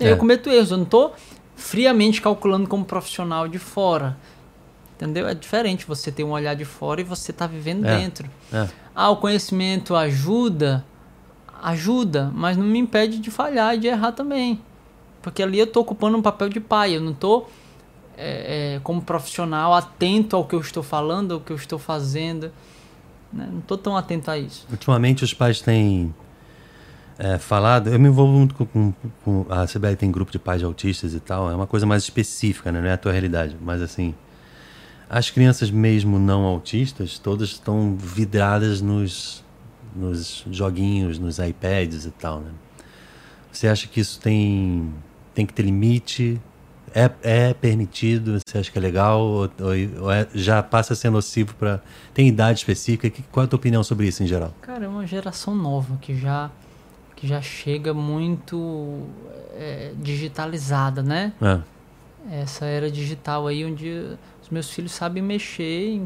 É. 0.00 0.10
eu 0.10 0.16
cometo 0.16 0.50
erros, 0.50 0.72
eu 0.72 0.76
não 0.76 0.84
tô 0.84 1.12
friamente 1.54 2.20
calculando 2.20 2.68
como 2.68 2.84
profissional 2.84 3.46
de 3.46 3.58
fora. 3.58 4.16
Entendeu? 4.96 5.28
É 5.28 5.34
diferente 5.34 5.86
você 5.86 6.10
ter 6.10 6.24
um 6.24 6.32
olhar 6.32 6.54
de 6.54 6.64
fora 6.64 7.00
e 7.00 7.04
você 7.04 7.32
tá 7.32 7.46
vivendo 7.46 7.86
É. 7.86 7.96
dentro. 7.96 8.28
É. 8.52 8.66
Ah, 8.94 9.10
o 9.10 9.16
conhecimento 9.18 9.94
ajuda, 9.94 10.84
ajuda, 11.62 12.30
mas 12.34 12.56
não 12.56 12.64
me 12.64 12.80
impede 12.80 13.18
de 13.18 13.30
falhar 13.30 13.76
e 13.76 13.78
de 13.78 13.86
errar 13.86 14.10
também. 14.10 14.60
Porque 15.22 15.42
ali 15.42 15.60
eu 15.60 15.66
tô 15.66 15.80
ocupando 15.80 16.16
um 16.18 16.22
papel 16.22 16.48
de 16.48 16.58
pai, 16.60 16.96
eu 16.96 17.00
não 17.00 17.12
tô 17.14 17.46
é, 18.16 18.76
é, 18.76 18.80
como 18.82 19.00
profissional 19.00 19.72
atento 19.72 20.34
ao 20.34 20.44
que 20.44 20.54
eu 20.54 20.60
estou 20.60 20.82
falando, 20.82 21.34
ao 21.34 21.40
que 21.40 21.52
eu 21.52 21.56
estou 21.56 21.78
fazendo. 21.78 22.50
Né? 23.36 23.48
Não 23.52 23.60
tô 23.60 23.76
tão 23.76 23.96
atento 23.96 24.30
a 24.30 24.38
isso. 24.38 24.66
Ultimamente 24.70 25.22
os 25.24 25.32
pais 25.34 25.60
têm 25.60 26.14
é, 27.18 27.38
falado, 27.38 27.88
eu 27.90 27.98
me 27.98 28.08
envolvo 28.08 28.32
muito 28.36 28.54
com, 28.54 28.66
com- 28.66 28.92
com- 29.24 29.46
a 29.48 29.66
CBL 29.66 29.94
tem 29.96 30.10
grupo 30.10 30.30
de 30.32 30.38
pais 30.38 30.60
de 30.60 30.64
autistas 30.64 31.14
e 31.14 31.20
tal, 31.20 31.50
é 31.50 31.54
uma 31.54 31.66
coisa 31.66 31.86
mais 31.86 32.02
específica, 32.02 32.70
né? 32.72 32.80
não 32.80 32.88
é 32.88 32.92
a 32.92 32.96
tua 32.98 33.12
realidade, 33.12 33.56
mas 33.60 33.80
assim, 33.80 34.14
as 35.08 35.30
crianças 35.30 35.70
mesmo 35.70 36.18
não 36.18 36.44
autistas, 36.44 37.18
todas 37.18 37.50
estão 37.50 37.94
vidradas 37.96 38.80
nos, 38.82 39.42
nos 39.94 40.44
joguinhos, 40.50 41.18
nos 41.18 41.38
iPads 41.38 42.04
e 42.06 42.10
tal, 42.10 42.40
né? 42.40 42.50
Você 43.52 43.68
acha 43.68 43.86
que 43.86 44.00
isso 44.00 44.20
tem, 44.20 44.92
tem 45.34 45.46
que 45.46 45.54
ter 45.54 45.62
limite? 45.62 46.38
É, 46.94 47.10
é 47.22 47.54
permitido? 47.54 48.38
Você 48.46 48.58
acha 48.58 48.70
que 48.70 48.78
é 48.78 48.80
legal? 48.80 49.20
Ou, 49.20 49.50
ou- 49.60 50.10
é- 50.12 50.26
já 50.34 50.62
passa 50.62 50.92
a 50.92 50.96
ser 50.96 51.10
nocivo 51.10 51.54
para. 51.54 51.82
Tem 52.14 52.26
idade 52.28 52.58
específica? 52.60 53.10
Que- 53.10 53.22
Qual 53.30 53.42
é 53.42 53.46
a 53.46 53.48
tua 53.48 53.58
opinião 53.58 53.82
sobre 53.84 54.06
isso 54.06 54.22
em 54.22 54.26
geral? 54.26 54.52
Cara, 54.62 54.84
é 54.84 54.88
uma 54.88 55.06
geração 55.06 55.54
nova 55.54 55.96
que 56.00 56.16
já, 56.16 56.50
que 57.14 57.26
já 57.26 57.40
chega 57.42 57.92
muito 57.92 59.02
é, 59.54 59.92
digitalizada, 59.98 61.02
né? 61.02 61.32
É. 61.42 61.60
essa 62.42 62.64
era 62.64 62.90
digital 62.90 63.46
aí 63.46 63.64
onde 63.64 63.88
os 64.42 64.48
meus 64.50 64.70
filhos 64.70 64.92
sabem 64.92 65.22
mexer 65.22 66.02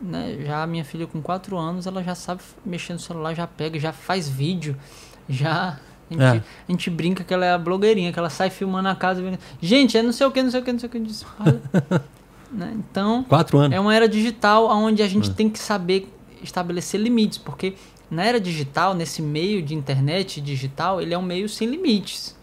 né? 0.00 0.36
já 0.46 0.62
a 0.62 0.66
minha 0.66 0.84
filha 0.84 1.06
com 1.06 1.20
4 1.22 1.56
anos 1.58 1.86
ela 1.86 2.02
já 2.02 2.14
sabe 2.14 2.40
mexer 2.64 2.94
no 2.94 2.98
celular 2.98 3.34
já 3.34 3.46
pega 3.46 3.78
já 3.78 3.92
faz 3.92 4.28
vídeo 4.28 4.74
já 5.28 5.78
a 6.18 6.32
gente, 6.34 6.44
É. 6.44 6.44
a 6.68 6.72
gente 6.72 6.90
brinca 6.90 7.24
que 7.24 7.32
ela 7.34 7.44
é 7.46 7.52
a 7.52 7.58
blogueirinha 7.58 8.12
que 8.12 8.18
ela 8.18 8.30
sai 8.30 8.50
filmando 8.50 8.88
a 8.88 8.94
casa 8.94 9.22
gente 9.60 9.96
é 9.96 10.02
não 10.02 10.12
sei 10.12 10.26
o 10.26 10.30
que 10.30 10.42
não 10.42 10.50
sei 10.50 10.60
o 10.60 10.62
que 10.62 10.72
não 10.72 10.78
sei 10.78 10.88
o 10.88 10.92
que 10.92 10.98
né? 12.52 12.74
então 12.76 13.24
Quatro 13.24 13.58
anos. 13.58 13.76
é 13.76 13.80
uma 13.80 13.94
era 13.94 14.08
digital 14.08 14.66
onde 14.68 15.02
a 15.02 15.08
gente 15.08 15.30
tem 15.30 15.48
que 15.48 15.58
saber 15.58 16.08
estabelecer 16.42 17.00
limites 17.00 17.38
porque 17.38 17.74
na 18.10 18.24
era 18.24 18.38
digital 18.40 18.94
nesse 18.94 19.22
meio 19.22 19.62
de 19.62 19.74
internet 19.74 20.40
digital 20.40 21.00
ele 21.00 21.14
é 21.14 21.18
um 21.18 21.22
meio 21.22 21.48
sem 21.48 21.68
limites 21.68 22.36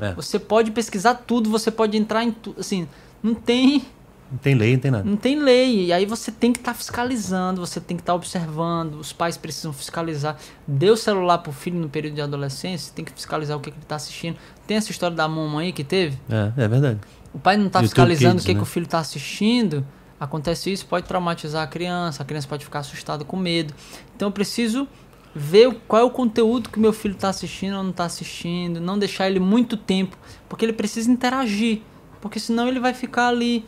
É. 0.00 0.12
você 0.14 0.38
pode 0.38 0.70
pesquisar 0.70 1.14
tudo, 1.14 1.50
você 1.50 1.70
pode 1.70 1.96
entrar 1.96 2.24
em 2.24 2.30
tudo. 2.32 2.60
Assim, 2.60 2.88
não 3.22 3.34
tem, 3.34 3.84
Não 4.32 4.38
tem 4.38 4.54
lei, 4.54 4.72
não 4.72 4.80
tem 4.80 4.90
nada. 4.90 5.04
não 5.04 5.16
tem 5.16 5.38
lei. 5.38 5.86
E 5.86 5.92
aí 5.92 6.06
você 6.06 6.32
tem 6.32 6.52
que 6.52 6.58
estar 6.58 6.72
fiscalizando, 6.72 7.60
você 7.60 7.78
tem 7.78 7.94
que 7.94 8.02
estar 8.02 8.14
observando. 8.14 8.94
Os 8.94 9.12
pais 9.12 9.36
precisam 9.36 9.74
fiscalizar. 9.74 10.38
Dê 10.66 10.88
o 10.88 10.96
celular 10.96 11.38
pro 11.38 11.52
filho 11.52 11.78
no 11.78 11.88
período 11.88 12.14
de 12.14 12.22
adolescência, 12.22 12.90
tem 12.94 13.04
que 13.04 13.12
fiscalizar 13.12 13.58
o 13.58 13.60
que, 13.60 13.70
que 13.70 13.76
ele 13.76 13.84
está 13.84 13.96
assistindo. 13.96 14.38
Tem 14.66 14.78
essa 14.78 14.90
história 14.90 15.14
da 15.14 15.28
mamãe 15.28 15.70
que 15.70 15.84
teve. 15.84 16.18
É, 16.30 16.64
é 16.64 16.68
verdade. 16.68 16.98
O 17.34 17.38
pai 17.38 17.58
não 17.58 17.66
está 17.66 17.80
fiscalizando 17.80 18.36
Kids, 18.36 18.44
o 18.44 18.46
que, 18.46 18.54
né? 18.54 18.60
que 18.60 18.62
o 18.62 18.66
filho 18.66 18.84
está 18.84 19.00
assistindo. 19.00 19.86
Acontece 20.18 20.72
isso, 20.72 20.86
pode 20.86 21.06
traumatizar 21.06 21.62
a 21.62 21.66
criança, 21.66 22.22
a 22.22 22.26
criança 22.26 22.48
pode 22.48 22.64
ficar 22.64 22.78
assustada 22.78 23.24
com 23.24 23.36
medo. 23.36 23.74
Então 24.16 24.28
eu 24.28 24.32
preciso 24.32 24.88
ver 25.34 25.74
qual 25.86 26.00
é 26.00 26.04
o 26.04 26.10
conteúdo 26.10 26.70
que 26.70 26.78
meu 26.78 26.92
filho 26.92 27.14
está 27.14 27.28
assistindo 27.28 27.76
ou 27.76 27.82
não 27.82 27.90
está 27.90 28.04
assistindo, 28.04 28.80
não 28.80 28.98
deixar 28.98 29.26
ele 29.28 29.40
muito 29.40 29.76
tempo, 29.76 30.16
porque 30.48 30.64
ele 30.64 30.72
precisa 30.72 31.10
interagir, 31.10 31.80
porque 32.20 32.38
senão 32.38 32.68
ele 32.68 32.78
vai 32.80 32.94
ficar 32.94 33.28
ali 33.28 33.64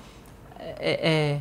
é, 0.79 1.11
é, 1.11 1.41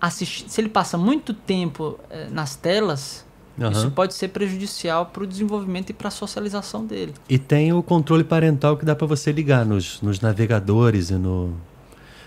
assisti- 0.00 0.50
Se 0.50 0.60
ele 0.60 0.68
passa 0.68 0.96
muito 0.98 1.32
tempo 1.34 1.98
é, 2.10 2.28
nas 2.30 2.56
telas, 2.56 3.24
Aham. 3.60 3.70
isso 3.70 3.90
pode 3.90 4.14
ser 4.14 4.28
prejudicial 4.28 5.06
para 5.06 5.22
o 5.22 5.26
desenvolvimento 5.26 5.90
e 5.90 5.92
para 5.92 6.08
a 6.08 6.10
socialização 6.10 6.84
dele. 6.86 7.14
E 7.28 7.38
tem 7.38 7.72
o 7.72 7.82
controle 7.82 8.24
parental 8.24 8.76
que 8.76 8.84
dá 8.84 8.94
para 8.94 9.06
você 9.06 9.32
ligar 9.32 9.64
nos, 9.66 10.00
nos 10.02 10.20
navegadores 10.20 11.10
e 11.10 11.14
no. 11.14 11.54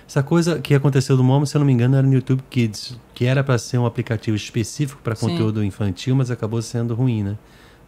Essa 0.08 0.22
coisa 0.22 0.60
que 0.60 0.76
aconteceu 0.76 1.16
do 1.16 1.24
Momo, 1.24 1.48
se 1.48 1.56
eu 1.56 1.60
não 1.60 1.66
me 1.66 1.72
engano, 1.74 1.96
era 1.96 2.06
no 2.06 2.14
YouTube 2.14 2.44
Kids, 2.50 2.96
que 3.16 3.26
era 3.26 3.44
para 3.44 3.58
ser 3.58 3.78
um 3.78 3.86
aplicativo 3.86 4.36
específico 4.36 5.02
para 5.02 5.16
conteúdo 5.16 5.64
infantil, 5.64 6.14
mas 6.16 6.30
acabou 6.30 6.62
sendo 6.62 6.94
ruim, 6.94 7.24
né? 7.24 7.38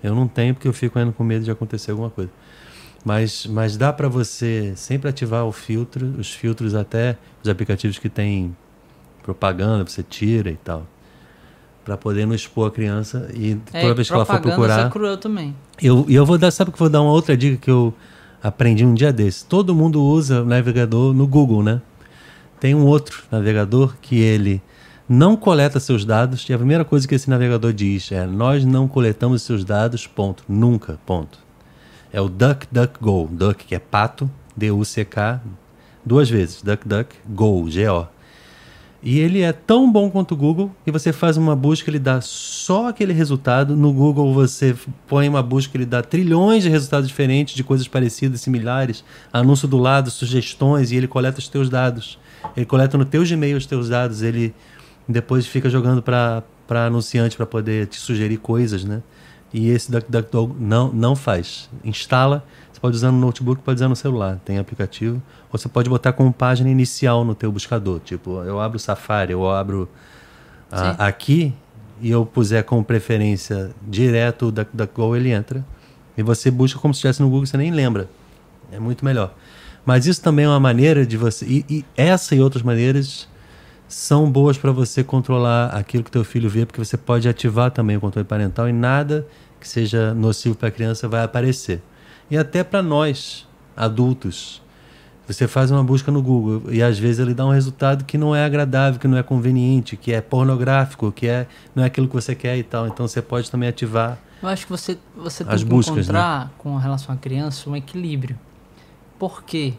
Eu 0.02 0.16
não 0.16 0.28
tenho 0.28 0.54
porque 0.54 0.68
eu 0.68 0.74
fico 0.74 0.98
com 1.14 1.24
medo 1.24 1.44
de 1.44 1.52
acontecer 1.52 1.92
alguma 1.92 2.10
coisa. 2.10 2.32
Mas, 3.06 3.46
mas 3.46 3.78
dá 3.78 3.94
para 3.94 4.10
você 4.10 4.74
sempre 4.76 5.08
ativar 5.08 5.46
o 5.46 5.52
filtro, 5.52 6.16
os 6.18 6.34
filtros 6.34 6.74
até 6.74 7.16
os 7.44 7.48
aplicativos 7.48 8.00
que 8.00 8.10
tem 8.10 8.58
propaganda, 9.22 9.84
você 9.88 10.02
tira 10.02 10.50
e 10.50 10.56
tal. 10.56 10.88
Para 11.84 11.96
poder 11.96 12.26
não 12.26 12.34
expor 12.34 12.68
a 12.68 12.72
criança 12.72 13.30
e 13.32 13.56
toda 13.72 13.94
vez 13.94 14.08
que 14.08 14.14
ela 14.16 14.26
for 14.26 14.42
propagandas 14.42 14.66
procurar. 14.66 14.88
é 14.88 14.90
cruel 14.90 15.18
também. 15.18 15.56
Eu, 15.80 16.04
e 16.10 16.16
eu 16.16 16.26
vou 16.26 16.36
dar, 16.36 16.50
sabe 16.50 16.72
que 16.72 16.80
vou 16.80 16.90
dar 16.90 17.04
uma 17.04 17.12
outra 17.12 17.38
dica 17.38 17.58
que 17.58 17.70
eu 17.70 17.94
aprendi 18.42 18.84
um 18.84 18.96
dia 18.96 19.14
desses. 19.14 19.44
Todo 19.44 19.76
mundo 19.76 20.04
usa 20.04 20.42
o 20.42 20.46
navegador 20.46 21.14
no 21.14 21.28
Google, 21.28 21.62
né? 21.62 21.82
Tem 22.60 22.74
um 22.74 22.88
outro 22.88 23.22
navegador 23.30 23.96
que 24.02 24.20
ele 24.20 24.64
não 25.08 25.36
coleta 25.36 25.80
seus 25.80 26.04
dados 26.04 26.50
e 26.50 26.54
a 26.54 26.58
primeira 26.58 26.84
coisa 26.84 27.08
que 27.08 27.14
esse 27.14 27.30
navegador 27.30 27.72
diz 27.72 28.12
é: 28.12 28.26
nós 28.26 28.66
não 28.66 28.88
coletamos 28.88 29.44
seus 29.44 29.64
dados, 29.64 30.08
ponto. 30.08 30.44
Nunca, 30.50 30.98
ponto. 31.06 31.45
É 32.16 32.22
o 32.22 32.30
DuckDuckGo. 32.30 33.28
Duck 33.30 33.66
que 33.66 33.76
é 33.76 33.80
pato 33.80 34.32
D-U-C-K, 34.56 35.42
duas 36.06 36.30
vezes, 36.30 36.62
DuckDuckGo, 36.62 37.70
G-O. 37.70 38.08
E 39.04 39.20
ele 39.20 39.42
é 39.42 39.52
tão 39.52 39.92
bom 39.92 40.10
quanto 40.10 40.32
o 40.32 40.38
Google 40.38 40.74
que 40.86 40.94
você 40.94 41.12
faz 41.12 41.36
uma 41.36 41.58
busca, 41.58 41.90
ele 41.90 42.00
dá 42.00 42.22
só 42.22 42.88
aquele 42.88 43.12
resultado. 43.12 43.76
No 43.76 43.92
Google 43.92 44.34
você 44.34 44.74
põe 45.06 45.28
uma 45.28 45.44
busca, 45.44 45.76
ele 45.76 45.86
dá 45.86 46.02
trilhões 46.02 46.64
de 46.64 46.70
resultados 46.70 47.10
diferentes, 47.10 47.54
de 47.54 47.66
coisas 47.66 47.86
parecidas, 47.86 48.40
similares, 48.40 49.04
anúncio 49.34 49.68
do 49.68 49.78
lado, 49.78 50.10
sugestões, 50.10 50.94
e 50.94 50.96
ele 50.96 51.10
coleta 51.10 51.40
os 51.40 51.50
teus 51.50 51.70
dados. 51.70 52.18
Ele 52.56 52.66
coleta 52.66 52.98
no 52.98 53.04
teu 53.04 53.26
Gmail 53.26 53.58
os 53.58 53.66
teus 53.66 53.90
dados, 53.90 54.22
ele 54.22 54.56
depois 55.06 55.46
fica 55.46 55.70
jogando 55.70 56.02
para 56.02 56.46
anunciante 56.88 57.36
para 57.36 57.46
poder 57.46 57.88
te 57.88 57.98
sugerir 57.98 58.38
coisas, 58.38 58.86
né? 58.86 59.04
E 59.58 59.70
esse 59.70 59.90
DuckDuckGo 59.90 60.54
não, 60.60 60.92
não 60.92 61.16
faz. 61.16 61.70
Instala, 61.82 62.44
você 62.74 62.78
pode 62.78 62.98
usar 62.98 63.10
no 63.10 63.18
notebook, 63.18 63.62
pode 63.62 63.78
usar 63.78 63.88
no 63.88 63.96
celular, 63.96 64.38
tem 64.44 64.58
aplicativo. 64.58 65.24
Ou 65.50 65.58
você 65.58 65.70
pode 65.70 65.90
botar 65.90 66.12
como 66.12 66.34
página 66.34 66.70
inicial 66.70 67.24
no 67.24 67.34
teu 67.34 67.50
buscador. 67.54 68.02
Tipo, 68.02 68.44
eu 68.44 68.60
abro 68.60 68.76
o 68.76 68.80
Safari, 68.82 69.32
eu 69.32 69.50
abro 69.50 69.88
a, 70.70 71.08
aqui 71.08 71.54
e 72.02 72.12
eu 72.12 72.26
puser 72.26 72.66
como 72.66 72.84
preferência 72.84 73.72
direto 73.82 74.48
o 74.48 74.52
DuckDuckGo, 74.52 75.16
ele 75.16 75.32
entra. 75.32 75.66
E 76.18 76.22
você 76.22 76.52
busca 76.52 76.78
como 76.78 76.94
se 76.94 76.98
estivesse 76.98 77.22
no 77.22 77.30
Google, 77.30 77.46
você 77.46 77.56
nem 77.56 77.72
lembra. 77.72 78.10
É 78.74 78.78
muito 78.78 79.06
melhor. 79.06 79.34
Mas 79.86 80.06
isso 80.06 80.22
também 80.22 80.44
é 80.44 80.50
uma 80.50 80.60
maneira 80.60 81.06
de 81.06 81.16
você... 81.16 81.46
E, 81.46 81.66
e 81.70 81.86
essa 81.96 82.36
e 82.36 82.42
outras 82.42 82.62
maneiras 82.62 83.26
são 83.88 84.30
boas 84.30 84.58
para 84.58 84.74
você 84.74 85.02
controlar 85.02 85.68
aquilo 85.68 86.04
que 86.04 86.12
teu 86.12 86.26
filho 86.26 86.50
vê, 86.50 86.66
porque 86.66 86.84
você 86.84 86.98
pode 86.98 87.30
ativar 87.30 87.72
também 87.72 87.96
o 87.96 88.02
controle 88.02 88.28
parental 88.28 88.68
e 88.68 88.74
nada 88.74 89.26
que 89.66 89.70
seja 89.70 90.14
nocivo 90.14 90.56
para 90.56 90.68
a 90.68 90.72
criança 90.72 91.08
vai 91.08 91.24
aparecer. 91.24 91.82
E 92.30 92.38
até 92.38 92.64
para 92.64 92.84
nós, 92.84 93.48
adultos, 93.76 94.62
você 95.28 95.48
faz 95.48 95.72
uma 95.72 95.84
busca 95.84 96.12
no 96.12 96.22
Google 96.22 96.72
e 96.72 96.84
às 96.84 97.00
vezes 97.00 97.18
ele 97.18 97.34
dá 97.34 97.44
um 97.44 97.50
resultado 97.50 98.06
que 98.06 98.16
não 98.16 98.36
é 98.36 98.46
agradável, 98.46 99.00
que 99.00 99.08
não 99.08 99.18
é 99.18 99.24
conveniente, 99.24 99.98
que 99.98 100.14
é 100.14 100.22
pornográfico, 100.22 101.12
que 101.12 101.28
é 101.28 101.48
não 101.74 101.84
é 101.84 101.88
aquilo 101.88 102.08
que 102.08 102.14
você 102.14 102.36
quer 102.36 102.56
e 102.58 102.62
tal. 102.62 102.86
Então 102.86 103.08
você 103.08 103.24
pode 103.24 103.50
também 103.50 103.68
ativar. 103.68 104.20
Eu 104.40 104.50
acho 104.50 104.66
que 104.66 104.72
você 104.72 105.00
você 105.18 105.44
tem 105.44 105.58
que 105.58 105.66
buscas, 105.66 105.96
né? 105.96 106.02
encontrar 106.04 106.46
né? 106.46 106.52
com 106.60 106.78
relação 106.78 107.16
à 107.16 107.18
criança 107.18 107.68
um 107.68 107.76
equilíbrio. 107.76 108.38
Por 109.18 109.42
quê? 109.44 109.74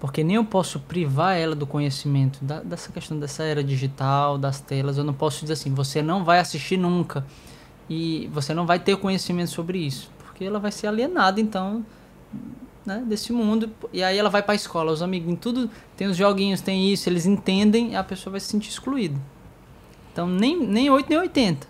Porque 0.00 0.24
nem 0.24 0.34
eu 0.34 0.44
posso 0.44 0.80
privar 0.80 1.36
ela 1.36 1.54
do 1.54 1.64
conhecimento 1.64 2.44
da, 2.44 2.58
dessa 2.58 2.90
questão 2.90 3.20
dessa 3.20 3.44
era 3.44 3.62
digital, 3.62 4.36
das 4.36 4.58
telas. 4.58 4.98
Eu 4.98 5.04
não 5.04 5.14
posso 5.14 5.42
dizer 5.42 5.52
assim, 5.52 5.72
você 5.72 6.02
não 6.02 6.24
vai 6.24 6.40
assistir 6.40 6.76
nunca 6.76 7.24
e 7.88 8.28
você 8.32 8.54
não 8.54 8.66
vai 8.66 8.78
ter 8.78 8.96
conhecimento 8.96 9.50
sobre 9.50 9.78
isso, 9.78 10.10
porque 10.18 10.44
ela 10.44 10.58
vai 10.58 10.72
ser 10.72 10.86
alienada 10.86 11.40
então 11.40 11.84
né, 12.84 13.02
desse 13.06 13.32
mundo 13.32 13.70
e 13.92 14.02
aí 14.02 14.18
ela 14.18 14.30
vai 14.30 14.42
para 14.42 14.52
a 14.52 14.56
escola, 14.56 14.92
os 14.92 15.02
amigos, 15.02 15.36
tudo 15.40 15.70
tem 15.96 16.06
os 16.06 16.16
joguinhos, 16.16 16.60
tem 16.60 16.92
isso, 16.92 17.08
eles 17.08 17.26
entendem, 17.26 17.96
a 17.96 18.04
pessoa 18.04 18.32
vai 18.32 18.40
se 18.40 18.46
sentir 18.46 18.70
excluída. 18.70 19.18
Então 20.12 20.26
nem 20.26 20.58
nem 20.58 20.90
8 20.90 21.08
nem 21.08 21.18
80. 21.18 21.66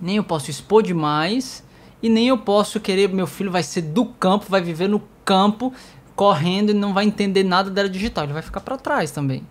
Nem 0.00 0.16
eu 0.16 0.24
posso 0.24 0.50
expor 0.50 0.82
demais 0.82 1.64
e 2.02 2.08
nem 2.08 2.28
eu 2.28 2.38
posso 2.38 2.80
querer 2.80 3.08
meu 3.08 3.26
filho 3.26 3.50
vai 3.50 3.62
ser 3.62 3.82
do 3.82 4.04
campo, 4.04 4.46
vai 4.48 4.60
viver 4.60 4.88
no 4.88 5.02
campo 5.24 5.72
correndo 6.14 6.70
e 6.70 6.74
não 6.74 6.92
vai 6.94 7.04
entender 7.04 7.42
nada 7.42 7.70
da 7.70 7.82
era 7.82 7.88
digital. 7.88 8.24
Ele 8.24 8.32
vai 8.32 8.42
ficar 8.42 8.60
para 8.60 8.76
trás 8.76 9.10
também. 9.10 9.44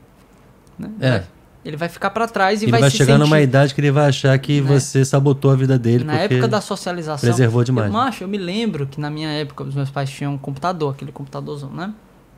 Né? 0.78 0.92
É. 1.02 1.24
Ele 1.66 1.78
vai 1.78 1.88
ficar 1.88 2.10
para 2.10 2.28
trás 2.28 2.62
e 2.62 2.66
ele 2.66 2.72
vai, 2.72 2.82
vai 2.82 2.92
se 2.92 2.98
chegar 2.98 3.14
sentir... 3.14 3.24
numa 3.24 3.40
idade 3.40 3.74
que 3.74 3.80
ele 3.80 3.92
vai 3.92 4.10
achar 4.10 4.38
que 4.38 4.60
né? 4.60 4.68
você 4.68 5.06
sabotou 5.06 5.52
a 5.52 5.56
vida 5.56 5.80
dele. 5.80 6.04
Na 6.04 6.16
época 6.16 6.48
da 6.48 6.60
socialização. 6.60 7.28
Preservou 7.28 7.64
demais. 7.64 7.88
Eu, 7.88 7.94
macho, 7.94 8.24
eu 8.24 8.28
me 8.28 8.38
lembro 8.38 8.86
que 8.86 9.00
na 9.00 9.10
minha 9.10 9.30
época 9.30 9.64
os 9.64 9.74
meus 9.74 9.90
pais 9.90 10.10
tinham 10.10 10.34
um 10.34 10.38
computador, 10.38 10.94
aquele 10.94 11.12
computadorzão, 11.12 11.70
né? 11.70 11.94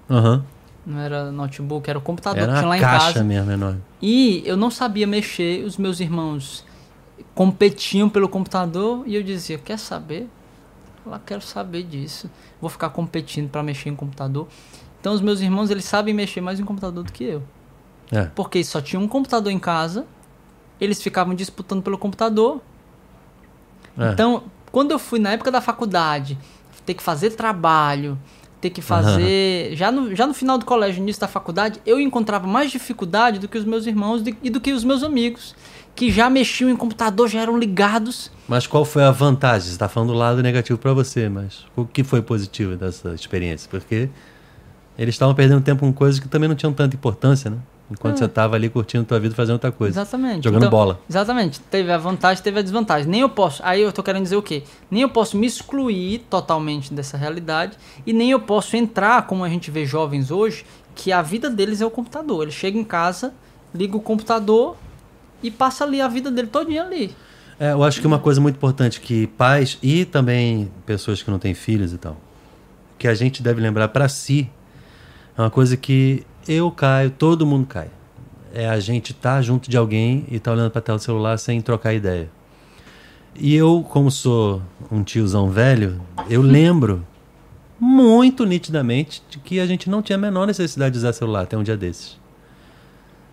Aham. 0.10 0.36
Uhum. 0.36 0.44
Não 0.88 1.00
era 1.00 1.32
notebook, 1.32 1.90
era 1.90 1.98
o 1.98 2.02
computador 2.02 2.44
era 2.44 2.52
que 2.52 2.60
tinha 2.60 2.70
lá 2.70 2.78
em 2.78 2.82
caixa 2.82 3.14
casa. 3.14 3.24
mesmo, 3.24 3.52
enorme. 3.52 3.82
E 4.00 4.44
eu 4.46 4.56
não 4.56 4.70
sabia 4.70 5.08
mexer, 5.08 5.66
os 5.66 5.78
meus 5.78 6.00
irmãos 6.00 6.64
competiam 7.34 8.08
pelo 8.08 8.30
computador 8.30 9.04
e 9.08 9.16
eu 9.16 9.24
dizia, 9.24 9.58
quer 9.58 9.80
saber? 9.80 10.30
lá 11.06 11.20
quero 11.24 11.42
saber 11.42 11.84
disso. 11.84 12.30
Vou 12.60 12.70
ficar 12.70 12.90
competindo 12.90 13.50
para 13.50 13.62
mexer 13.62 13.90
em 13.90 13.96
computador. 13.96 14.48
Então 15.00 15.14
os 15.14 15.22
meus 15.22 15.40
irmãos, 15.40 15.70
eles 15.70 15.86
sabem 15.86 16.14
mexer 16.14 16.42
mais 16.42 16.60
em 16.60 16.64
computador 16.64 17.04
do 17.04 17.12
que 17.12 17.24
eu. 17.24 17.44
É. 18.12 18.26
Porque 18.36 18.64
só 18.64 18.82
tinha 18.82 19.00
um 19.00 19.08
computador 19.08 19.52
em 19.52 19.60
casa, 19.60 20.06
eles 20.80 21.02
ficavam 21.02 21.34
disputando 21.34 21.82
pelo 21.82 21.98
computador. 21.98 22.62
É. 23.98 24.12
Então, 24.12 24.44
quando 24.72 24.92
eu 24.92 25.00
fui 25.00 25.20
na 25.20 25.32
época 25.32 25.52
da 25.52 25.62
faculdade, 25.62 26.38
ter 26.86 26.94
que 26.94 27.04
fazer 27.04 27.32
trabalho, 27.32 28.18
ter 28.62 28.70
que 28.70 28.82
fazer. 28.82 29.72
Uhum. 29.72 29.76
Já, 29.76 29.92
no, 29.92 30.16
já 30.16 30.28
no 30.28 30.34
final 30.34 30.58
do 30.58 30.66
colégio, 30.66 31.02
início 31.02 31.20
da 31.20 31.28
faculdade, 31.28 31.80
eu 31.86 32.00
encontrava 32.00 32.48
mais 32.48 32.72
dificuldade 32.72 33.40
do 33.40 33.48
que 33.48 33.58
os 33.58 33.66
meus 33.66 33.86
irmãos 33.86 34.24
e 34.42 34.50
do 34.50 34.60
que 34.60 34.72
os 34.72 34.84
meus 34.84 35.04
amigos, 35.04 35.56
que 35.96 36.12
já 36.12 36.30
mexiam 36.30 36.70
em 36.70 36.76
computador, 36.76 37.28
já 37.28 37.42
eram 37.42 37.58
ligados. 37.58 38.32
Mas 38.48 38.66
qual 38.68 38.86
foi 38.86 39.04
a 39.04 39.12
vantagem? 39.12 39.68
Você 39.68 39.74
está 39.74 39.88
falando 39.88 40.14
do 40.14 40.18
lado 40.18 40.42
negativo 40.42 40.80
para 40.80 40.94
você, 40.94 41.30
mas 41.30 41.66
o 41.76 41.86
que 41.86 42.04
foi 42.04 42.22
positivo 42.22 42.76
dessa 42.76 43.14
experiência? 43.14 43.70
Porque 43.70 44.10
eles 44.98 45.16
estavam 45.16 45.36
perdendo 45.36 45.62
tempo 45.62 45.82
com 45.82 45.92
coisas 45.94 46.20
que 46.20 46.28
também 46.28 46.48
não 46.48 46.56
tinham 46.56 46.74
tanta 46.74 46.96
importância, 46.96 47.50
né? 47.50 47.58
Enquanto 47.90 48.16
é. 48.16 48.18
você 48.20 48.26
estava 48.26 48.56
ali 48.56 48.68
curtindo 48.68 49.04
tua 49.04 49.20
vida 49.20 49.36
fazendo 49.36 49.54
outra 49.54 49.72
coisa. 49.72 50.02
Exatamente. 50.02 50.44
Jogando 50.44 50.64
então, 50.64 50.72
bola. 50.72 51.00
Exatamente. 51.08 51.60
Teve 51.60 51.92
a 51.92 51.98
vantagem, 51.98 52.44
teve 52.44 52.60
a 52.60 52.62
desvantagem. 52.62 53.08
Nem 53.08 53.22
eu 53.22 53.30
posso. 53.30 53.62
Aí 53.64 53.82
eu 53.82 53.92
tô 53.92 54.02
querendo 54.02 54.24
dizer 54.24 54.36
o 54.36 54.42
quê? 54.42 54.64
Nem 54.90 55.04
eu 55.04 55.10
posso 55.10 55.38
me 55.38 55.46
excluir 55.46 56.26
totalmente 56.30 56.94
dessa 56.94 57.16
realidade 57.16 57.78
e 58.06 58.12
nem 58.12 58.32
eu 58.32 58.40
posso 58.40 58.76
entrar, 58.76 59.28
como 59.28 59.44
a 59.44 59.50
gente 59.50 59.70
vê 59.70 59.86
jovens 59.86 60.32
hoje, 60.32 60.66
que 60.96 61.12
a 61.12 61.22
vida 61.22 61.50
deles 61.50 61.80
é 61.80 61.86
o 61.86 61.92
computador. 61.92 62.44
Ele 62.44 62.52
chega 62.52 62.78
em 62.78 62.84
casa, 62.84 63.34
liga 63.74 63.96
o 63.96 64.02
computador 64.02 64.76
e 65.44 65.52
passa 65.52 65.84
ali 65.84 66.02
a 66.02 66.08
vida 66.08 66.32
dele 66.32 66.48
todinha 66.48 66.84
ali. 66.84 67.16
É, 67.60 67.72
eu 67.72 67.84
acho 67.84 68.02
que 68.02 68.08
uma 68.08 68.20
coisa 68.20 68.42
muito 68.42 68.56
importante 68.56 69.00
que 69.00 69.28
pais 69.28 69.78
e 69.82 70.06
também 70.06 70.72
pessoas 70.86 71.22
que 71.22 71.30
não 71.30 71.40
têm 71.40 71.54
filhos 71.54 71.94
e 71.94 71.98
tal, 71.98 72.18
que 72.98 73.08
a 73.08 73.14
gente 73.14 73.42
deve 73.44 73.62
lembrar 73.62 73.90
para 73.90 74.10
si, 74.10 74.50
é 75.38 75.42
uma 75.42 75.52
coisa 75.52 75.78
que 75.78 76.26
eu 76.48 76.72
caio, 76.72 77.10
todo 77.12 77.46
mundo 77.46 77.66
cai. 77.68 77.90
É 78.54 78.70
a 78.70 78.80
gente 78.80 79.14
tá 79.14 79.42
junto 79.42 79.70
de 79.70 79.78
alguém 79.78 80.26
e 80.30 80.40
tá 80.40 80.52
olhando 80.52 80.72
para 80.72 80.82
tela 80.82 80.98
do 80.98 81.04
celular 81.04 81.38
sem 81.38 81.62
trocar 81.62 81.94
ideia. 81.94 82.30
E 83.36 83.54
eu, 83.54 83.86
como 83.90 84.10
sou 84.10 84.62
um 84.90 85.04
tiozão 85.04 85.50
velho, 85.50 86.02
eu 86.30 86.42
lembro 86.42 87.06
muito 87.78 88.46
nitidamente 88.46 89.22
de 89.30 89.40
que 89.40 89.60
a 89.60 89.66
gente 89.66 89.90
não 89.90 90.02
tinha 90.02 90.16
a 90.16 90.20
menor 90.20 90.48
necessidade 90.48 90.94
de 90.94 91.00
usar 91.00 91.12
celular 91.12 91.42
até 91.42 91.58
um 91.58 91.64
dia 91.64 91.76
desses. 91.76 92.18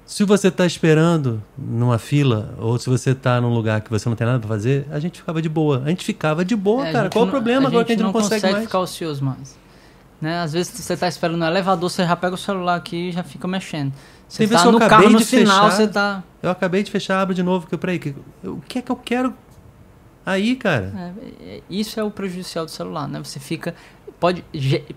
Se 0.04 0.24
você 0.24 0.48
está 0.48 0.66
esperando 0.66 1.42
numa 1.56 1.98
fila, 1.98 2.54
ou 2.58 2.76
se 2.78 2.90
você 2.90 3.10
está 3.10 3.40
num 3.40 3.54
lugar 3.54 3.80
que 3.80 3.88
você 3.88 4.08
não 4.08 4.16
tem 4.16 4.26
nada 4.26 4.40
para 4.40 4.48
fazer, 4.48 4.86
a 4.90 4.98
gente 4.98 5.20
ficava 5.20 5.40
de 5.40 5.48
boa. 5.48 5.82
A 5.84 5.88
gente 5.88 6.04
ficava 6.04 6.44
de 6.44 6.56
boa, 6.56 6.86
é, 6.86 6.92
cara. 6.92 7.08
Qual 7.08 7.24
o 7.24 7.28
problema 7.28 7.68
agora 7.68 7.84
que 7.84 7.92
a 7.92 7.94
gente 7.94 8.04
não, 8.04 8.12
consegue, 8.12 8.34
consegue 8.34 8.52
mais? 8.52 8.64
ficar 8.64 8.80
ocioso 8.80 9.24
mais. 9.24 9.56
Né? 10.22 10.38
Às 10.38 10.52
vezes 10.52 10.72
você 10.72 10.92
está 10.92 11.08
esperando 11.08 11.36
no 11.36 11.44
elevador, 11.44 11.90
você 11.90 12.06
já 12.06 12.14
pega 12.14 12.36
o 12.36 12.38
celular 12.38 12.76
aqui 12.76 13.08
e 13.08 13.12
já 13.12 13.24
fica 13.24 13.48
mexendo. 13.48 13.92
Você 14.28 14.44
está 14.44 14.70
no 14.70 14.78
carro, 14.78 15.10
no 15.10 15.18
final, 15.18 15.68
fechar, 15.68 15.76
você 15.76 15.88
tá... 15.88 16.22
Eu 16.40 16.48
acabei 16.48 16.84
de 16.84 16.92
fechar, 16.92 17.20
abro 17.20 17.34
de 17.34 17.42
novo, 17.42 17.66
que 17.66 17.76
peraí, 17.76 17.98
que, 17.98 18.14
o 18.44 18.60
que 18.68 18.78
é 18.78 18.82
que 18.82 18.92
eu 18.92 18.96
quero 18.96 19.34
aí, 20.24 20.54
cara? 20.54 21.14
É, 21.40 21.56
é 21.56 21.60
isso 21.68 21.98
é 21.98 22.04
o 22.04 22.10
prejudicial 22.10 22.64
do 22.64 22.70
celular, 22.70 23.08
né? 23.08 23.18
Você 23.18 23.40
fica... 23.40 23.74
Pode, 24.20 24.44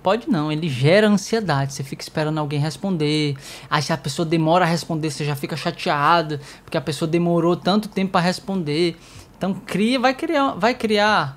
pode 0.03 0.30
não, 0.30 0.52
ele 0.52 0.69
gera 0.69 1.07
ansiedade. 1.07 1.73
Você 1.73 1.84
fica 1.84 2.03
esperando 2.03 2.38
alguém 2.38 2.60
responder. 2.60 3.35
Aí 3.68 3.81
se 3.81 3.91
a 3.91 3.97
pessoa 3.97 4.27
demora 4.27 4.64
a 4.64 4.68
responder, 4.68 5.10
você 5.10 5.26
já 5.26 5.35
fica 5.35 5.57
chateado, 5.57 6.39
porque 6.64 6.77
a 6.77 6.81
pessoa 6.81 7.10
demorou 7.10 7.56
tanto 7.56 7.89
tempo 7.89 8.11
para 8.11 8.22
responder. 8.22 8.95
Então 9.35 9.56
cria, 9.56 9.99
vai 9.99 10.14
criar, 10.14 10.52
vai 10.52 10.76
criar 10.76 11.35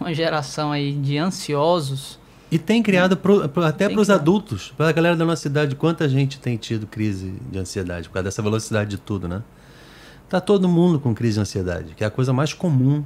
uma 0.00 0.12
geração 0.12 0.72
aí 0.72 0.92
de 0.92 1.16
ansiosos 1.16 2.18
e 2.54 2.58
tem 2.58 2.84
criado 2.84 3.16
pro, 3.16 3.48
pro, 3.48 3.64
até 3.64 3.88
para 3.88 4.00
os 4.00 4.08
adultos, 4.08 4.72
para 4.76 4.88
a 4.88 4.92
galera 4.92 5.16
da 5.16 5.24
nossa 5.24 5.42
cidade, 5.42 5.74
quanta 5.74 6.08
gente 6.08 6.38
tem 6.38 6.56
tido 6.56 6.86
crise 6.86 7.34
de 7.50 7.58
ansiedade 7.58 8.08
por 8.08 8.14
causa 8.14 8.26
dessa 8.26 8.40
velocidade 8.40 8.90
de 8.90 8.96
tudo, 8.96 9.26
né? 9.26 9.42
Tá 10.28 10.40
todo 10.40 10.68
mundo 10.68 11.00
com 11.00 11.12
crise 11.12 11.34
de 11.34 11.40
ansiedade, 11.40 11.94
que 11.96 12.04
é 12.04 12.06
a 12.06 12.10
coisa 12.12 12.32
mais 12.32 12.52
comum 12.52 13.04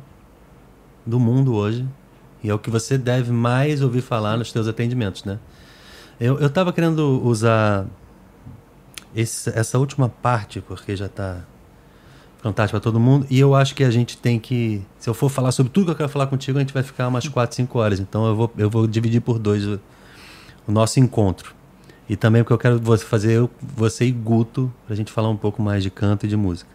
do 1.06 1.18
mundo 1.18 1.54
hoje 1.54 1.88
e 2.44 2.50
é 2.50 2.52
o 2.52 2.58
que 2.58 2.68
você 2.68 2.98
deve 2.98 3.32
mais 3.32 3.80
ouvir 3.80 4.02
falar 4.02 4.36
nos 4.36 4.52
teus 4.52 4.68
atendimentos, 4.68 5.24
né? 5.24 5.38
Eu 6.20 6.44
estava 6.44 6.70
querendo 6.70 7.18
usar 7.24 7.86
esse, 9.16 9.48
essa 9.58 9.78
última 9.78 10.10
parte, 10.10 10.60
porque 10.60 10.94
já 10.94 11.06
está 11.06 11.40
fantástico 12.38 12.78
para 12.78 12.80
todo 12.80 12.98
mundo. 12.98 13.26
E 13.28 13.38
eu 13.38 13.54
acho 13.54 13.74
que 13.74 13.84
a 13.84 13.90
gente 13.90 14.16
tem 14.16 14.38
que. 14.38 14.82
Se 14.98 15.08
eu 15.08 15.14
for 15.14 15.28
falar 15.28 15.52
sobre 15.52 15.72
tudo 15.72 15.86
que 15.86 15.90
eu 15.92 15.96
quero 15.96 16.08
falar 16.08 16.26
contigo, 16.26 16.58
a 16.58 16.60
gente 16.60 16.72
vai 16.72 16.82
ficar 16.82 17.08
umas 17.08 17.28
4, 17.28 17.54
5 17.56 17.78
horas. 17.78 18.00
Então 18.00 18.26
eu 18.26 18.36
vou, 18.36 18.52
eu 18.56 18.70
vou 18.70 18.86
dividir 18.86 19.20
por 19.20 19.38
dois 19.38 19.66
o, 19.66 19.80
o 20.66 20.72
nosso 20.72 21.00
encontro. 21.00 21.54
E 22.08 22.16
também 22.16 22.42
porque 22.42 22.54
eu 22.54 22.58
quero 22.58 22.78
você 22.78 23.04
fazer 23.04 23.32
eu, 23.32 23.50
você 23.60 24.06
e 24.06 24.12
Guto 24.12 24.72
para 24.86 24.94
a 24.94 24.96
gente 24.96 25.12
falar 25.12 25.28
um 25.28 25.36
pouco 25.36 25.60
mais 25.60 25.82
de 25.82 25.90
canto 25.90 26.24
e 26.24 26.28
de 26.28 26.36
música. 26.36 26.70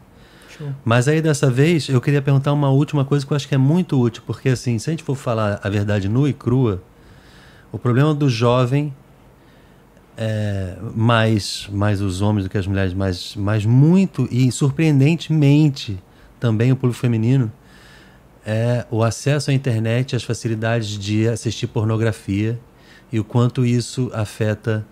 Show. 0.56 0.72
Mas 0.85 1.07
aí 1.07 1.22
dessa 1.22 1.49
vez 1.49 1.90
eu 1.90 1.99
queria 1.99 2.22
perguntar 2.22 2.53
uma 2.53 2.69
última 2.69 3.03
coisa 3.03 3.26
que 3.26 3.34
eu 3.34 3.35
acho 3.35 3.48
que 3.48 3.56
é 3.56 3.57
muito 3.57 3.99
útil, 3.99 4.22
porque 4.27 4.49
assim, 4.49 4.77
se 4.77 4.90
a 4.90 4.94
gente 4.94 5.03
for 5.03 5.15
falar 5.15 5.60
a 5.64 5.69
verdade 5.69 6.07
nua 6.07 6.30
e 6.30 6.34
crua, 6.34 6.84
o 7.72 7.80
problema 7.80 8.14
do 8.14 8.30
jovem 8.30 8.94
é, 10.18 10.77
mais, 10.95 11.68
mais 11.72 12.02
os 12.02 12.22
homens 12.22 12.44
do 12.44 12.49
que 12.49 12.57
as 12.57 12.68
mulheres, 12.68 12.94
mas, 12.94 13.35
mas 13.35 13.65
muito 13.65 14.27
e 14.31 14.52
surpreendentemente 14.52 15.99
também 16.40 16.72
o 16.72 16.76
público 16.76 16.99
feminino 16.99 17.52
é 18.45 18.85
o 18.91 19.03
acesso 19.03 19.49
à 19.49 19.53
internet, 19.53 20.15
as 20.15 20.23
facilidades 20.23 20.98
de 20.99 21.27
assistir 21.27 21.68
pornografia 21.68 22.60
e 23.11 23.19
o 23.19 23.23
quanto 23.23 23.65
isso 23.65 24.11
afeta 24.14 24.85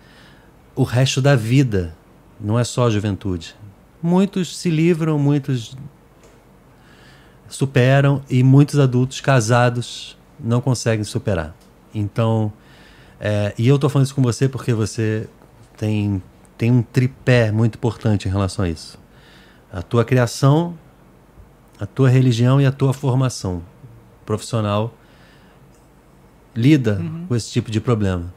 o 0.74 0.84
resto 0.84 1.20
da 1.20 1.36
vida, 1.36 1.94
não 2.40 2.58
é 2.58 2.64
só 2.64 2.86
a 2.86 2.90
juventude. 2.90 3.54
Muitos 4.02 4.56
se 4.56 4.70
livram, 4.70 5.18
muitos 5.18 5.76
superam 7.48 8.22
e 8.30 8.42
muitos 8.42 8.78
adultos 8.78 9.20
casados 9.20 10.16
não 10.40 10.60
conseguem 10.60 11.04
superar. 11.04 11.54
Então, 11.94 12.52
é, 13.24 13.54
e 13.56 13.68
eu 13.68 13.76
estou 13.76 13.88
falando 13.88 14.06
isso 14.06 14.14
com 14.16 14.20
você 14.20 14.48
porque 14.48 14.74
você 14.74 15.28
tem, 15.76 16.20
tem 16.58 16.72
um 16.72 16.82
tripé 16.82 17.52
muito 17.52 17.76
importante 17.76 18.26
em 18.26 18.30
relação 18.32 18.64
a 18.64 18.68
isso. 18.68 18.98
A 19.72 19.80
tua 19.80 20.04
criação, 20.04 20.76
a 21.78 21.86
tua 21.86 22.08
religião 22.08 22.60
e 22.60 22.66
a 22.66 22.72
tua 22.72 22.92
formação 22.92 23.62
profissional 24.26 24.92
lida 26.52 26.98
uhum. 27.00 27.26
com 27.28 27.36
esse 27.36 27.52
tipo 27.52 27.70
de 27.70 27.80
problema. 27.80 28.34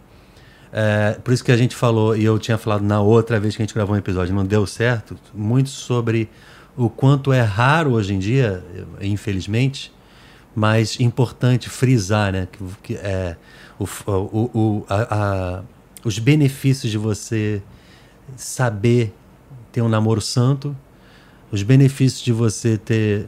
É, 0.72 1.14
por 1.24 1.34
isso 1.34 1.44
que 1.44 1.52
a 1.52 1.58
gente 1.58 1.76
falou, 1.76 2.16
e 2.16 2.24
eu 2.24 2.38
tinha 2.38 2.58
falado 2.58 2.84
na 2.84 3.02
outra 3.02 3.40
vez 3.40 3.56
que 3.56 3.64
a 3.64 3.66
gente 3.66 3.74
gravou 3.74 3.96
um 3.96 3.98
episódio, 3.98 4.36
não 4.36 4.46
deu 4.46 4.68
certo, 4.68 5.18
muito 5.34 5.70
sobre 5.70 6.30
o 6.78 6.92
quanto 6.92 7.34
é 7.34 7.42
raro 7.42 7.94
hoje 7.94 8.14
em 8.14 8.20
dia, 8.20 8.64
infelizmente, 9.02 9.92
mas 10.54 11.00
importante 11.00 11.70
frisar, 11.70 12.32
né? 12.32 12.48
Que, 12.52 12.64
que 12.84 12.94
é, 12.96 13.36
o, 13.80 13.86
o, 14.08 14.52
o, 14.54 14.86
a, 14.90 15.08
a, 15.58 15.64
os 16.04 16.20
benefícios 16.20 16.92
de 16.92 16.98
você 16.98 17.62
saber 18.36 19.14
ter 19.72 19.82
um 19.82 19.90
namoro 19.90 20.22
santo, 20.22 20.76
os 21.52 21.64
benefícios 21.64 22.22
de 22.22 22.32
você 22.32 22.78
ter 22.78 23.28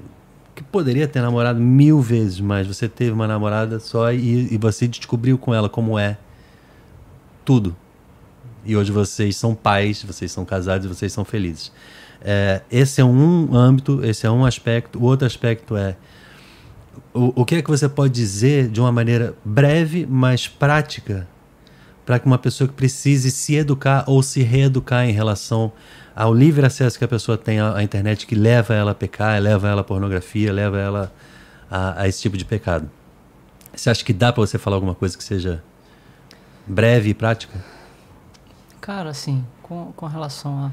que 0.55 0.63
poderia 0.63 1.07
ter 1.07 1.21
namorado 1.21 1.59
mil 1.59 2.01
vezes, 2.01 2.39
mas 2.39 2.65
você 2.65 2.89
teve 2.89 3.11
uma 3.11 3.27
namorada 3.27 3.79
só 3.79 4.11
e, 4.11 4.51
e 4.51 4.57
você 4.57 4.87
descobriu 4.87 5.37
com 5.37 5.53
ela 5.53 5.69
como 5.69 5.99
é 5.99 6.17
tudo. 7.45 7.75
E 8.65 8.75
hoje 8.75 8.91
vocês 8.91 9.37
são 9.37 9.53
pais, 9.53 10.01
vocês 10.03 10.31
são 10.31 10.43
casados, 10.43 10.87
vocês 10.87 11.13
são 11.13 11.23
felizes. 11.23 11.71
É, 12.21 12.63
esse 12.71 12.99
é 12.99 13.05
um 13.05 13.55
âmbito, 13.55 14.03
esse 14.03 14.25
é 14.25 14.31
um 14.31 14.43
aspecto. 14.43 14.97
O 14.97 15.03
outro 15.03 15.27
aspecto 15.27 15.77
é 15.77 15.95
o, 17.13 17.41
o 17.41 17.45
que 17.45 17.55
é 17.55 17.61
que 17.61 17.69
você 17.69 17.87
pode 17.87 18.13
dizer 18.13 18.69
de 18.69 18.79
uma 18.79 18.91
maneira 18.91 19.35
breve, 19.43 20.05
mas 20.05 20.47
prática, 20.47 21.27
para 22.05 22.19
que 22.19 22.25
uma 22.25 22.37
pessoa 22.37 22.67
que 22.67 22.73
precise 22.73 23.31
se 23.31 23.55
educar 23.55 24.03
ou 24.07 24.21
se 24.23 24.41
reeducar 24.41 25.05
em 25.05 25.11
relação 25.11 25.71
ao 26.15 26.33
livre 26.33 26.65
acesso 26.65 26.97
que 26.97 27.05
a 27.05 27.07
pessoa 27.07 27.37
tem 27.37 27.59
à, 27.59 27.75
à 27.75 27.83
internet 27.83 28.25
que 28.25 28.35
leva 28.35 28.73
ela 28.73 28.91
a 28.91 28.95
pecar, 28.95 29.41
leva 29.41 29.67
ela 29.67 29.81
à 29.81 29.83
pornografia, 29.83 30.51
leva 30.51 30.77
ela 30.77 31.13
a, 31.69 32.01
a 32.01 32.07
esse 32.07 32.21
tipo 32.21 32.37
de 32.37 32.45
pecado. 32.45 32.89
Você 33.75 33.89
acha 33.89 34.03
que 34.03 34.13
dá 34.13 34.33
para 34.33 34.41
você 34.41 34.57
falar 34.57 34.77
alguma 34.77 34.95
coisa 34.95 35.17
que 35.17 35.23
seja 35.23 35.63
breve 36.65 37.09
e 37.09 37.13
prática? 37.13 37.63
Cara, 38.81 39.09
assim, 39.09 39.45
com, 39.61 39.91
com 39.95 40.07
relação 40.07 40.71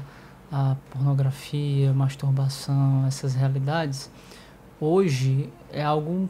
a 0.51 0.75
pornografia, 0.89 1.91
masturbação, 1.93 3.05
essas 3.07 3.35
realidades, 3.35 4.09
hoje 4.79 5.49
é 5.71 5.83
algo 5.83 6.29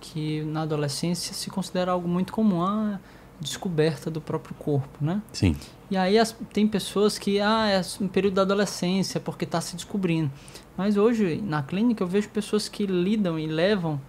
que 0.00 0.42
na 0.44 0.62
adolescência 0.62 1.34
se 1.34 1.50
considera 1.50 1.92
algo 1.92 2.08
muito 2.08 2.32
comum, 2.32 2.62
a 2.62 2.98
descoberta 3.40 4.10
do 4.10 4.20
próprio 4.20 4.54
corpo, 4.54 5.04
né? 5.04 5.22
Sim. 5.32 5.56
E 5.90 5.96
aí 5.96 6.18
as, 6.18 6.34
tem 6.52 6.66
pessoas 6.66 7.18
que, 7.18 7.40
ah, 7.40 7.68
é 7.68 7.80
um 8.00 8.08
período 8.08 8.34
da 8.34 8.42
adolescência 8.42 9.20
porque 9.20 9.44
está 9.44 9.60
se 9.60 9.76
descobrindo. 9.76 10.30
Mas 10.76 10.96
hoje, 10.96 11.40
na 11.42 11.62
clínica, 11.62 12.02
eu 12.02 12.06
vejo 12.06 12.28
pessoas 12.28 12.68
que 12.68 12.86
lidam 12.86 13.38
e 13.38 13.46
levam, 13.46 14.00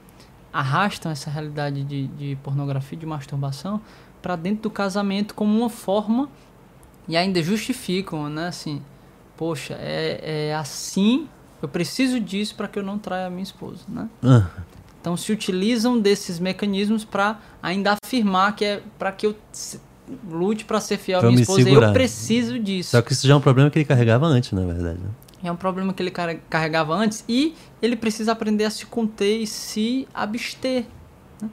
arrastam 0.52 1.11
essa 1.11 1.30
realidade 1.30 1.84
de, 1.84 2.07
de 2.07 2.38
pornografia, 2.44 2.98
de 2.98 3.06
masturbação, 3.06 3.81
para 4.22 4.36
dentro 4.36 4.64
do 4.64 4.69
casamento 4.69 5.34
como 5.34 5.57
uma 5.57 5.69
forma 5.69 6.30
e 7.07 7.15
ainda 7.15 7.41
justificam, 7.41 8.30
né? 8.30 8.48
Assim, 8.48 8.81
poxa, 9.38 9.76
é, 9.80 10.49
é 10.49 10.56
assim, 10.56 11.27
eu 11.61 11.68
preciso 11.68 12.19
disso 12.19 12.56
para 12.56 12.68
que 12.68 12.80
eu 12.80 12.84
não 12.84 12.98
traia 12.98 13.27
a 13.27 13.30
minha 13.30 13.44
esposa, 13.44 13.81
né? 13.88 14.10
Ah. 14.23 14.48
Então 15.02 15.15
se 15.15 15.31
utilizam 15.31 15.99
desses 15.99 16.40
mecanismos 16.40 17.06
para 17.06 17.40
ainda 17.64 17.98
afirmar 18.03 18.56
que 18.56 18.65
é 18.65 18.84
para 18.98 19.11
que 19.11 19.26
eu 19.26 19.36
lute 20.30 20.65
para 20.65 20.81
ser 20.81 20.98
fiel 20.98 21.19
à 21.19 21.23
minha 21.23 21.41
esposa. 21.41 21.64
Segurar. 21.64 21.88
Eu 21.88 21.94
preciso 21.94 22.60
disso. 22.60 22.91
Só 22.91 23.02
que 23.02 23.14
isso 23.14 23.27
já 23.27 23.34
é 23.34 23.38
um 23.38 23.41
problema 23.41 23.69
que 23.69 23.77
ele 23.77 23.86
carregava 23.86 24.26
antes, 24.26 24.52
na 24.52 24.65
verdade. 24.65 24.99
Né? 24.99 25.10
É 25.44 25.52
um 25.52 25.56
problema 25.56 25.94
que 25.94 26.03
ele 26.03 26.11
carregava 26.11 26.94
antes 26.94 27.23
e 27.27 27.56
ele 27.81 27.95
precisa 27.95 28.31
aprender 28.31 28.65
a 28.65 28.69
se 28.69 28.86
conter 28.86 29.41
e 29.41 29.48
se 29.48 30.07
abster. 30.14 30.86
Né? 31.41 31.49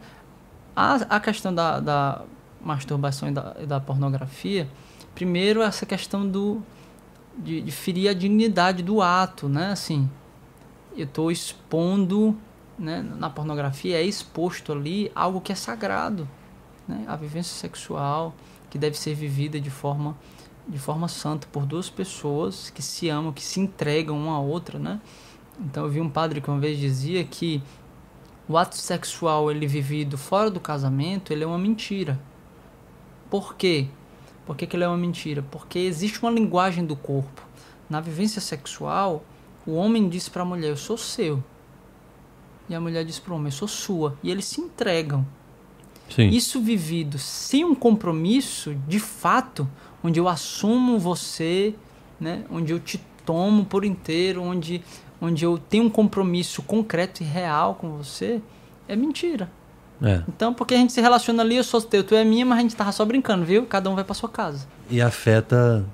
A, 0.74 0.94
a 1.16 1.20
questão 1.20 1.54
da, 1.54 1.78
da 1.78 2.22
masturbação 2.60 3.28
e 3.28 3.32
da, 3.32 3.56
e 3.60 3.66
da, 3.66 3.78
pornografia, 3.78 4.68
primeiro 5.14 5.62
essa 5.62 5.86
questão 5.86 6.26
do 6.26 6.62
de, 7.36 7.60
de 7.60 7.70
ferir 7.70 8.08
a 8.08 8.14
dignidade 8.14 8.82
do 8.82 9.02
ato, 9.02 9.48
né? 9.48 9.72
Assim, 9.72 10.08
eu 10.96 11.04
estou 11.04 11.30
expondo, 11.30 12.36
né? 12.78 13.02
Na 13.02 13.28
pornografia 13.28 13.96
é 13.96 14.02
exposto 14.02 14.72
ali 14.72 15.10
algo 15.14 15.40
que 15.40 15.52
é 15.52 15.54
sagrado, 15.54 16.28
né? 16.88 17.04
A 17.06 17.16
vivência 17.16 17.54
sexual 17.54 18.34
que 18.70 18.78
deve 18.78 18.98
ser 18.98 19.14
vivida 19.14 19.60
de 19.60 19.70
forma 19.70 20.16
de 20.68 20.78
forma 20.80 21.06
santa 21.06 21.46
por 21.52 21.64
duas 21.64 21.88
pessoas 21.88 22.70
que 22.70 22.82
se 22.82 23.08
amam, 23.08 23.32
que 23.32 23.42
se 23.42 23.60
entregam 23.60 24.18
uma 24.18 24.34
à 24.34 24.40
outra, 24.40 24.80
né? 24.80 25.00
Então 25.60 25.84
eu 25.84 25.90
vi 25.90 26.00
um 26.00 26.10
padre 26.10 26.40
que 26.40 26.50
uma 26.50 26.58
vez 26.58 26.76
dizia 26.78 27.22
que 27.22 27.62
o 28.48 28.56
ato 28.58 28.76
sexual 28.76 29.50
ele 29.50 29.66
vivido 29.66 30.18
fora 30.18 30.50
do 30.50 30.58
casamento, 30.58 31.32
ele 31.32 31.44
é 31.44 31.46
uma 31.46 31.58
mentira. 31.58 32.18
Por 33.30 33.54
quê? 33.54 33.88
Por 34.46 34.56
que, 34.56 34.66
que 34.66 34.76
ele 34.76 34.84
é 34.84 34.88
uma 34.88 34.96
mentira? 34.96 35.42
Porque 35.50 35.78
existe 35.78 36.22
uma 36.22 36.30
linguagem 36.30 36.86
do 36.86 36.94
corpo. 36.94 37.42
Na 37.90 38.00
vivência 38.00 38.40
sexual, 38.40 39.24
o 39.66 39.74
homem 39.74 40.08
diz 40.08 40.28
para 40.28 40.42
a 40.42 40.44
mulher: 40.44 40.70
Eu 40.70 40.76
sou 40.76 40.96
seu. 40.96 41.42
E 42.68 42.74
a 42.74 42.80
mulher 42.80 43.04
diz 43.04 43.18
para 43.18 43.32
o 43.32 43.36
homem: 43.36 43.48
Eu 43.48 43.52
sou 43.52 43.68
sua. 43.68 44.16
E 44.22 44.30
eles 44.30 44.44
se 44.44 44.60
entregam. 44.60 45.26
Sim. 46.08 46.28
Isso 46.28 46.60
vivido 46.60 47.18
sem 47.18 47.64
um 47.64 47.74
compromisso, 47.74 48.74
de 48.86 49.00
fato, 49.00 49.68
onde 50.02 50.20
eu 50.20 50.28
assumo 50.28 50.98
você, 50.98 51.74
né? 52.20 52.44
onde 52.48 52.72
eu 52.72 52.78
te 52.78 53.00
tomo 53.24 53.64
por 53.64 53.84
inteiro, 53.84 54.40
onde, 54.40 54.82
onde 55.20 55.44
eu 55.44 55.58
tenho 55.58 55.84
um 55.84 55.90
compromisso 55.90 56.62
concreto 56.62 57.22
e 57.22 57.26
real 57.26 57.74
com 57.74 57.96
você, 57.96 58.40
é 58.86 58.94
mentira. 58.94 59.50
É. 60.02 60.22
Então, 60.28 60.52
porque 60.52 60.74
a 60.74 60.76
gente 60.76 60.92
se 60.92 61.00
relaciona 61.00 61.42
ali, 61.42 61.56
eu 61.56 61.64
sou 61.64 61.80
teu, 61.80 62.04
tu 62.04 62.14
é 62.14 62.24
minha, 62.24 62.44
mas 62.44 62.58
a 62.58 62.62
gente 62.62 62.76
tava 62.76 62.92
só 62.92 63.04
brincando, 63.04 63.44
viu? 63.44 63.64
Cada 63.64 63.88
um 63.88 63.94
vai 63.94 64.04
para 64.04 64.14
sua 64.14 64.28
casa. 64.28 64.66
E 64.90 65.00
afeta 65.00 65.84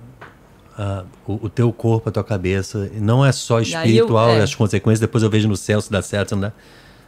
uh, 0.79 1.07
o, 1.27 1.47
o, 1.47 1.49
teu 1.49 1.73
corpo, 1.73 2.09
a 2.09 2.13
tua 2.13 2.25
cabeça. 2.25 2.91
Não 2.95 3.25
é 3.25 3.31
só 3.33 3.61
espiritual, 3.61 4.31
eu, 4.31 4.41
é. 4.41 4.43
as 4.43 4.55
consequências, 4.55 5.01
depois 5.01 5.23
eu 5.23 5.31
vejo 5.31 5.49
no 5.49 5.57
céu 5.57 5.81
se 5.81 5.91
dá 5.91 6.03
certo, 6.03 6.31
se 6.31 6.35
não 6.35 6.43
dá. 6.43 6.53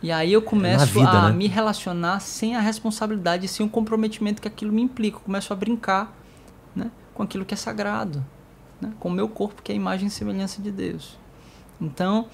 E 0.02 0.12
aí 0.12 0.32
eu 0.32 0.42
começo 0.42 0.86
vida, 0.86 1.08
a 1.08 1.30
né? 1.30 1.36
me 1.36 1.46
relacionar 1.46 2.20
sem 2.20 2.54
a 2.54 2.60
responsabilidade, 2.60 3.48
sem 3.48 3.64
o 3.64 3.68
comprometimento 3.68 4.42
que 4.42 4.46
aquilo 4.46 4.72
me 4.72 4.82
implica. 4.82 5.16
Eu 5.16 5.20
começo 5.22 5.52
a 5.52 5.56
brincar 5.56 6.14
né, 6.76 6.90
com 7.14 7.22
aquilo 7.22 7.44
que 7.44 7.54
é 7.54 7.56
sagrado, 7.56 8.22
né, 8.80 8.92
com 9.00 9.08
o 9.08 9.12
meu 9.12 9.28
corpo, 9.28 9.62
que 9.62 9.72
é 9.72 9.74
a 9.74 9.76
imagem 9.76 10.08
e 10.08 10.10
semelhança 10.10 10.60
de 10.60 10.70
Deus. 10.70 11.18
Então, 11.80 12.26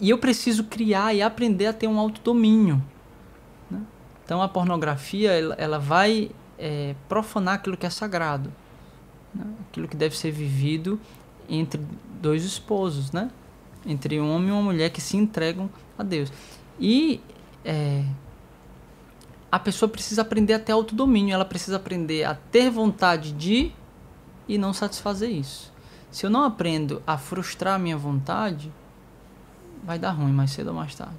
e 0.00 0.08
eu 0.08 0.16
preciso 0.16 0.64
criar 0.64 1.12
e 1.12 1.20
aprender 1.20 1.66
a 1.66 1.72
ter 1.72 1.86
um 1.86 1.98
autodomínio. 1.98 2.76
Né? 2.76 2.82
Então, 4.26 4.42
a 4.42 4.48
pornografia 4.48 5.30
ela, 5.30 5.54
ela 5.54 5.78
vai 5.78 6.32
é, 6.58 6.96
profanar 7.08 7.54
aquilo 7.54 7.76
que 7.76 7.86
é 7.86 7.90
sagrado, 7.90 8.52
né? 9.32 9.44
aquilo 9.68 9.86
que 9.86 9.96
deve 9.96 10.18
ser 10.18 10.32
vivido 10.32 11.00
entre 11.48 11.80
dois 12.20 12.44
esposos, 12.44 13.12
né? 13.12 13.30
entre 13.86 14.20
um 14.20 14.34
homem 14.34 14.48
e 14.48 14.50
uma 14.50 14.62
mulher 14.62 14.90
que 14.90 15.00
se 15.00 15.16
entregam 15.16 15.70
a 15.96 16.02
Deus. 16.02 16.32
E 16.80 17.20
é, 17.64 18.04
a 19.50 19.60
pessoa 19.60 19.88
precisa 19.88 20.22
aprender 20.22 20.54
a 20.54 20.58
ter 20.58 20.72
autodomínio, 20.72 21.32
ela 21.32 21.44
precisa 21.44 21.76
aprender 21.76 22.24
a 22.24 22.34
ter 22.34 22.68
vontade 22.68 23.30
de 23.30 23.72
e 24.48 24.58
não 24.58 24.72
satisfazer 24.72 25.30
isso. 25.30 25.72
Se 26.10 26.26
eu 26.26 26.30
não 26.30 26.42
aprendo 26.42 27.00
a 27.06 27.16
frustrar 27.16 27.74
a 27.74 27.78
minha 27.78 27.96
vontade, 27.96 28.72
vai 29.84 30.00
dar 30.00 30.10
ruim 30.10 30.32
mais 30.32 30.50
cedo 30.50 30.68
ou 30.68 30.74
mais 30.74 30.96
tarde. 30.96 31.14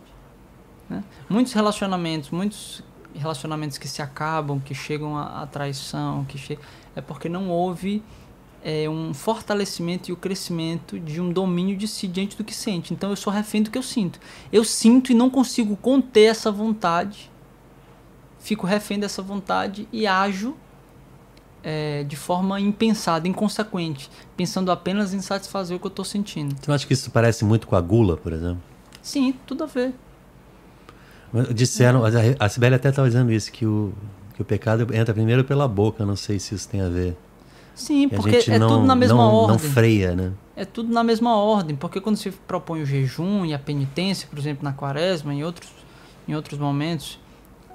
Né? 0.89 1.03
Muitos 1.29 1.53
relacionamentos, 1.53 2.29
muitos 2.29 2.83
relacionamentos 3.17 3.77
que 3.77 3.87
se 3.87 4.01
acabam, 4.01 4.59
que 4.59 4.73
chegam 4.73 5.17
à 5.17 5.45
traição, 5.45 6.25
que 6.25 6.37
che... 6.37 6.57
é 6.95 7.01
porque 7.01 7.27
não 7.27 7.49
houve 7.49 8.03
é, 8.63 8.89
um 8.89 9.13
fortalecimento 9.13 10.09
e 10.09 10.13
o 10.13 10.17
crescimento 10.17 10.99
de 10.99 11.21
um 11.21 11.31
domínio 11.31 11.77
de 11.77 11.87
si 11.87 12.07
diante 12.07 12.35
do 12.37 12.43
que 12.43 12.53
sente. 12.53 12.93
Então 12.93 13.09
eu 13.09 13.15
sou 13.15 13.31
refém 13.31 13.63
do 13.63 13.71
que 13.71 13.77
eu 13.77 13.83
sinto. 13.83 14.19
Eu 14.51 14.63
sinto 14.63 15.11
e 15.11 15.15
não 15.15 15.29
consigo 15.29 15.75
conter 15.77 16.25
essa 16.25 16.51
vontade, 16.51 17.31
fico 18.39 18.67
refém 18.67 18.99
dessa 18.99 19.21
vontade 19.21 19.87
e 19.91 20.05
ajo 20.07 20.55
é, 21.63 22.03
de 22.03 22.15
forma 22.15 22.59
impensada, 22.59 23.27
inconsequente, 23.27 24.09
pensando 24.35 24.71
apenas 24.71 25.13
em 25.13 25.21
satisfazer 25.21 25.75
o 25.75 25.79
que 25.79 25.85
eu 25.85 25.89
estou 25.89 26.05
sentindo. 26.05 26.55
Você 26.61 26.71
acha 26.71 26.87
que 26.87 26.93
isso 26.93 27.11
parece 27.11 27.43
muito 27.43 27.67
com 27.67 27.75
a 27.75 27.81
gula, 27.81 28.17
por 28.17 28.31
exemplo? 28.31 28.61
Sim, 29.01 29.33
tudo 29.45 29.63
a 29.63 29.67
ver. 29.67 29.93
Disseram, 31.53 32.01
a 32.39 32.49
Sibeli 32.49 32.75
até 32.75 32.89
estava 32.89 33.07
dizendo 33.07 33.31
isso, 33.31 33.51
que 33.51 33.65
o, 33.65 33.93
que 34.33 34.41
o 34.41 34.45
pecado 34.45 34.87
entra 34.93 35.13
primeiro 35.13 35.43
pela 35.43 35.67
boca, 35.67 36.05
não 36.05 36.15
sei 36.15 36.39
se 36.39 36.55
isso 36.55 36.69
tem 36.69 36.81
a 36.81 36.89
ver. 36.89 37.17
Sim, 37.75 38.09
porque 38.09 38.49
é 38.49 38.57
não, 38.57 38.69
tudo 38.69 38.85
na 38.85 38.95
mesma 38.95 39.17
não, 39.17 39.33
ordem. 39.33 39.51
Não 39.51 39.59
freia, 39.59 40.15
né? 40.15 40.31
É 40.55 40.65
tudo 40.65 40.91
na 40.91 41.03
mesma 41.03 41.35
ordem, 41.35 41.75
porque 41.75 42.01
quando 42.01 42.15
se 42.15 42.31
propõe 42.31 42.81
o 42.81 42.85
jejum 42.85 43.45
e 43.45 43.53
a 43.53 43.59
penitência, 43.59 44.27
por 44.27 44.39
exemplo, 44.39 44.63
na 44.63 44.73
quaresma, 44.73 45.33
em 45.33 45.43
outros, 45.43 45.69
em 46.27 46.33
outros 46.33 46.57
momentos, 46.59 47.19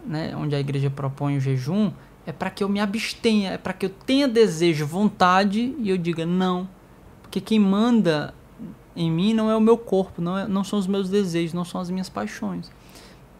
né, 0.04 0.34
onde 0.36 0.54
a 0.56 0.60
igreja 0.60 0.90
propõe 0.90 1.36
o 1.36 1.40
jejum, 1.40 1.92
é 2.26 2.32
para 2.32 2.50
que 2.50 2.64
eu 2.64 2.68
me 2.68 2.80
abstenha, 2.80 3.52
é 3.52 3.58
para 3.58 3.72
que 3.72 3.86
eu 3.86 3.90
tenha 3.90 4.26
desejo, 4.26 4.86
vontade 4.86 5.74
e 5.78 5.90
eu 5.90 5.96
diga 5.96 6.26
não. 6.26 6.68
Porque 7.22 7.40
quem 7.40 7.58
manda 7.58 8.34
em 8.96 9.10
mim 9.10 9.32
não 9.32 9.50
é 9.50 9.56
o 9.56 9.60
meu 9.60 9.78
corpo, 9.78 10.20
não, 10.20 10.36
é, 10.36 10.46
não 10.46 10.64
são 10.64 10.78
os 10.78 10.86
meus 10.86 11.08
desejos, 11.08 11.54
não 11.54 11.64
são 11.64 11.80
as 11.80 11.90
minhas 11.90 12.08
paixões. 12.08 12.70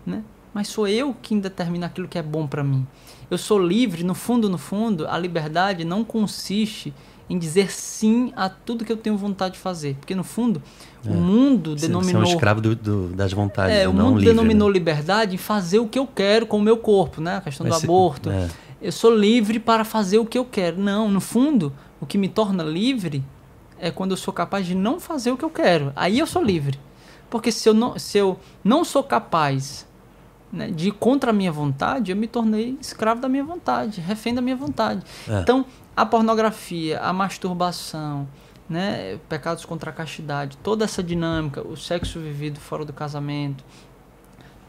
Né? 0.04 0.22
Mas 0.52 0.68
sou 0.68 0.86
eu 0.86 1.16
quem 1.22 1.40
determina 1.40 1.86
aquilo 1.86 2.06
que 2.06 2.18
é 2.18 2.22
bom 2.22 2.46
para 2.46 2.62
mim. 2.62 2.86
Eu 3.30 3.38
sou 3.38 3.58
livre, 3.58 4.04
no 4.04 4.14
fundo, 4.14 4.48
no 4.50 4.58
fundo, 4.58 5.06
a 5.08 5.18
liberdade 5.18 5.84
não 5.84 6.04
consiste 6.04 6.92
em 7.30 7.38
dizer 7.38 7.72
sim 7.72 8.30
a 8.36 8.50
tudo 8.50 8.84
que 8.84 8.92
eu 8.92 8.96
tenho 8.96 9.16
vontade 9.16 9.54
de 9.54 9.60
fazer. 9.60 9.94
Porque, 9.94 10.14
no 10.14 10.22
fundo, 10.22 10.62
é. 11.06 11.08
o 11.08 11.14
mundo 11.14 11.74
denominou. 11.74 12.20
Você 12.20 12.28
é 12.28 12.30
um 12.30 12.34
escravo 12.34 12.60
do, 12.60 12.76
do, 12.76 13.08
das 13.08 13.32
vontades. 13.32 13.74
É, 13.74 13.88
o 13.88 13.92
mundo 13.94 14.18
livre, 14.18 14.34
denominou 14.34 14.68
né? 14.68 14.74
liberdade 14.74 15.34
em 15.34 15.38
fazer 15.38 15.78
o 15.78 15.88
que 15.88 15.98
eu 15.98 16.06
quero 16.06 16.46
com 16.46 16.58
o 16.58 16.62
meu 16.62 16.76
corpo, 16.76 17.22
né? 17.22 17.36
A 17.36 17.40
questão 17.40 17.66
Mas 17.66 17.76
do 17.76 17.80
se, 17.80 17.86
aborto. 17.86 18.30
É. 18.30 18.48
Eu 18.82 18.92
sou 18.92 19.16
livre 19.16 19.58
para 19.58 19.84
fazer 19.84 20.18
o 20.18 20.26
que 20.26 20.36
eu 20.36 20.44
quero. 20.44 20.78
Não, 20.78 21.08
no 21.08 21.20
fundo, 21.20 21.72
o 22.00 22.04
que 22.04 22.18
me 22.18 22.28
torna 22.28 22.62
livre 22.62 23.24
é 23.78 23.90
quando 23.90 24.10
eu 24.10 24.16
sou 24.16 24.34
capaz 24.34 24.66
de 24.66 24.74
não 24.74 25.00
fazer 25.00 25.30
o 25.30 25.36
que 25.36 25.44
eu 25.44 25.50
quero. 25.50 25.92
Aí 25.96 26.18
eu 26.18 26.26
sou 26.26 26.42
livre. 26.42 26.78
Porque 27.30 27.50
se 27.50 27.66
eu 27.66 27.72
não, 27.72 27.98
se 27.98 28.18
eu 28.18 28.38
não 28.62 28.84
sou 28.84 29.02
capaz 29.02 29.86
né, 30.52 30.70
de 30.70 30.90
contra 30.90 31.30
a 31.30 31.32
minha 31.32 31.50
vontade, 31.50 32.12
eu 32.12 32.16
me 32.16 32.26
tornei 32.26 32.76
escravo 32.80 33.20
da 33.20 33.28
minha 33.28 33.44
vontade, 33.44 34.00
refém 34.00 34.34
da 34.34 34.42
minha 34.42 34.56
vontade. 34.56 35.02
É. 35.28 35.40
Então, 35.40 35.64
a 35.96 36.04
pornografia, 36.04 37.00
a 37.00 37.12
masturbação, 37.12 38.28
né, 38.68 39.18
pecados 39.28 39.64
contra 39.64 39.90
a 39.90 39.92
castidade, 39.92 40.56
toda 40.58 40.84
essa 40.84 41.02
dinâmica, 41.02 41.66
o 41.66 41.76
sexo 41.76 42.20
vivido 42.20 42.60
fora 42.60 42.84
do 42.84 42.92
casamento, 42.92 43.64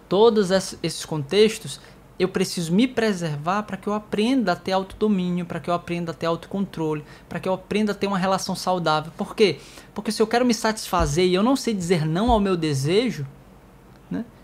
todos 0.07 0.51
esses 0.51 1.05
contextos, 1.05 1.79
eu 2.19 2.27
preciso 2.29 2.73
me 2.73 2.87
preservar 2.87 3.63
para 3.63 3.75
que 3.75 3.87
eu 3.87 3.93
aprenda 3.93 4.51
a 4.51 4.55
ter 4.55 4.71
autodomínio, 4.71 5.45
para 5.45 5.59
que 5.59 5.69
eu 5.69 5.73
aprenda 5.73 6.11
a 6.11 6.13
ter 6.13 6.27
autocontrole, 6.27 7.03
para 7.27 7.39
que 7.39 7.49
eu 7.49 7.53
aprenda 7.53 7.91
a 7.91 7.95
ter 7.95 8.07
uma 8.07 8.17
relação 8.17 8.55
saudável. 8.55 9.11
Por 9.17 9.35
quê? 9.35 9.59
Porque 9.93 10.11
se 10.11 10.21
eu 10.21 10.27
quero 10.27 10.45
me 10.45 10.53
satisfazer 10.53 11.25
e 11.25 11.33
eu 11.33 11.43
não 11.43 11.55
sei 11.55 11.73
dizer 11.73 12.05
não 12.05 12.31
ao 12.31 12.39
meu 12.39 12.55
desejo, 12.55 13.25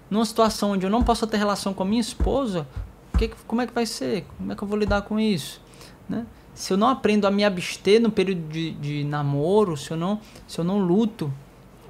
numa 0.10 0.26
situação 0.26 0.72
onde 0.72 0.86
eu 0.86 0.90
não 0.90 1.03
posso 1.03 1.26
ter 1.27 1.38
relação 1.38 1.73
com 1.73 1.84
a 1.84 1.86
minha 1.86 2.02
esposa, 2.02 2.68
que, 3.27 3.36
como 3.45 3.61
é 3.61 3.68
que 3.68 3.73
vai 3.73 3.86
ser? 3.86 4.26
Como 4.38 4.52
é 4.52 4.56
que 4.56 4.64
eu 4.64 4.68
vou 4.68 4.77
lidar 4.77 5.02
com 5.02 5.19
isso? 5.19 5.61
Né? 6.07 6.26
Se 6.53 6.72
eu 6.72 6.77
não 6.77 6.88
aprendo 6.88 7.27
a 7.27 7.31
me 7.31 7.44
abster 7.44 8.02
no 8.02 8.11
período 8.11 8.48
de, 8.48 8.72
de 8.72 9.03
namoro, 9.03 9.76
se 9.76 9.91
eu 9.91 9.98
não, 9.98 10.19
se 10.48 10.60
eu 10.60 10.64
não 10.64 10.80
luto 10.80 11.31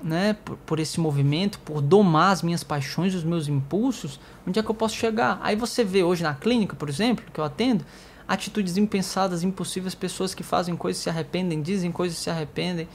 né, 0.02 0.34
por, 0.46 0.58
por, 0.58 0.80
esse 0.80 1.00
movimento, 1.00 1.60
por 1.60 1.82
domar 1.82 2.32
as 2.32 2.42
minhas 2.42 2.64
paixões, 2.64 3.14
os 3.14 3.24
meus 3.24 3.48
impulsos, 3.48 4.20
onde 4.48 4.60
é 4.60 4.64
que 4.64 4.70
eu 4.70 4.76
posso 4.76 4.96
chegar? 4.96 5.40
Aí 5.44 5.56
você 5.56 5.84
vê 5.84 6.04
hoje 6.04 6.24
na 6.24 6.34
clínica, 6.34 6.76
por 6.76 6.90
exemplo, 6.90 7.26
que 7.34 7.40
eu 7.40 7.44
atendo, 7.44 7.86
atitudes 8.28 8.78
impensadas, 8.78 9.44
impossíveis, 9.44 9.96
pessoas 9.96 10.34
que 10.34 10.44
fazem 10.44 10.76
coisas 10.76 11.02
e 11.02 11.04
se 11.04 11.10
arrependem, 11.10 11.62
dizem 11.62 11.92
coisas 11.92 12.18
e 12.18 12.22
se 12.22 12.30
arrependem, 12.30 12.88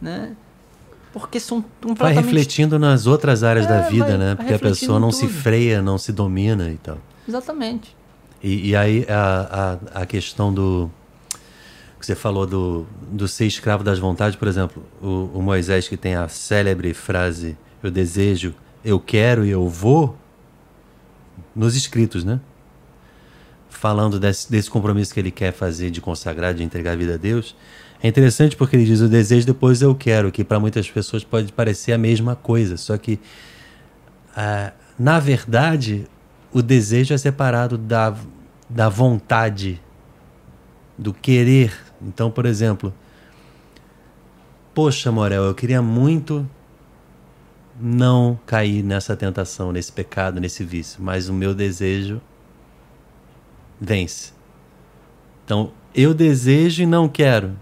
né? 0.00 0.36
Porque 1.12 1.40
são 1.40 1.62
completamente... 1.62 2.14
Vai 2.14 2.24
refletindo 2.24 2.78
nas 2.78 3.06
outras 3.06 3.42
áreas 3.42 3.66
é, 3.66 3.68
da 3.68 3.80
vida, 3.82 4.06
vai, 4.06 4.18
né? 4.18 4.34
Porque 4.34 4.54
a 4.54 4.58
pessoa 4.58 5.00
não 5.00 5.10
se 5.10 5.26
freia, 5.26 5.82
não 5.82 5.98
se 5.98 6.12
domina 6.12 6.70
e 6.70 6.76
tal. 6.76 6.98
Exatamente. 7.28 7.96
E, 8.42 8.70
e 8.70 8.76
aí 8.76 9.06
a, 9.08 9.78
a, 9.94 10.02
a 10.02 10.06
questão 10.06 10.52
do 10.52 10.90
que 11.98 12.06
você 12.06 12.14
falou 12.14 12.46
do, 12.46 12.86
do 13.10 13.28
ser 13.28 13.46
escravo 13.46 13.84
das 13.84 13.98
vontades, 13.98 14.34
por 14.34 14.48
exemplo, 14.48 14.82
o, 15.02 15.30
o 15.34 15.42
Moisés 15.42 15.86
que 15.86 15.98
tem 15.98 16.14
a 16.14 16.28
célebre 16.28 16.94
frase 16.94 17.58
eu 17.82 17.90
desejo, 17.90 18.54
eu 18.84 18.98
quero 18.98 19.44
e 19.44 19.50
eu 19.50 19.68
vou, 19.68 20.16
nos 21.54 21.74
escritos, 21.76 22.24
né? 22.24 22.40
Falando 23.68 24.20
desse, 24.20 24.50
desse 24.50 24.70
compromisso 24.70 25.12
que 25.12 25.20
ele 25.20 25.30
quer 25.30 25.52
fazer 25.52 25.90
de 25.90 26.00
consagrar, 26.00 26.52
de 26.54 26.62
entregar 26.62 26.92
a 26.92 26.96
vida 26.96 27.14
a 27.14 27.16
Deus. 27.16 27.56
É 28.02 28.08
interessante 28.08 28.56
porque 28.56 28.76
ele 28.76 28.84
diz 28.84 29.00
o 29.00 29.08
desejo, 29.08 29.46
depois 29.46 29.82
eu 29.82 29.94
quero, 29.94 30.32
que 30.32 30.42
para 30.42 30.58
muitas 30.58 30.90
pessoas 30.90 31.22
pode 31.22 31.52
parecer 31.52 31.92
a 31.92 31.98
mesma 31.98 32.34
coisa, 32.34 32.76
só 32.76 32.96
que, 32.96 33.20
ah, 34.34 34.72
na 34.98 35.18
verdade, 35.18 36.06
o 36.52 36.62
desejo 36.62 37.12
é 37.12 37.18
separado 37.18 37.76
da, 37.76 38.16
da 38.68 38.88
vontade, 38.88 39.80
do 40.96 41.12
querer 41.14 41.72
então, 42.00 42.30
por 42.30 42.46
exemplo, 42.46 42.94
poxa, 44.74 45.12
Morel, 45.12 45.44
eu 45.44 45.54
queria 45.54 45.82
muito 45.82 46.48
não 47.78 48.38
cair 48.46 48.82
nessa 48.82 49.16
tentação, 49.16 49.70
nesse 49.70 49.92
pecado, 49.92 50.40
nesse 50.40 50.64
vício, 50.64 51.02
mas 51.02 51.28
o 51.28 51.32
meu 51.32 51.54
desejo 51.54 52.20
vence. 53.78 54.32
Então, 55.44 55.72
eu 55.94 56.14
desejo 56.14 56.82
e 56.82 56.86
não 56.86 57.08
quero. 57.08 57.52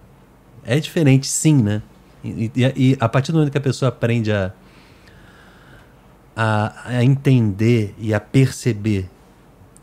É 0.69 0.79
diferente, 0.79 1.27
sim, 1.27 1.63
né? 1.63 1.81
E, 2.23 2.53
e, 2.55 2.91
e 2.91 2.97
a 3.01 3.09
partir 3.09 3.33
do 3.33 3.39
momento 3.39 3.51
que 3.51 3.57
a 3.57 3.61
pessoa 3.61 3.89
aprende 3.89 4.31
a, 4.31 4.53
a, 6.37 6.99
a 6.99 7.05
entender 7.05 7.95
e 7.99 8.13
a 8.13 8.21
perceber 8.21 9.09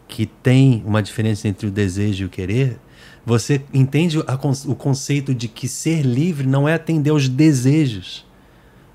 que 0.07 0.27
tem 0.27 0.83
uma 0.85 1.01
diferença 1.01 1.47
entre 1.47 1.65
o 1.65 1.71
desejo 1.71 2.23
e 2.23 2.25
o 2.27 2.29
querer, 2.29 2.79
você 3.25 3.65
entende 3.73 4.19
a, 4.27 4.35
o 4.67 4.75
conceito 4.75 5.33
de 5.33 5.47
que 5.47 5.67
ser 5.67 6.03
livre 6.03 6.45
não 6.45 6.69
é 6.69 6.75
atender 6.75 7.09
aos 7.09 7.27
desejos, 7.27 8.23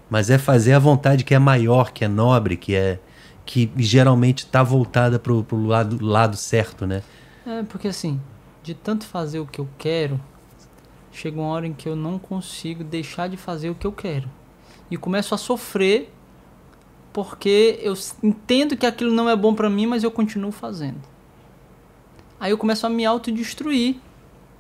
mas 0.09 0.31
é 0.31 0.39
fazer 0.39 0.75
a 0.75 0.79
vontade 0.79 1.25
que 1.25 1.35
é 1.35 1.41
maior, 1.41 1.91
que 1.91 2.05
é 2.05 2.09
nobre, 2.09 2.57
que 2.57 2.77
é 2.77 3.01
que 3.45 3.69
geralmente 3.79 4.45
está 4.45 4.63
voltada 4.63 5.19
para 5.19 5.33
o 5.33 5.67
lado, 5.67 5.99
lado 6.01 6.37
certo, 6.37 6.87
né? 6.87 7.03
É, 7.45 7.65
porque 7.65 7.89
assim, 7.89 8.21
de 8.63 8.75
tanto 8.75 9.05
fazer 9.05 9.41
o 9.41 9.47
que 9.47 9.59
eu 9.59 9.69
quero, 9.77 10.21
chega 11.13 11.41
uma 11.41 11.49
hora 11.49 11.67
em 11.67 11.73
que 11.73 11.89
eu 11.89 11.97
não 11.97 12.19
consigo 12.19 12.85
deixar 12.85 13.29
de 13.29 13.37
fazer 13.37 13.71
o 13.71 13.75
que 13.75 13.87
eu 13.87 13.93
quero. 13.93 14.29
E 14.91 14.97
começo 14.97 15.35
a 15.35 15.39
sofrer 15.39 16.13
porque 17.13 17.79
eu 17.83 17.95
entendo 18.23 18.77
que 18.77 18.87
aquilo 18.87 19.13
não 19.13 19.29
é 19.29 19.35
bom 19.35 19.55
para 19.55 19.69
mim, 19.69 19.87
mas 19.87 20.05
eu 20.05 20.11
continuo 20.11 20.53
fazendo. 20.53 21.01
Aí 22.39 22.53
eu 22.53 22.59
começo 22.59 22.87
a 22.87 22.91
me 22.91 23.05
autodestruir 23.05 23.97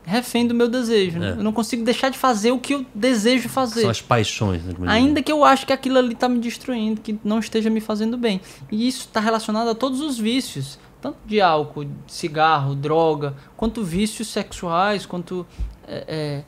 refém 0.04 0.46
do 0.46 0.54
meu 0.54 0.68
desejo. 0.68 1.18
Né? 1.18 1.30
É. 1.30 1.32
Eu 1.32 1.42
não 1.42 1.52
consigo 1.52 1.84
deixar 1.84 2.08
de 2.08 2.18
fazer 2.18 2.50
o 2.52 2.58
que 2.58 2.74
eu 2.74 2.86
desejo 2.94 3.48
fazer. 3.48 3.82
São 3.82 3.90
as 3.90 4.02
paixões. 4.02 4.62
Né? 4.64 4.74
Ainda 4.86 5.22
que 5.22 5.30
eu 5.30 5.44
acho 5.44 5.66
que 5.66 5.72
aquilo 5.72 5.98
ali 5.98 6.14
está 6.14 6.28
me 6.28 6.38
destruindo, 6.38 7.00
que 7.00 7.18
não 7.22 7.38
esteja 7.38 7.70
me 7.70 7.80
fazendo 7.80 8.16
bem. 8.16 8.40
E 8.70 8.88
isso 8.88 9.00
está 9.00 9.20
relacionado 9.20 9.68
a 9.68 9.74
todos 9.74 10.00
os 10.00 10.18
vícios. 10.18 10.78
Tanto 11.00 11.16
de 11.24 11.40
álcool, 11.40 11.86
cigarro, 12.06 12.74
droga, 12.74 13.34
quanto 13.56 13.82
vícios 13.82 14.28
sexuais, 14.28 15.06
quanto... 15.06 15.46
É, 15.92 16.04
é, 16.06 16.42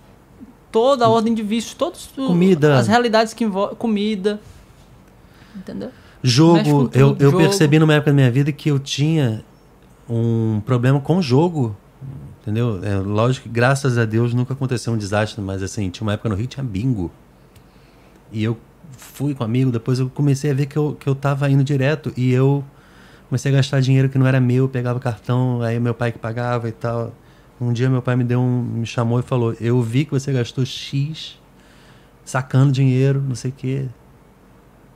toda 0.71 1.05
a 1.05 1.09
ordem 1.09 1.35
de 1.35 1.43
vícios, 1.43 1.77
comida. 2.15 2.79
as 2.79 2.87
realidades 2.87 3.35
que 3.35 3.43
envolvem 3.43 3.75
comida, 3.75 4.41
entendeu? 5.57 5.91
Jogo, 6.23 6.89
eu, 6.95 7.17
eu 7.19 7.31
jogo. 7.31 7.39
percebi 7.39 7.81
numa 7.81 7.95
época 7.95 8.13
da 8.13 8.15
minha 8.15 8.31
vida 8.31 8.53
que 8.53 8.71
eu 8.71 8.79
tinha 8.79 9.45
um 10.09 10.61
problema 10.65 11.01
com 11.01 11.21
jogo. 11.21 11.77
Entendeu? 12.41 12.81
É, 12.83 12.97
lógico 12.97 13.45
que, 13.45 13.49
graças 13.49 13.97
a 13.97 14.05
Deus, 14.05 14.35
nunca 14.35 14.53
aconteceu 14.53 14.93
um 14.93 14.97
desastre, 14.97 15.41
mas 15.41 15.63
assim, 15.63 15.91
tinha 15.91 16.05
uma 16.05 16.15
época 16.15 16.29
no 16.29 16.35
Rio 16.35 16.47
tinha 16.47 16.65
bingo. 16.65 17.11
E 18.33 18.43
eu 18.43 18.57
fui 18.97 19.35
com 19.35 19.45
um 19.45 19.47
amigo, 19.47 19.71
depois 19.71 19.99
eu 19.99 20.11
comecei 20.11 20.51
a 20.51 20.55
ver 20.55 20.67
que 20.67 20.77
eu, 20.77 20.97
que 20.99 21.09
eu 21.09 21.15
tava 21.15 21.49
indo 21.49 21.63
direto 21.63 22.13
e 22.17 22.33
eu 22.33 22.65
comecei 23.29 23.53
a 23.53 23.57
gastar 23.57 23.81
dinheiro 23.81 24.09
que 24.09 24.19
não 24.19 24.27
era 24.27 24.41
meu, 24.41 24.69
pegava 24.69 24.99
cartão, 24.99 25.63
aí 25.63 25.79
meu 25.79 25.95
pai 25.95 26.11
que 26.11 26.19
pagava 26.19 26.69
e 26.69 26.73
tal. 26.73 27.13
Um 27.63 27.73
dia 27.73 27.89
meu 27.89 28.03
pai 28.03 28.17
me 28.17 28.25
deu 28.25 28.41
um, 28.41 28.63
me 28.63 28.87
chamou 28.87 29.21
e 29.21 29.23
falou: 29.23 29.55
"Eu 29.61 29.81
vi 29.81 30.05
que 30.05 30.11
você 30.11 30.33
gastou 30.33 30.67
X 30.67 31.39
sacando 32.25 32.73
dinheiro, 32.73 33.21
não 33.21 33.37
sei 33.37 33.51
o 33.51 33.55
quê. 33.55 33.89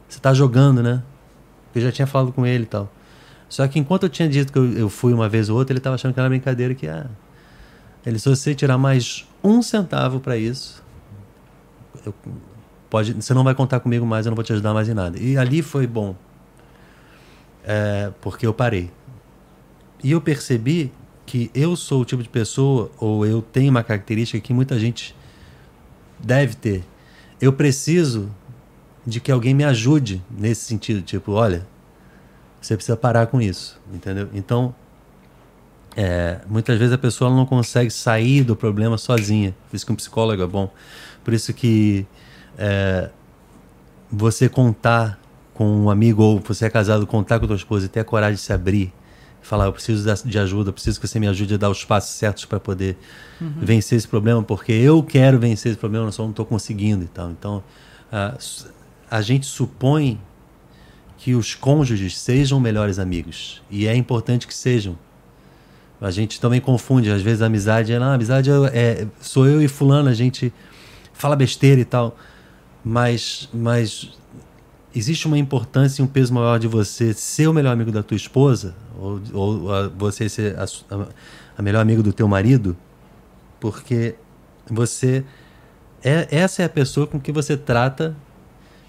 Você 0.08 0.18
tá 0.18 0.34
jogando, 0.34 0.82
né?" 0.82 1.02
Eu 1.72 1.80
já 1.80 1.92
tinha 1.92 2.06
falado 2.06 2.32
com 2.32 2.44
ele 2.44 2.64
e 2.64 2.66
tal. 2.66 2.90
Só 3.48 3.66
que 3.68 3.78
enquanto 3.78 4.02
eu 4.04 4.08
tinha 4.08 4.28
dito 4.28 4.52
que 4.52 4.58
eu, 4.58 4.72
eu 4.72 4.88
fui 4.88 5.12
uma 5.12 5.28
vez 5.28 5.48
ou 5.48 5.56
outra, 5.56 5.72
ele 5.72 5.80
tava 5.80 5.94
achando 5.94 6.12
que 6.12 6.18
era 6.18 6.28
brincadeira 6.28 6.74
que 6.74 6.88
ah, 6.88 7.06
ele, 8.04 8.18
se 8.18 8.28
você 8.28 8.54
tirar 8.54 8.78
mais 8.78 9.26
um 9.44 9.62
centavo 9.62 10.18
para 10.18 10.36
isso, 10.36 10.82
eu, 12.04 12.14
pode, 12.90 13.12
você 13.12 13.32
não 13.34 13.44
vai 13.44 13.54
contar 13.54 13.78
comigo 13.80 14.04
mais, 14.04 14.26
eu 14.26 14.30
não 14.30 14.36
vou 14.36 14.44
te 14.44 14.52
ajudar 14.52 14.74
mais 14.74 14.88
em 14.88 14.94
nada. 14.94 15.18
E 15.18 15.36
ali 15.38 15.62
foi 15.62 15.86
bom, 15.86 16.16
é, 17.64 18.10
porque 18.20 18.46
eu 18.46 18.54
parei. 18.54 18.90
E 20.02 20.10
eu 20.10 20.20
percebi 20.20 20.92
que 21.26 21.50
eu 21.54 21.76
sou 21.76 22.02
o 22.02 22.04
tipo 22.04 22.22
de 22.22 22.28
pessoa, 22.28 22.90
ou 22.98 23.26
eu 23.26 23.42
tenho 23.42 23.70
uma 23.70 23.82
característica 23.82 24.40
que 24.40 24.54
muita 24.54 24.78
gente 24.78 25.14
deve 26.18 26.54
ter. 26.54 26.84
Eu 27.40 27.52
preciso 27.52 28.30
de 29.06 29.20
que 29.20 29.30
alguém 29.30 29.52
me 29.52 29.64
ajude 29.64 30.22
nesse 30.30 30.62
sentido, 30.62 31.02
tipo, 31.02 31.32
olha, 31.32 31.66
você 32.60 32.74
precisa 32.76 32.96
parar 32.96 33.26
com 33.26 33.40
isso, 33.40 33.78
entendeu? 33.92 34.28
Então, 34.32 34.74
é, 35.96 36.40
muitas 36.48 36.78
vezes 36.78 36.92
a 36.92 36.98
pessoa 36.98 37.30
não 37.30 37.46
consegue 37.46 37.90
sair 37.90 38.44
do 38.44 38.54
problema 38.54 38.98
sozinha. 38.98 39.54
Por 39.68 39.76
isso 39.76 39.86
que 39.86 39.92
um 39.92 39.96
psicólogo 39.96 40.42
é 40.42 40.46
bom. 40.46 40.70
Por 41.24 41.32
isso 41.32 41.52
que 41.54 42.06
é, 42.58 43.10
você 44.10 44.48
contar 44.48 45.18
com 45.54 45.66
um 45.84 45.90
amigo 45.90 46.22
ou 46.22 46.38
você 46.38 46.66
é 46.66 46.70
casado, 46.70 47.06
contar 47.06 47.38
com 47.38 47.46
a 47.46 47.48
tua 47.48 47.56
esposa 47.56 47.86
e 47.86 47.88
ter 47.88 48.00
a 48.00 48.04
coragem 48.04 48.34
de 48.34 48.42
se 48.42 48.52
abrir, 48.52 48.92
falar, 49.46 49.66
eu 49.66 49.72
preciso 49.72 50.04
de 50.24 50.38
ajuda, 50.38 50.72
preciso 50.72 51.00
que 51.00 51.06
você 51.06 51.20
me 51.20 51.28
ajude 51.28 51.54
a 51.54 51.56
dar 51.56 51.70
os 51.70 51.84
passos 51.84 52.16
certos 52.16 52.44
para 52.44 52.58
poder 52.58 52.96
uhum. 53.40 53.52
vencer 53.58 53.96
esse 53.96 54.08
problema, 54.08 54.42
porque 54.42 54.72
eu 54.72 55.02
quero 55.02 55.38
vencer 55.38 55.70
esse 55.70 55.78
problema, 55.78 56.06
eu 56.06 56.12
só 56.12 56.22
não 56.24 56.30
estou 56.30 56.44
conseguindo 56.44 57.04
e 57.04 57.08
tal. 57.08 57.30
Então, 57.30 57.62
a, 58.10 58.36
a 59.10 59.22
gente 59.22 59.46
supõe 59.46 60.20
que 61.16 61.34
os 61.34 61.54
cônjuges 61.54 62.18
sejam 62.18 62.58
melhores 62.58 62.98
amigos. 62.98 63.62
E 63.70 63.86
é 63.86 63.94
importante 63.94 64.46
que 64.46 64.54
sejam. 64.54 64.98
A 66.00 66.10
gente 66.10 66.40
também 66.40 66.60
confunde, 66.60 67.10
às 67.10 67.22
vezes 67.22 67.40
a 67.40 67.46
amizade 67.46 67.92
é, 67.92 67.98
não, 67.98 68.08
a 68.08 68.14
amizade 68.14 68.50
é, 68.50 68.54
é, 68.74 69.06
sou 69.20 69.46
eu 69.46 69.62
e 69.62 69.68
fulano, 69.68 70.08
a 70.08 70.14
gente 70.14 70.52
fala 71.12 71.34
besteira 71.34 71.80
e 71.80 71.84
tal. 71.84 72.16
Mas, 72.84 73.48
mas 73.52 74.10
existe 74.96 75.26
uma 75.26 75.38
importância 75.38 76.00
e 76.00 76.04
um 76.04 76.08
peso 76.08 76.32
maior 76.32 76.58
de 76.58 76.66
você 76.66 77.12
ser 77.12 77.46
o 77.46 77.52
melhor 77.52 77.72
amigo 77.72 77.92
da 77.92 78.02
tua 78.02 78.16
esposa, 78.16 78.74
ou, 78.98 79.20
ou 79.32 79.74
a, 79.74 79.88
você 79.88 80.28
ser 80.28 80.58
a, 80.58 80.64
a, 80.64 81.08
a 81.58 81.62
melhor 81.62 81.80
amigo 81.80 82.02
do 82.02 82.12
teu 82.12 82.26
marido, 82.26 82.76
porque 83.60 84.14
você 84.70 85.24
é, 86.02 86.28
essa 86.30 86.62
é 86.62 86.64
a 86.64 86.68
pessoa 86.68 87.06
com 87.06 87.20
que 87.20 87.32
você 87.32 87.56
trata 87.56 88.16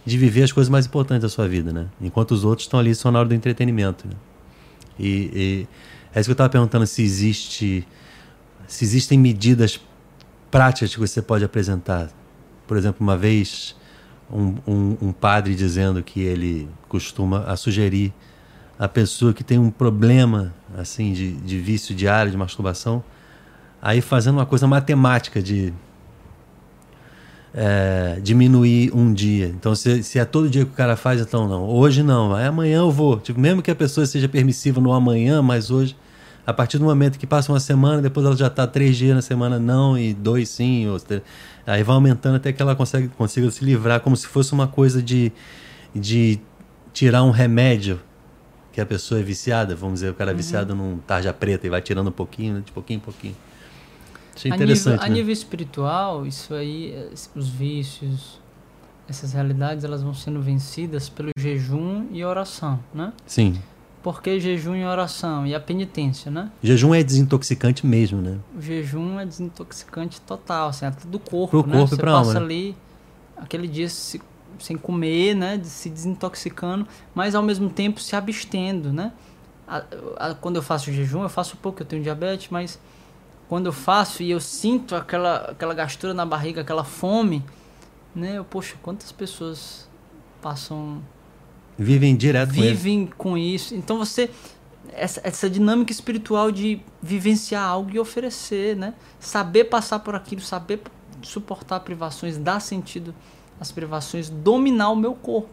de 0.06 0.18
viver 0.18 0.44
as 0.44 0.52
coisas 0.52 0.70
mais 0.70 0.86
importantes 0.86 1.24
da 1.24 1.30
sua 1.30 1.48
vida, 1.48 1.74
né? 1.74 1.88
Enquanto 2.00 2.32
os 2.32 2.46
outros 2.46 2.66
estão 2.66 2.80
ali 2.80 2.96
só 2.96 3.12
na 3.12 3.20
hora 3.20 3.28
do 3.28 3.36
entretenimento. 3.36 4.08
Né? 4.08 4.14
E, 4.98 5.08
e 5.34 5.68
é 6.16 6.20
isso 6.20 6.28
que 6.28 6.32
eu 6.32 6.34
estava 6.34 6.50
perguntando 6.50 6.88
se 6.88 7.02
existe, 7.02 7.86
se 8.68 8.86
existem 8.86 9.20
medidas 9.20 9.82
práticas 10.50 10.94
que 10.94 11.00
você 11.00 11.22
pode 11.22 11.44
apresentar. 11.44 12.10
Por 12.66 12.78
exemplo, 12.78 12.98
uma 13.02 13.18
vez 13.18 13.76
um, 14.32 14.56
um, 14.68 14.98
um 15.02 15.12
padre 15.12 15.56
dizendo 15.56 16.04
que 16.04 16.22
ele 16.22 16.68
costuma 16.88 17.44
a 17.46 17.56
sugerir 17.56 18.14
a 18.78 18.88
pessoa 18.88 19.34
que 19.34 19.44
tem 19.44 19.58
um 19.58 19.72
problema 19.72 20.54
assim 20.78 21.14
de, 21.14 21.34
de 21.34 21.60
vício 21.60 21.96
diário 21.96 22.32
de 22.32 22.38
masturbação, 22.38 23.04
aí 23.82 24.02
fazendo 24.02 24.36
uma 24.36 24.46
coisa 24.46 24.68
matemática 24.68 25.42
de 25.42 25.74
é, 27.54 28.20
diminuir 28.22 28.92
um 28.94 29.12
dia. 29.12 29.48
Então, 29.48 29.74
se, 29.74 30.04
se, 30.04 30.20
é 30.20 30.26
todo 30.26 30.50
dia 30.50 30.64
que 30.64 30.72
o 30.72 30.76
cara 30.76 30.96
faz, 30.96 31.20
então 31.20 31.48
não. 31.48 31.68
Hoje 31.68 32.04
não, 32.04 32.36
aí 32.36 32.46
amanhã 32.46 32.80
eu 32.80 32.92
vou. 32.92 33.20
Tipo, 33.20 33.40
mesmo 33.40 33.64
que 33.64 33.72
a 33.72 33.76
pessoa 33.76 34.06
seja 34.06 34.30
permissiva 34.30 34.80
no 34.80 34.92
amanhã, 34.92 35.42
mas 35.42 35.72
hoje, 35.72 35.96
a 36.48 36.54
partir 36.54 36.78
do 36.78 36.86
momento 36.86 37.20
que 37.20 37.28
passa 37.28 37.52
uma 37.52 37.60
semana, 37.60 38.02
depois 38.02 38.26
ela 38.26 38.36
já 38.36 38.48
está 38.48 38.66
três 38.66 38.96
dias 38.96 39.14
na 39.14 39.22
semana 39.22 39.60
não 39.60 39.98
e 39.98 40.14
dois 40.14 40.48
sim. 40.48 40.88
Ou, 40.88 40.98
aí 41.68 41.84
vai 41.84 41.94
aumentando 41.94 42.38
até 42.38 42.54
que 42.54 42.62
ela 42.62 42.74
consegue, 42.74 43.10
consiga 43.10 43.52
se 43.52 43.66
livrar, 43.66 44.00
como 44.00 44.16
se 44.16 44.26
fosse 44.26 44.54
uma 44.54 44.66
coisa 44.66 45.04
de, 45.04 45.30
de 45.94 46.40
tirar 46.94 47.24
um 47.24 47.32
remédio 47.32 48.00
que 48.72 48.80
a 48.80 48.86
pessoa 48.86 49.20
é 49.20 49.24
viciada. 49.24 49.76
Vamos 49.76 49.96
dizer, 49.96 50.12
o 50.12 50.14
cara 50.14 50.32
é 50.32 50.34
uhum. 50.34 50.38
viciado 50.38 50.74
num 50.74 51.00
tarja 51.00 51.34
preta 51.34 51.68
e 51.68 51.70
vai 51.70 51.82
tirando 51.82 52.08
um 52.08 52.14
pouquinho, 52.14 52.62
de 52.62 52.72
pouquinho 52.72 52.98
em 52.98 53.02
pouquinho. 53.02 53.36
Achei 54.34 54.50
interessante. 54.50 54.88
A 54.88 54.92
nível, 54.92 55.02
né? 55.02 55.06
a 55.06 55.14
nível 55.14 55.34
espiritual, 55.34 56.26
isso 56.26 56.54
aí, 56.54 57.10
os 57.36 57.50
vícios, 57.50 58.40
essas 59.10 59.34
realidades, 59.34 59.84
elas 59.84 60.02
vão 60.02 60.14
sendo 60.14 60.42
vencidas 60.42 61.10
pelo 61.10 61.32
jejum 61.38 62.08
e 62.10 62.24
oração, 62.24 62.80
né? 62.94 63.12
Sim. 63.26 63.60
Por 64.08 64.22
que 64.22 64.40
jejum 64.40 64.74
e 64.74 64.86
oração? 64.86 65.46
E 65.46 65.54
a 65.54 65.60
penitência, 65.60 66.32
né? 66.32 66.50
Jejum 66.64 66.96
é 66.96 67.04
desintoxicante 67.04 67.86
mesmo, 67.86 68.22
né? 68.22 68.38
O 68.58 68.62
jejum 68.62 69.20
é 69.20 69.26
desintoxicante 69.26 70.22
total, 70.22 70.70
assim, 70.70 70.86
até 70.86 71.06
do 71.06 71.20
corpo, 71.20 71.62
Pro 71.62 71.70
né? 71.70 71.78
corpo 71.80 71.94
Você 71.94 72.02
passa 72.02 72.18
alma, 72.18 72.34
né? 72.36 72.40
ali 72.40 72.78
aquele 73.36 73.68
dia 73.68 73.90
se, 73.90 74.22
sem 74.60 74.78
comer, 74.78 75.36
né? 75.36 75.60
Se 75.62 75.90
desintoxicando, 75.90 76.88
mas 77.14 77.36
ao 77.36 77.44
mesmo 77.44 77.70
tempo 77.70 78.00
se 78.00 78.16
abstendo, 78.16 78.94
né? 78.94 79.12
A, 79.68 79.84
a, 80.16 80.34
quando 80.36 80.56
eu 80.56 80.64
faço 80.64 80.90
jejum, 80.90 81.24
eu 81.24 81.30
faço 81.30 81.58
pouco, 81.58 81.82
eu 81.82 81.86
tenho 81.86 82.02
diabetes, 82.02 82.48
mas 82.50 82.80
quando 83.50 83.66
eu 83.66 83.74
faço 83.74 84.24
e 84.24 84.32
eu 84.32 84.40
sinto 84.40 84.96
aquela, 84.96 85.52
aquela 85.52 85.74
gastura 85.74 86.14
na 86.14 86.26
barriga, 86.26 86.62
aquela 86.62 86.86
fome, 86.86 87.44
né? 88.16 88.38
Eu, 88.38 88.46
poxa, 88.46 88.78
quantas 88.82 89.12
pessoas 89.12 89.86
passam. 90.42 91.02
Vivem 91.78 92.16
direto 92.16 92.52
Vivem 92.52 93.06
com, 93.06 93.30
com 93.30 93.38
isso. 93.38 93.76
Então 93.76 93.98
você. 93.98 94.30
Essa, 94.94 95.22
essa 95.24 95.50
dinâmica 95.50 95.92
espiritual 95.92 96.52
de 96.52 96.82
vivenciar 97.02 97.64
algo 97.64 97.92
e 97.94 98.00
oferecer, 98.00 98.76
né? 98.76 98.96
Saber 99.20 99.66
passar 99.66 100.00
por 100.00 100.16
aquilo, 100.16 100.42
saber 100.42 100.82
suportar 101.22 101.82
privações, 101.82 102.38
dar 102.38 102.60
sentido 102.60 103.14
às 103.60 103.72
privações, 103.72 104.30
dominar 104.30 104.90
o 104.90 104.96
meu 104.96 105.14
corpo. 105.14 105.50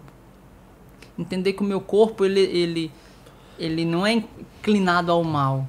Entender 1.18 1.52
que 1.52 1.62
o 1.62 1.64
meu 1.64 1.80
corpo, 1.80 2.24
ele, 2.24 2.40
ele, 2.40 2.92
ele 3.58 3.84
não 3.84 4.06
é 4.06 4.14
inclinado 4.14 5.12
ao 5.12 5.22
mal, 5.22 5.68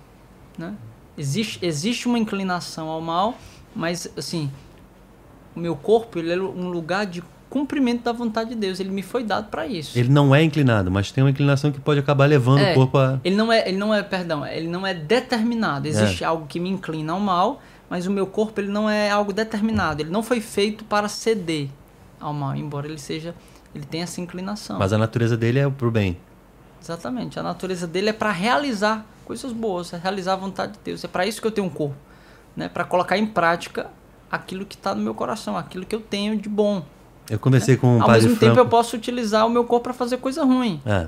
né? 0.58 0.76
existe, 1.18 1.64
existe 1.66 2.08
uma 2.08 2.20
inclinação 2.20 2.88
ao 2.88 3.02
mal, 3.02 3.36
mas 3.76 4.08
assim, 4.18 4.52
o 5.56 5.60
meu 5.60 5.76
corpo 5.76 6.20
ele 6.20 6.34
é 6.34 6.38
um 6.38 6.70
lugar 6.70 7.06
de 7.06 7.24
cumprimento 7.50 8.04
da 8.04 8.12
vontade 8.12 8.50
de 8.50 8.56
Deus. 8.56 8.80
Ele 8.80 8.90
me 8.90 9.02
foi 9.02 9.24
dado 9.24 9.50
para 9.50 9.66
isso. 9.68 9.98
Ele 9.98 10.10
não 10.10 10.34
é 10.34 10.44
inclinado, 10.44 10.92
mas 10.92 11.12
tem 11.12 11.24
uma 11.24 11.30
inclinação 11.30 11.72
que 11.72 11.80
pode 11.80 12.00
acabar 12.00 12.26
levando 12.26 12.60
é, 12.60 12.72
o 12.72 12.76
corpo 12.76 12.98
a. 12.98 13.20
Ele 13.24 13.36
não 13.36 13.52
é, 13.52 13.68
ele 13.68 13.78
não 13.78 13.94
é, 13.94 14.04
perdão, 14.04 14.46
ele 14.46 14.68
não 14.68 14.86
é 14.86 14.94
determinado. 14.94 15.88
Existe 15.88 16.24
é. 16.24 16.28
algo 16.28 16.46
que 16.48 16.60
me 16.60 16.70
inclina 16.70 17.14
ao 17.14 17.20
mal, 17.20 17.62
mas 17.90 18.08
o 18.08 18.12
meu 18.12 18.28
corpo 18.28 18.60
ele 18.60 18.70
não 18.70 18.90
é 18.90 19.10
algo 19.10 19.32
determinado. 19.32 20.02
Ele 20.02 20.10
não 20.10 20.24
foi 20.24 20.42
feito 20.42 20.84
para 20.84 21.08
ceder 21.08 21.70
ao 22.20 22.34
mal, 22.34 22.56
embora 22.56 22.88
ele 22.88 22.98
seja, 22.98 23.36
ele 23.74 23.86
tenha 23.86 24.04
essa 24.04 24.22
inclinação. 24.22 24.80
Mas 24.80 24.94
a 24.94 24.98
natureza 24.98 25.38
dele 25.38 25.60
é 25.60 25.70
pro 25.70 25.92
bem. 25.92 26.18
Exatamente. 26.82 27.40
A 27.40 27.44
natureza 27.44 27.88
dele 27.88 28.10
é 28.10 28.14
para 28.14 28.32
realizar 28.32 29.06
coisas 29.26 29.52
boas, 29.52 29.92
é 29.92 29.98
realizar 29.98 30.34
a 30.34 30.38
vontade 30.38 30.74
de 30.74 30.80
Deus. 30.84 31.04
É 31.04 31.08
para 31.08 31.26
isso 31.26 31.42
que 31.42 31.48
eu 31.48 31.52
tenho 31.52 31.66
um 31.66 31.70
corpo, 31.70 31.96
né? 32.56 32.70
Para 32.70 32.84
colocar 32.84 33.18
em 33.18 33.26
prática 33.26 33.90
aquilo 34.32 34.66
que 34.66 34.76
está 34.76 34.94
no 34.94 35.02
meu 35.02 35.14
coração, 35.14 35.58
aquilo 35.58 35.86
que 35.86 35.96
eu 35.96 36.02
tenho 36.02 36.38
de 36.38 36.48
bom. 36.48 36.84
Eu 37.30 37.40
conversei 37.40 37.76
com 37.78 37.98
o 37.98 38.02
Ao 38.02 38.08
padre 38.08 38.24
mesmo 38.24 38.38
Franco. 38.38 38.56
tempo 38.56 38.60
eu 38.66 38.70
posso 38.70 38.96
utilizar 38.96 39.46
o 39.46 39.50
meu 39.50 39.64
corpo 39.64 39.86
para 39.86 39.94
fazer 39.94 40.18
coisa 40.18 40.44
ruim. 40.44 40.82
É. 40.86 41.08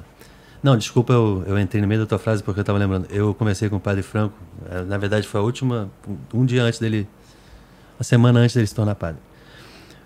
Não, 0.64 0.76
desculpa, 0.76 1.14
eu, 1.14 1.44
eu 1.46 1.60
entrei 1.60 1.82
no 1.82 1.88
meio 1.88 2.02
da 2.02 2.08
tua 2.08 2.18
frase 2.18 2.42
porque 2.42 2.60
eu 2.60 2.62
estava 2.62 2.80
lembrando. 2.80 3.08
Eu 3.10 3.34
conversei 3.34 3.70
com 3.70 3.76
o 3.76 3.80
padre 3.80 4.02
Franco, 4.02 4.36
é, 4.70 4.82
na 4.84 4.98
verdade 4.98 5.28
foi 5.28 5.40
a 5.40 5.44
última, 5.44 5.90
um 6.34 6.46
dia 6.46 6.64
antes 6.64 6.80
dele, 6.80 7.08
uma 7.98 8.04
semana 8.04 8.40
antes 8.40 8.56
dele 8.56 8.68
se 8.68 8.74
tornar 8.74 8.96
padre. 8.96 9.22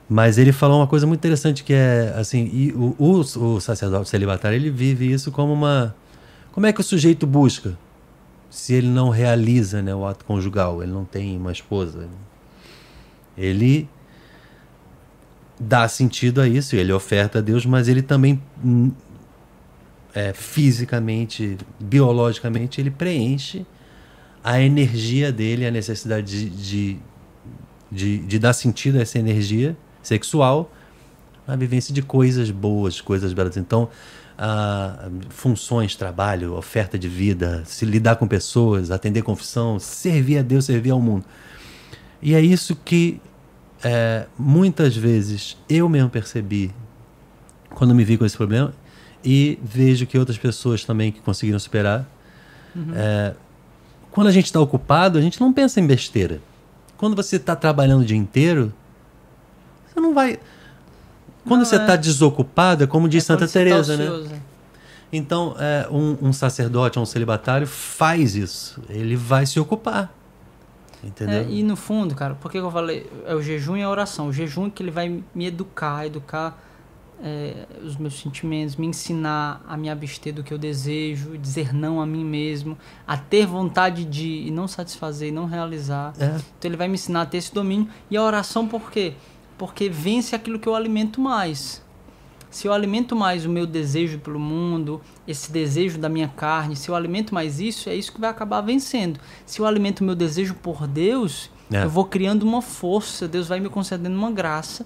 Mas 0.10 0.38
ele 0.38 0.52
falou 0.52 0.80
uma 0.80 0.88
coisa 0.88 1.08
muito 1.08 1.20
interessante 1.20 1.64
que 1.64 1.74
é 1.74 2.14
assim, 2.18 2.50
e 2.52 2.74
o, 2.74 2.96
o, 3.00 3.20
o 3.20 3.62
sacerdote 3.62 4.10
celibatário 4.10 4.58
ele 4.58 4.70
vive 4.70 5.10
isso 5.10 5.32
como 5.32 5.54
uma, 5.54 5.96
como 6.52 6.66
é 6.66 6.74
que 6.74 6.82
o 6.82 6.84
sujeito 6.84 7.26
busca? 7.26 7.78
se 8.52 8.74
ele 8.74 8.88
não 8.88 9.10
realiza 9.10 9.82
né, 9.82 9.96
o 9.96 10.06
ato 10.06 10.26
conjugal, 10.26 10.84
ele 10.84 10.92
não 10.92 11.06
tem 11.06 11.38
uma 11.38 11.54
esposa. 11.54 12.10
Ele 13.38 13.88
dá 15.62 15.88
sentido 15.88 16.42
a 16.42 16.48
isso, 16.48 16.76
ele 16.76 16.92
oferta 16.92 17.40
a 17.40 17.42
Deus, 17.42 17.66
mas 17.66 17.88
ele 17.88 18.02
também 18.02 18.42
hum, 18.64 18.92
é, 20.14 20.34
fisicamente, 20.34 21.58
biologicamente, 21.80 22.82
ele 22.82 22.90
preenche 22.90 23.66
a 24.44 24.60
energia 24.60 25.32
dele, 25.32 25.66
a 25.66 25.72
necessidade 25.72 26.50
de, 26.50 26.50
de, 26.50 27.00
de, 27.92 28.18
de 28.20 28.40
dar 28.40 28.54
sentido 28.54 28.98
a 28.98 29.02
essa 29.02 29.20
energia 29.20 29.78
sexual 30.02 30.72
na 31.48 31.56
vivência 31.56 31.94
de 31.94 32.02
coisas 32.02 32.50
boas, 32.50 33.00
coisas 33.00 33.32
belas. 33.32 33.56
Então, 33.56 33.88
funções, 35.30 35.96
trabalho, 35.96 36.56
oferta 36.56 36.98
de 36.98 37.08
vida, 37.08 37.62
se 37.66 37.86
lidar 37.86 38.16
com 38.16 38.28
pessoas, 38.28 38.90
atender 38.90 39.22
confissão, 39.22 39.78
servir 39.78 40.40
a 40.40 40.42
Deus, 40.42 40.66
servir 40.66 40.90
ao 40.90 41.00
mundo. 41.00 41.24
E 42.20 42.34
é 42.34 42.42
isso 42.42 42.76
que 42.76 43.22
é, 43.84 44.26
muitas 44.38 44.96
vezes 44.96 45.58
eu 45.70 45.88
mesmo 45.90 46.10
percebi 46.10 46.72
quando 47.70 47.96
me 47.96 48.04
vi 48.04 48.18
com 48.18 48.26
esse 48.26 48.38
problema 48.38 48.74
e 49.24 49.60
vejo 49.64 50.06
que 50.06 50.18
outras 50.18 50.38
pessoas 50.38 50.84
também 50.84 51.12
que 51.12 51.20
conseguiram 51.22 51.60
superar. 51.60 52.06
Uhum. 52.76 52.94
É, 52.96 53.34
quando 54.12 54.28
a 54.28 54.32
gente 54.32 54.46
está 54.46 54.60
ocupado, 54.60 55.18
a 55.18 55.22
gente 55.22 55.40
não 55.40 55.54
pensa 55.54 55.80
em 55.80 55.88
besteira. 55.88 56.42
Quando 56.98 57.16
você 57.16 57.38
está 57.38 57.56
trabalhando 57.56 58.02
o 58.02 58.06
dia 58.06 58.18
inteiro, 58.18 58.74
você 59.88 60.00
não 60.00 60.14
vai 60.14 60.40
quando 61.46 61.60
não, 61.60 61.66
você 61.66 61.76
está 61.76 61.94
é... 61.94 61.98
desocupado, 61.98 62.84
é 62.84 62.88
como 62.88 63.10
diz 63.10 63.24
é 63.24 63.28
Santa 63.28 63.48
Teresa, 63.48 63.98
tá 63.98 64.04
né? 64.04 64.42
Então, 65.14 65.56
é, 65.60 65.88
um, 65.92 66.30
um 66.30 66.34
sacerdote, 66.34 66.98
um 66.98 67.06
celibatário 67.06 67.68
faz 67.68 68.36
isso. 68.36 68.82
Ele 68.90 69.16
vai 69.16 69.46
se 69.46 69.60
ocupar. 69.60 70.14
Entendeu? 71.04 71.42
É, 71.42 71.50
e 71.50 71.64
no 71.64 71.76
fundo, 71.76 72.16
cara, 72.16 72.36
por 72.36 72.52
que 72.52 72.58
eu 72.58 72.72
falei? 72.72 73.10
É 73.26 73.34
o 73.34 73.42
jejum 73.42 73.76
e 73.76 73.84
a 73.84 73.90
oração. 73.90 74.28
O 74.28 74.34
jejum 74.34 74.68
é 74.68 74.70
que 74.70 74.84
ele 74.84 74.92
vai 74.92 75.24
me 75.34 75.46
educar, 75.46 76.06
educar 76.06 76.62
é, 77.24 77.68
os 77.84 77.96
meus 77.96 78.20
sentimentos, 78.20 78.76
me 78.76 78.88
ensinar 78.88 79.64
a 79.68 79.78
me 79.78 79.90
abster 79.90 80.34
do 80.34 80.44
que 80.44 80.54
eu 80.54 80.58
desejo, 80.58 81.38
dizer 81.38 81.74
não 81.74 82.02
a 82.02 82.06
mim 82.06 82.26
mesmo, 82.26 82.78
a 83.08 83.16
ter 83.18 83.46
vontade 83.46 84.04
de 84.04 84.48
e 84.48 84.52
não 84.52 84.68
satisfazer 84.68 85.30
e 85.30 85.32
não 85.32 85.46
realizar. 85.46 86.14
É. 86.20 86.26
Então 86.58 86.70
ele 86.70 86.78
vai 86.78 86.88
me 86.88 86.96
ensinar 86.96 87.22
a 87.22 87.26
ter 87.26 87.38
esse 87.38 87.54
domínio. 87.54 87.88
E 88.10 88.18
a 88.18 88.24
oração 88.24 88.68
por 88.68 88.92
quê? 88.92 89.14
Porque 89.58 89.90
vence 89.90 90.36
aquilo 90.36 90.60
que 90.60 90.68
eu 90.68 90.76
alimento 90.76 91.22
mais. 91.22 91.84
Se 92.52 92.68
eu 92.68 92.74
alimento 92.74 93.16
mais 93.16 93.46
o 93.46 93.50
meu 93.50 93.66
desejo 93.66 94.20
pelo 94.20 94.40
mundo, 94.40 95.02
esse 95.28 95.52
desejo 95.52 95.98
da 95.98 96.10
minha 96.10 96.28
carne, 96.28 96.76
se 96.76 96.90
eu 96.90 96.96
alimento 96.96 97.34
mais 97.34 97.60
isso, 97.60 97.90
é 97.90 97.96
isso 97.96 98.12
que 98.12 98.20
vai 98.22 98.30
acabar 98.30 98.60
vencendo. 98.62 99.20
Se 99.46 99.60
eu 99.62 99.66
alimento 99.66 100.02
o 100.02 100.04
meu 100.04 100.16
desejo 100.16 100.54
por 100.56 100.86
Deus, 100.86 101.50
É. 101.72 101.86
eu 101.86 101.90
vou 101.90 102.04
criando 102.06 102.44
uma 102.44 102.62
força, 102.62 103.26
Deus 103.28 103.48
vai 103.48 103.60
me 103.62 103.70
concedendo 103.70 104.16
uma 104.18 104.30
graça, 104.30 104.86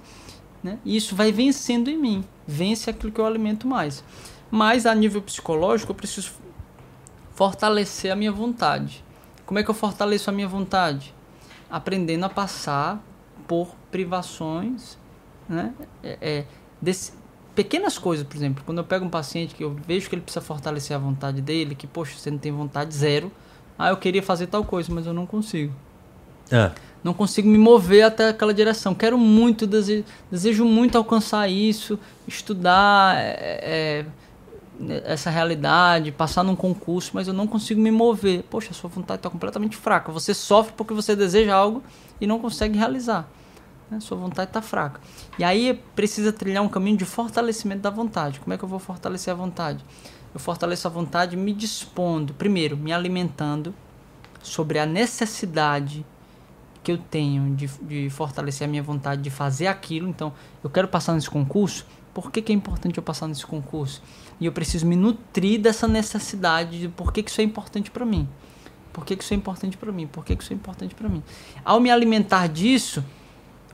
né? 0.64 0.78
E 0.86 0.96
isso 0.96 1.16
vai 1.16 1.32
vencendo 1.32 1.90
em 1.90 1.98
mim. 1.98 2.24
Vence 2.48 2.88
aquilo 2.90 3.12
que 3.12 3.20
eu 3.20 3.26
alimento 3.26 3.68
mais. 3.68 4.04
Mas 4.52 4.86
a 4.86 4.94
nível 4.94 5.22
psicológico, 5.22 5.92
eu 5.92 5.96
preciso 5.96 6.32
fortalecer 7.34 8.12
a 8.12 8.16
minha 8.16 8.32
vontade. 8.32 9.04
Como 9.46 9.60
é 9.60 9.64
que 9.64 9.70
eu 9.70 9.76
fortaleço 9.76 10.30
a 10.30 10.34
minha 10.34 10.48
vontade? 10.48 11.14
Aprendendo 11.70 12.26
a 12.26 12.30
passar 12.30 13.04
por 13.48 13.76
privações, 13.92 14.98
né? 15.50 15.74
É, 16.04 16.18
é, 16.22 16.46
desse, 16.82 17.14
pequenas 17.56 17.98
coisas, 17.98 18.28
por 18.28 18.36
exemplo, 18.36 18.64
quando 18.66 18.80
eu 18.80 18.84
pego 18.84 19.06
um 19.06 19.10
paciente 19.10 19.56
que 19.56 19.64
eu 19.64 19.76
vejo 19.88 20.10
que 20.10 20.16
ele 20.16 20.22
precisa 20.22 20.44
fortalecer 20.44 20.96
a 20.96 21.00
vontade 21.00 21.42
dele, 21.42 21.74
que 21.74 21.88
poxa, 21.88 22.18
você 22.18 22.30
não 22.30 22.38
tem 22.38 22.52
vontade 22.52 22.94
zero, 22.94 23.32
ah, 23.80 23.90
eu 23.90 23.98
queria 23.98 24.22
fazer 24.22 24.48
tal 24.48 24.64
coisa, 24.64 24.94
mas 24.94 25.06
eu 25.06 25.14
não 25.14 25.26
consigo. 25.26 25.74
É. 26.52 26.72
Não 27.04 27.14
consigo 27.14 27.48
me 27.48 27.58
mover 27.58 28.04
até 28.04 28.30
aquela 28.30 28.54
direção. 28.54 28.94
Quero 28.94 29.18
muito, 29.18 29.68
desejo, 29.68 30.04
desejo 30.30 30.66
muito 30.66 30.98
alcançar 30.98 31.48
isso, 31.48 32.00
estudar 32.28 33.16
é, 33.18 34.06
é, 34.82 35.02
essa 35.06 35.30
realidade, 35.30 36.12
passar 36.12 36.44
num 36.44 36.56
concurso, 36.56 37.12
mas 37.14 37.28
eu 37.28 37.34
não 37.34 37.48
consigo 37.48 37.80
me 37.80 37.92
mover. 37.92 38.44
Poxa, 38.50 38.72
a 38.72 38.74
sua 38.74 38.90
vontade 38.90 39.20
está 39.20 39.30
completamente 39.30 39.78
fraca. 39.78 40.12
Você 40.12 40.34
sofre 40.34 40.74
porque 40.76 40.94
você 40.94 41.16
deseja 41.16 41.54
algo 41.54 41.84
e 42.20 42.26
não 42.26 42.40
consegue 42.40 42.78
realizar. 42.78 43.30
Né? 43.90 44.00
Sua 44.00 44.18
vontade 44.18 44.50
está 44.50 44.62
fraca. 44.62 45.00
E 45.38 45.44
aí 45.44 45.82
precisa 45.96 46.32
trilhar 46.34 46.64
um 46.64 46.70
caminho 46.70 46.98
de 46.98 47.06
fortalecimento 47.06 47.82
da 47.82 47.90
vontade. 47.90 48.40
Como 48.40 48.54
é 48.54 48.58
que 48.58 48.64
eu 48.64 48.70
vou 48.70 48.80
fortalecer 48.80 49.32
a 49.34 49.36
vontade? 49.36 49.84
Eu 50.34 50.40
fortaleço 50.40 50.88
a 50.88 50.92
vontade 50.92 51.38
me 51.38 51.54
dispondo, 51.54 52.34
primeiro, 52.34 52.76
me 52.76 52.92
alimentando 52.92 53.74
sobre 54.44 54.80
a 54.80 54.86
necessidade 54.86 56.06
que 56.84 56.92
eu 56.92 56.98
tenho 56.98 57.56
de, 57.56 57.68
de 57.82 58.10
fortalecer 58.10 58.68
a 58.68 58.70
minha 58.70 58.84
vontade 58.84 59.22
de 59.22 59.30
fazer 59.30 59.68
aquilo. 59.68 60.08
Então, 60.08 60.34
eu 60.64 60.70
quero 60.70 60.88
passar 60.88 61.14
nesse 61.14 61.30
concurso. 61.30 61.86
Por 62.14 62.32
que, 62.32 62.42
que 62.42 62.52
é 62.52 62.56
importante 62.56 62.98
eu 62.98 63.04
passar 63.04 63.28
nesse 63.28 63.46
concurso? 63.46 64.04
E 64.40 64.46
eu 64.46 64.52
preciso 64.52 64.86
me 64.86 64.96
nutrir 64.96 65.60
dessa 65.60 65.88
necessidade 65.88 66.80
de 66.80 66.90
por 66.90 67.12
que, 67.12 67.24
que 67.24 67.32
isso 67.32 67.42
é 67.42 67.44
importante 67.44 67.90
para 67.90 68.06
mim. 68.06 68.28
Por 68.94 69.06
que, 69.06 69.16
que 69.16 69.24
isso 69.24 69.34
é 69.34 69.38
importante 69.38 69.76
para 69.76 69.92
mim? 69.92 70.06
Por 70.06 70.24
que, 70.24 70.36
que 70.36 70.44
isso 70.44 70.54
é 70.54 70.56
importante 70.56 70.94
para 70.94 71.10
mim? 71.10 71.24
Ao 71.64 71.80
me 71.80 71.90
alimentar 71.90 72.48
disso, 72.48 73.04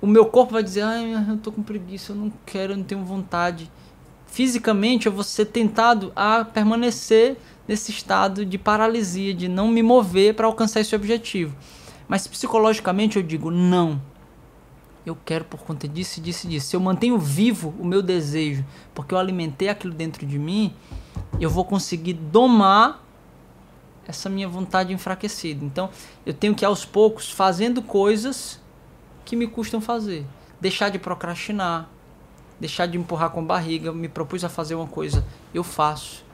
o 0.01 0.07
meu 0.07 0.25
corpo 0.25 0.53
vai 0.53 0.63
dizer: 0.63 0.81
ai, 0.81 1.13
eu 1.29 1.37
tô 1.37 1.51
com 1.51 1.61
preguiça, 1.61 2.11
eu 2.11 2.15
não 2.15 2.33
quero, 2.45 2.73
eu 2.73 2.77
não 2.77 2.83
tenho 2.83 3.05
vontade. 3.05 3.71
Fisicamente, 4.25 5.05
eu 5.05 5.11
vou 5.11 5.23
ser 5.23 5.45
tentado 5.45 6.11
a 6.15 6.43
permanecer 6.43 7.37
nesse 7.67 7.91
estado 7.91 8.45
de 8.45 8.57
paralisia, 8.57 9.33
de 9.33 9.47
não 9.47 9.67
me 9.67 9.83
mover 9.83 10.33
para 10.33 10.47
alcançar 10.47 10.79
esse 10.79 10.95
objetivo. 10.95 11.55
Mas 12.07 12.27
psicologicamente 12.27 13.17
eu 13.17 13.23
digo: 13.23 13.51
não. 13.51 14.01
Eu 15.03 15.17
quero 15.25 15.45
por 15.45 15.61
conta 15.61 15.87
disso, 15.87 16.21
disso 16.21 16.47
disso. 16.47 16.67
Se 16.67 16.75
eu 16.75 16.79
mantenho 16.79 17.17
vivo 17.17 17.73
o 17.79 17.85
meu 17.85 18.03
desejo, 18.03 18.63
porque 18.93 19.15
eu 19.15 19.17
alimentei 19.17 19.67
aquilo 19.67 19.93
dentro 19.93 20.27
de 20.27 20.37
mim, 20.37 20.75
eu 21.39 21.49
vou 21.49 21.65
conseguir 21.65 22.13
domar 22.13 23.03
essa 24.07 24.29
minha 24.29 24.47
vontade 24.47 24.93
enfraquecida. 24.93 25.65
Então, 25.65 25.89
eu 26.23 26.33
tenho 26.33 26.53
que 26.53 26.63
aos 26.63 26.85
poucos 26.85 27.31
fazendo 27.31 27.81
coisas 27.81 28.60
que 29.31 29.35
me 29.37 29.47
custam 29.47 29.79
fazer. 29.79 30.25
Deixar 30.59 30.89
de 30.89 30.99
procrastinar, 30.99 31.87
deixar 32.59 32.85
de 32.85 32.97
empurrar 32.97 33.29
com 33.29 33.39
a 33.39 33.43
barriga. 33.43 33.93
Me 33.93 34.09
propus 34.09 34.43
a 34.43 34.49
fazer 34.49 34.75
uma 34.75 34.87
coisa, 34.87 35.25
eu 35.53 35.63
faço. 35.63 36.25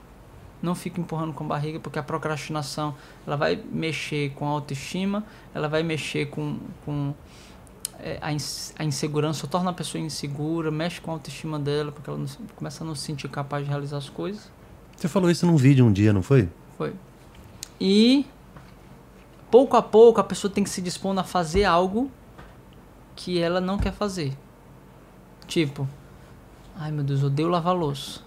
Não 0.60 0.74
fico 0.74 1.00
empurrando 1.00 1.32
com 1.32 1.44
a 1.44 1.46
barriga, 1.46 1.78
porque 1.78 1.96
a 1.96 2.02
procrastinação 2.02 2.96
ela 3.24 3.36
vai 3.36 3.54
mexer 3.70 4.30
com 4.30 4.48
a 4.48 4.48
autoestima, 4.48 5.24
ela 5.54 5.68
vai 5.68 5.84
mexer 5.84 6.26
com, 6.26 6.58
com 6.84 7.14
é, 8.00 8.18
a, 8.20 8.30
a 8.80 8.84
insegurança, 8.84 9.46
torna 9.46 9.70
a 9.70 9.72
pessoa 9.72 10.02
insegura, 10.02 10.72
mexe 10.72 11.00
com 11.00 11.12
a 11.12 11.14
autoestima 11.14 11.56
dela, 11.56 11.92
porque 11.92 12.10
ela 12.10 12.18
não, 12.18 12.26
começa 12.56 12.82
a 12.82 12.86
não 12.86 12.96
se 12.96 13.02
sentir 13.02 13.28
capaz 13.28 13.62
de 13.62 13.70
realizar 13.70 13.98
as 13.98 14.08
coisas. 14.08 14.50
Você 14.96 15.06
falou 15.06 15.30
isso 15.30 15.46
num 15.46 15.56
vídeo 15.56 15.86
um 15.86 15.92
dia, 15.92 16.12
não 16.12 16.22
foi? 16.22 16.48
Foi. 16.76 16.92
E 17.80 18.26
pouco 19.52 19.76
a 19.76 19.82
pouco 19.82 20.20
a 20.20 20.24
pessoa 20.24 20.52
tem 20.52 20.64
que 20.64 20.70
se 20.70 20.82
dispor 20.82 21.16
a 21.16 21.22
fazer 21.22 21.62
algo 21.62 22.10
que 23.18 23.36
ela 23.40 23.60
não 23.60 23.76
quer 23.78 23.92
fazer. 23.92 24.32
Tipo, 25.48 25.88
ai 26.76 26.92
meu 26.92 27.02
Deus, 27.02 27.20
eu 27.20 27.26
odeio 27.26 27.48
lavar 27.48 27.74
louça. 27.74 28.20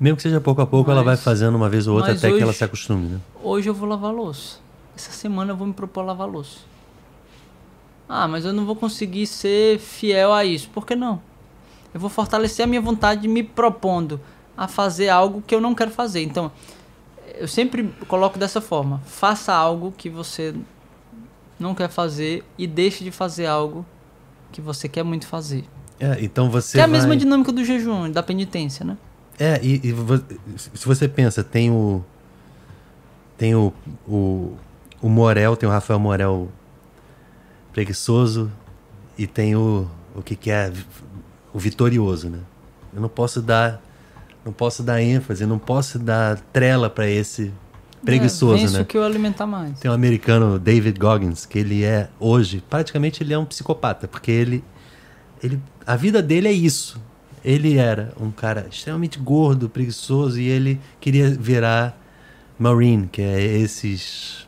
Mesmo 0.00 0.16
que 0.16 0.22
seja 0.22 0.40
pouco 0.40 0.60
a 0.60 0.66
pouco, 0.66 0.88
Mas- 0.90 0.96
ela 0.96 1.04
vai 1.04 1.16
fazendo 1.16 1.54
uma 1.54 1.68
vez 1.68 1.86
ou 1.86 1.94
outra 1.94 2.12
até 2.12 2.26
que 2.28 2.34
hoje- 2.34 2.42
ela 2.42 2.52
se 2.52 2.64
acostume, 2.64 3.08
né? 3.08 3.20
Hoje 3.40 3.68
eu 3.70 3.74
vou 3.74 3.88
lavar 3.88 4.12
louça. 4.12 4.58
Essa 4.96 5.12
semana 5.12 5.52
eu 5.52 5.56
vou 5.56 5.66
me 5.68 5.72
propor 5.72 6.00
a 6.00 6.04
lavar 6.06 6.28
louça. 6.28 6.58
Ah, 8.08 8.26
mas 8.26 8.44
eu 8.44 8.52
não 8.52 8.66
vou 8.66 8.74
conseguir 8.74 9.26
ser 9.28 9.78
fiel 9.78 10.32
a 10.32 10.44
isso. 10.44 10.68
Por 10.70 10.84
que 10.84 10.96
não? 10.96 11.22
Eu 11.94 12.00
vou 12.00 12.10
fortalecer 12.10 12.64
a 12.64 12.66
minha 12.66 12.80
vontade 12.80 13.28
me 13.28 13.42
propondo 13.44 14.20
a 14.56 14.66
fazer 14.66 15.08
algo 15.08 15.40
que 15.46 15.54
eu 15.54 15.60
não 15.60 15.74
quero 15.74 15.92
fazer. 15.92 16.22
Então, 16.22 16.50
eu 17.38 17.46
sempre 17.46 17.84
coloco 18.08 18.36
dessa 18.38 18.60
forma: 18.60 19.00
faça 19.06 19.54
algo 19.54 19.92
que 19.96 20.10
você 20.10 20.52
não 21.62 21.74
quer 21.74 21.88
fazer 21.88 22.44
e 22.58 22.66
deixe 22.66 23.04
de 23.04 23.10
fazer 23.10 23.46
algo 23.46 23.86
que 24.50 24.60
você 24.60 24.88
quer 24.88 25.02
muito 25.02 25.26
fazer. 25.26 25.64
É, 25.98 26.18
então 26.20 26.50
você 26.50 26.76
que 26.76 26.80
é 26.80 26.84
a 26.84 26.86
vai... 26.86 26.96
mesma 26.96 27.16
dinâmica 27.16 27.52
do 27.52 27.64
jejum, 27.64 28.10
da 28.10 28.22
penitência, 28.22 28.84
né? 28.84 28.96
É, 29.38 29.58
e, 29.62 29.80
e 29.84 29.94
se 30.56 30.86
você 30.86 31.08
pensa, 31.08 31.42
tem 31.42 31.70
o. 31.70 32.04
Tem 33.38 33.54
o, 33.54 33.72
o. 34.06 34.56
O 35.00 35.08
Morel, 35.08 35.56
tem 35.56 35.68
o 35.68 35.72
Rafael 35.72 35.98
Morel 35.98 36.48
preguiçoso 37.72 38.50
e 39.16 39.26
tem 39.26 39.56
o. 39.56 39.88
O 40.14 40.22
que, 40.22 40.36
que 40.36 40.50
é 40.50 40.70
o 41.54 41.58
vitorioso, 41.58 42.28
né? 42.28 42.40
Eu 42.92 43.00
não 43.00 43.08
posso 43.08 43.40
dar. 43.40 43.80
Não 44.44 44.52
posso 44.52 44.82
dar 44.82 45.00
ênfase, 45.00 45.46
não 45.46 45.58
posso 45.58 46.00
dar 46.00 46.36
trela 46.52 46.90
para 46.90 47.08
esse 47.08 47.52
preguiçoso, 48.04 48.76
é, 48.76 48.78
né? 48.80 48.84
que 48.84 48.96
eu 48.96 49.04
alimentar 49.04 49.46
mais. 49.46 49.78
Tem 49.78 49.90
um 49.90 49.94
americano, 49.94 50.58
David 50.58 50.98
Goggins, 50.98 51.46
que 51.46 51.58
ele 51.58 51.84
é 51.84 52.08
hoje, 52.18 52.62
praticamente 52.68 53.22
ele 53.22 53.32
é 53.32 53.38
um 53.38 53.44
psicopata, 53.44 54.08
porque 54.08 54.30
ele, 54.30 54.64
ele 55.42 55.60
a 55.86 55.96
vida 55.96 56.22
dele 56.22 56.48
é 56.48 56.52
isso. 56.52 57.00
Ele 57.44 57.76
era 57.76 58.12
um 58.20 58.30
cara 58.30 58.68
extremamente 58.70 59.18
gordo, 59.18 59.68
preguiçoso 59.68 60.40
e 60.40 60.46
ele 60.46 60.80
queria 61.00 61.28
virar 61.30 61.98
Marine, 62.58 63.08
que 63.08 63.20
é 63.20 63.42
esses 63.42 64.46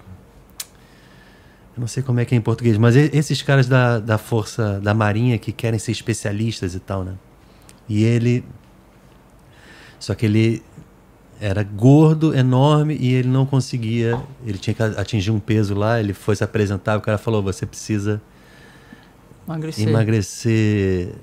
eu 1.77 1.81
não 1.81 1.89
sei 1.89 2.05
como 2.05 2.21
é 2.21 2.25
que 2.25 2.35
é 2.37 2.39
em 2.39 2.41
português, 2.41 2.79
mas 2.79 2.95
esses 2.95 3.43
caras 3.43 3.67
da, 3.67 3.99
da 3.99 4.17
força 4.17 4.81
da 4.81 4.95
marinha 4.95 5.37
que 5.39 5.51
querem 5.51 5.79
ser 5.79 5.91
especialistas 5.91 6.77
e 6.77 6.79
tal, 6.79 7.03
né? 7.03 7.15
E 7.89 8.05
ele 8.05 8.45
só 9.99 10.15
que 10.15 10.27
ele 10.27 10.63
era 11.45 11.63
gordo, 11.63 12.35
enorme 12.35 12.97
e 12.99 13.13
ele 13.13 13.29
não 13.29 13.45
conseguia. 13.45 14.21
Ele 14.47 14.59
tinha 14.59 14.75
que 14.75 14.83
atingir 14.83 15.31
um 15.31 15.41
peso 15.41 15.75
lá. 15.75 16.01
Ele 16.01 16.13
foi 16.13 16.37
se 16.37 16.45
apresentar. 16.45 16.97
O 16.97 17.01
cara 17.01 17.19
falou: 17.19 17.43
Você 17.43 17.67
precisa 17.67 18.21
Emagrecer. 19.47 19.89
emagrecer 19.89 21.15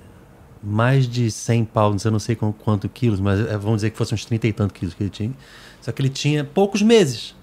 mais 0.61 1.07
de 1.07 1.31
100 1.31 1.65
pounds. 1.65 2.05
Eu 2.05 2.11
não 2.11 2.19
sei 2.19 2.35
com 2.35 2.51
quanto 2.53 2.87
quilos, 2.87 3.19
mas 3.19 3.39
é, 3.39 3.57
vamos 3.57 3.77
dizer 3.77 3.89
que 3.89 3.97
fossem 3.97 4.15
uns 4.15 4.25
30 4.25 4.47
e 4.47 4.53
tantos 4.53 4.77
quilos 4.77 4.93
que 4.93 5.03
ele 5.03 5.09
tinha. 5.09 5.33
Só 5.81 5.91
que 5.91 6.01
ele 6.01 6.09
tinha 6.09 6.43
poucos 6.43 6.81
meses 6.81 7.35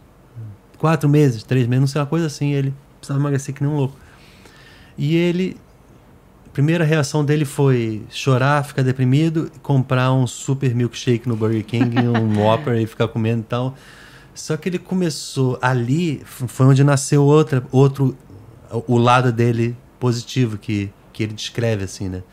quatro 0.78 1.08
meses, 1.08 1.42
três 1.42 1.66
meses, 1.66 1.80
não 1.80 1.86
sei, 1.88 2.00
uma 2.00 2.06
coisa 2.06 2.26
assim. 2.26 2.52
Ele 2.52 2.72
precisava 2.98 3.20
emagrecer 3.20 3.54
que 3.54 3.62
nem 3.62 3.70
um 3.70 3.76
louco. 3.76 3.96
E 4.96 5.16
ele. 5.16 5.56
A 6.58 6.60
primeira 6.60 6.82
reação 6.82 7.24
dele 7.24 7.44
foi 7.44 8.02
chorar, 8.10 8.64
ficar 8.64 8.82
deprimido, 8.82 9.48
comprar 9.62 10.12
um 10.12 10.26
super 10.26 10.74
milkshake 10.74 11.28
no 11.28 11.36
Burger 11.36 11.64
King, 11.64 11.96
um 12.08 12.34
Whopper 12.42 12.74
e 12.80 12.84
ficar 12.84 13.06
comendo 13.06 13.42
e 13.42 13.44
tal. 13.44 13.76
Só 14.34 14.56
que 14.56 14.68
ele 14.68 14.78
começou 14.80 15.56
ali, 15.62 16.20
foi 16.24 16.66
onde 16.66 16.82
nasceu 16.82 17.22
outra, 17.22 17.64
outro, 17.70 18.18
o 18.88 18.98
lado 18.98 19.30
dele 19.30 19.76
positivo 20.00 20.58
que, 20.58 20.90
que 21.12 21.22
ele 21.22 21.32
descreve 21.32 21.84
assim, 21.84 22.08
né? 22.08 22.24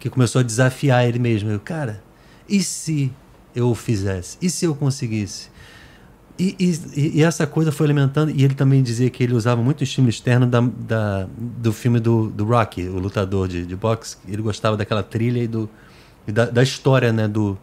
Que 0.00 0.08
começou 0.08 0.40
a 0.40 0.42
desafiar 0.42 1.06
ele 1.06 1.18
mesmo. 1.18 1.50
Eu, 1.50 1.60
cara, 1.60 2.02
e 2.48 2.62
se 2.62 3.12
eu 3.54 3.74
fizesse? 3.74 4.38
E 4.40 4.48
se 4.48 4.64
eu 4.64 4.74
conseguisse? 4.74 5.50
E, 6.36 6.56
e, 6.58 7.18
e, 7.18 7.22
essa 7.22 7.46
coisa 7.46 7.70
foi 7.70 7.86
alimentando. 7.86 8.30
E 8.30 8.44
ele 8.44 8.54
também 8.54 8.82
dizia 8.82 9.08
que 9.08 9.22
ele 9.22 9.34
usava 9.34 9.62
muito 9.62 9.80
o 9.80 9.84
estímulo 9.84 10.10
externo 10.10 10.46
da, 10.46 10.60
da 10.60 11.28
do 11.38 11.72
filme 11.72 12.00
do, 12.00 12.28
do 12.28 12.44
Rocky, 12.44 12.88
o 12.88 12.98
lutador 12.98 13.46
de, 13.46 13.64
de 13.64 13.76
boxe. 13.76 14.16
Ele 14.26 14.42
gostava 14.42 14.76
daquela 14.76 15.02
trilha 15.02 15.42
e, 15.42 15.46
do, 15.46 15.70
e 16.26 16.32
da, 16.32 16.46
da 16.46 16.62
história 16.62 17.12
né, 17.12 17.28
do, 17.28 17.56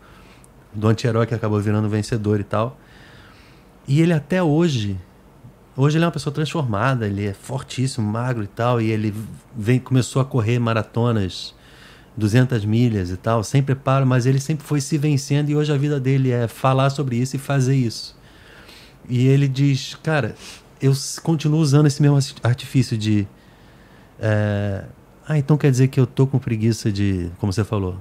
do 0.73 0.87
anti-herói 0.87 1.25
que 1.25 1.33
acabou 1.33 1.59
virando 1.59 1.89
vencedor 1.89 2.39
e 2.39 2.43
tal. 2.43 2.77
E 3.87 4.01
ele 4.01 4.13
até 4.13 4.41
hoje. 4.41 4.97
Hoje 5.75 5.97
ele 5.97 6.03
é 6.03 6.07
uma 6.07 6.11
pessoa 6.11 6.33
transformada, 6.33 7.07
ele 7.07 7.25
é 7.25 7.33
fortíssimo, 7.33 8.05
magro 8.09 8.43
e 8.43 8.47
tal. 8.47 8.79
E 8.79 8.89
ele 8.89 9.13
vem, 9.55 9.79
começou 9.79 10.21
a 10.21 10.25
correr 10.25 10.59
maratonas 10.59 11.53
200 12.15 12.63
milhas 12.65 13.09
e 13.09 13.17
tal, 13.17 13.43
sem 13.43 13.63
preparo, 13.63 14.05
mas 14.05 14.25
ele 14.25 14.39
sempre 14.39 14.65
foi 14.65 14.81
se 14.81 14.97
vencendo 14.97 15.49
e 15.49 15.55
hoje 15.55 15.71
a 15.71 15.77
vida 15.77 15.99
dele 15.99 16.31
é 16.31 16.47
falar 16.47 16.89
sobre 16.89 17.15
isso 17.17 17.35
e 17.35 17.39
fazer 17.39 17.75
isso. 17.75 18.15
E 19.09 19.27
ele 19.27 19.47
diz, 19.47 19.95
cara, 20.01 20.35
eu 20.81 20.93
continuo 21.21 21.59
usando 21.59 21.85
esse 21.85 22.01
mesmo 22.01 22.17
artifício 22.43 22.97
de. 22.97 23.27
É, 24.19 24.85
ah, 25.27 25.37
então 25.37 25.57
quer 25.57 25.71
dizer 25.71 25.87
que 25.87 25.99
eu 25.99 26.07
tô 26.07 26.25
com 26.25 26.39
preguiça 26.39 26.91
de, 26.91 27.29
como 27.39 27.53
você 27.53 27.63
falou, 27.63 27.97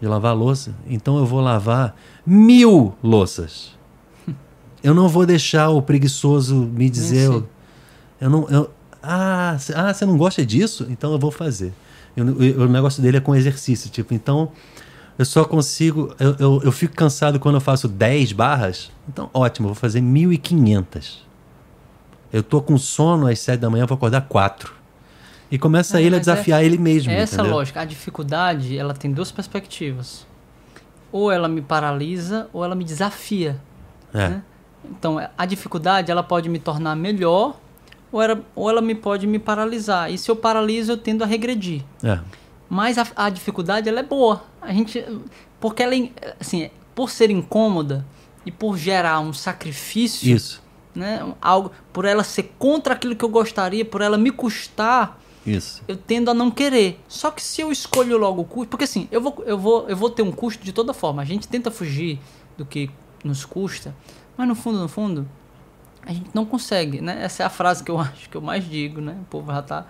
de 0.00 0.06
lavar 0.06 0.34
louça? 0.34 0.74
Então 0.86 1.18
eu 1.18 1.26
vou 1.26 1.40
lavar 1.40 1.94
mil 2.24 2.94
louças. 3.02 3.78
Eu 4.82 4.94
não 4.94 5.08
vou 5.08 5.26
deixar 5.26 5.68
o 5.68 5.82
preguiçoso 5.82 6.54
me 6.54 6.88
dizer. 6.88 7.26
Eu, 7.26 7.48
eu 8.18 8.30
não. 8.30 8.48
Eu, 8.48 8.70
ah, 9.02 9.58
ah, 9.74 9.92
você 9.92 10.06
não 10.06 10.16
gosta 10.16 10.44
disso? 10.44 10.86
Então 10.88 11.12
eu 11.12 11.18
vou 11.18 11.30
fazer. 11.30 11.70
Eu, 12.16 12.42
eu, 12.42 12.62
o 12.62 12.66
negócio 12.68 13.02
dele 13.02 13.18
é 13.18 13.20
com 13.20 13.36
exercício, 13.36 13.90
tipo, 13.90 14.14
então 14.14 14.52
eu 15.20 15.24
só 15.26 15.44
consigo. 15.44 16.14
Eu, 16.18 16.34
eu, 16.38 16.62
eu, 16.64 16.72
fico 16.72 16.94
cansado 16.94 17.38
quando 17.38 17.56
eu 17.56 17.60
faço 17.60 17.86
10 17.86 18.32
barras. 18.32 18.90
Então, 19.06 19.28
ótimo, 19.34 19.68
vou 19.68 19.74
fazer 19.74 20.00
1.500. 20.00 21.18
Eu 22.32 22.42
tô 22.42 22.62
com 22.62 22.78
sono 22.78 23.26
às 23.26 23.38
7 23.40 23.60
da 23.60 23.68
manhã, 23.68 23.84
vou 23.84 23.96
acordar 23.96 24.22
4. 24.22 24.72
E 25.50 25.58
começa 25.58 26.00
é, 26.00 26.04
ele 26.04 26.16
a 26.16 26.18
desafiar 26.18 26.62
é, 26.62 26.64
ele 26.64 26.78
mesmo. 26.78 27.12
É 27.12 27.16
essa 27.16 27.34
entendeu? 27.34 27.52
lógica. 27.52 27.82
A 27.82 27.84
dificuldade, 27.84 28.78
ela 28.78 28.94
tem 28.94 29.12
duas 29.12 29.30
perspectivas. 29.30 30.26
Ou 31.12 31.30
ela 31.30 31.48
me 31.48 31.60
paralisa, 31.60 32.48
ou 32.50 32.64
ela 32.64 32.74
me 32.74 32.82
desafia. 32.82 33.60
É. 34.14 34.26
Né? 34.26 34.42
Então, 34.86 35.20
a 35.36 35.44
dificuldade, 35.44 36.10
ela 36.10 36.22
pode 36.22 36.48
me 36.48 36.58
tornar 36.58 36.96
melhor, 36.96 37.60
ou, 38.10 38.22
era, 38.22 38.40
ou 38.54 38.70
ela 38.70 38.80
me 38.80 38.94
pode 38.94 39.26
me 39.26 39.38
paralisar. 39.38 40.10
E 40.10 40.16
se 40.16 40.30
eu 40.30 40.36
paraliso, 40.36 40.92
eu 40.92 40.96
tendo 40.96 41.22
a 41.22 41.26
regredir. 41.26 41.82
É. 42.02 42.20
Mas 42.70 42.96
a, 42.96 43.06
a, 43.16 43.28
dificuldade 43.28 43.88
ela 43.88 43.98
é 43.98 44.04
boa. 44.04 44.44
A 44.60 44.72
gente 44.72 45.04
porque 45.58 45.82
ela 45.82 45.94
assim, 46.38 46.70
por 46.94 47.10
ser 47.10 47.30
incômoda 47.30 48.04
e 48.44 48.50
por 48.50 48.76
gerar 48.76 49.20
um 49.20 49.32
sacrifício, 49.32 50.34
Isso. 50.34 50.62
né, 50.94 51.34
algo 51.40 51.70
por 51.92 52.04
ela 52.04 52.24
ser 52.24 52.54
contra 52.58 52.94
aquilo 52.94 53.14
que 53.14 53.24
eu 53.24 53.28
gostaria, 53.28 53.84
por 53.84 54.00
ela 54.00 54.16
me 54.16 54.30
custar, 54.30 55.20
isso. 55.46 55.82
Eu 55.88 55.96
tendo 55.96 56.30
a 56.30 56.34
não 56.34 56.50
querer. 56.50 57.00
Só 57.08 57.30
que 57.30 57.42
se 57.42 57.60
eu 57.62 57.72
escolho 57.72 58.18
logo 58.18 58.42
o 58.42 58.44
custo, 58.44 58.68
porque 58.68 58.84
assim, 58.84 59.08
eu 59.10 59.20
vou, 59.20 59.42
eu 59.46 59.58
vou, 59.58 59.88
eu 59.88 59.96
vou 59.96 60.10
ter 60.10 60.22
um 60.22 60.32
custo 60.32 60.62
de 60.62 60.72
toda 60.72 60.92
forma. 60.92 61.22
A 61.22 61.24
gente 61.24 61.48
tenta 61.48 61.70
fugir 61.70 62.18
do 62.58 62.64
que 62.64 62.90
nos 63.24 63.44
custa, 63.44 63.94
mas 64.36 64.46
no 64.46 64.54
fundo, 64.54 64.78
no 64.78 64.88
fundo, 64.88 65.28
a 66.02 66.12
gente 66.12 66.30
não 66.34 66.44
consegue, 66.44 67.00
né? 67.00 67.22
Essa 67.22 67.42
é 67.42 67.46
a 67.46 67.50
frase 67.50 67.82
que 67.82 67.90
eu 67.90 67.98
acho 68.00 68.28
que 68.28 68.36
eu 68.36 68.40
mais 68.40 68.68
digo, 68.68 69.00
né? 69.00 69.16
O 69.22 69.24
povo 69.24 69.50
já 69.52 69.62
tá 69.62 69.86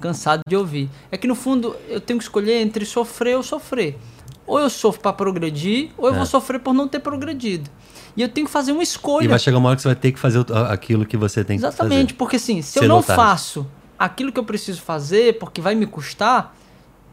cansado 0.00 0.40
de 0.48 0.56
ouvir. 0.56 0.90
É 1.10 1.16
que 1.16 1.26
no 1.26 1.34
fundo 1.34 1.76
eu 1.88 2.00
tenho 2.00 2.18
que 2.18 2.24
escolher 2.24 2.60
entre 2.60 2.84
sofrer 2.84 3.36
ou 3.36 3.42
sofrer. 3.42 3.98
Ou 4.46 4.58
eu 4.58 4.68
sofro 4.68 5.00
para 5.00 5.12
progredir, 5.12 5.90
ou 5.96 6.08
eu 6.08 6.14
é. 6.14 6.16
vou 6.16 6.26
sofrer 6.26 6.60
por 6.60 6.74
não 6.74 6.86
ter 6.86 7.00
progredido. 7.00 7.70
E 8.16 8.22
eu 8.22 8.28
tenho 8.28 8.46
que 8.46 8.52
fazer 8.52 8.72
uma 8.72 8.82
escolha. 8.82 9.24
E 9.24 9.28
vai 9.28 9.38
chegar 9.38 9.58
uma 9.58 9.68
hora 9.68 9.76
que 9.76 9.82
você 9.82 9.88
vai 9.88 9.96
ter 9.96 10.12
que 10.12 10.18
fazer 10.18 10.44
aquilo 10.68 11.04
que 11.04 11.16
você 11.16 11.42
tem 11.42 11.56
Exatamente, 11.56 11.72
que 11.72 11.76
fazer. 11.76 11.94
Exatamente, 11.94 12.14
porque 12.14 12.36
assim, 12.36 12.62
se 12.62 12.72
Ser 12.72 12.84
eu 12.84 12.88
não 12.88 12.96
notado. 12.96 13.16
faço 13.16 13.66
aquilo 13.98 14.30
que 14.30 14.38
eu 14.38 14.44
preciso 14.44 14.82
fazer, 14.82 15.38
porque 15.38 15.60
vai 15.60 15.74
me 15.74 15.86
custar, 15.86 16.54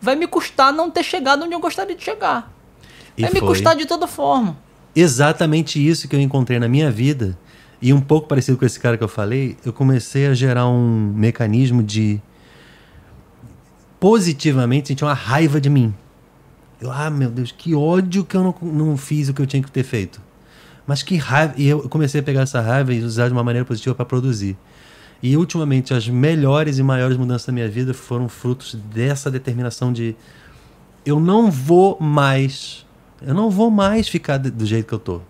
vai 0.01 0.15
me 0.15 0.27
custar 0.27 0.73
não 0.73 0.91
ter 0.91 1.03
chegado 1.03 1.43
onde 1.43 1.53
eu 1.53 1.59
gostaria 1.59 1.95
de 1.95 2.03
chegar. 2.03 2.51
E 3.17 3.21
vai 3.21 3.31
me 3.31 3.39
custar 3.39 3.75
de 3.75 3.85
toda 3.85 4.07
forma. 4.07 4.57
Exatamente 4.95 5.85
isso 5.85 6.07
que 6.07 6.15
eu 6.15 6.19
encontrei 6.19 6.59
na 6.59 6.67
minha 6.67 6.91
vida. 6.91 7.37
E 7.81 7.91
um 7.93 8.01
pouco 8.01 8.27
parecido 8.27 8.57
com 8.57 8.65
esse 8.65 8.79
cara 8.79 8.95
que 8.97 9.03
eu 9.03 9.07
falei, 9.07 9.57
eu 9.65 9.73
comecei 9.73 10.27
a 10.27 10.33
gerar 10.33 10.67
um 10.67 11.13
mecanismo 11.15 11.81
de 11.81 12.21
positivamente 13.99 14.89
sentir 14.89 15.03
uma 15.03 15.13
raiva 15.13 15.59
de 15.59 15.69
mim. 15.69 15.93
Eu, 16.81 16.91
ah, 16.91 17.11
meu 17.11 17.29
Deus, 17.29 17.51
que 17.55 17.75
ódio 17.75 18.25
que 18.25 18.35
eu 18.35 18.41
não, 18.43 18.55
não 18.59 18.97
fiz 18.97 19.29
o 19.29 19.33
que 19.35 19.41
eu 19.41 19.45
tinha 19.45 19.61
que 19.61 19.71
ter 19.71 19.83
feito. 19.83 20.19
Mas 20.87 21.03
que 21.03 21.15
raiva. 21.15 21.53
E 21.55 21.67
eu 21.67 21.87
comecei 21.87 22.21
a 22.21 22.23
pegar 22.23 22.41
essa 22.41 22.59
raiva 22.59 22.91
e 22.91 23.03
usar 23.03 23.27
de 23.27 23.33
uma 23.33 23.43
maneira 23.43 23.63
positiva 23.63 23.93
para 23.93 24.03
produzir. 24.03 24.57
E 25.21 25.37
ultimamente 25.37 25.93
as 25.93 26.07
melhores 26.09 26.79
e 26.79 26.83
maiores 26.83 27.15
mudanças 27.17 27.45
da 27.45 27.53
minha 27.53 27.69
vida 27.69 27.93
foram 27.93 28.27
frutos 28.27 28.73
dessa 28.91 29.29
determinação 29.29 29.93
de 29.93 30.15
eu 31.05 31.19
não 31.19 31.51
vou 31.51 31.99
mais, 31.99 32.83
eu 33.21 33.33
não 33.35 33.51
vou 33.51 33.69
mais 33.69 34.07
ficar 34.07 34.37
do 34.37 34.65
jeito 34.65 34.87
que 34.87 34.93
eu 34.93 34.99
tô. 34.99 35.21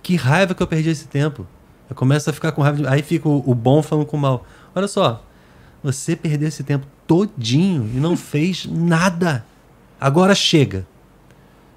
Que 0.00 0.14
raiva 0.14 0.54
que 0.54 0.62
eu 0.62 0.66
perdi 0.66 0.90
esse 0.90 1.08
tempo. 1.08 1.44
Eu 1.90 1.96
começo 1.96 2.30
a 2.30 2.32
ficar 2.32 2.52
com 2.52 2.62
raiva, 2.62 2.78
de... 2.78 2.86
aí 2.86 3.02
fica 3.02 3.28
o, 3.28 3.42
o 3.50 3.54
bom 3.54 3.82
falando 3.82 4.06
com 4.06 4.16
o 4.16 4.20
mal. 4.20 4.46
Olha 4.72 4.86
só, 4.86 5.24
você 5.82 6.14
perdeu 6.14 6.46
esse 6.46 6.62
tempo 6.62 6.86
todinho 7.04 7.90
e 7.92 7.98
não 7.98 8.14
fez 8.16 8.66
nada. 8.66 9.44
Agora 10.04 10.34
chega. 10.34 10.86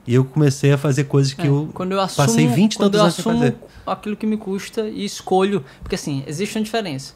E 0.06 0.14
eu 0.14 0.26
comecei 0.26 0.74
a 0.74 0.78
fazer 0.78 1.06
coisas 1.06 1.34
que 1.34 1.44
é, 1.44 1.48
eu, 1.48 1.70
quando 1.74 1.94
eu 1.94 2.02
assumo, 2.02 2.28
passei 2.28 2.46
20 2.46 2.74
e 2.74 2.78
tantos 2.78 3.00
anos 3.00 3.20
fazer. 3.22 3.56
aquilo 3.86 4.18
que 4.18 4.26
me 4.26 4.36
custa 4.36 4.90
e 4.90 5.06
escolho. 5.06 5.64
Porque 5.82 5.96
assim, 5.96 6.26
existe 6.28 6.58
uma 6.58 6.64
diferença. 6.66 7.14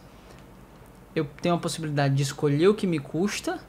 Eu 1.14 1.28
tenho 1.42 1.56
a 1.56 1.58
possibilidade 1.58 2.16
de 2.16 2.24
escolher 2.24 2.70
o 2.70 2.74
que 2.74 2.88
me 2.88 2.98
custa 2.98 3.60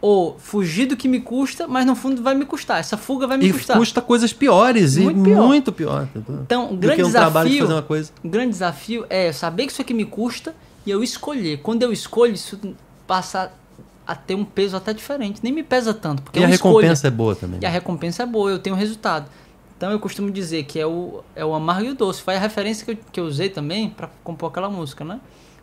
ou 0.00 0.36
fugir 0.40 0.86
do 0.86 0.96
que 0.96 1.06
me 1.06 1.20
custa, 1.20 1.68
mas 1.68 1.86
no 1.86 1.94
fundo 1.94 2.20
vai 2.20 2.34
me 2.34 2.44
custar. 2.44 2.80
Essa 2.80 2.96
fuga 2.96 3.28
vai 3.28 3.36
me 3.36 3.46
e 3.46 3.52
custar. 3.52 3.76
Custa 3.76 4.02
coisas 4.02 4.32
piores 4.32 4.96
muito 4.96 5.20
e 5.20 5.22
pior. 5.22 5.46
muito 5.46 5.72
pior. 5.72 6.08
Então, 6.42 6.72
o 6.72 6.76
grande 6.76 7.04
um 7.04 7.06
desafio, 7.06 7.68
de. 7.68 8.12
O 8.24 8.28
grande 8.28 8.50
desafio 8.50 9.06
é 9.08 9.30
saber 9.30 9.66
que 9.66 9.72
isso 9.72 9.82
aqui 9.82 9.94
me 9.94 10.04
custa 10.04 10.52
e 10.84 10.90
eu 10.90 11.00
escolher. 11.00 11.60
Quando 11.62 11.84
eu 11.84 11.92
escolho, 11.92 12.34
isso 12.34 12.58
passa 13.06 13.52
a 14.12 14.14
ter 14.14 14.34
um 14.34 14.44
peso 14.44 14.76
até 14.76 14.92
diferente. 14.92 15.40
Nem 15.42 15.50
me 15.50 15.62
pesa 15.62 15.94
tanto. 15.94 16.22
Porque 16.22 16.38
e 16.38 16.42
é 16.42 16.44
a 16.44 16.48
recompensa 16.48 17.08
é 17.08 17.10
boa 17.10 17.34
também. 17.34 17.58
E 17.62 17.64
a 17.64 17.68
né? 17.70 17.74
recompensa 17.74 18.22
é 18.22 18.26
boa, 18.26 18.50
eu 18.50 18.58
tenho 18.58 18.76
resultado. 18.76 19.26
Então 19.74 19.90
eu 19.90 19.98
costumo 19.98 20.30
dizer 20.30 20.64
que 20.64 20.78
é 20.78 20.86
o, 20.86 21.24
é 21.34 21.42
o 21.42 21.54
amargo 21.54 21.86
e 21.86 21.90
o 21.90 21.94
doce. 21.94 22.20
Foi 22.20 22.36
a 22.36 22.38
referência 22.38 22.84
que 22.84 22.90
eu, 22.90 22.98
que 23.10 23.20
eu 23.20 23.24
usei 23.24 23.48
também 23.48 23.88
para 23.88 24.10
compor 24.22 24.50
aquela 24.50 24.68
música, 24.68 25.02
né? 25.02 25.18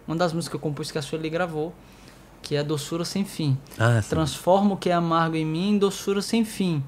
Uma 0.07 0.15
das 0.15 0.33
músicas 0.33 0.49
que 0.49 0.55
eu 0.55 0.59
compus 0.59 0.89
que 0.89 0.97
a 0.97 1.01
Sueli 1.01 1.29
gravou, 1.29 1.75
que 2.41 2.55
é 2.55 2.59
a 2.59 2.63
Doçura 2.63 3.05
Sem 3.05 3.23
Fim. 3.23 3.55
Ah, 3.77 4.01
Transforma 4.09 4.73
o 4.73 4.77
que 4.77 4.89
é 4.89 4.93
amargo 4.93 5.35
em 5.35 5.45
mim 5.45 5.69
em 5.69 5.77
doçura 5.77 6.23
sem 6.23 6.43
fim. 6.43 6.83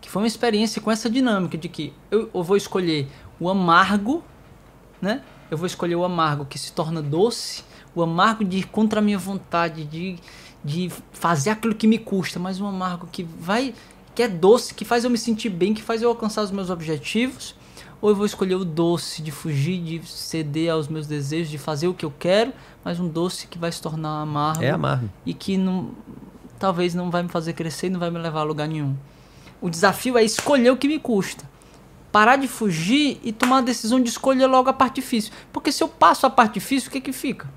Que 0.00 0.08
foi 0.08 0.22
uma 0.22 0.28
experiência 0.28 0.80
com 0.80 0.90
essa 0.90 1.10
dinâmica 1.10 1.58
de 1.58 1.68
que 1.68 1.92
eu, 2.10 2.30
eu 2.32 2.42
vou 2.42 2.56
escolher 2.56 3.06
o 3.38 3.50
amargo, 3.50 4.24
né? 4.98 5.20
Eu 5.50 5.58
vou 5.58 5.66
escolher 5.66 5.96
o 5.96 6.04
amargo 6.04 6.46
que 6.46 6.58
se 6.58 6.72
torna 6.72 7.02
doce, 7.02 7.62
o 7.94 8.02
amargo 8.02 8.44
de 8.44 8.58
ir 8.58 8.66
contra 8.68 9.00
a 9.00 9.02
minha 9.02 9.18
vontade, 9.18 9.84
de, 9.84 10.16
de 10.64 10.90
fazer 11.12 11.50
aquilo 11.50 11.74
que 11.74 11.86
me 11.86 11.98
custa, 11.98 12.38
mas 12.38 12.60
um 12.60 12.66
amargo 12.66 13.08
que 13.10 13.22
vai 13.22 13.74
que 14.14 14.22
é 14.22 14.28
doce, 14.28 14.72
que 14.72 14.84
faz 14.84 15.02
eu 15.02 15.10
me 15.10 15.18
sentir 15.18 15.48
bem, 15.48 15.74
que 15.74 15.82
faz 15.82 16.00
eu 16.00 16.08
alcançar 16.08 16.42
os 16.42 16.52
meus 16.52 16.70
objetivos, 16.70 17.56
ou 18.00 18.10
eu 18.10 18.16
vou 18.16 18.24
escolher 18.24 18.54
o 18.54 18.64
doce 18.64 19.20
de 19.20 19.32
fugir, 19.32 19.80
de 19.80 20.06
ceder 20.06 20.70
aos 20.70 20.86
meus 20.86 21.06
desejos, 21.06 21.50
de 21.50 21.58
fazer 21.58 21.88
o 21.88 21.94
que 21.94 22.04
eu 22.04 22.12
quero, 22.16 22.52
mas 22.84 23.00
um 23.00 23.08
doce 23.08 23.48
que 23.48 23.58
vai 23.58 23.72
se 23.72 23.82
tornar 23.82 24.20
amargo. 24.20 24.62
É 24.62 24.70
amargo. 24.70 25.10
E 25.26 25.34
que 25.34 25.56
não, 25.56 25.90
talvez 26.60 26.94
não 26.94 27.10
vai 27.10 27.24
me 27.24 27.28
fazer 27.28 27.54
crescer 27.54 27.88
e 27.88 27.90
não 27.90 27.98
vai 27.98 28.10
me 28.10 28.18
levar 28.18 28.40
a 28.40 28.44
lugar 28.44 28.68
nenhum. 28.68 28.94
O 29.60 29.68
desafio 29.68 30.16
é 30.16 30.22
escolher 30.22 30.70
o 30.70 30.76
que 30.76 30.86
me 30.86 31.00
custa 31.00 31.44
parar 32.14 32.36
de 32.36 32.46
fugir 32.46 33.18
e 33.24 33.32
tomar 33.32 33.58
a 33.58 33.60
decisão 33.60 34.00
de 34.00 34.08
escolher 34.08 34.46
logo 34.46 34.70
a 34.70 34.72
parte 34.72 35.00
difícil. 35.00 35.32
Porque 35.52 35.72
se 35.72 35.82
eu 35.82 35.88
passo 35.88 36.24
a 36.24 36.30
parte 36.30 36.54
difícil, 36.54 36.88
o 36.88 36.92
que 36.92 37.00
que 37.00 37.12
fica? 37.12 37.48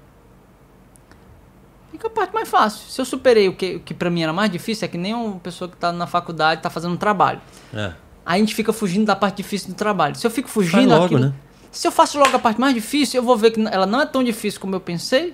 Fica 1.92 2.08
a 2.08 2.10
parte 2.10 2.34
mais 2.34 2.50
fácil. 2.50 2.90
Se 2.90 3.00
eu 3.00 3.06
superei 3.06 3.48
o 3.48 3.54
que, 3.54 3.76
o 3.76 3.80
que 3.80 3.94
para 3.94 4.10
mim 4.10 4.22
era 4.22 4.34
mais 4.34 4.52
difícil, 4.52 4.86
é 4.86 4.88
que 4.88 4.98
nem 4.98 5.14
uma 5.14 5.40
pessoa 5.40 5.70
que 5.70 5.76
está 5.76 5.92
na 5.92 6.06
faculdade 6.06 6.60
está 6.60 6.70
fazendo 6.70 6.94
um 6.94 6.98
trabalho. 6.98 7.40
É. 7.74 7.94
Aí 8.26 8.36
a 8.36 8.38
gente 8.40 8.54
fica 8.54 8.74
fugindo 8.74 9.06
da 9.06 9.16
parte 9.16 9.38
difícil 9.38 9.70
do 9.70 9.76
trabalho. 9.76 10.16
Se 10.16 10.28
eu 10.28 10.32
fico 10.32 10.50
fugindo 10.50 10.90
logo, 10.90 11.06
aquilo, 11.06 11.22
né? 11.22 11.34
Se 11.72 11.88
eu 11.88 11.92
faço 11.92 12.20
logo 12.20 12.36
a 12.36 12.40
parte 12.40 12.60
mais 12.60 12.74
difícil, 12.74 13.22
eu 13.22 13.24
vou 13.24 13.38
ver 13.38 13.52
que 13.52 13.62
ela 13.62 13.86
não 13.86 14.02
é 14.02 14.06
tão 14.06 14.24
difícil 14.24 14.60
como 14.60 14.76
eu 14.76 14.80
pensei. 14.80 15.34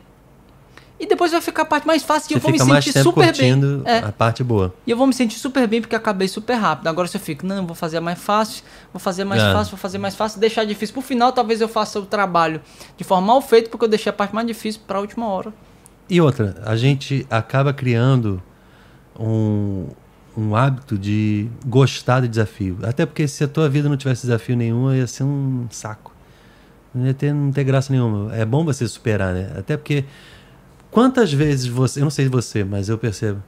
E 0.99 1.05
depois 1.07 1.31
vai 1.31 1.41
ficar 1.41 1.63
a 1.63 1.65
parte 1.65 1.87
mais 1.87 2.03
fácil 2.03 2.31
e 2.31 2.35
eu 2.35 2.39
vou 2.39 2.51
me 2.51 2.59
sentir 2.59 2.93
super 3.03 3.35
bem. 3.35 3.53
É. 3.83 3.97
a 3.97 4.11
parte 4.11 4.43
boa. 4.43 4.73
E 4.85 4.91
eu 4.91 4.95
vou 4.95 5.07
me 5.07 5.13
sentir 5.13 5.39
super 5.39 5.67
bem 5.67 5.81
porque 5.81 5.95
acabei 5.95 6.27
super 6.27 6.53
rápido. 6.53 6.87
Agora 6.87 7.07
se 7.07 7.17
eu 7.17 7.21
fico, 7.21 7.45
não, 7.45 7.65
vou 7.65 7.75
fazer 7.75 7.99
mais 7.99 8.19
fácil, 8.19 8.63
vou 8.93 8.99
fazer 8.99 9.25
mais 9.25 9.41
é. 9.41 9.51
fácil, 9.51 9.71
vou 9.71 9.79
fazer 9.79 9.97
mais 9.97 10.15
fácil, 10.15 10.39
deixar 10.39 10.63
difícil. 10.63 10.93
Por 10.93 11.03
final, 11.03 11.33
talvez 11.33 11.59
eu 11.59 11.67
faça 11.67 11.99
o 11.99 12.05
trabalho 12.05 12.61
de 12.95 13.03
forma 13.03 13.27
mal 13.27 13.41
feita 13.41 13.69
porque 13.69 13.83
eu 13.83 13.89
deixei 13.89 14.11
a 14.11 14.13
parte 14.13 14.33
mais 14.33 14.45
difícil 14.47 14.81
para 14.85 14.99
a 14.99 15.01
última 15.01 15.27
hora. 15.27 15.51
E 16.09 16.19
outra, 16.19 16.55
a 16.65 16.75
gente 16.75 17.25
acaba 17.29 17.73
criando 17.73 18.41
um, 19.19 19.87
um 20.37 20.55
hábito 20.55 20.97
de 20.97 21.47
gostar 21.65 22.21
do 22.21 22.27
desafio. 22.27 22.77
Até 22.83 23.05
porque 23.05 23.27
se 23.27 23.43
a 23.43 23.47
tua 23.47 23.69
vida 23.69 23.87
não 23.87 23.97
tivesse 23.97 24.23
desafio 24.23 24.55
nenhum, 24.55 24.93
ia 24.93 25.07
ser 25.07 25.23
um 25.23 25.67
saco. 25.69 26.13
Não 26.93 27.05
ia 27.05 27.13
ter, 27.13 27.33
não 27.33 27.51
ter 27.51 27.63
graça 27.63 27.91
nenhuma. 27.91 28.35
É 28.35 28.45
bom 28.45 28.63
você 28.65 28.87
superar, 28.87 29.33
né? 29.33 29.51
Até 29.57 29.77
porque 29.77 30.05
quantas 30.91 31.31
vezes 31.31 31.67
você, 31.67 31.99
eu 31.99 32.03
não 32.03 32.11
sei 32.11 32.27
você, 32.27 32.63
mas 32.63 32.89
eu 32.89 32.97
percebo, 32.97 33.41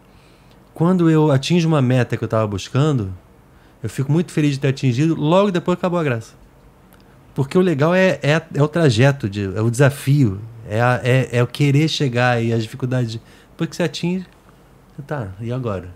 quando 0.73 1.10
eu 1.10 1.32
atinjo 1.32 1.68
uma 1.68 1.82
meta 1.82 2.18
que 2.18 2.23
eu 2.23 2.27
estava 2.27 2.48
buscando, 2.48 3.14
eu 3.84 3.90
fico 3.90 4.11
muito 4.11 4.32
feliz 4.32 4.53
de 4.53 4.60
ter 4.60 4.69
atingido, 4.69 5.15
logo 5.15 5.52
depois 5.52 5.77
acabou 5.77 5.99
a 5.99 6.03
graça. 6.03 6.34
Porque 7.36 7.57
o 7.57 7.61
legal 7.61 7.94
é, 7.94 8.19
é, 8.23 8.41
é 8.53 8.64
o 8.64 8.68
trajeto, 8.68 9.30
de, 9.30 9.44
é 9.56 9.61
o 9.61 9.69
desafio, 9.69 10.40
é, 10.67 10.81
a, 10.81 10.99
é, 11.03 11.29
é 11.37 11.43
o 11.43 11.47
querer 11.47 11.87
chegar 11.87 12.41
e 12.41 12.53
as 12.53 12.63
dificuldades. 12.63 13.19
Depois 13.51 13.69
que 13.69 13.75
você 13.75 13.83
atinge, 13.83 14.25
você 14.95 15.01
tá, 15.01 15.29
e 15.39 15.51
agora? 15.51 15.93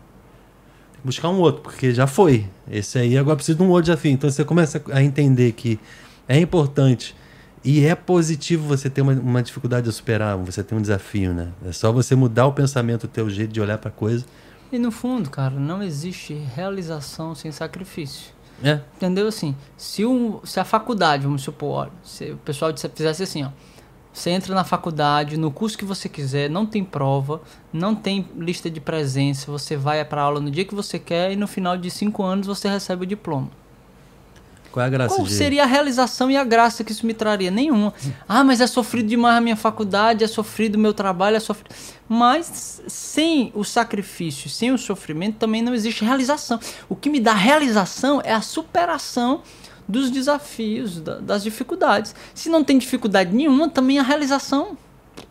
Tem 0.91 1.01
que 1.01 1.05
buscar 1.05 1.29
um 1.29 1.39
outro, 1.39 1.61
porque 1.61 1.93
já 1.93 2.07
foi. 2.07 2.45
Esse 2.69 2.99
aí 2.99 3.17
agora 3.17 3.35
precisa 3.35 3.57
de 3.57 3.63
um 3.63 3.69
outro 3.69 3.83
desafio. 3.83 4.11
Então 4.11 4.29
você 4.29 4.43
começa 4.43 4.81
a 4.91 5.01
entender 5.01 5.51
que 5.53 5.79
é 6.27 6.39
importante 6.39 7.15
e 7.63 7.85
é 7.85 7.95
positivo 7.95 8.67
você 8.67 8.89
ter 8.89 9.01
uma, 9.01 9.13
uma 9.13 9.43
dificuldade 9.43 9.89
a 9.89 9.91
superar, 9.91 10.37
você 10.37 10.63
ter 10.63 10.75
um 10.75 10.81
desafio, 10.81 11.33
né? 11.33 11.49
É 11.65 11.71
só 11.71 11.91
você 11.91 12.15
mudar 12.15 12.45
o 12.45 12.53
pensamento, 12.53 13.03
o 13.03 13.07
teu 13.07 13.29
jeito 13.29 13.51
de 13.51 13.59
olhar 13.59 13.77
para 13.77 13.91
coisa. 13.91 14.25
E 14.71 14.77
no 14.77 14.91
fundo, 14.91 15.29
cara, 15.29 15.55
não 15.55 15.81
existe 15.81 16.33
realização 16.33 17.33
sem 17.33 17.51
sacrifício. 17.51 18.31
É. 18.63 18.79
Entendeu? 18.95 19.27
Assim, 19.27 19.55
se, 19.75 20.05
um, 20.05 20.39
se 20.43 20.59
a 20.59 20.65
faculdade, 20.65 21.23
vamos 21.23 21.41
supor, 21.41 21.89
se 22.03 22.31
o 22.31 22.37
pessoal 22.37 22.71
fizesse 22.77 23.23
assim, 23.23 23.43
ó. 23.43 23.49
Você 24.11 24.31
entra 24.31 24.53
na 24.55 24.63
faculdade, 24.63 25.37
no 25.37 25.51
curso 25.51 25.77
que 25.77 25.85
você 25.85 26.09
quiser, 26.09 26.49
não 26.49 26.65
tem 26.65 26.83
prova, 26.83 27.41
não 27.71 27.93
tem 27.93 28.27
lista 28.35 28.69
de 28.69 28.81
presença, 28.81 29.51
você 29.51 29.77
vai 29.77 30.03
para 30.03 30.21
aula 30.21 30.39
no 30.39 30.49
dia 30.49 30.65
que 30.65 30.75
você 30.75 30.97
quer 30.97 31.31
e 31.31 31.35
no 31.35 31.47
final 31.47 31.77
de 31.77 31.89
cinco 31.91 32.23
anos 32.23 32.47
você 32.47 32.67
recebe 32.67 33.03
o 33.03 33.07
diploma. 33.07 33.49
Qual 34.71 34.83
é 34.83 34.87
a 34.87 34.89
graça 34.89 35.15
Qual 35.15 35.27
de... 35.27 35.33
seria 35.33 35.63
a 35.63 35.65
realização 35.65 36.29
e 36.29 36.37
a 36.37 36.43
graça 36.43 36.83
que 36.83 36.91
isso 36.91 37.05
me 37.05 37.13
traria? 37.13 37.51
Nenhuma. 37.51 37.93
Ah, 38.27 38.43
mas 38.43 38.61
é 38.61 38.67
sofrido 38.67 39.07
demais 39.07 39.37
a 39.37 39.41
minha 39.41 39.55
faculdade, 39.55 40.23
é 40.23 40.27
sofrido 40.27 40.75
o 40.75 40.79
meu 40.79 40.93
trabalho, 40.93 41.35
é 41.35 41.39
sofrido. 41.39 41.73
Mas 42.07 42.81
sem 42.87 43.51
o 43.55 43.63
sacrifício, 43.63 44.49
sem 44.49 44.71
o 44.71 44.77
sofrimento, 44.77 45.37
também 45.37 45.63
não 45.63 45.73
existe 45.73 46.05
realização. 46.05 46.59
O 46.87 46.95
que 46.95 47.09
me 47.09 47.19
dá 47.19 47.33
realização 47.33 48.21
é 48.23 48.31
a 48.31 48.41
superação 48.41 49.41
dos 49.89 50.11
desafios, 50.11 51.01
da, 51.01 51.19
das 51.19 51.43
dificuldades. 51.43 52.15
Se 52.33 52.47
não 52.47 52.63
tem 52.63 52.77
dificuldade 52.77 53.35
nenhuma, 53.35 53.67
também 53.67 53.99
a 53.99 54.03
realização. 54.03 54.77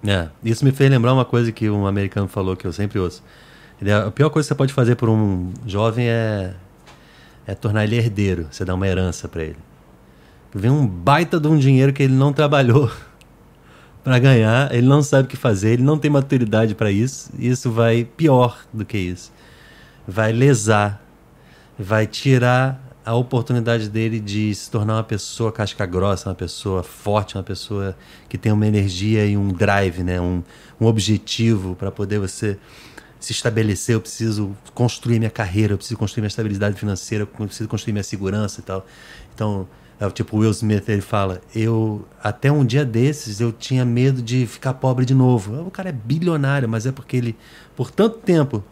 É, 0.06 0.28
isso 0.44 0.64
me 0.64 0.72
fez 0.72 0.90
lembrar 0.90 1.14
uma 1.14 1.24
coisa 1.24 1.51
que 1.52 1.70
um 1.70 1.86
americano 1.86 2.28
falou 2.28 2.56
que 2.56 2.66
eu 2.66 2.72
sempre 2.72 2.98
ouço. 2.98 3.22
Ele, 3.80 3.93
a 3.93 4.10
pior 4.10 4.28
coisa 4.28 4.47
que 4.47 4.48
você 4.48 4.59
pode 4.59 4.72
fazer 4.72 4.97
por 4.97 5.09
um 5.09 5.52
jovem 5.64 6.09
é 6.09 6.55
é 7.48 7.55
tornar 7.55 7.85
ele 7.85 7.97
herdeiro, 7.97 8.47
você 8.51 8.62
dá 8.62 8.74
uma 8.74 8.86
herança 8.86 9.26
para 9.26 9.43
ele. 9.43 9.56
Vem 10.55 10.70
um 10.70 10.86
baita 10.86 11.40
de 11.40 11.48
um 11.48 11.56
dinheiro 11.56 11.94
que 11.94 12.02
ele 12.02 12.12
não 12.12 12.30
trabalhou 12.30 12.90
para 14.05 14.18
ganhar, 14.18 14.70
ele 14.74 14.86
não 14.86 15.02
sabe 15.02 15.24
o 15.24 15.26
que 15.28 15.36
fazer, 15.36 15.70
ele 15.70 15.82
não 15.82 15.98
tem 15.98 16.10
maturidade 16.10 16.74
para 16.74 16.90
isso, 16.90 17.30
e 17.39 17.48
isso 17.48 17.70
vai 17.70 18.05
pior 18.05 18.59
do 18.70 18.85
que 18.85 18.98
isso. 18.98 19.32
Vai 20.06 20.30
lesar, 20.30 21.02
vai 21.78 22.06
tirar 22.06 22.78
a 23.09 23.14
oportunidade 23.14 23.89
dele 23.89 24.20
de 24.20 24.55
se 24.55 24.70
tornar 24.70 24.97
uma 24.97 25.02
pessoa 25.02 25.51
casca 25.51 25.86
grossa, 25.86 26.28
uma 26.28 26.35
pessoa 26.35 26.82
forte, 26.82 27.36
uma 27.36 27.43
pessoa 27.43 27.97
que 28.28 28.36
tem 28.36 28.52
uma 28.52 28.66
energia 28.66 29.24
e 29.24 29.35
um 29.35 29.48
drive, 29.48 30.02
né? 30.02 30.20
um, 30.20 30.43
um 30.78 30.85
objetivo 30.85 31.74
para 31.74 31.90
poder 31.90 32.18
você 32.18 32.59
se 33.18 33.32
estabelecer, 33.32 33.94
eu 33.94 34.01
preciso 34.02 34.55
construir 34.74 35.18
minha 35.18 35.30
carreira, 35.30 35.72
eu 35.72 35.78
preciso 35.78 35.98
construir 35.98 36.20
minha 36.20 36.28
estabilidade 36.28 36.78
financeira, 36.78 37.22
eu 37.22 37.47
preciso 37.47 37.66
construir 37.66 37.94
minha 37.94 38.02
segurança 38.02 38.60
e 38.60 38.62
tal. 38.62 38.86
Então, 39.35 39.66
é, 39.98 40.10
tipo 40.10 40.36
o 40.36 40.40
Will 40.40 40.51
Smith, 40.51 40.86
ele 40.86 41.01
fala, 41.01 41.40
eu 41.56 42.06
até 42.22 42.52
um 42.52 42.62
dia 42.62 42.85
desses 42.85 43.40
eu 43.40 43.52
tinha 43.52 43.86
medo 43.86 44.20
de 44.20 44.47
ficar 44.47 44.74
pobre 44.74 45.06
de 45.06 45.14
novo. 45.14 45.66
O 45.66 45.70
cara 45.70 45.89
é 45.89 45.93
bilionário, 45.93 46.68
mas 46.68 46.85
é 46.85 46.93
porque 46.93 47.16
ele, 47.16 47.35
por 47.74 47.90
tanto 47.90 48.18
tempo, 48.18 48.62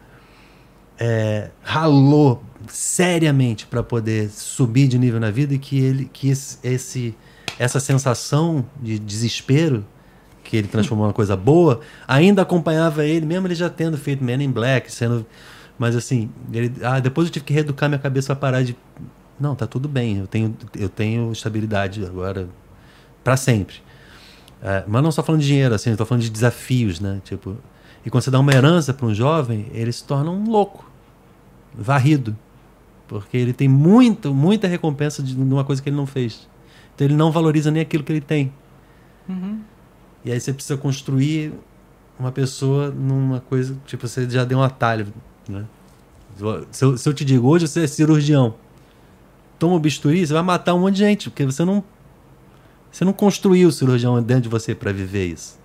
é, 0.99 1.49
ralou 1.63 2.43
seriamente 2.69 3.67
para 3.67 3.83
poder 3.83 4.31
subir 4.31 4.89
de 4.89 4.99
nível 4.99 5.21
na 5.21 5.31
vida 5.31 5.55
e 5.55 5.59
que 5.59 5.79
ele, 5.79 6.11
que 6.13 6.29
esse, 6.29 7.15
essa 7.59 7.81
sensação 7.81 8.65
de 8.81 8.99
desespero 8.99 9.85
que 10.43 10.57
ele 10.57 10.69
transformou 10.69 11.07
uma 11.07 11.13
coisa 11.13 11.37
boa, 11.37 11.81
ainda 12.07 12.43
acompanhava 12.43 13.05
ele, 13.05 13.27
mesmo 13.27 13.47
ele 13.47 13.55
já 13.55 13.69
tendo 13.69 13.99
feito 13.99 14.23
Men 14.23 14.43
in 14.43 14.51
Black, 14.51 14.91
sendo. 14.93 15.27
Mas 15.79 15.97
assim, 15.97 16.31
ele, 16.53 16.73
ah, 16.83 17.01
depois 17.01 17.27
eu 17.27 17.33
tive 17.33 17.45
que 17.45 17.53
reeducar 17.53 17.89
minha 17.89 17.99
cabeça 17.99 18.29
para 18.29 18.37
parar 18.37 18.63
de. 18.63 18.77
Não, 19.39 19.55
tá 19.55 19.67
tudo 19.67 19.89
bem, 19.89 20.19
eu 20.19 20.27
tenho, 20.27 20.57
eu 20.75 20.89
tenho 20.89 21.33
estabilidade 21.33 22.05
agora 22.05 22.49
para 23.23 23.37
sempre. 23.37 23.77
É, 24.63 24.85
mas 24.87 25.03
não 25.03 25.13
só 25.13 25.23
falando 25.23 25.43
de 25.43 25.49
dinheiro, 25.49 25.75
assim, 25.75 25.95
tô 25.95 26.07
falando 26.07 26.23
de 26.23 26.31
desafios, 26.31 27.01
né? 27.01 27.21
Tipo, 27.25 27.57
e 28.05 28.11
quando 28.11 28.23
você 28.23 28.31
dá 28.31 28.41
uma 28.41 28.53
herança 28.53 28.95
para 28.95 29.05
um 29.05 29.15
jovem, 29.15 29.67
ele 29.73 29.93
se 29.93 30.05
torna 30.05 30.31
um 30.31 30.49
louco, 30.49 30.91
varrido, 31.75 32.37
porque 33.09 33.37
ele 33.37 33.53
tem 33.53 33.69
muito, 33.69 34.35
muita 34.35 34.67
recompensa 34.67 35.23
de 35.23 35.37
uma 35.37 35.65
coisa 35.65 35.83
que 35.83 35.89
ele 35.89 35.97
não 35.97 36.07
fez. 36.07 36.49
Então 36.95 37.07
ele 37.07 37.15
não 37.15 37.31
valoriza 37.31 37.71
nem 37.71 37.83
aquilo 37.83 38.03
que 38.03 38.13
ele 38.13 38.21
tem. 38.21 38.53
Uhum. 39.29 39.61
E 40.25 40.33
aí 40.33 40.41
você 40.41 40.53
precisa 40.53 40.77
construir 40.77 41.53
uma 42.19 42.33
pessoa 42.33 42.91
numa 42.91 43.41
coisa, 43.41 43.77
tipo, 43.87 44.09
você 44.09 44.29
já 44.29 44.45
deu 44.45 44.59
um 44.59 44.63
atalho, 44.63 45.07
né? 45.49 45.65
Se 46.71 46.85
eu, 46.85 46.99
se 46.99 47.09
eu 47.09 47.15
te 47.15 47.25
digo, 47.25 47.49
hoje 47.49 47.67
você 47.67 47.85
é 47.85 47.87
cirurgião, 47.87 48.55
toma 49.59 49.79
bisturi, 49.79 50.27
você 50.27 50.33
vai 50.33 50.43
matar 50.43 50.75
um 50.75 50.81
monte 50.81 50.95
de 50.95 51.01
gente, 51.01 51.31
porque 51.31 51.45
você 51.45 51.65
não 51.65 51.83
você 52.91 53.05
não 53.05 53.13
construiu 53.13 53.69
o 53.69 53.73
cirurgião 53.73 54.23
dentro 54.23 54.45
de 54.45 54.49
você 54.49 54.75
para 54.75 54.91
viver 54.91 55.27
isso. 55.27 55.59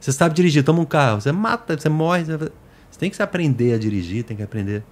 Você 0.00 0.10
sabe 0.12 0.34
dirigir, 0.34 0.64
toma 0.64 0.80
um 0.80 0.86
carro, 0.86 1.20
você 1.20 1.32
mata, 1.32 1.78
você 1.78 1.88
morre, 1.88 2.24
você, 2.24 2.38
você 2.90 2.98
tem 2.98 3.10
que 3.10 3.22
aprender 3.22 3.74
a 3.74 3.78
dirigir, 3.78 4.24
tem 4.24 4.36
que 4.36 4.42
aprender 4.42 4.82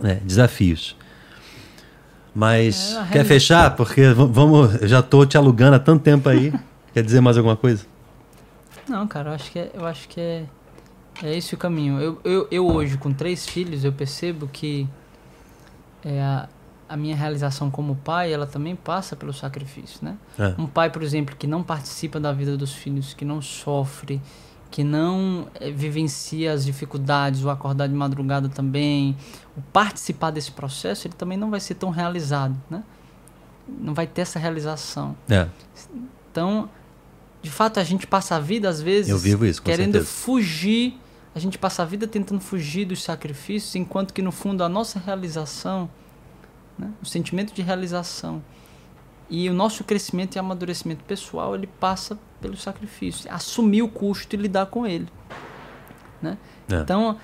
né, 0.00 0.20
desafios. 0.24 0.96
Mas 2.34 2.94
é, 2.94 3.12
quer 3.12 3.24
fechar? 3.24 3.74
Porque 3.76 4.08
vamos, 4.12 4.82
eu 4.82 4.88
já 4.88 5.02
tô 5.02 5.24
te 5.24 5.36
alugando 5.36 5.76
há 5.76 5.78
tanto 5.78 6.02
tempo 6.02 6.28
aí. 6.28 6.52
quer 6.92 7.02
dizer 7.02 7.20
mais 7.20 7.36
alguma 7.36 7.56
coisa? 7.56 7.86
Não, 8.88 9.06
cara, 9.06 9.30
eu 9.30 9.34
acho 9.34 9.50
que 9.50 9.58
é, 9.58 9.70
eu 9.74 9.86
acho 9.86 10.08
que 10.08 10.20
é, 10.20 10.44
é 11.22 11.36
esse 11.36 11.54
o 11.54 11.58
caminho. 11.58 11.98
Eu, 11.98 12.20
eu, 12.24 12.48
eu 12.50 12.66
hoje, 12.66 12.98
com 12.98 13.12
três 13.12 13.46
filhos, 13.46 13.84
eu 13.84 13.92
percebo 13.92 14.46
que 14.46 14.86
é 16.04 16.20
a, 16.20 16.48
a 16.88 16.96
minha 16.96 17.16
realização 17.16 17.70
como 17.70 17.96
pai, 17.96 18.32
ela 18.32 18.46
também 18.46 18.76
passa 18.76 19.16
pelo 19.16 19.32
sacrifício, 19.32 19.98
né? 20.02 20.16
É. 20.38 20.54
Um 20.58 20.66
pai, 20.66 20.90
por 20.90 21.02
exemplo, 21.02 21.34
que 21.36 21.46
não 21.46 21.62
participa 21.62 22.20
da 22.20 22.32
vida 22.32 22.56
dos 22.56 22.72
filhos, 22.72 23.14
que 23.14 23.24
não 23.24 23.40
sofre, 23.40 24.20
que 24.70 24.84
não 24.84 25.48
é, 25.54 25.70
vivencia 25.70 26.52
as 26.52 26.64
dificuldades, 26.64 27.44
o 27.44 27.50
acordar 27.50 27.88
de 27.88 27.94
madrugada 27.94 28.48
também, 28.48 29.16
o 29.56 29.62
participar 29.72 30.30
desse 30.30 30.50
processo, 30.50 31.06
ele 31.06 31.14
também 31.14 31.38
não 31.38 31.50
vai 31.50 31.60
ser 31.60 31.74
tão 31.74 31.90
realizado, 31.90 32.56
né? 32.68 32.82
Não 33.68 33.94
vai 33.94 34.06
ter 34.06 34.22
essa 34.22 34.38
realização. 34.38 35.16
É. 35.28 35.48
Então, 36.30 36.68
de 37.42 37.50
fato 37.50 37.80
a 37.80 37.84
gente 37.84 38.06
passa 38.06 38.36
a 38.36 38.40
vida 38.40 38.68
às 38.68 38.80
vezes 38.80 39.24
isso, 39.24 39.62
querendo 39.62 39.92
certeza. 39.92 40.04
fugir, 40.06 41.00
a 41.34 41.38
gente 41.38 41.58
passa 41.58 41.82
a 41.82 41.86
vida 41.86 42.06
tentando 42.06 42.40
fugir 42.40 42.84
dos 42.84 43.02
sacrifícios, 43.02 43.74
enquanto 43.76 44.12
que 44.12 44.22
no 44.22 44.32
fundo 44.32 44.62
a 44.62 44.68
nossa 44.68 44.98
realização, 44.98 45.88
né, 46.78 46.90
o 47.02 47.06
sentimento 47.06 47.54
de 47.54 47.62
realização 47.62 48.42
e 49.28 49.48
o 49.48 49.54
nosso 49.54 49.82
crescimento 49.84 50.36
e 50.36 50.38
amadurecimento 50.38 51.02
pessoal, 51.04 51.54
ele 51.54 51.66
passa 51.66 52.18
pelo 52.40 52.56
sacrifício, 52.56 53.30
assumir 53.32 53.82
o 53.82 53.88
custo 53.88 54.34
e 54.34 54.38
lidar 54.38 54.66
com 54.66 54.86
ele, 54.86 55.08
né? 56.20 56.36
É. 56.70 56.76
Então, 56.76 57.18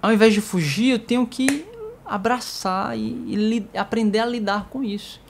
ao 0.00 0.12
invés 0.12 0.34
de 0.34 0.40
fugir, 0.40 0.92
eu 0.92 0.98
tenho 0.98 1.26
que 1.26 1.66
abraçar 2.04 2.98
e, 2.98 3.68
e 3.72 3.78
aprender 3.78 4.18
a 4.18 4.26
lidar 4.26 4.66
com 4.68 4.82
isso. 4.82 5.20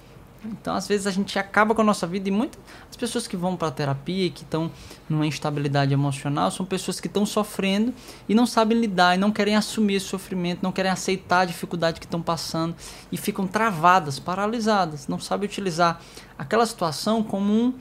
Então, 0.45 0.75
às 0.75 0.89
vezes, 0.89 1.07
a 1.07 1.11
gente 1.11 1.39
acaba 1.39 1.75
com 1.75 1.83
a 1.83 1.85
nossa 1.85 2.07
vida 2.07 2.29
e 2.29 2.33
muitas 2.33 2.61
as 2.91 2.97
pessoas 2.97 3.27
que 3.27 3.37
vão 3.37 3.57
para 3.57 3.69
a 3.69 3.71
terapia 3.71 4.27
e 4.27 4.31
que 4.31 4.43
estão 4.43 4.71
numa 5.09 5.27
instabilidade 5.27 5.93
emocional 5.93 6.51
são 6.51 6.67
pessoas 6.67 7.01
que 7.01 7.07
estão 7.07 7.25
sofrendo 7.25 7.95
e 8.29 8.35
não 8.35 8.45
sabem 8.45 8.79
lidar 8.79 9.15
e 9.15 9.19
não 9.19 9.31
querem 9.31 9.55
assumir 9.55 9.95
esse 9.95 10.07
sofrimento, 10.07 10.61
não 10.63 10.73
querem 10.73 10.91
aceitar 10.91 11.41
a 11.41 11.45
dificuldade 11.45 12.01
que 12.01 12.07
estão 12.07 12.21
passando 12.21 12.75
e 13.11 13.17
ficam 13.17 13.47
travadas, 13.47 14.19
paralisadas, 14.19 15.07
não 15.07 15.19
sabem 15.19 15.49
utilizar 15.49 16.01
aquela 16.37 16.67
situação 16.67 17.23
como 17.23 17.53
um, 17.53 17.75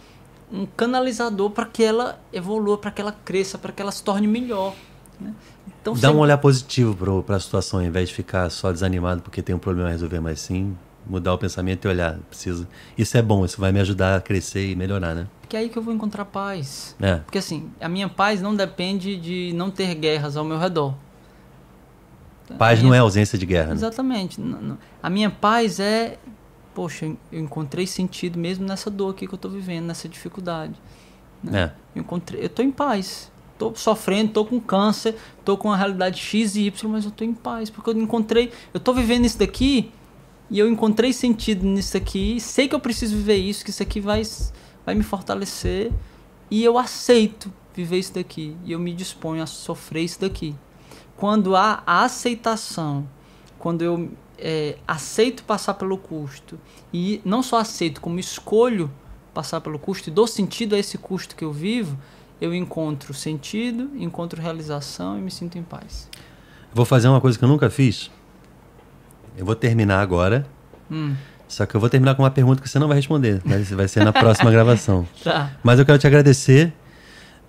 um 0.52 0.66
canalizador 0.66 1.50
para 1.52 1.66
que 1.66 1.84
ela 1.84 2.20
evolua, 2.34 2.78
para 2.78 2.92
que 2.92 3.02
ela 3.02 3.16
cresça, 3.24 3.58
para 3.58 3.72
que 3.72 3.82
ela 3.82 3.92
se 3.92 4.04
torne 4.04 4.28
melhor. 4.28 4.74
Né? 5.20 5.34
Então, 5.82 5.94
Dá 5.94 6.00
sempre... 6.00 6.18
um 6.18 6.20
olhar 6.20 6.38
positivo 6.38 7.24
para 7.24 7.36
a 7.36 7.40
situação, 7.40 7.80
ao 7.80 7.86
invés 7.86 8.10
de 8.10 8.16
ficar 8.16 8.50
só 8.50 8.72
desanimado 8.72 9.22
porque 9.22 9.42
tem 9.42 9.56
um 9.56 9.60
problema 9.60 9.90
a 9.90 9.92
resolver, 9.92 10.20
mas 10.20 10.40
sim 10.42 10.76
mudar 11.06 11.34
o 11.34 11.38
pensamento 11.38 11.86
e 11.86 11.88
olhar, 11.88 12.18
preciso. 12.30 12.68
Isso 12.98 13.18
é 13.18 13.22
bom, 13.22 13.44
isso 13.44 13.60
vai 13.60 13.72
me 13.72 13.80
ajudar 13.80 14.18
a 14.18 14.22
crescer 14.22 14.72
e 14.72 14.76
melhorar, 14.76 15.16
né? 15.16 15.28
Porque 15.42 15.56
é 15.56 15.60
aí 15.60 15.70
que 15.70 15.78
eu 15.78 15.82
vou 15.82 15.94
encontrar 15.94 16.26
paz. 16.26 16.96
É. 17.02 17.18
Porque 17.18 17.38
assim, 17.38 17.70
a 17.80 17.90
minha 17.90 18.08
paz 18.08 18.42
não 18.42 18.56
depende 18.56 19.18
de 19.18 19.52
não 19.56 19.72
ter 19.72 19.94
guerras 19.96 20.38
ao 20.38 20.44
meu 20.44 20.58
redor. 20.58 20.94
Paz 22.58 22.80
minha... 22.80 22.90
não 22.90 22.96
é 22.96 23.00
ausência 23.00 23.38
de 23.38 23.46
guerra. 23.46 23.70
Né? 23.70 23.74
Exatamente. 23.74 24.42
A 25.02 25.10
minha 25.10 25.30
paz 25.30 25.80
é, 25.80 26.18
poxa, 26.74 27.06
eu 27.32 27.40
encontrei 27.40 27.86
sentido 27.86 28.38
mesmo 28.40 28.66
nessa 28.66 28.90
dor 28.90 29.12
aqui 29.12 29.28
que 29.28 29.34
eu 29.34 29.38
estou 29.38 29.52
vivendo, 29.52 29.86
nessa 29.86 30.08
dificuldade. 30.08 30.74
Né? 31.44 31.64
É. 31.64 31.74
Eu 31.96 32.02
encontrei, 32.02 32.42
eu 32.42 32.48
estou 32.48 32.64
em 32.64 32.72
paz. 32.72 33.32
Estou 33.54 33.76
sofrendo, 33.76 34.30
estou 34.30 34.46
com 34.46 34.60
câncer, 34.60 35.16
estou 35.38 35.56
com 35.56 35.72
a 35.72 35.78
realidade 35.78 36.20
X 36.20 36.56
e 36.56 36.66
Y, 36.66 36.90
mas 36.90 37.06
eu 37.06 37.10
estou 37.10 37.28
em 37.28 37.34
paz 37.34 37.70
porque 37.70 37.92
eu 37.92 37.98
encontrei, 37.98 38.52
eu 38.74 38.80
estou 38.80 38.94
vivendo 38.94 39.26
isso 39.26 39.38
daqui 39.38 39.92
e 40.50 40.58
eu 40.58 40.68
encontrei 40.68 41.14
sentido 41.14 41.64
nisso 41.66 41.96
aqui. 41.96 42.40
Sei 42.40 42.68
que 42.68 42.74
eu 42.74 42.80
preciso 42.80 43.16
viver 43.16 43.36
isso, 43.36 43.64
que 43.64 43.70
isso 43.70 43.84
aqui 43.84 44.00
vai, 44.00 44.24
vai 44.84 44.96
me 44.96 45.04
fortalecer 45.04 45.92
e 46.50 46.64
eu 46.64 46.78
aceito 46.78 47.54
viver 47.76 48.00
isso 48.00 48.16
daqui 48.16 48.58
e 48.66 48.72
eu 48.72 48.80
me 48.80 48.94
disponho 48.94 49.44
a 49.44 49.46
sofrer 49.46 50.04
isso 50.04 50.20
daqui. 50.22 50.56
Quando 51.16 51.56
há 51.56 51.84
a 51.86 52.04
aceitação, 52.04 53.08
quando 53.60 53.84
eu 53.84 54.10
é, 54.42 54.78
aceito 54.88 55.44
passar 55.44 55.76
pelo 55.76 55.98
custo 55.98 56.60
e 56.92 57.22
não 57.24 57.44
só 57.44 57.60
aceito, 57.60 58.02
como 58.02 58.20
escolho 58.20 58.92
passar 59.34 59.62
pelo 59.62 59.80
custo 59.80 60.10
e 60.10 60.12
dou 60.12 60.28
sentido 60.28 60.76
a 60.76 60.80
esse 60.80 60.98
custo 60.98 61.36
que 61.36 61.44
eu 61.44 61.54
vivo, 61.54 61.98
eu 62.42 62.54
encontro 62.54 63.14
sentido, 63.14 63.92
encontro 63.96 64.42
realização 64.42 65.18
e 65.18 65.22
me 65.22 65.30
sinto 65.30 65.58
em 65.58 65.64
paz. 65.64 66.10
Vou 66.74 66.86
fazer 66.86 67.08
uma 67.08 67.22
coisa 67.22 67.38
que 67.38 67.46
eu 67.46 67.50
nunca 67.50 67.70
fiz. 67.70 68.10
Eu 69.38 69.46
vou 69.46 69.56
terminar 69.56 70.02
agora. 70.02 70.46
Hum. 70.90 71.16
Só 71.48 71.66
que 71.66 71.76
eu 71.76 71.80
vou 71.80 71.90
terminar 71.90 72.16
com 72.16 72.24
uma 72.24 72.32
pergunta 72.32 72.62
que 72.62 72.68
você 72.68 72.80
não 72.80 72.88
vai 72.88 72.98
responder. 72.98 73.42
Vai, 73.46 73.62
vai 73.62 73.88
ser 73.88 74.04
na 74.04 74.12
próxima 74.12 74.50
gravação. 74.52 75.08
Tá. 75.24 75.52
Mas 75.64 75.80
eu 75.80 75.86
quero 75.86 76.00
te 76.00 76.08
agradecer 76.08 76.74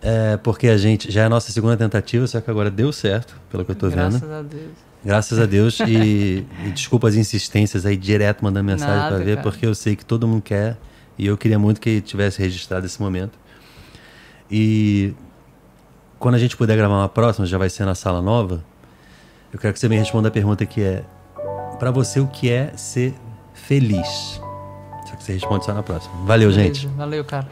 é, 0.03 0.37
porque 0.37 0.69
a 0.69 0.77
gente 0.77 1.11
já 1.11 1.23
é 1.23 1.25
a 1.25 1.29
nossa 1.29 1.53
segunda 1.53 1.77
tentativa, 1.77 2.27
só 2.27 2.41
que 2.41 2.51
agora 2.51 2.71
deu 2.71 2.93
certo, 2.93 3.37
pelo 3.51 3.65
que 3.65 3.71
eu 3.71 3.75
estou 3.75 3.89
vendo. 3.89 4.11
Graças 4.11 4.31
a 4.31 4.43
Deus. 4.43 4.92
Graças 5.05 5.39
a 5.39 5.47
Deus. 5.47 5.81
E, 5.81 6.47
e 6.65 6.71
desculpa 6.71 7.09
as 7.09 7.15
insistências 7.15 7.85
aí, 7.85 7.97
direto 7.97 8.43
mandando 8.43 8.65
mensagem 8.65 9.09
para 9.09 9.19
ver, 9.19 9.37
cara. 9.37 9.43
porque 9.43 9.67
eu 9.67 9.75
sei 9.75 9.97
que 9.97 10.05
todo 10.05 10.27
mundo 10.27 10.43
quer. 10.43 10.77
E 11.19 11.27
eu 11.27 11.37
queria 11.37 11.59
muito 11.59 11.81
que 11.81 12.01
tivesse 12.01 12.41
registrado 12.41 12.87
esse 12.87 13.01
momento. 13.01 13.39
E 14.51 15.15
quando 16.19 16.37
a 16.37 16.39
gente 16.39 16.57
puder 16.57 16.77
gravar 16.77 16.95
uma 16.95 17.09
próxima, 17.09 17.47
já 17.47 17.59
vai 17.59 17.69
ser 17.69 17.85
na 17.85 17.95
sala 17.95 18.23
nova. 18.23 18.65
Eu 19.53 19.59
quero 19.59 19.73
que 19.73 19.79
você 19.79 19.89
me 19.89 19.97
responda 19.97 20.29
a 20.29 20.31
pergunta 20.31 20.65
que 20.65 20.81
é: 20.81 21.05
para 21.79 21.91
você, 21.91 22.21
o 22.21 22.27
que 22.27 22.51
é 22.51 22.73
ser 22.77 23.15
feliz? 23.55 24.41
Só 25.07 25.17
que 25.17 25.25
você 25.25 25.33
responde 25.33 25.65
só 25.65 25.75
na 25.75 25.83
próxima. 25.83 26.15
Valeu, 26.25 26.51
Beleza. 26.51 26.75
gente. 26.75 26.87
Valeu, 26.97 27.25
cara. 27.25 27.49